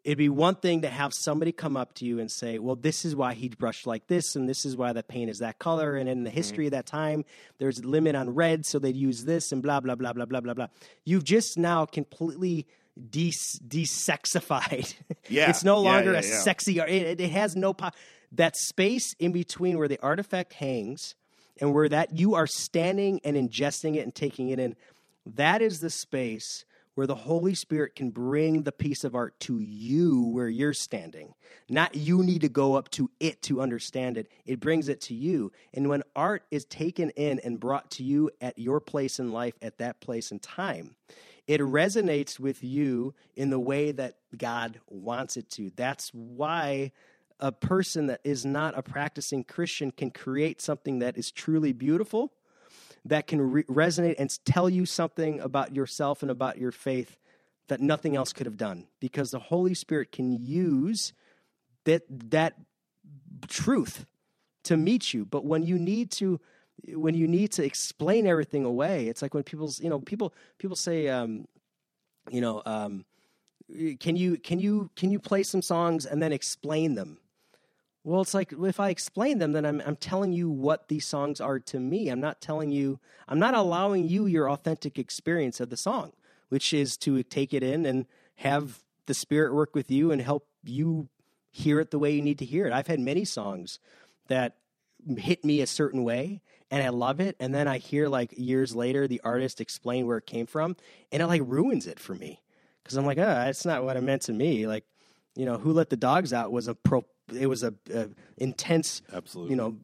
It'd 0.05 0.17
be 0.17 0.31
one 0.31 0.55
thing 0.55 0.83
to 0.83 0.89
have 0.89 1.13
somebody 1.13 1.53
come 1.53 1.77
up 1.77 1.95
to 1.97 2.07
you 2.07 2.19
and 2.19 2.31
say, 2.31 2.59
Well, 2.59 2.77
this 2.77 3.05
is 3.05 3.15
why 3.15 3.35
he 3.35 3.51
brushed 3.51 3.87
like 3.87 4.07
this, 4.07 4.37
and 4.37 4.49
this 4.49 4.65
is 4.65 4.75
why 4.75 4.95
the 4.95 5.03
paint 5.03 5.29
is 5.29 5.41
that 5.41 5.59
color, 5.59 5.97
and 5.97 6.09
in 6.09 6.25
the 6.25 6.31
mm-hmm. 6.31 6.37
history 6.37 6.67
of 6.67 6.73
that 6.73 6.87
time, 6.87 7.27
there's 7.59 7.79
a 7.79 7.87
limit 7.87 8.17
on 8.17 8.35
red, 8.35 8.65
so 8.65 8.79
they'd 8.79 8.97
use 8.97 9.25
this, 9.25 9.53
and 9.53 9.63
blah, 9.63 9.81
blah, 9.81 9.97
blah, 9.97 10.15
blah, 10.15 10.25
blah, 10.25 10.41
blah, 10.41 10.55
blah. 10.55 10.69
You've 11.05 11.25
just 11.25 11.59
now 11.59 11.85
completely 11.85 12.67
de- 13.11 13.31
desexified. 13.67 14.95
Yeah. 15.29 15.49
it's 15.49 15.65
no 15.65 15.83
Yeah, 15.83 15.91
longer 15.91 16.13
yeah, 16.13 16.19
a 16.19 16.23
yeah. 16.23 16.39
sexy, 16.41 16.79
it, 16.79 16.89
it- 16.89 17.21
it 17.21 17.31
has 17.31 17.57
no 17.57 17.73
po- 17.73 17.91
That 18.33 18.57
space 18.57 19.15
in 19.19 19.33
between 19.33 19.79
where 19.79 19.89
the 19.89 19.99
artifact 20.03 20.55
hangs 20.55 21.15
and 21.61 21.73
where 21.73 21.89
that 21.89 22.19
you 22.19 22.35
are 22.35 22.47
standing 22.47 23.21
and 23.25 23.37
ingesting 23.37 23.97
it 23.97 24.01
and 24.01 24.15
taking 24.15 24.49
it 24.51 24.59
in, 24.59 24.77
that 25.25 25.63
is 25.63 25.81
the 25.81 25.89
space 25.91 26.65
where 26.95 27.07
the 27.07 27.15
Holy 27.15 27.55
Spirit 27.55 27.97
can 27.97 28.11
bring 28.11 28.63
the 28.63 28.71
piece 28.73 29.03
of 29.03 29.15
art 29.15 29.39
to 29.41 29.59
you 29.59 30.23
where 30.29 30.49
you're 30.49 30.73
standing. 30.75 31.35
Not 31.69 31.95
you 31.97 32.23
need 32.23 32.43
to 32.43 32.49
go 32.49 32.75
up 32.75 32.91
to 32.93 33.11
it 33.19 33.41
to 33.43 33.61
understand 33.63 34.17
it. 34.19 34.29
It 34.47 34.61
brings 34.61 34.89
it 34.89 35.01
to 35.03 35.15
you. 35.15 35.51
And 35.73 35.89
when 35.89 36.03
art 36.15 36.45
is 36.51 36.65
taken 36.67 37.11
in 37.11 37.41
and 37.41 37.59
brought 37.59 37.91
to 37.93 38.05
you 38.05 38.31
at 38.41 38.59
your 38.59 38.79
place 38.81 39.19
in 39.19 39.33
life, 39.33 39.55
at 39.63 39.79
that 39.79 40.01
place 40.01 40.31
in 40.31 40.39
time, 40.39 40.95
it 41.47 41.61
resonates 41.61 42.39
with 42.41 42.65
you 42.65 43.15
in 43.37 43.51
the 43.51 43.59
way 43.59 43.93
that 43.93 44.15
God 44.37 44.81
wants 44.89 45.37
it 45.37 45.51
to. 45.51 45.71
That's 45.77 46.11
why 46.11 46.93
a 47.41 47.53
person 47.53 48.07
that 48.07 48.21
is 48.25 48.45
not 48.45 48.79
a 48.79 48.83
practicing 48.83 49.45
Christian 49.45 49.91
can 49.91 50.11
create 50.11 50.61
something 50.61 51.01
that 51.01 51.19
is 51.19 51.31
truly 51.31 51.73
beautiful 51.73 52.33
that 53.05 53.27
can 53.27 53.41
re- 53.41 53.65
resonate 53.65 54.17
and 54.19 54.39
tell 54.45 54.69
you 54.69 54.87
something 54.87 55.41
about 55.41 55.75
yourself 55.75 56.23
and 56.23 56.31
about 56.31 56.59
your 56.59 56.73
faith 56.73 57.19
that 57.69 57.81
nothing 57.81 58.17
else 58.17 58.33
could 58.33 58.47
have 58.47 58.57
done 58.57 58.87
because 59.01 59.31
the 59.31 59.39
holy 59.39 59.75
spirit 59.75 60.13
can 60.13 60.33
use 60.33 61.13
that 61.85 62.03
that 62.31 62.55
truth 63.49 64.07
to 64.63 64.77
meet 64.77 65.13
you 65.13 65.25
but 65.25 65.45
when 65.45 65.63
you 65.63 65.79
need 65.79 66.11
to 66.11 66.41
when 66.89 67.15
you 67.15 67.27
need 67.27 67.53
to 67.53 67.65
explain 67.65 68.27
everything 68.27 68.65
away. 68.65 69.07
It's 69.07 69.23
like 69.23 69.35
when 69.35 69.43
people's 69.43 69.81
you 69.81 69.89
know 69.89 70.01
people 70.01 70.35
people 70.59 70.77
say 70.77 71.09
um, 71.09 71.47
you 72.31 72.41
know 72.41 72.63
um, 72.67 73.05
can 74.01 74.17
you 74.17 74.37
can 74.37 74.59
you 74.59 74.91
can 74.97 75.11
you 75.11 75.19
play 75.19 75.43
some 75.43 75.63
songs 75.63 76.07
and 76.07 76.23
then 76.23 76.33
explain 76.33 76.95
them? 76.95 77.19
Well, 78.03 78.21
it's 78.21 78.35
like 78.35 78.53
if 78.53 78.79
I 78.81 78.91
explain 78.91 79.39
them, 79.39 79.53
then 79.53 79.65
I'm 79.65 79.81
I'm 79.85 79.97
telling 79.97 80.33
you 80.33 80.51
what 80.51 80.89
these 80.89 81.07
songs 81.07 81.41
are 81.41 81.59
to 81.61 81.81
me. 81.81 82.09
I'm 82.09 82.21
not 82.21 82.41
telling 82.41 82.71
you. 82.71 83.01
I'm 83.27 83.39
not 83.39 83.55
allowing 83.55 84.07
you 84.07 84.27
your 84.27 84.51
authentic 84.51 84.99
experience 84.99 85.61
of 85.61 85.71
the 85.71 85.77
song, 85.77 86.13
which 86.51 86.75
is 86.75 86.97
to 86.99 87.23
take 87.23 87.55
it 87.55 87.63
in 87.63 87.87
and 87.87 88.07
have 88.37 88.83
the 89.07 89.15
spirit 89.15 89.55
work 89.55 89.75
with 89.75 89.91
you 89.91 90.11
and 90.11 90.21
help 90.21 90.47
you 90.63 91.09
hear 91.51 91.81
it 91.81 91.91
the 91.91 91.99
way 91.99 92.13
you 92.13 92.21
need 92.21 92.39
to 92.41 92.45
hear 92.45 92.67
it. 92.67 92.73
I've 92.73 92.89
had 92.89 93.01
many 93.01 93.25
songs 93.25 93.79
that 94.29 94.57
hit 95.17 95.45
me 95.45 95.61
a 95.61 95.67
certain 95.67 96.03
way 96.03 96.43
and 96.75 96.83
I 96.83 96.89
love 96.89 97.21
it 97.21 97.37
and 97.39 97.55
then 97.55 97.69
I 97.69 97.79
hear 97.79 98.09
like 98.09 98.33
years 98.37 98.75
later 98.75 99.07
the 99.07 99.21
artist 99.23 99.61
explain 99.61 100.07
where 100.07 100.19
it 100.19 100.27
came 100.27 100.47
from 100.47 100.77
and 101.13 101.23
it 101.23 101.27
like 101.27 101.43
ruins 101.45 101.87
it 101.87 102.01
for 102.01 102.15
me 102.15 102.43
cuz 102.85 102.97
I'm 102.97 103.07
like, 103.07 103.19
"Ah, 103.19 103.45
that's 103.47 103.65
not 103.65 103.85
what 103.85 103.97
it 103.97 104.03
meant 104.03 104.23
to 104.23 104.33
me." 104.33 104.67
Like, 104.67 104.85
you 105.37 105.47
know, 105.47 105.57
Who 105.59 105.73
Let 105.73 105.89
the 105.91 105.97
Dogs 105.97 106.33
Out 106.33 106.53
was 106.53 106.67
a 106.69 106.75
pro 106.75 107.05
it 107.33 107.47
was 107.47 107.63
a, 107.63 107.73
a 107.93 108.09
intense 108.37 109.01
Absolutely. 109.13 109.53
you 109.53 109.57
know 109.57 109.77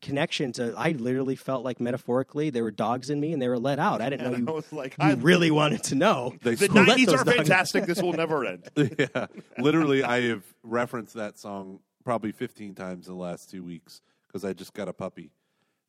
connection 0.00 0.50
to 0.52 0.72
I 0.76 0.92
literally 0.92 1.36
felt 1.36 1.64
like 1.64 1.78
metaphorically 1.80 2.48
there 2.50 2.62
were 2.62 2.70
dogs 2.70 3.10
in 3.10 3.20
me 3.20 3.32
and 3.34 3.42
they 3.42 3.48
were 3.48 3.58
let 3.58 3.78
out. 3.78 4.00
I 4.00 4.08
didn't 4.10 4.22
know 4.30 4.34
And 4.34 4.46
you, 4.48 4.52
I 4.52 4.56
was 4.56 4.72
like, 4.72 4.92
you 4.98 5.08
I, 5.08 5.12
really 5.14 5.50
wanted 5.50 5.82
to 5.84 5.94
know. 5.94 6.34
They 6.42 6.54
the 6.54 6.68
nineties 6.68 7.12
are 7.12 7.24
fantastic. 7.24 7.84
this 7.86 8.00
will 8.00 8.14
never 8.14 8.44
end. 8.44 8.68
yeah, 8.76 9.26
literally, 9.58 10.02
I 10.02 10.22
have 10.28 10.44
referenced 10.62 11.14
that 11.14 11.38
song 11.38 11.80
probably 12.04 12.32
15 12.32 12.74
times 12.74 13.08
in 13.08 13.14
the 13.14 13.20
last 13.20 13.50
two 13.50 13.62
weeks 13.62 14.00
because 14.26 14.44
I 14.44 14.52
just 14.54 14.72
got 14.72 14.88
a 14.88 14.92
puppy, 14.94 15.32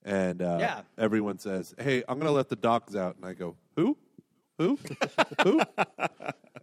and 0.03 0.41
uh, 0.41 0.57
Yeah. 0.60 0.82
everyone 0.98 1.38
says, 1.40 1.73
"Hey, 1.80 2.03
I'm 2.07 2.18
gonna 2.19 2.32
let 2.32 2.49
the 2.49 2.56
dogs 2.56 2.95
out," 2.95 3.15
and 3.15 3.26
I 3.26 3.34
go, 3.34 3.56
"Who? 3.76 3.98
Who? 4.57 4.78
Who?" 5.44 5.61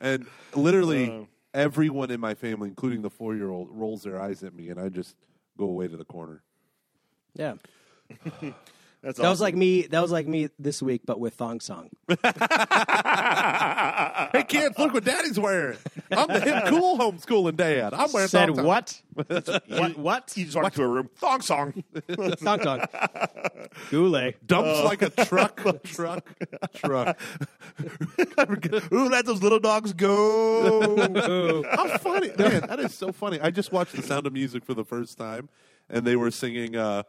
And 0.01 0.27
literally, 0.55 1.27
everyone 1.55 2.11
in 2.11 2.21
my 2.21 2.35
family, 2.35 2.69
including 2.69 3.03
the 3.03 3.11
four 3.11 3.35
year 3.35 3.51
old, 3.51 3.69
rolls 3.71 4.03
their 4.03 4.21
eyes 4.21 4.43
at 4.43 4.55
me, 4.55 4.69
and 4.71 4.81
I 4.81 4.89
just 4.89 5.17
go 5.57 5.65
away 5.65 5.89
to 5.89 5.97
the 5.97 6.05
corner. 6.05 6.43
Yeah. 7.35 7.55
That's 9.03 9.19
That 9.19 9.29
was 9.29 9.41
like 9.41 9.55
me 9.55 9.83
that 9.83 10.03
was 10.03 10.11
like 10.11 10.27
me 10.27 10.49
this 10.59 10.83
week 10.83 11.03
but 11.05 11.21
with 11.21 11.35
Thong 11.35 11.61
Song. 11.61 11.89
hey 12.09 12.17
kids, 14.49 14.77
look 14.77 14.93
what 14.93 15.05
Daddy's 15.05 15.39
wearing. 15.39 15.79
I'm 16.11 16.27
the 16.27 16.41
hip 16.41 16.65
cool 16.67 16.99
homeschooling 16.99 17.57
dad. 17.57 17.95
I'm 17.95 18.11
wearing 18.13 18.29
Said 18.29 18.57
thong 18.57 18.65
what? 18.65 19.01
what? 19.15 19.97
What? 19.97 20.33
You 20.37 20.47
just 20.47 20.57
walked 20.57 20.77
into 20.77 20.83
a 20.83 20.89
room. 20.89 21.11
Thong 21.17 21.41
song. 21.43 21.85
Thong 22.09 22.61
Song. 22.63 22.85
Goulet. 23.91 24.45
Dumps 24.47 24.83
like 24.83 25.03
a 25.03 25.11
truck, 25.11 25.63
truck, 25.85 26.35
truck. 26.75 27.21
Ooh, 28.93 29.09
let 29.09 29.27
those 29.27 29.43
little 29.43 29.61
dogs 29.61 29.93
go. 29.93 30.97
How 31.71 31.99
funny, 31.99 32.33
man! 32.37 32.63
That 32.67 32.81
is 32.81 32.95
so 32.95 33.13
funny. 33.13 33.41
I 33.41 33.51
just 33.51 33.71
watched 33.71 33.95
The 33.95 34.03
Sound 34.03 34.27
of 34.27 34.33
Music 34.33 34.65
for 34.65 34.75
the 34.75 34.85
first 34.85 35.19
time, 35.19 35.49
and 35.89 36.05
they 36.05 36.17
were 36.17 36.31
singing 36.31 36.75
uh, 36.75 37.05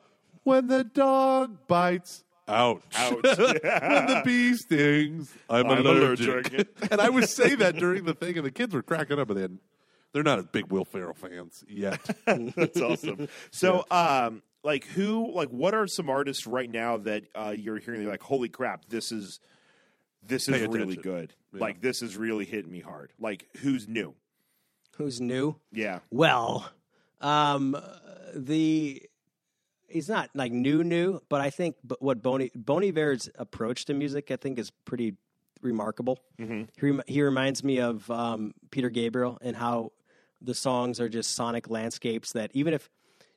"When 0.50 0.68
the 0.68 0.84
dog 0.84 1.68
bites." 1.68 2.24
Ouch. 2.48 2.82
Ouch. 2.96 3.14
when 3.24 4.08
the 4.08 4.22
bee 4.26 4.56
stings, 4.56 5.32
I'm, 5.48 5.68
I'm 5.68 5.86
allergic. 5.86 6.28
allergic. 6.28 6.68
and 6.92 7.00
I 7.00 7.08
would 7.08 7.30
say 7.30 7.54
that 7.54 7.76
during 7.76 8.06
the 8.06 8.16
thing, 8.16 8.38
and 8.38 8.46
the 8.46 8.52
kids 8.52 8.74
were 8.74 8.82
cracking 8.82 9.20
up, 9.20 9.28
but 9.28 9.38
then 9.38 9.60
they're 10.12 10.24
not 10.24 10.40
as 10.40 10.48
big 10.48 10.72
Will 10.72 10.84
Ferrell 10.86 11.14
fans 11.14 11.64
yet. 11.68 12.00
That's 12.26 12.82
awesome. 12.82 13.28
So, 13.52 13.86
um, 13.92 14.42
like, 14.64 14.86
who, 14.86 15.32
like, 15.32 15.50
what 15.50 15.76
are 15.76 15.86
some 15.86 16.10
artists 16.10 16.48
right 16.48 16.70
now 16.70 16.98
that 16.98 17.26
uh, 17.36 17.54
you're 17.56 17.78
hearing? 17.78 18.02
You're 18.02 18.10
like, 18.10 18.24
holy 18.24 18.50
crap, 18.50 18.86
this 18.90 19.12
is 19.12 19.40
this 20.26 20.50
is 20.50 20.68
really 20.68 20.96
good. 20.96 21.34
Yeah. 21.54 21.62
Like, 21.62 21.82
this 21.82 22.02
is 22.02 22.18
really 22.18 22.46
hitting 22.46 22.72
me 22.72 22.80
hard. 22.80 23.14
Like, 23.20 23.48
who's 23.58 23.88
new? 23.88 24.16
Who's 24.98 25.22
new? 25.22 25.56
Yeah, 25.72 26.00
Well, 26.10 26.70
um, 27.22 27.78
the 28.36 29.04
he's 29.90 30.10
not 30.10 30.30
like 30.34 30.52
new 30.52 30.84
new, 30.84 31.22
but 31.30 31.42
I 31.42 31.50
think 31.50 31.76
but 31.84 32.02
what 32.02 32.22
Boney 32.22 32.52
Bon 32.56 32.84
Iver's 32.84 33.30
approach 33.36 33.86
to 33.86 33.94
music, 33.94 34.32
I 34.32 34.36
think, 34.36 34.60
is 34.60 34.72
pretty 34.86 35.16
remarkable. 35.62 36.20
He, 36.80 36.86
rem- 36.86 37.04
he 37.08 37.22
reminds 37.22 37.64
me 37.64 37.80
of 37.80 38.10
um, 38.10 38.54
Peter 38.72 38.90
Gabriel 38.90 39.38
and 39.42 39.56
how 39.56 39.92
the 40.42 40.54
songs 40.54 41.00
are 41.02 41.10
just 41.10 41.36
sonic 41.36 41.70
landscapes 41.70 42.32
that 42.32 42.52
even 42.54 42.74
if 42.74 42.90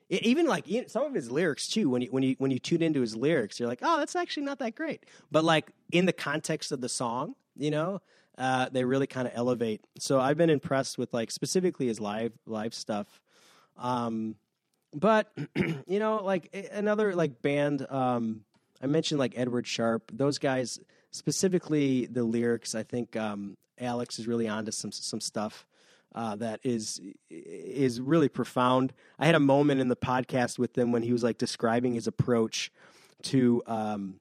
even 0.09 0.47
like 0.47 0.66
some 0.89 1.05
of 1.05 1.15
his 1.15 1.31
lyrics 1.31 1.66
too 1.69 1.89
when 1.89 2.03
you 2.03 2.09
when 2.11 2.23
you 2.23 2.37
when 2.39 2.51
you 2.51 2.59
tune 2.59 2.83
into 2.83 3.01
his 3.01 3.16
lyrics 3.16 3.59
you're 3.59 3.69
like 3.69 3.81
oh 3.83 3.99
that's 3.99 4.15
actually 4.15 4.45
not 4.45 4.59
that 4.61 4.74
great. 4.77 5.05
But 5.31 5.43
like 5.43 5.70
in 5.91 6.07
the 6.07 6.12
context 6.12 6.70
of 6.70 6.81
the 6.81 6.89
song 6.89 7.35
you 7.57 7.70
know 7.70 8.01
uh, 8.39 8.69
they 8.70 8.83
really 8.85 9.07
kind 9.07 9.27
of 9.27 9.33
elevate. 9.37 9.81
So 9.99 10.20
i've 10.20 10.37
been 10.37 10.51
impressed 10.51 10.97
with 10.99 11.12
like 11.12 11.31
specifically 11.31 11.87
his 11.89 11.99
live 11.99 12.33
live 12.47 12.74
stuff. 12.74 13.20
Um 13.79 14.37
but 14.94 15.32
you 15.86 15.98
know 15.98 16.23
like 16.23 16.69
another 16.73 17.14
like 17.14 17.43
band 17.43 17.86
um 17.90 18.40
i 18.82 18.86
mentioned 18.86 19.19
like 19.19 19.35
Edward 19.36 19.66
Sharpe 19.66 20.10
those 20.12 20.39
guys 20.39 20.78
specifically 21.10 22.06
the 22.06 22.24
lyrics 22.24 22.74
i 22.74 22.82
think 22.82 23.16
um 23.16 23.56
alex 23.78 24.19
is 24.19 24.27
really 24.27 24.48
onto 24.48 24.70
some 24.70 24.93
some 24.93 25.20
stuff 25.20 25.66
uh, 26.14 26.36
that 26.36 26.60
is 26.62 27.01
is 27.31 28.01
really 28.01 28.28
profound. 28.28 28.93
I 29.19 29.27
had 29.27 29.35
a 29.35 29.40
moment 29.40 29.81
in 29.81 29.89
the 29.89 29.97
podcast 29.97 30.59
with 30.59 30.74
them 30.74 30.93
when 30.93 31.02
he 31.02 31.12
was 31.12 31.23
like 31.23 31.39
describing 31.39 31.94
his 31.94 32.06
approach 32.06 32.70
to 33.23 33.62
um, 33.66 34.20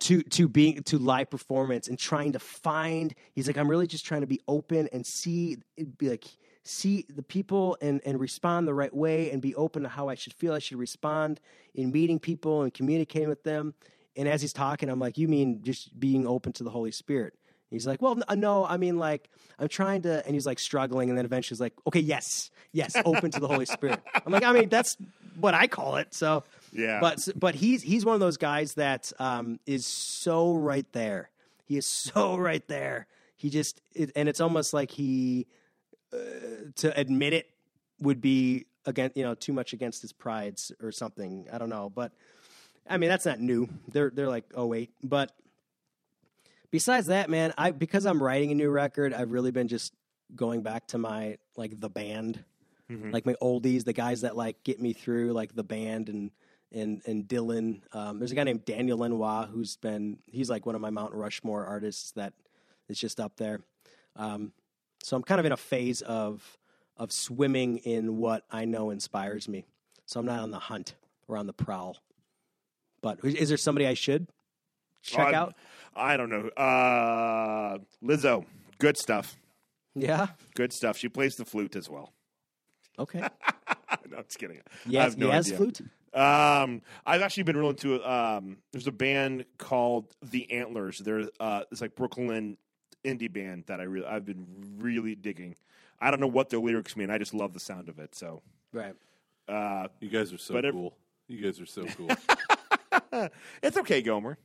to 0.00 0.22
to 0.22 0.48
being 0.48 0.82
to 0.84 0.98
live 0.98 1.30
performance 1.30 1.88
and 1.88 1.98
trying 1.98 2.32
to 2.32 2.38
find. 2.38 3.14
He's 3.34 3.46
like, 3.46 3.56
I'm 3.56 3.68
really 3.68 3.86
just 3.86 4.04
trying 4.04 4.22
to 4.22 4.26
be 4.26 4.40
open 4.48 4.88
and 4.92 5.06
see, 5.06 5.58
be 5.98 6.10
like 6.10 6.24
see 6.66 7.04
the 7.08 7.22
people 7.22 7.76
and 7.80 8.00
and 8.04 8.18
respond 8.20 8.66
the 8.66 8.74
right 8.74 8.94
way 8.94 9.30
and 9.30 9.40
be 9.40 9.54
open 9.54 9.82
to 9.84 9.88
how 9.88 10.08
I 10.08 10.14
should 10.14 10.32
feel. 10.34 10.52
I 10.52 10.58
should 10.58 10.78
respond 10.78 11.40
in 11.74 11.92
meeting 11.92 12.18
people 12.18 12.62
and 12.62 12.72
communicating 12.74 13.28
with 13.28 13.42
them. 13.44 13.74
And 14.16 14.26
as 14.28 14.40
he's 14.40 14.52
talking, 14.52 14.88
I'm 14.88 14.98
like, 14.98 15.18
you 15.18 15.28
mean 15.28 15.62
just 15.62 15.98
being 15.98 16.26
open 16.26 16.52
to 16.54 16.64
the 16.64 16.70
Holy 16.70 16.90
Spirit? 16.92 17.34
He's 17.70 17.86
like, 17.86 18.00
well, 18.00 18.16
no, 18.36 18.64
I 18.64 18.76
mean, 18.76 18.96
like, 18.96 19.28
I'm 19.58 19.66
trying 19.68 20.02
to, 20.02 20.24
and 20.24 20.34
he's 20.34 20.46
like 20.46 20.60
struggling, 20.60 21.08
and 21.10 21.18
then 21.18 21.24
eventually 21.24 21.56
he's 21.56 21.60
like, 21.60 21.74
okay, 21.86 21.98
yes, 22.00 22.50
yes, 22.72 22.94
open 23.04 23.30
to 23.32 23.40
the 23.40 23.48
Holy 23.48 23.66
Spirit. 23.66 24.00
I'm 24.24 24.32
like, 24.32 24.44
I 24.44 24.52
mean, 24.52 24.68
that's 24.68 24.96
what 25.40 25.52
I 25.52 25.66
call 25.66 25.96
it. 25.96 26.14
So, 26.14 26.44
Yeah. 26.72 27.00
but 27.00 27.28
but 27.34 27.54
he's 27.56 27.82
he's 27.82 28.04
one 28.04 28.14
of 28.14 28.20
those 28.20 28.36
guys 28.36 28.74
that 28.74 29.12
um, 29.18 29.58
is 29.66 29.84
so 29.84 30.54
right 30.54 30.86
there. 30.92 31.28
He 31.64 31.76
is 31.76 31.86
so 31.86 32.36
right 32.48 32.66
there. 32.68 33.08
He 33.36 33.50
just, 33.50 33.82
it, 33.94 34.12
and 34.16 34.28
it's 34.28 34.40
almost 34.40 34.72
like 34.72 34.90
he 34.92 35.46
uh, 36.12 36.70
to 36.76 36.98
admit 36.98 37.32
it 37.32 37.50
would 38.00 38.20
be 38.20 38.66
against, 38.84 39.16
you 39.16 39.24
know, 39.24 39.34
too 39.34 39.52
much 39.52 39.72
against 39.72 40.02
his 40.02 40.12
prides 40.12 40.72
or 40.82 40.92
something. 40.92 41.46
I 41.52 41.58
don't 41.58 41.70
know, 41.70 41.90
but 41.90 42.12
I 42.88 42.98
mean, 42.98 43.10
that's 43.10 43.26
not 43.26 43.40
new. 43.40 43.68
They're 43.88 44.10
they're 44.10 44.28
like, 44.28 44.44
oh 44.54 44.66
wait, 44.66 44.90
but 45.02 45.32
besides 46.70 47.08
that, 47.08 47.28
man, 47.30 47.52
I 47.58 47.70
because 47.70 48.06
I'm 48.06 48.22
writing 48.22 48.52
a 48.52 48.54
new 48.54 48.70
record, 48.70 49.12
I've 49.12 49.32
really 49.32 49.50
been 49.50 49.68
just 49.68 49.92
going 50.34 50.62
back 50.62 50.88
to 50.88 50.98
my 50.98 51.38
like 51.56 51.78
the 51.80 51.88
band, 51.90 52.44
like 53.12 53.26
my 53.26 53.34
oldies, 53.42 53.84
the 53.84 53.92
guys 53.92 54.20
that 54.20 54.36
like 54.36 54.62
get 54.62 54.80
me 54.80 54.92
through, 54.92 55.32
like 55.32 55.54
the 55.54 55.64
band 55.64 56.08
and 56.08 56.30
and 56.72 57.02
and 57.06 57.24
Dylan. 57.26 57.80
Um, 57.92 58.18
there's 58.18 58.32
a 58.32 58.34
guy 58.34 58.44
named 58.44 58.64
Daniel 58.64 58.98
Lanois 58.98 59.46
who's 59.46 59.76
been 59.76 60.18
he's 60.26 60.48
like 60.50 60.66
one 60.66 60.74
of 60.74 60.80
my 60.80 60.90
Mount 60.90 61.14
Rushmore 61.14 61.64
artists 61.64 62.12
that 62.12 62.34
is 62.88 62.98
just 62.98 63.18
up 63.18 63.36
there. 63.36 63.60
Um, 64.14 64.52
so 65.06 65.16
I'm 65.16 65.22
kind 65.22 65.38
of 65.38 65.46
in 65.46 65.52
a 65.52 65.56
phase 65.56 66.02
of 66.02 66.58
of 66.96 67.12
swimming 67.12 67.76
in 67.78 68.16
what 68.16 68.42
I 68.50 68.64
know 68.64 68.90
inspires 68.90 69.48
me. 69.48 69.64
So 70.04 70.18
I'm 70.18 70.26
not 70.26 70.40
on 70.40 70.50
the 70.50 70.58
hunt 70.58 70.96
or 71.28 71.36
on 71.36 71.46
the 71.46 71.52
prowl. 71.52 71.98
But 73.02 73.24
is 73.24 73.48
there 73.48 73.56
somebody 73.56 73.86
I 73.86 73.94
should 73.94 74.26
check 75.02 75.32
Uh, 75.32 75.36
out? 75.36 75.54
I 75.94 76.16
don't 76.16 76.28
know. 76.28 76.48
Uh, 76.48 77.78
Lizzo, 78.02 78.46
good 78.80 78.96
stuff. 78.96 79.36
Yeah. 79.94 80.28
Good 80.56 80.72
stuff. 80.72 80.96
She 80.98 81.08
plays 81.08 81.36
the 81.36 81.44
flute 81.44 81.76
as 81.76 81.88
well. 81.88 82.12
Okay. 82.98 83.20
no, 83.20 83.28
I'm 84.16 84.24
just 84.24 84.40
kidding. 84.40 84.58
Yes. 84.86 85.16
no 85.16 85.28
yes. 85.28 85.46
idea. 85.46 85.56
Flute. 85.56 85.80
Um, 86.14 86.82
I've 87.06 87.22
actually 87.22 87.44
been 87.44 87.56
really 87.56 87.70
into. 87.70 88.02
Um, 88.02 88.56
there's 88.72 88.88
a 88.88 88.92
band 88.92 89.44
called 89.58 90.12
The 90.20 90.50
Antlers. 90.50 90.98
They're 90.98 91.28
uh, 91.38 91.62
it's 91.70 91.80
like 91.80 91.94
Brooklyn 91.94 92.56
indie 93.06 93.32
band 93.32 93.64
that 93.66 93.80
I 93.80 93.84
really 93.84 94.06
I've 94.06 94.24
been 94.24 94.46
really 94.78 95.14
digging. 95.14 95.56
I 96.00 96.10
don't 96.10 96.20
know 96.20 96.26
what 96.26 96.50
their 96.50 96.60
lyrics 96.60 96.96
mean. 96.96 97.10
I 97.10 97.18
just 97.18 97.32
love 97.32 97.52
the 97.54 97.60
sound 97.60 97.88
of 97.88 97.98
it. 97.98 98.14
So, 98.14 98.42
Right. 98.72 98.94
uh, 99.48 99.88
You 100.00 100.08
guys 100.10 100.32
are 100.32 100.38
so 100.38 100.52
But 100.54 100.64
if- 100.66 100.72
cool. 100.74 100.96
You 101.28 101.42
guys 101.42 101.60
are 101.60 101.66
so 101.66 101.84
cool. 101.86 102.10
it's 103.62 103.76
okay, 103.78 104.02
Gomer. 104.02 104.38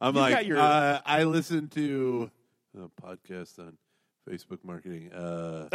I'm 0.00 0.14
You 0.14 0.20
like, 0.20 0.46
your- 0.46 0.58
uh, 0.58 1.00
I 1.06 1.22
listen 1.24 1.68
to 1.70 2.30
a 2.78 2.88
podcast 3.00 3.58
on 3.58 3.78
Facebook 4.28 4.62
marketing. 4.64 5.12
Uh. 5.12 5.68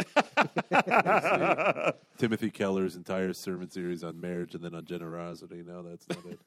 Timothy 2.18 2.50
Keller's 2.50 2.94
entire 2.96 3.32
sermon 3.32 3.70
series 3.70 4.04
on 4.04 4.20
marriage 4.20 4.54
and 4.54 4.62
then 4.62 4.74
on 4.74 4.84
generosity. 4.84 5.62
No, 5.66 5.82
that's 5.82 6.08
not 6.08 6.18
it. 6.26 6.38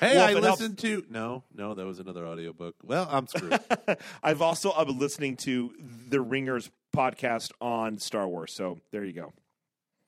Hey, 0.00 0.16
Well, 0.16 0.26
I 0.26 0.30
if 0.32 0.36
it 0.38 0.42
helps- 0.44 0.60
listened 0.60 0.78
to 0.78 1.04
no, 1.08 1.44
no, 1.54 1.74
that 1.74 1.86
was 1.86 1.98
another 2.00 2.26
audiobook. 2.26 2.74
Well, 2.82 3.08
I'm 3.10 3.26
screwed. 3.26 3.58
I've 4.22 4.42
also 4.42 4.72
I've 4.72 4.86
been 4.88 4.98
listening 4.98 5.36
to 5.38 5.72
the 6.08 6.20
Ringers 6.20 6.70
podcast 6.94 7.52
on 7.60 7.98
Star 7.98 8.26
Wars. 8.28 8.52
So 8.52 8.78
there 8.90 9.04
you 9.04 9.12
go. 9.12 9.32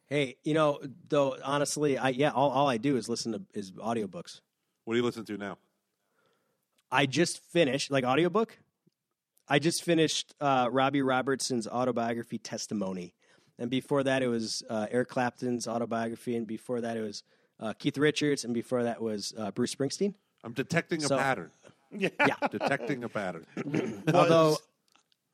Hey, 0.09 0.37
you 0.45 0.55
know, 0.55 0.81
though 1.09 1.37
honestly, 1.45 1.99
I 1.99 2.11
yeah, 2.11 2.31
all, 2.31 2.51
all 2.51 2.69
I 2.69 2.77
do 2.79 2.97
is 2.97 3.09
listen 3.09 3.33
to 3.33 3.43
is 3.55 3.73
audiobooks. 3.73 4.41
what 4.85 4.95
do 4.95 4.99
you 4.99 5.05
listen 5.05 5.25
to 5.27 5.37
now? 5.37 5.59
I 6.91 7.07
just 7.07 7.41
finished 7.51 7.91
like 7.91 8.05
audiobook. 8.05 8.59
I 9.49 9.59
just 9.61 9.85
finished 9.85 10.35
uh, 10.41 10.69
Robbie 10.71 11.03
Robertson's 11.03 11.69
autobiography 11.69 12.39
testimony, 12.39 13.15
and 13.59 13.71
before 13.71 14.03
that 14.05 14.23
it 14.23 14.29
was 14.29 14.63
uh, 14.69 14.87
Eric 14.91 15.09
Clapton's 15.09 15.69
autobiography, 15.69 16.37
and 16.37 16.47
before 16.47 16.81
that 16.81 16.97
it 16.97 17.03
was 17.03 17.23
uh, 17.61 17.73
Keith 17.79 17.99
Richards, 17.99 18.45
and 18.45 18.53
before 18.55 18.83
that 18.85 19.01
was 19.03 19.33
uh, 19.39 19.51
Bruce 19.51 19.75
Springsteen. 19.75 20.15
I'm 20.45 20.53
detecting 20.53 21.03
a 21.03 21.07
So- 21.07 21.17
pattern. 21.19 21.51
Yeah. 21.97 22.09
Yeah. 22.19 22.35
detecting 22.51 23.05
a 23.05 23.09
pattern. 23.09 23.47
Although 24.13 24.57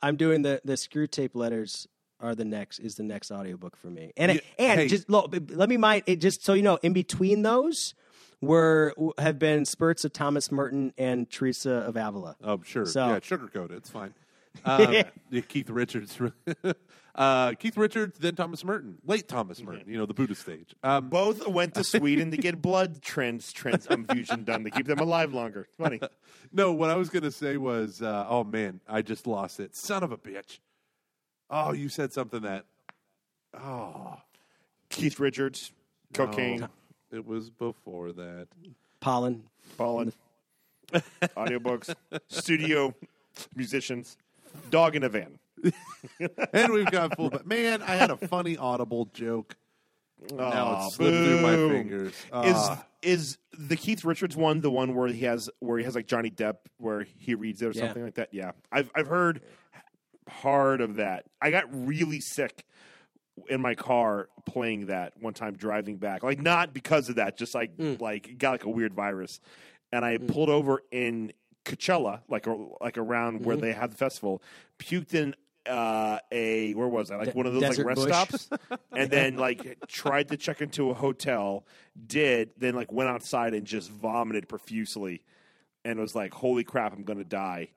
I'm 0.03 0.17
doing 0.17 0.43
the 0.43 0.61
the 0.65 0.75
Screwtape 0.75 1.31
letters 1.35 1.89
are 2.21 2.35
the 2.35 2.45
next 2.45 2.79
is 2.79 2.95
the 2.97 3.03
next 3.03 3.31
audiobook 3.33 3.75
for 3.75 3.89
me. 3.89 4.13
And 4.19 4.35
Yeah, 4.35 4.41
and 4.59 4.81
hey. 4.81 4.87
just 4.87 5.09
look, 5.09 5.35
let 5.49 5.69
me 5.71 5.79
mind 5.79 6.03
it 6.07 6.17
just 6.17 6.45
so 6.45 6.53
you 6.53 6.63
know 6.63 6.79
in 6.83 6.93
between 6.93 7.41
those 7.43 7.95
were 8.43 8.95
have 9.19 9.39
been 9.39 9.65
spurts 9.65 10.05
of 10.05 10.13
Thomas 10.13 10.53
Merton 10.53 10.93
and 10.99 11.29
Teresa 11.31 11.71
of 11.73 11.97
Avila. 11.97 12.37
Oh, 12.45 12.61
sure. 12.65 12.85
So- 12.85 13.09
yeah, 13.09 13.19
sugarcoat 13.21 13.71
it. 13.71 13.77
It's 13.79 13.91
fine. 13.91 14.13
Uh, 14.65 15.03
yeah, 15.31 15.41
Keith 15.49 15.71
Richards. 15.71 16.19
Uh, 17.15 17.53
Keith 17.55 17.77
Richards, 17.77 18.19
then 18.19 18.35
Thomas 18.35 18.65
Merton. 18.65 18.99
Late 19.05 19.29
Thomas 19.29 19.63
Merton, 19.63 19.85
you 19.87 19.99
know, 19.99 20.07
the 20.07 20.15
Buddha 20.15 20.35
stage. 20.35 20.75
Um, 20.83 21.11
Both 21.11 21.47
went 21.47 21.75
to 21.75 21.85
Sweden 21.85 22.31
to 22.31 22.37
get 22.37 22.63
blood 22.63 23.03
trans 23.03 23.53
transfusion 23.53 24.45
done 24.45 24.65
to 24.65 24.71
keep 24.71 24.87
them 24.87 24.99
alive 24.99 25.35
longer. 25.35 25.69
Funny. 25.77 26.01
no, 26.53 26.73
what 26.73 26.91
I 26.91 26.97
was 26.97 27.11
going 27.11 27.25
to 27.25 27.31
say 27.31 27.57
was, 27.59 28.01
uh, 28.01 28.27
oh, 28.29 28.45
man, 28.45 28.81
I 28.89 29.03
just 29.03 29.27
lost 29.27 29.61
it. 29.61 29.77
Son 29.77 30.03
of 30.03 30.13
a 30.13 30.17
bitch. 30.17 30.59
Oh, 31.51 31.73
you 31.73 31.91
said 31.91 32.15
something 32.15 32.43
that, 32.43 32.65
oh, 33.53 34.17
Keith 34.89 35.21
Richards, 35.21 35.71
cocaine, 36.15 36.61
no, 36.61 36.69
it 37.11 37.27
was 37.27 37.51
before 37.51 38.13
that. 38.13 38.49
Pollen. 39.01 39.45
pollen, 39.77 40.15
audiobooks, 40.93 41.95
studio 42.29 42.95
musicians, 43.55 44.17
dog 44.71 44.97
in 44.97 45.03
a 45.03 45.11
van. 45.11 45.39
And 46.53 46.73
we've 46.73 46.91
got 46.91 47.17
full. 47.17 47.31
But 47.31 47.47
man, 47.47 47.83
I 47.83 47.97
had 47.97 48.11
a 48.11 48.17
funny 48.17 48.57
audible 48.57 49.07
joke. 49.13 49.57
now 50.33 50.45
Aw, 50.45 50.87
it 50.87 50.93
slipped 50.93 51.17
through 51.17 51.41
my 51.41 51.57
fingers. 51.75 52.13
Is 52.13 52.57
Ah. 52.57 52.87
is 53.03 53.39
the 53.59 53.77
Keith 53.77 54.05
Richards 54.05 54.37
one 54.37 54.61
the 54.61 54.71
one 54.71 54.95
where 54.95 55.09
he 55.09 55.21
has 55.21 55.51
where 55.61 55.79
he 55.79 55.85
has 55.85 55.95
like 55.95 56.07
Johnny 56.07 56.31
Depp 56.31 56.57
where 56.79 57.07
he 57.19 57.35
reads 57.35 57.63
it 57.63 57.67
or 57.67 57.73
Yeah. 57.73 57.87
something 57.87 58.05
like 58.05 58.15
that? 58.15 58.29
Yeah, 58.33 58.53
I've 58.71 58.91
I've 58.95 59.09
heard 59.09 59.43
hard 60.29 60.81
of 60.81 60.97
that. 60.97 61.27
I 61.41 61.51
got 61.51 61.65
really 61.71 62.21
sick 62.21 62.65
in 63.49 63.61
my 63.61 63.75
car 63.75 64.29
playing 64.45 64.87
that 64.87 65.15
one 65.21 65.35
time 65.35 65.55
driving 65.55 65.97
back. 65.97 66.23
Like 66.23 66.41
not 66.41 66.75
because 66.75 67.09
of 67.09 67.17
that, 67.17 67.37
just 67.37 67.55
like 67.55 67.77
mm. 67.77 68.01
like 68.01 68.39
got 68.39 68.53
like 68.53 68.65
a 68.65 68.71
weird 68.71 68.95
virus, 68.95 69.41
and 69.93 70.05
I 70.05 70.19
mm. 70.19 70.29
pulled 70.29 70.51
over 70.51 70.83
in 70.91 71.33
Coachella, 71.65 72.21
like 72.29 72.47
like 72.81 72.99
around 72.99 73.45
where 73.45 73.57
mm-hmm. 73.57 73.67
they 73.67 73.73
had 73.73 73.93
the 73.93 73.97
festival, 73.97 74.43
puked 74.79 75.15
in. 75.15 75.35
Uh, 75.69 76.19
a 76.33 76.75
where 76.75 76.89
was 76.89 77.11
I? 77.13 77.17
Like 77.17 77.33
De- 77.33 77.37
one 77.37 77.47
of 77.47 77.55
those 77.55 77.79
like 77.79 77.87
rest 77.87 78.01
Bush. 78.01 78.09
stops, 78.09 78.51
and 78.93 79.11
then 79.11 79.37
like 79.37 79.79
tried 79.87 80.29
to 80.31 80.37
check 80.37 80.61
into 80.61 80.91
a 80.91 80.95
hotel, 80.95 81.65
did 82.07 82.51
then 82.59 82.75
like 82.75 82.91
went 82.91 83.09
outside 83.09 83.55
and 83.55 83.65
just 83.67 83.89
vomited 83.91 84.49
profusely, 84.49 85.23
and 85.85 86.01
was 86.01 86.15
like, 86.17 86.35
"Holy 86.35 86.65
crap, 86.65 86.93
I'm 86.93 87.05
gonna 87.05 87.23
die," 87.23 87.69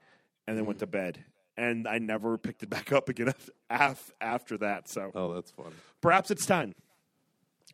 and 0.48 0.58
then 0.58 0.66
went 0.66 0.80
to 0.80 0.88
bed. 0.88 1.24
And 1.58 1.88
I 1.88 2.00
never 2.00 2.38
picked 2.38 2.64
it 2.64 2.70
back 2.70 2.92
up 2.92 3.08
again 3.08 3.32
af- 3.70 4.12
after 4.20 4.58
that. 4.58 4.90
So 4.90 5.12
Oh, 5.14 5.34
that's 5.36 5.52
fun. 5.52 5.72
perhaps 6.02 6.32
it's 6.32 6.46
time. 6.48 6.74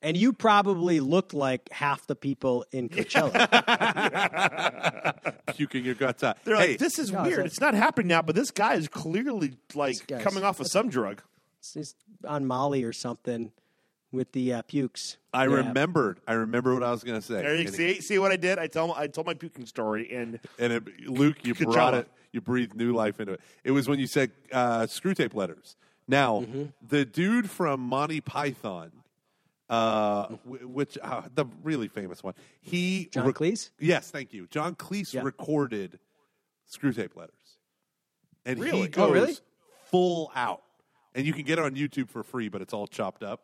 And 0.03 0.17
you 0.17 0.33
probably 0.33 0.99
look 0.99 1.31
like 1.33 1.71
half 1.71 2.07
the 2.07 2.15
people 2.15 2.65
in 2.71 2.89
Coachella. 2.89 3.45
Puking 5.55 5.85
your 5.85 5.95
guts 5.95 6.23
out. 6.23 6.37
They're 6.43 6.55
hey, 6.57 6.69
like, 6.71 6.79
"This 6.79 6.97
is 6.99 7.11
No, 7.11 7.23
weird. 7.23 7.35
so- 7.35 7.43
It's 7.45 7.59
not 7.61 7.73
happening 7.73 8.07
now." 8.07 8.21
But 8.21 8.35
this 8.35 8.51
guy 8.51 8.73
is 8.75 8.87
clearly 8.87 9.53
like 9.75 10.07
coming 10.19 10.43
off 10.43 10.59
of 10.59 10.67
some 10.67 10.89
drug. 10.89 11.21
He's 11.73 11.95
on 12.27 12.45
Molly 12.47 12.83
or 12.83 12.93
something 12.93 13.51
with 14.11 14.31
the 14.31 14.53
uh, 14.53 14.61
pukes. 14.63 15.17
I 15.33 15.45
Yeah. 15.47 15.55
remembered. 15.55 16.19
I 16.27 16.33
remember 16.33 16.73
what 16.73 16.83
I 16.83 16.91
was 16.91 17.03
going 17.03 17.19
to 17.19 17.25
say. 17.25 17.35
There 17.35 17.55
you 17.55 17.67
And- 17.67 17.73
see, 17.73 18.01
see 18.01 18.17
what 18.19 18.31
I 18.31 18.35
did? 18.37 18.57
I 18.59 18.67
told 18.67 18.95
I 18.97 19.07
told 19.07 19.27
my 19.27 19.33
puking 19.35 19.65
story, 19.67 20.11
and 20.13 20.39
And 20.57 20.73
it, 20.73 21.07
Luke, 21.07 21.37
you 21.45 21.53
Coachella. 21.53 21.73
brought 21.73 21.93
it. 21.93 22.07
You 22.31 22.41
breathed 22.41 22.75
new 22.75 22.93
life 22.93 23.19
into 23.19 23.33
it. 23.33 23.41
It 23.63 23.71
was 23.71 23.87
when 23.89 23.99
you 23.99 24.07
said 24.07 24.31
uh, 24.51 24.81
Screwtape 24.83 25.35
letters. 25.35 25.75
Now, 26.07 26.41
Mm-hmm. 26.41 26.63
the 26.87 27.05
dude 27.05 27.49
from 27.49 27.81
Monty 27.81 28.19
Python, 28.21 28.91
uh, 29.71 30.27
which 30.45 30.97
uh, 31.01 31.23
the 31.33 31.45
really 31.63 31.87
famous 31.87 32.21
one, 32.23 32.33
he 32.61 33.05
John 33.11 33.31
Cleese? 33.33 33.69
Yes, 33.79 34.11
thank 34.11 34.33
you. 34.33 34.47
John 34.51 34.75
Cleese 34.75 35.13
Yeah. 35.13 35.21
recorded 35.23 35.97
Screwtape 36.71 37.15
letters, 37.15 37.57
and 38.45 38.59
Really? 38.59 38.81
he 38.83 38.87
goes 38.89 39.09
Oh, 39.09 39.13
really? 39.13 39.37
full 39.89 40.31
out. 40.35 40.61
And 41.15 41.25
you 41.25 41.33
can 41.33 41.43
get 41.43 41.57
it 41.59 41.65
on 41.65 41.75
YouTube 41.75 42.09
for 42.09 42.23
free, 42.23 42.47
but 42.49 42.61
it's 42.61 42.73
all 42.73 42.87
chopped 42.87 43.23
up. 43.23 43.41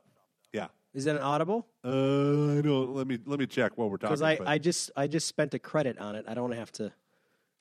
Yeah. 0.54 0.68
Is 0.94 1.04
that 1.06 1.16
an 1.18 1.22
audible? 1.22 1.68
Uh, 1.84 2.58
I 2.58 2.62
don't. 2.62 2.94
Let 2.96 3.08
me 3.08 3.20
let 3.26 3.40
me 3.40 3.46
check 3.48 3.78
what 3.78 3.90
we're 3.90 3.98
talking. 3.98 4.14
Because 4.16 4.22
I, 4.22 4.36
but- 4.38 4.48
I 4.48 4.58
just 4.58 4.92
I 4.96 5.08
just 5.08 5.28
spent 5.28 5.54
a 5.54 5.60
credit 5.60 5.98
on 6.00 6.16
it. 6.16 6.26
I 6.28 6.34
don't 6.34 6.54
have 6.54 6.72
to. 6.74 6.92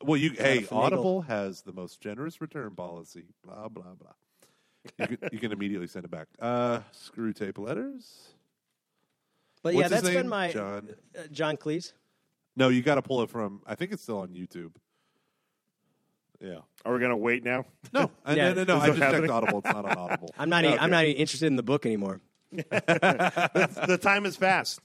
Well, 0.02 0.16
you 0.16 0.30
hey. 0.30 0.66
Audible 0.70 1.22
has 1.22 1.62
the 1.62 1.72
most 1.72 2.00
generous 2.00 2.40
return 2.40 2.74
policy. 2.76 3.24
Blah 3.44 3.68
blah 3.68 3.94
blah. 3.94 4.12
You 5.08 5.16
can, 5.16 5.28
you 5.32 5.38
can 5.40 5.50
immediately 5.52 5.88
send 5.88 6.04
it 6.04 6.10
back. 6.12 6.28
Uh, 6.38 6.80
Screwtape 6.94 7.58
letters. 7.58 8.28
But 9.66 9.74
What's 9.74 9.90
yeah, 9.90 9.96
his 9.96 10.02
that's 10.02 10.14
name? 10.14 10.22
been 10.22 10.28
my 10.28 10.52
John. 10.52 10.88
uh, 11.18 11.22
John 11.32 11.56
Cleese. 11.56 11.92
No, 12.54 12.68
you 12.68 12.82
got 12.82 12.94
to 12.94 13.02
pull 13.02 13.22
it 13.22 13.30
from. 13.30 13.62
I 13.66 13.74
think 13.74 13.90
it's 13.90 14.00
still 14.04 14.18
on 14.20 14.28
YouTube. 14.28 14.70
Yeah. 16.40 16.58
are 16.84 16.92
we 16.94 17.00
gonna 17.00 17.16
wait 17.16 17.42
now? 17.42 17.64
No, 17.92 18.10
I, 18.24 18.34
Yeah. 18.36 18.52
no, 18.52 18.62
no, 18.62 18.64
no. 18.64 18.76
Is 18.76 18.82
I 18.82 18.86
that 18.86 18.86
just 18.86 18.98
checked 19.00 19.12
happening? 19.14 19.30
Audible. 19.32 19.58
It's 19.58 19.72
not 19.72 19.84
on 19.86 19.98
Audible. 19.98 20.34
I'm 20.38 20.48
not. 20.48 20.64
Even, 20.64 20.78
I'm 20.78 20.90
not 20.90 21.04
even 21.04 21.16
interested 21.16 21.46
in 21.46 21.56
the 21.56 21.64
book 21.64 21.84
anymore. 21.84 22.20
the 22.52 23.98
time 24.00 24.24
is 24.24 24.36
passed. 24.36 24.78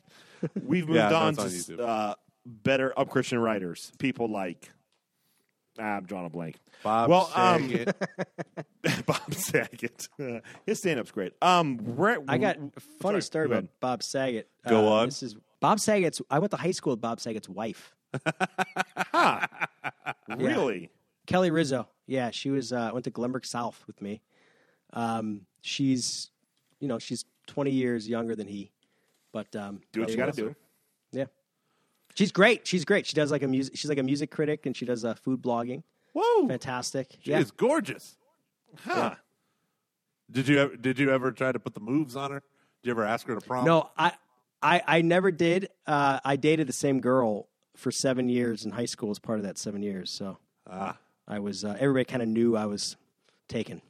We've 0.65 0.87
moved 0.87 0.95
Yeah, 0.97 1.13
on 1.13 1.33
it's 1.33 1.39
on 1.39 1.49
to 1.49 1.53
YouTube. 1.53 1.79
uh, 1.87 2.15
better 2.45 2.97
up 2.97 3.09
Christian 3.11 3.37
writers, 3.37 3.91
people 3.99 4.27
like. 4.29 4.71
Ah, 5.80 5.98
I'm 5.98 6.03
drawing 6.06 6.26
a 6.26 6.30
blank. 6.30 6.57
Bob 6.84 7.10
well, 7.10 7.31
um, 7.35 7.69
Saget. 7.69 7.95
Bob 9.06 9.34
Saget. 9.34 10.07
His 10.65 10.80
stand 10.80 10.99
up's 10.99 11.11
great. 11.11 11.34
Um, 11.41 11.77
where, 11.95 12.18
I 12.27 12.38
got 12.38 12.57
a 12.57 12.80
funny 13.02 13.14
sorry, 13.14 13.22
story 13.22 13.45
about. 13.45 13.65
Bob 13.80 14.03
Saget. 14.03 14.49
Go 14.68 14.88
Uh, 14.88 14.91
on. 14.91 15.06
This 15.07 15.23
is 15.23 15.35
Bob 15.60 15.80
Saget's. 15.80 16.22
I 16.30 16.39
went 16.39 16.52
to 16.52 16.57
high 16.57 16.72
school 16.72 16.91
with 16.93 17.02
Bob 17.02 17.19
Saget's 17.22 17.48
wife, 17.48 17.93
Really? 20.38 20.89
Kelly 21.27 21.52
Rizzo. 21.52 21.88
Yeah, 22.07 22.31
she 22.31 22.49
was. 22.49 22.73
Uh, 22.73 22.89
went 22.93 23.06
to 23.06 23.11
Glenbrook 23.11 23.45
South 23.45 23.84
with 23.88 24.02
me. 24.02 24.22
Um, 24.93 25.41
she's, 25.61 26.31
you 26.80 26.88
know, 26.88 26.99
she's 26.99 27.26
20 27.48 27.72
years 27.72 28.10
younger 28.10 28.35
than 28.35 28.48
he, 28.48 28.72
but 29.31 29.56
um, 29.56 29.81
Do 29.93 30.02
what 30.02 30.10
you 30.10 30.18
got 30.18 30.34
to 30.34 30.41
do. 30.41 30.56
Yeah, 32.11 32.15
she's 32.15 32.31
great. 32.31 32.67
She's 32.67 32.85
great. 32.85 33.05
She 33.05 33.13
does 33.15 33.31
like 33.31 33.43
a 33.43 33.47
music. 33.47 33.75
She's 33.77 33.89
like 33.89 33.97
a 33.97 34.03
music 34.03 34.31
critic, 34.31 34.65
and 34.65 34.75
she 34.75 34.85
does 34.85 35.03
uh, 35.05 35.13
food 35.15 35.41
blogging. 35.41 35.83
Whoa, 36.13 36.47
Fantastic. 36.47 37.17
she 37.21 37.31
yeah. 37.31 37.39
is 37.39 37.51
gorgeous. 37.51 38.17
Huh. 38.85 39.15
Did 40.29 40.47
you 40.47 40.57
ever, 40.59 40.75
did 40.75 40.99
you 40.99 41.09
ever 41.11 41.31
try 41.31 41.51
to 41.51 41.59
put 41.59 41.73
the 41.73 41.79
moves 41.81 42.15
on 42.15 42.31
her? 42.31 42.39
Did 42.83 42.88
you 42.88 42.91
ever 42.91 43.05
ask 43.05 43.27
her 43.27 43.35
to 43.35 43.41
prom? 43.41 43.65
No, 43.65 43.89
I, 43.97 44.11
I, 44.61 44.81
I 44.88 45.01
never 45.01 45.31
did. 45.31 45.69
Uh, 45.88 46.19
I 46.23 46.35
dated 46.35 46.67
the 46.67 46.73
same 46.73 46.99
girl 47.01 47.47
for 47.75 47.91
seven 47.91 48.27
years 48.29 48.65
in 48.65 48.71
high 48.71 48.85
school 48.85 49.11
as 49.11 49.19
part 49.19 49.39
of 49.39 49.45
that 49.45 49.57
seven 49.57 49.81
years. 49.83 50.09
So 50.11 50.38
Ah, 50.69 50.97
I 51.27 51.39
was. 51.39 51.63
Uh, 51.65 51.75
everybody 51.79 52.05
kind 52.05 52.21
of 52.21 52.27
knew 52.29 52.55
I 52.57 52.65
was 52.65 52.95
taken. 53.47 53.81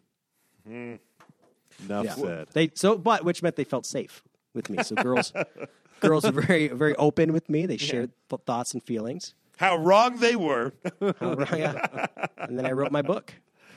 enough 0.65 2.05
Yeah. 2.05 2.15
said. 2.15 2.47
They 2.53 2.71
so, 2.73 2.97
but 2.97 3.23
which 3.23 3.41
meant 3.43 3.55
they 3.55 3.63
felt 3.63 3.85
safe 3.85 4.23
with 4.53 4.69
me. 4.69 4.83
So 4.83 4.95
girls, 4.95 5.33
girls 6.01 6.25
are 6.25 6.31
very, 6.31 6.67
very 6.69 6.95
open 6.95 7.31
with 7.33 7.49
me. 7.49 7.65
They 7.65 7.77
shared 7.77 8.11
th- 8.29 8.41
thoughts 8.45 8.73
and 8.73 8.83
feelings. 8.83 9.33
How 9.57 9.77
wrong 9.77 10.17
they 10.17 10.35
were. 10.35 10.73
Yeah. 10.99 12.07
and 12.37 12.57
then 12.57 12.65
I 12.65 12.71
wrote 12.71 12.91
my 12.91 13.01
book. 13.01 13.33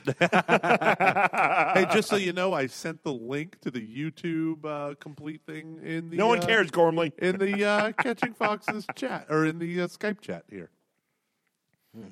hey, 0.21 1.87
just 1.93 2.09
so 2.09 2.17
you 2.17 2.33
know, 2.33 2.53
I 2.53 2.67
sent 2.67 3.03
the 3.05 3.13
link 3.13 3.59
to 3.63 3.71
the 3.71 3.81
YouTube 3.81 4.65
uh, 4.65 4.95
complete 5.01 5.41
thing 5.47 5.81
in 5.83 6.11
the. 6.11 6.17
No 6.17 6.27
one 6.27 6.41
uh, 6.41 6.47
cares, 6.47 6.71
Gormley. 6.71 7.13
in 7.19 7.39
the 7.39 7.65
uh, 7.65 7.93
Catching 7.99 8.35
Foxes 8.35 8.87
chat 8.95 9.27
or 9.31 9.47
in 9.47 9.59
the 9.59 9.83
uh, 9.83 9.87
Skype 9.87 10.21
chat 10.21 10.45
here. 10.51 10.71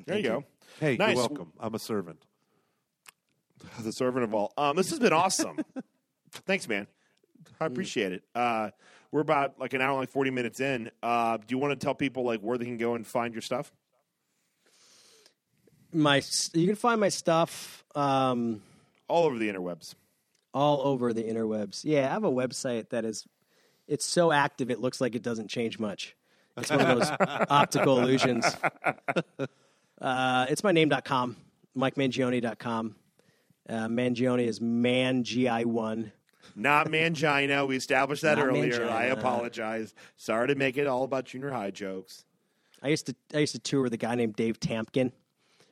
There 0.06 0.16
you 0.16 0.22
go. 0.22 0.44
Hey, 0.80 0.96
Nice. 0.96 1.08
you're 1.16 1.16
welcome. 1.28 1.52
I'm 1.60 1.74
a 1.74 1.78
servant. 1.78 2.24
the 3.80 3.92
servant 3.92 4.24
of 4.24 4.32
all. 4.34 4.52
Um, 4.56 4.76
this 4.76 4.90
has 4.90 4.98
been 4.98 5.12
awesome. 5.12 5.58
Thanks, 6.46 6.68
man. 6.68 6.86
I 7.60 7.66
appreciate 7.66 8.12
it. 8.12 8.22
We're 9.12 9.20
about 9.20 9.60
like 9.60 9.74
an 9.74 9.80
hour, 9.80 9.98
like 10.00 10.10
forty 10.10 10.30
minutes 10.30 10.58
in. 10.58 10.90
Uh, 11.02 11.36
do 11.36 11.44
you 11.48 11.58
want 11.58 11.78
to 11.78 11.84
tell 11.84 11.94
people 11.94 12.24
like 12.24 12.40
where 12.40 12.58
they 12.58 12.64
can 12.64 12.78
go 12.78 12.94
and 12.94 13.06
find 13.06 13.32
your 13.34 13.42
stuff? 13.42 13.70
My 15.92 16.22
you 16.54 16.66
can 16.66 16.76
find 16.76 17.00
my 17.00 17.10
stuff 17.10 17.84
um, 17.94 18.62
All 19.08 19.24
over 19.26 19.36
the 19.38 19.48
interwebs. 19.52 19.94
all 20.54 20.80
over 20.82 21.12
the 21.12 21.22
interwebs. 21.22 21.82
Yeah, 21.84 22.08
I 22.08 22.12
have 22.12 22.24
a 22.24 22.30
website 22.32 22.88
that 22.90 23.04
is 23.04 23.26
it's 23.86 24.06
so 24.06 24.32
active 24.32 24.70
it 24.70 24.80
looks 24.80 25.00
like 25.02 25.14
it 25.14 25.22
doesn't 25.22 25.48
change 25.48 25.78
much. 25.78 26.16
It's 26.56 26.70
one 26.70 26.80
of 26.80 26.98
those 26.98 27.10
optical 27.50 27.98
illusions. 28.00 28.46
Uh, 30.00 30.46
it's 30.48 30.64
my 30.64 30.72
name.com, 30.72 31.36
MikeMangione.com. 31.76 32.96
Uh, 33.68 33.86
Mangione 33.86 34.44
is 34.48 34.60
man 34.60 35.22
G 35.22 35.46
I 35.46 35.62
one. 35.62 36.10
Not 36.56 36.88
mangina. 36.88 37.66
We 37.66 37.76
established 37.76 38.22
that 38.22 38.38
Not 38.38 38.46
earlier. 38.46 38.88
I 38.88 39.04
apologize. 39.06 39.94
Sorry 40.16 40.48
to 40.48 40.54
make 40.54 40.76
it 40.76 40.86
all 40.86 41.04
about 41.04 41.24
junior 41.24 41.50
high 41.50 41.70
jokes. 41.70 42.24
I 42.82 42.88
used 42.88 43.06
to 43.06 43.14
I 43.34 43.38
used 43.38 43.52
to 43.54 43.58
tour 43.60 43.82
with 43.82 43.92
a 43.94 43.96
guy 43.96 44.14
named 44.14 44.36
Dave 44.36 44.58
Tampkin, 44.60 45.12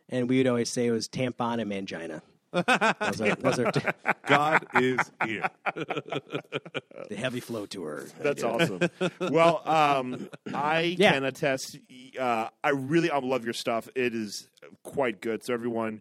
and 0.08 0.28
we 0.28 0.38
would 0.38 0.46
always 0.46 0.70
say 0.70 0.86
it 0.86 0.90
was 0.92 1.08
tampon 1.08 1.60
and 1.60 1.70
mangina. 1.70 2.22
Those 2.52 3.20
are, 3.20 3.34
those 3.36 3.58
are 3.60 3.72
God 4.26 4.66
is 4.74 4.98
here. 5.24 5.48
the 5.74 7.16
heavy 7.16 7.40
flow 7.40 7.66
tour. 7.66 8.04
That's 8.20 8.42
awesome. 8.42 8.80
well, 9.20 9.62
um, 9.68 10.28
I 10.52 10.80
Yeah. 10.98 11.12
can 11.12 11.24
attest. 11.24 11.78
Uh, 12.18 12.48
I 12.64 12.70
really 12.70 13.10
I 13.10 13.18
love 13.18 13.44
your 13.44 13.52
stuff. 13.54 13.88
It 13.94 14.14
is 14.14 14.48
quite 14.82 15.20
good. 15.20 15.44
So 15.44 15.54
everyone, 15.54 16.00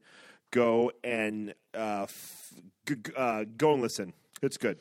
go 0.51 0.91
and 1.03 1.53
uh, 1.75 2.03
f- 2.03 2.53
g- 2.87 2.95
uh, 3.15 3.45
go 3.57 3.73
and 3.73 3.81
listen. 3.81 4.13
It's 4.41 4.57
good. 4.57 4.79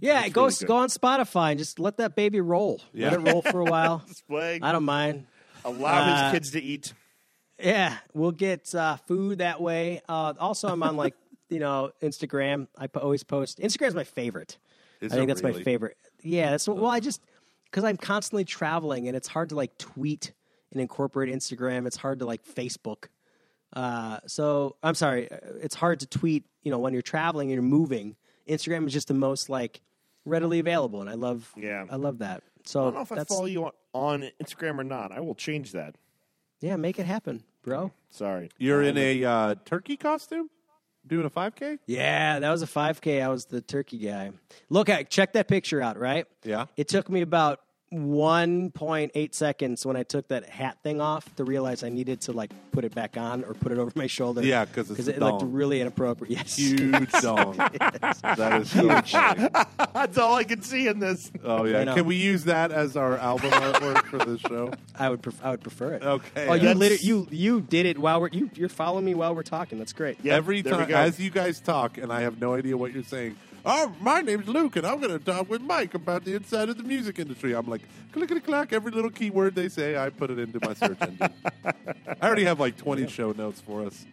Yeah, 0.00 0.28
go 0.28 0.44
really 0.44 0.54
good. 0.58 0.68
go 0.68 0.76
on 0.76 0.88
Spotify 0.88 1.50
and 1.50 1.58
just 1.58 1.78
let 1.78 1.98
that 1.98 2.16
baby 2.16 2.40
roll. 2.40 2.80
Let 2.92 3.12
it 3.12 3.20
roll 3.20 3.42
for 3.42 3.60
a 3.60 3.64
while. 3.64 4.04
I 4.30 4.72
don't 4.72 4.84
mind. 4.84 5.26
Allow 5.64 6.02
uh, 6.02 6.24
his 6.24 6.32
kids 6.32 6.50
to 6.52 6.62
eat. 6.62 6.92
Yeah, 7.58 7.96
we'll 8.12 8.32
get 8.32 8.74
uh, 8.74 8.96
food 9.06 9.38
that 9.38 9.60
way. 9.60 10.02
Uh, 10.08 10.34
also, 10.38 10.68
I'm 10.68 10.82
on 10.82 10.96
like 10.96 11.14
you 11.48 11.60
know 11.60 11.92
Instagram. 12.02 12.66
I 12.76 12.88
always 12.96 13.22
post. 13.22 13.60
Instagram's 13.60 13.94
my 13.94 14.04
favorite. 14.04 14.58
Is 15.00 15.12
I 15.12 15.16
think 15.16 15.28
that's 15.28 15.42
my 15.42 15.52
favorite. 15.52 15.96
Yeah, 16.22 16.50
that's 16.50 16.66
well. 16.66 16.86
I 16.86 17.00
just 17.00 17.20
because 17.66 17.84
I'm 17.84 17.96
constantly 17.96 18.44
traveling 18.44 19.08
and 19.08 19.16
it's 19.16 19.28
hard 19.28 19.50
to 19.50 19.54
like 19.54 19.76
tweet 19.78 20.32
and 20.72 20.80
incorporate 20.80 21.32
Instagram. 21.32 21.86
It's 21.86 21.96
hard 21.96 22.20
to 22.20 22.26
like 22.26 22.44
Facebook. 22.44 23.06
Uh, 23.72 24.18
so 24.26 24.76
I'm 24.82 24.94
sorry, 24.94 25.30
uh, 25.30 25.36
it's 25.60 25.74
hard 25.74 26.00
to 26.00 26.06
tweet. 26.06 26.44
You 26.62 26.70
know, 26.70 26.78
when 26.78 26.92
you're 26.92 27.02
traveling 27.02 27.48
and 27.48 27.54
you're 27.54 27.62
moving, 27.62 28.16
Instagram 28.48 28.86
is 28.86 28.92
just 28.92 29.08
the 29.08 29.14
most 29.14 29.48
like 29.48 29.80
readily 30.24 30.58
available, 30.58 31.00
and 31.00 31.10
I 31.10 31.14
love. 31.14 31.52
Yeah. 31.56 31.84
I 31.90 31.96
love 31.96 32.18
that. 32.18 32.42
So 32.64 32.80
I 32.80 32.84
don't 32.84 32.94
know 32.94 33.00
if 33.02 33.12
I 33.12 33.16
that's 33.16 33.34
follow 33.34 33.46
you 33.46 33.64
on, 33.66 33.72
on 33.92 34.30
Instagram 34.42 34.78
or 34.78 34.84
not. 34.84 35.12
I 35.12 35.20
will 35.20 35.34
change 35.34 35.72
that. 35.72 35.96
yeah, 36.60 36.76
make 36.76 36.98
it 36.98 37.06
happen, 37.06 37.42
bro. 37.62 37.92
Sorry. 38.10 38.50
You're 38.58 38.82
in 38.82 38.96
a 38.96 39.24
uh, 39.24 39.54
turkey 39.64 39.96
costume 39.96 40.48
doing 41.06 41.26
a 41.26 41.30
5K? 41.30 41.78
Yeah, 41.86 42.38
that 42.38 42.50
was 42.50 42.62
a 42.62 42.66
5K. 42.66 43.22
I 43.22 43.28
was 43.28 43.46
the 43.46 43.60
turkey 43.60 43.98
guy. 43.98 44.30
Look 44.70 44.88
at 44.88 45.10
check 45.10 45.34
that 45.34 45.48
picture 45.48 45.82
out, 45.82 45.98
right? 45.98 46.26
Yeah. 46.42 46.66
It 46.76 46.88
took 46.88 47.08
me 47.10 47.20
about 47.20 47.60
1.8 47.94 49.34
seconds 49.34 49.86
when 49.86 49.96
I 49.96 50.02
took 50.02 50.28
that 50.28 50.48
hat 50.48 50.78
thing 50.82 51.00
off 51.00 51.34
to 51.36 51.44
realize 51.44 51.82
I 51.82 51.88
needed 51.88 52.20
to 52.22 52.32
like 52.32 52.50
put 52.72 52.84
it 52.84 52.94
back 52.94 53.16
on 53.16 53.44
or 53.44 53.54
put 53.54 53.72
it 53.72 53.78
over 53.78 53.92
my 53.94 54.06
shoulder. 54.06 54.42
Yeah, 54.42 54.64
'cause 54.66 54.90
it's 54.90 55.08
a 55.08 55.14
it 55.14 55.20
looked 55.20 55.42
really 55.44 55.80
inappropriate. 55.80 56.24
Yes. 56.34 56.56
Huge 56.56 57.10
dong. 57.22 57.56
that 57.78 58.60
is 58.62 58.70
so 58.70 58.88
funny. 59.02 59.48
That's 59.94 60.18
all 60.18 60.34
I 60.34 60.44
can 60.44 60.62
see 60.62 60.88
in 60.88 60.98
this. 60.98 61.30
Oh, 61.44 61.64
yeah. 61.64 61.94
Can 61.94 62.06
we 62.06 62.16
use 62.16 62.44
that 62.44 62.72
as 62.72 62.96
our 62.96 63.16
album 63.18 63.50
artwork 63.52 64.04
for 64.06 64.18
this 64.18 64.40
show? 64.40 64.72
I 64.98 65.08
would 65.10 65.22
pref- 65.22 65.44
I 65.44 65.50
would 65.52 65.60
prefer 65.62 65.92
it. 65.94 66.02
Okay. 66.02 66.48
Oh, 66.48 66.54
you 66.54 66.60
That's- 66.60 66.76
literally 66.76 67.04
you 67.04 67.28
you 67.30 67.60
did 67.60 67.86
it 67.86 67.98
while 67.98 68.20
we're 68.20 68.28
you 68.32 68.50
you're 68.54 68.68
following 68.68 69.04
me 69.04 69.14
while 69.14 69.34
we're 69.34 69.42
talking. 69.42 69.78
That's 69.78 69.92
great. 69.92 70.16
Yeah, 70.22 70.34
Every 70.34 70.62
time, 70.62 70.90
as 70.92 71.20
you 71.20 71.30
guys 71.30 71.60
talk, 71.60 71.98
and 71.98 72.12
I 72.12 72.22
have 72.22 72.40
no 72.40 72.54
idea 72.54 72.76
what 72.76 72.92
you're 72.92 73.02
saying. 73.04 73.36
Oh, 73.66 73.94
my 74.00 74.20
name's 74.20 74.46
Luke, 74.46 74.76
and 74.76 74.86
I'm 74.86 75.00
going 75.00 75.18
to 75.18 75.24
talk 75.24 75.48
with 75.48 75.62
Mike 75.62 75.94
about 75.94 76.24
the 76.24 76.34
inside 76.34 76.68
of 76.68 76.76
the 76.76 76.82
music 76.82 77.18
industry. 77.18 77.54
I'm 77.54 77.66
like, 77.66 77.80
clickety 78.12 78.40
clack. 78.40 78.74
Every 78.74 78.92
little 78.92 79.10
keyword 79.10 79.54
they 79.54 79.70
say, 79.70 79.96
I 79.96 80.10
put 80.10 80.30
it 80.30 80.38
into 80.38 80.60
my 80.60 80.74
search 80.74 80.98
engine. 81.00 81.30
I 81.64 82.26
already 82.26 82.44
have 82.44 82.60
like 82.60 82.76
20 82.76 83.06
show 83.08 83.32
notes 83.32 83.62
for 83.62 83.86
us. 83.86 84.04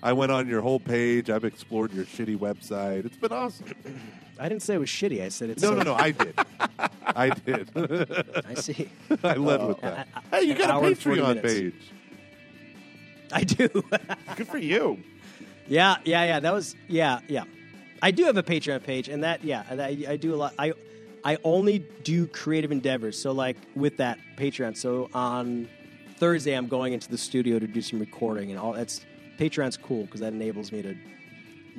I 0.00 0.12
went 0.12 0.30
on 0.30 0.46
your 0.46 0.60
whole 0.60 0.78
page. 0.78 1.28
I've 1.28 1.44
explored 1.44 1.92
your 1.92 2.04
shitty 2.04 2.38
website. 2.38 3.04
It's 3.04 3.16
been 3.16 3.32
awesome. 3.32 3.66
I 4.38 4.48
didn't 4.48 4.62
say 4.62 4.74
it 4.74 4.78
was 4.78 4.88
shitty. 4.88 5.22
I 5.22 5.28
said 5.28 5.50
it's 5.50 5.62
No, 5.62 5.70
so- 5.70 5.76
no, 5.78 5.82
no. 5.82 5.94
I 5.94 6.10
did. 6.12 6.38
I 7.06 7.28
did. 7.30 7.70
I 8.46 8.54
see. 8.54 8.90
I 9.24 9.34
led 9.34 9.66
with 9.66 9.78
Uh, 9.82 9.90
that. 9.90 10.08
uh, 10.14 10.20
Hey, 10.30 10.42
you 10.42 10.54
got 10.54 10.70
a 10.70 10.72
hour 10.74 10.86
and 10.86 10.96
40 10.98 11.20
Patreon 11.20 11.42
page. 11.42 11.74
I 13.32 13.42
do. 13.42 13.68
Good 14.36 14.46
for 14.48 14.58
you. 14.58 15.02
Yeah, 15.66 15.96
yeah, 16.04 16.24
yeah. 16.24 16.40
That 16.40 16.52
was 16.52 16.76
yeah, 16.88 17.18
yeah. 17.26 17.44
I 18.04 18.10
do 18.10 18.24
have 18.24 18.36
a 18.36 18.42
Patreon 18.42 18.82
page, 18.82 19.08
and 19.08 19.24
that 19.24 19.42
yeah, 19.42 19.62
that, 19.70 19.80
I, 19.80 20.04
I 20.10 20.16
do 20.16 20.34
a 20.34 20.36
lot. 20.36 20.52
I 20.58 20.74
I 21.24 21.38
only 21.42 21.78
do 22.02 22.26
creative 22.26 22.70
endeavors. 22.70 23.18
So 23.18 23.32
like 23.32 23.56
with 23.74 23.96
that 23.96 24.18
Patreon. 24.36 24.76
So 24.76 25.08
on 25.14 25.70
Thursday, 26.18 26.52
I'm 26.52 26.68
going 26.68 26.92
into 26.92 27.08
the 27.08 27.16
studio 27.16 27.58
to 27.58 27.66
do 27.66 27.80
some 27.80 27.98
recording, 27.98 28.50
and 28.50 28.60
all 28.60 28.74
that's 28.74 29.06
Patreon's 29.38 29.78
cool 29.78 30.04
because 30.04 30.20
that 30.20 30.34
enables 30.34 30.70
me 30.70 30.82
to 30.82 30.94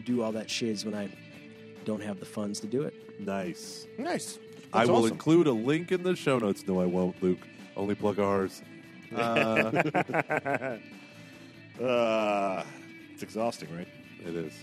do 0.03 0.23
all 0.23 0.31
that 0.31 0.49
shiz 0.49 0.83
when 0.83 0.95
I 0.95 1.09
don't 1.85 2.01
have 2.01 2.19
the 2.19 2.25
funds 2.25 2.59
to 2.61 2.67
do 2.67 2.81
it. 2.81 2.95
Nice. 3.19 3.85
Nice. 3.99 4.39
I 4.73 4.79
That's 4.79 4.89
will 4.89 4.97
awesome. 4.97 5.11
include 5.11 5.45
a 5.45 5.51
link 5.51 5.91
in 5.91 6.01
the 6.01 6.15
show 6.15 6.39
notes. 6.39 6.65
No, 6.67 6.81
I 6.81 6.85
won't, 6.85 7.21
Luke. 7.21 7.47
Only 7.77 7.93
plug 7.93 8.19
ours. 8.19 8.63
Uh, 9.15 9.83
Uh, 11.81 12.63
it's 13.13 13.21
exhausting, 13.21 13.67
right? 13.75 13.87
it 14.25 14.33
is. 14.33 14.53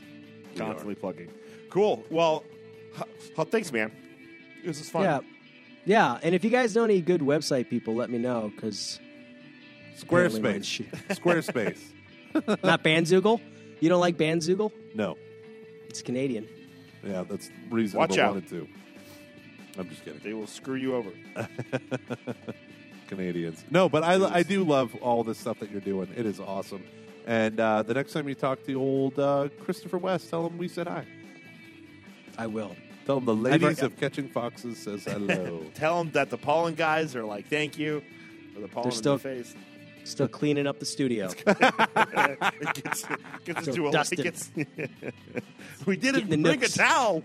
We 0.54 0.60
are. 0.62 0.64
Constantly 0.64 0.94
plugging. 0.94 1.28
Cool. 1.72 2.04
Well, 2.10 2.44
h- 2.98 3.04
h- 3.38 3.48
thanks, 3.48 3.72
man. 3.72 3.90
This 4.62 4.78
is 4.78 4.90
fun. 4.90 5.04
Yeah, 5.04 5.20
yeah. 5.86 6.18
And 6.22 6.34
if 6.34 6.44
you 6.44 6.50
guys 6.50 6.76
know 6.76 6.84
any 6.84 7.00
good 7.00 7.22
website 7.22 7.70
people, 7.70 7.94
let 7.94 8.10
me 8.10 8.18
know 8.18 8.52
because 8.54 9.00
Squarespace. 9.98 10.84
Squarespace. 11.08 11.78
not 12.62 12.84
Bandzoogle. 12.84 13.40
You 13.80 13.88
don't 13.88 14.00
like 14.00 14.18
Bandzoogle? 14.18 14.70
No. 14.94 15.16
It's 15.88 16.02
Canadian. 16.02 16.46
Yeah, 17.02 17.24
that's 17.26 17.50
reasonable. 17.70 18.00
Watch 18.08 18.18
out. 18.18 18.34
One 18.34 18.38
and 18.38 18.48
two. 18.48 18.68
I'm 19.78 19.88
just 19.88 20.04
kidding. 20.04 20.20
They 20.22 20.34
will 20.34 20.46
screw 20.46 20.74
you 20.74 20.94
over. 20.94 21.10
Canadians. 23.08 23.64
No, 23.70 23.88
but 23.88 24.02
I, 24.04 24.22
I 24.22 24.42
do 24.42 24.62
love 24.62 24.94
all 24.96 25.24
the 25.24 25.34
stuff 25.34 25.58
that 25.60 25.70
you're 25.70 25.80
doing. 25.80 26.08
It 26.14 26.26
is 26.26 26.38
awesome. 26.38 26.84
And 27.26 27.58
uh, 27.58 27.82
the 27.82 27.94
next 27.94 28.12
time 28.12 28.28
you 28.28 28.34
talk 28.34 28.62
to 28.64 28.74
old 28.74 29.18
uh, 29.18 29.48
Christopher 29.60 29.98
West, 29.98 30.28
tell 30.28 30.46
him 30.46 30.58
we 30.58 30.68
said 30.68 30.86
hi. 30.86 31.06
I 32.38 32.46
will. 32.46 32.74
Tell 33.06 33.16
them 33.16 33.24
the 33.24 33.34
ladies 33.34 33.82
of 33.82 33.96
Catching 33.98 34.28
Foxes 34.28 34.78
says 34.78 35.04
hello. 35.04 35.64
Tell 35.74 35.98
them 35.98 36.12
that 36.12 36.30
the 36.30 36.38
pollen 36.38 36.74
guys 36.74 37.16
are 37.16 37.24
like, 37.24 37.48
thank 37.48 37.78
you 37.78 38.02
for 38.54 38.60
the 38.60 38.68
pollen 38.68 38.88
They're 38.90 38.96
still- 38.98 39.12
in 39.14 39.18
the 39.18 39.22
face. 39.44 39.54
Still 40.04 40.26
cleaning 40.26 40.66
up 40.66 40.80
the 40.80 40.84
studio. 40.84 41.30
it 41.46 42.74
gets, 42.74 43.04
gets 43.44 43.58
us 43.60 43.64
So 43.66 43.72
to 43.72 43.86
a 43.86 43.92
dusted. 43.92 44.18
it 44.18 44.22
gets, 44.24 44.50
We 45.86 45.96
did 45.96 46.14
Getting 46.16 46.22
it. 46.24 46.30
the 46.30 46.36
Bring 46.42 46.64
a 46.64 46.68
towel. 46.68 47.22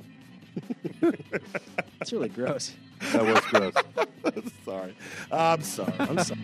It's 1.99 2.13
really 2.13 2.29
gross. 2.29 2.75
that 3.13 3.25
was 3.25 3.39
gross. 3.45 3.73
sorry. 4.63 4.95
I'm 5.31 5.61
sorry. 5.63 5.93
I'm 5.97 6.19
sorry. 6.23 6.39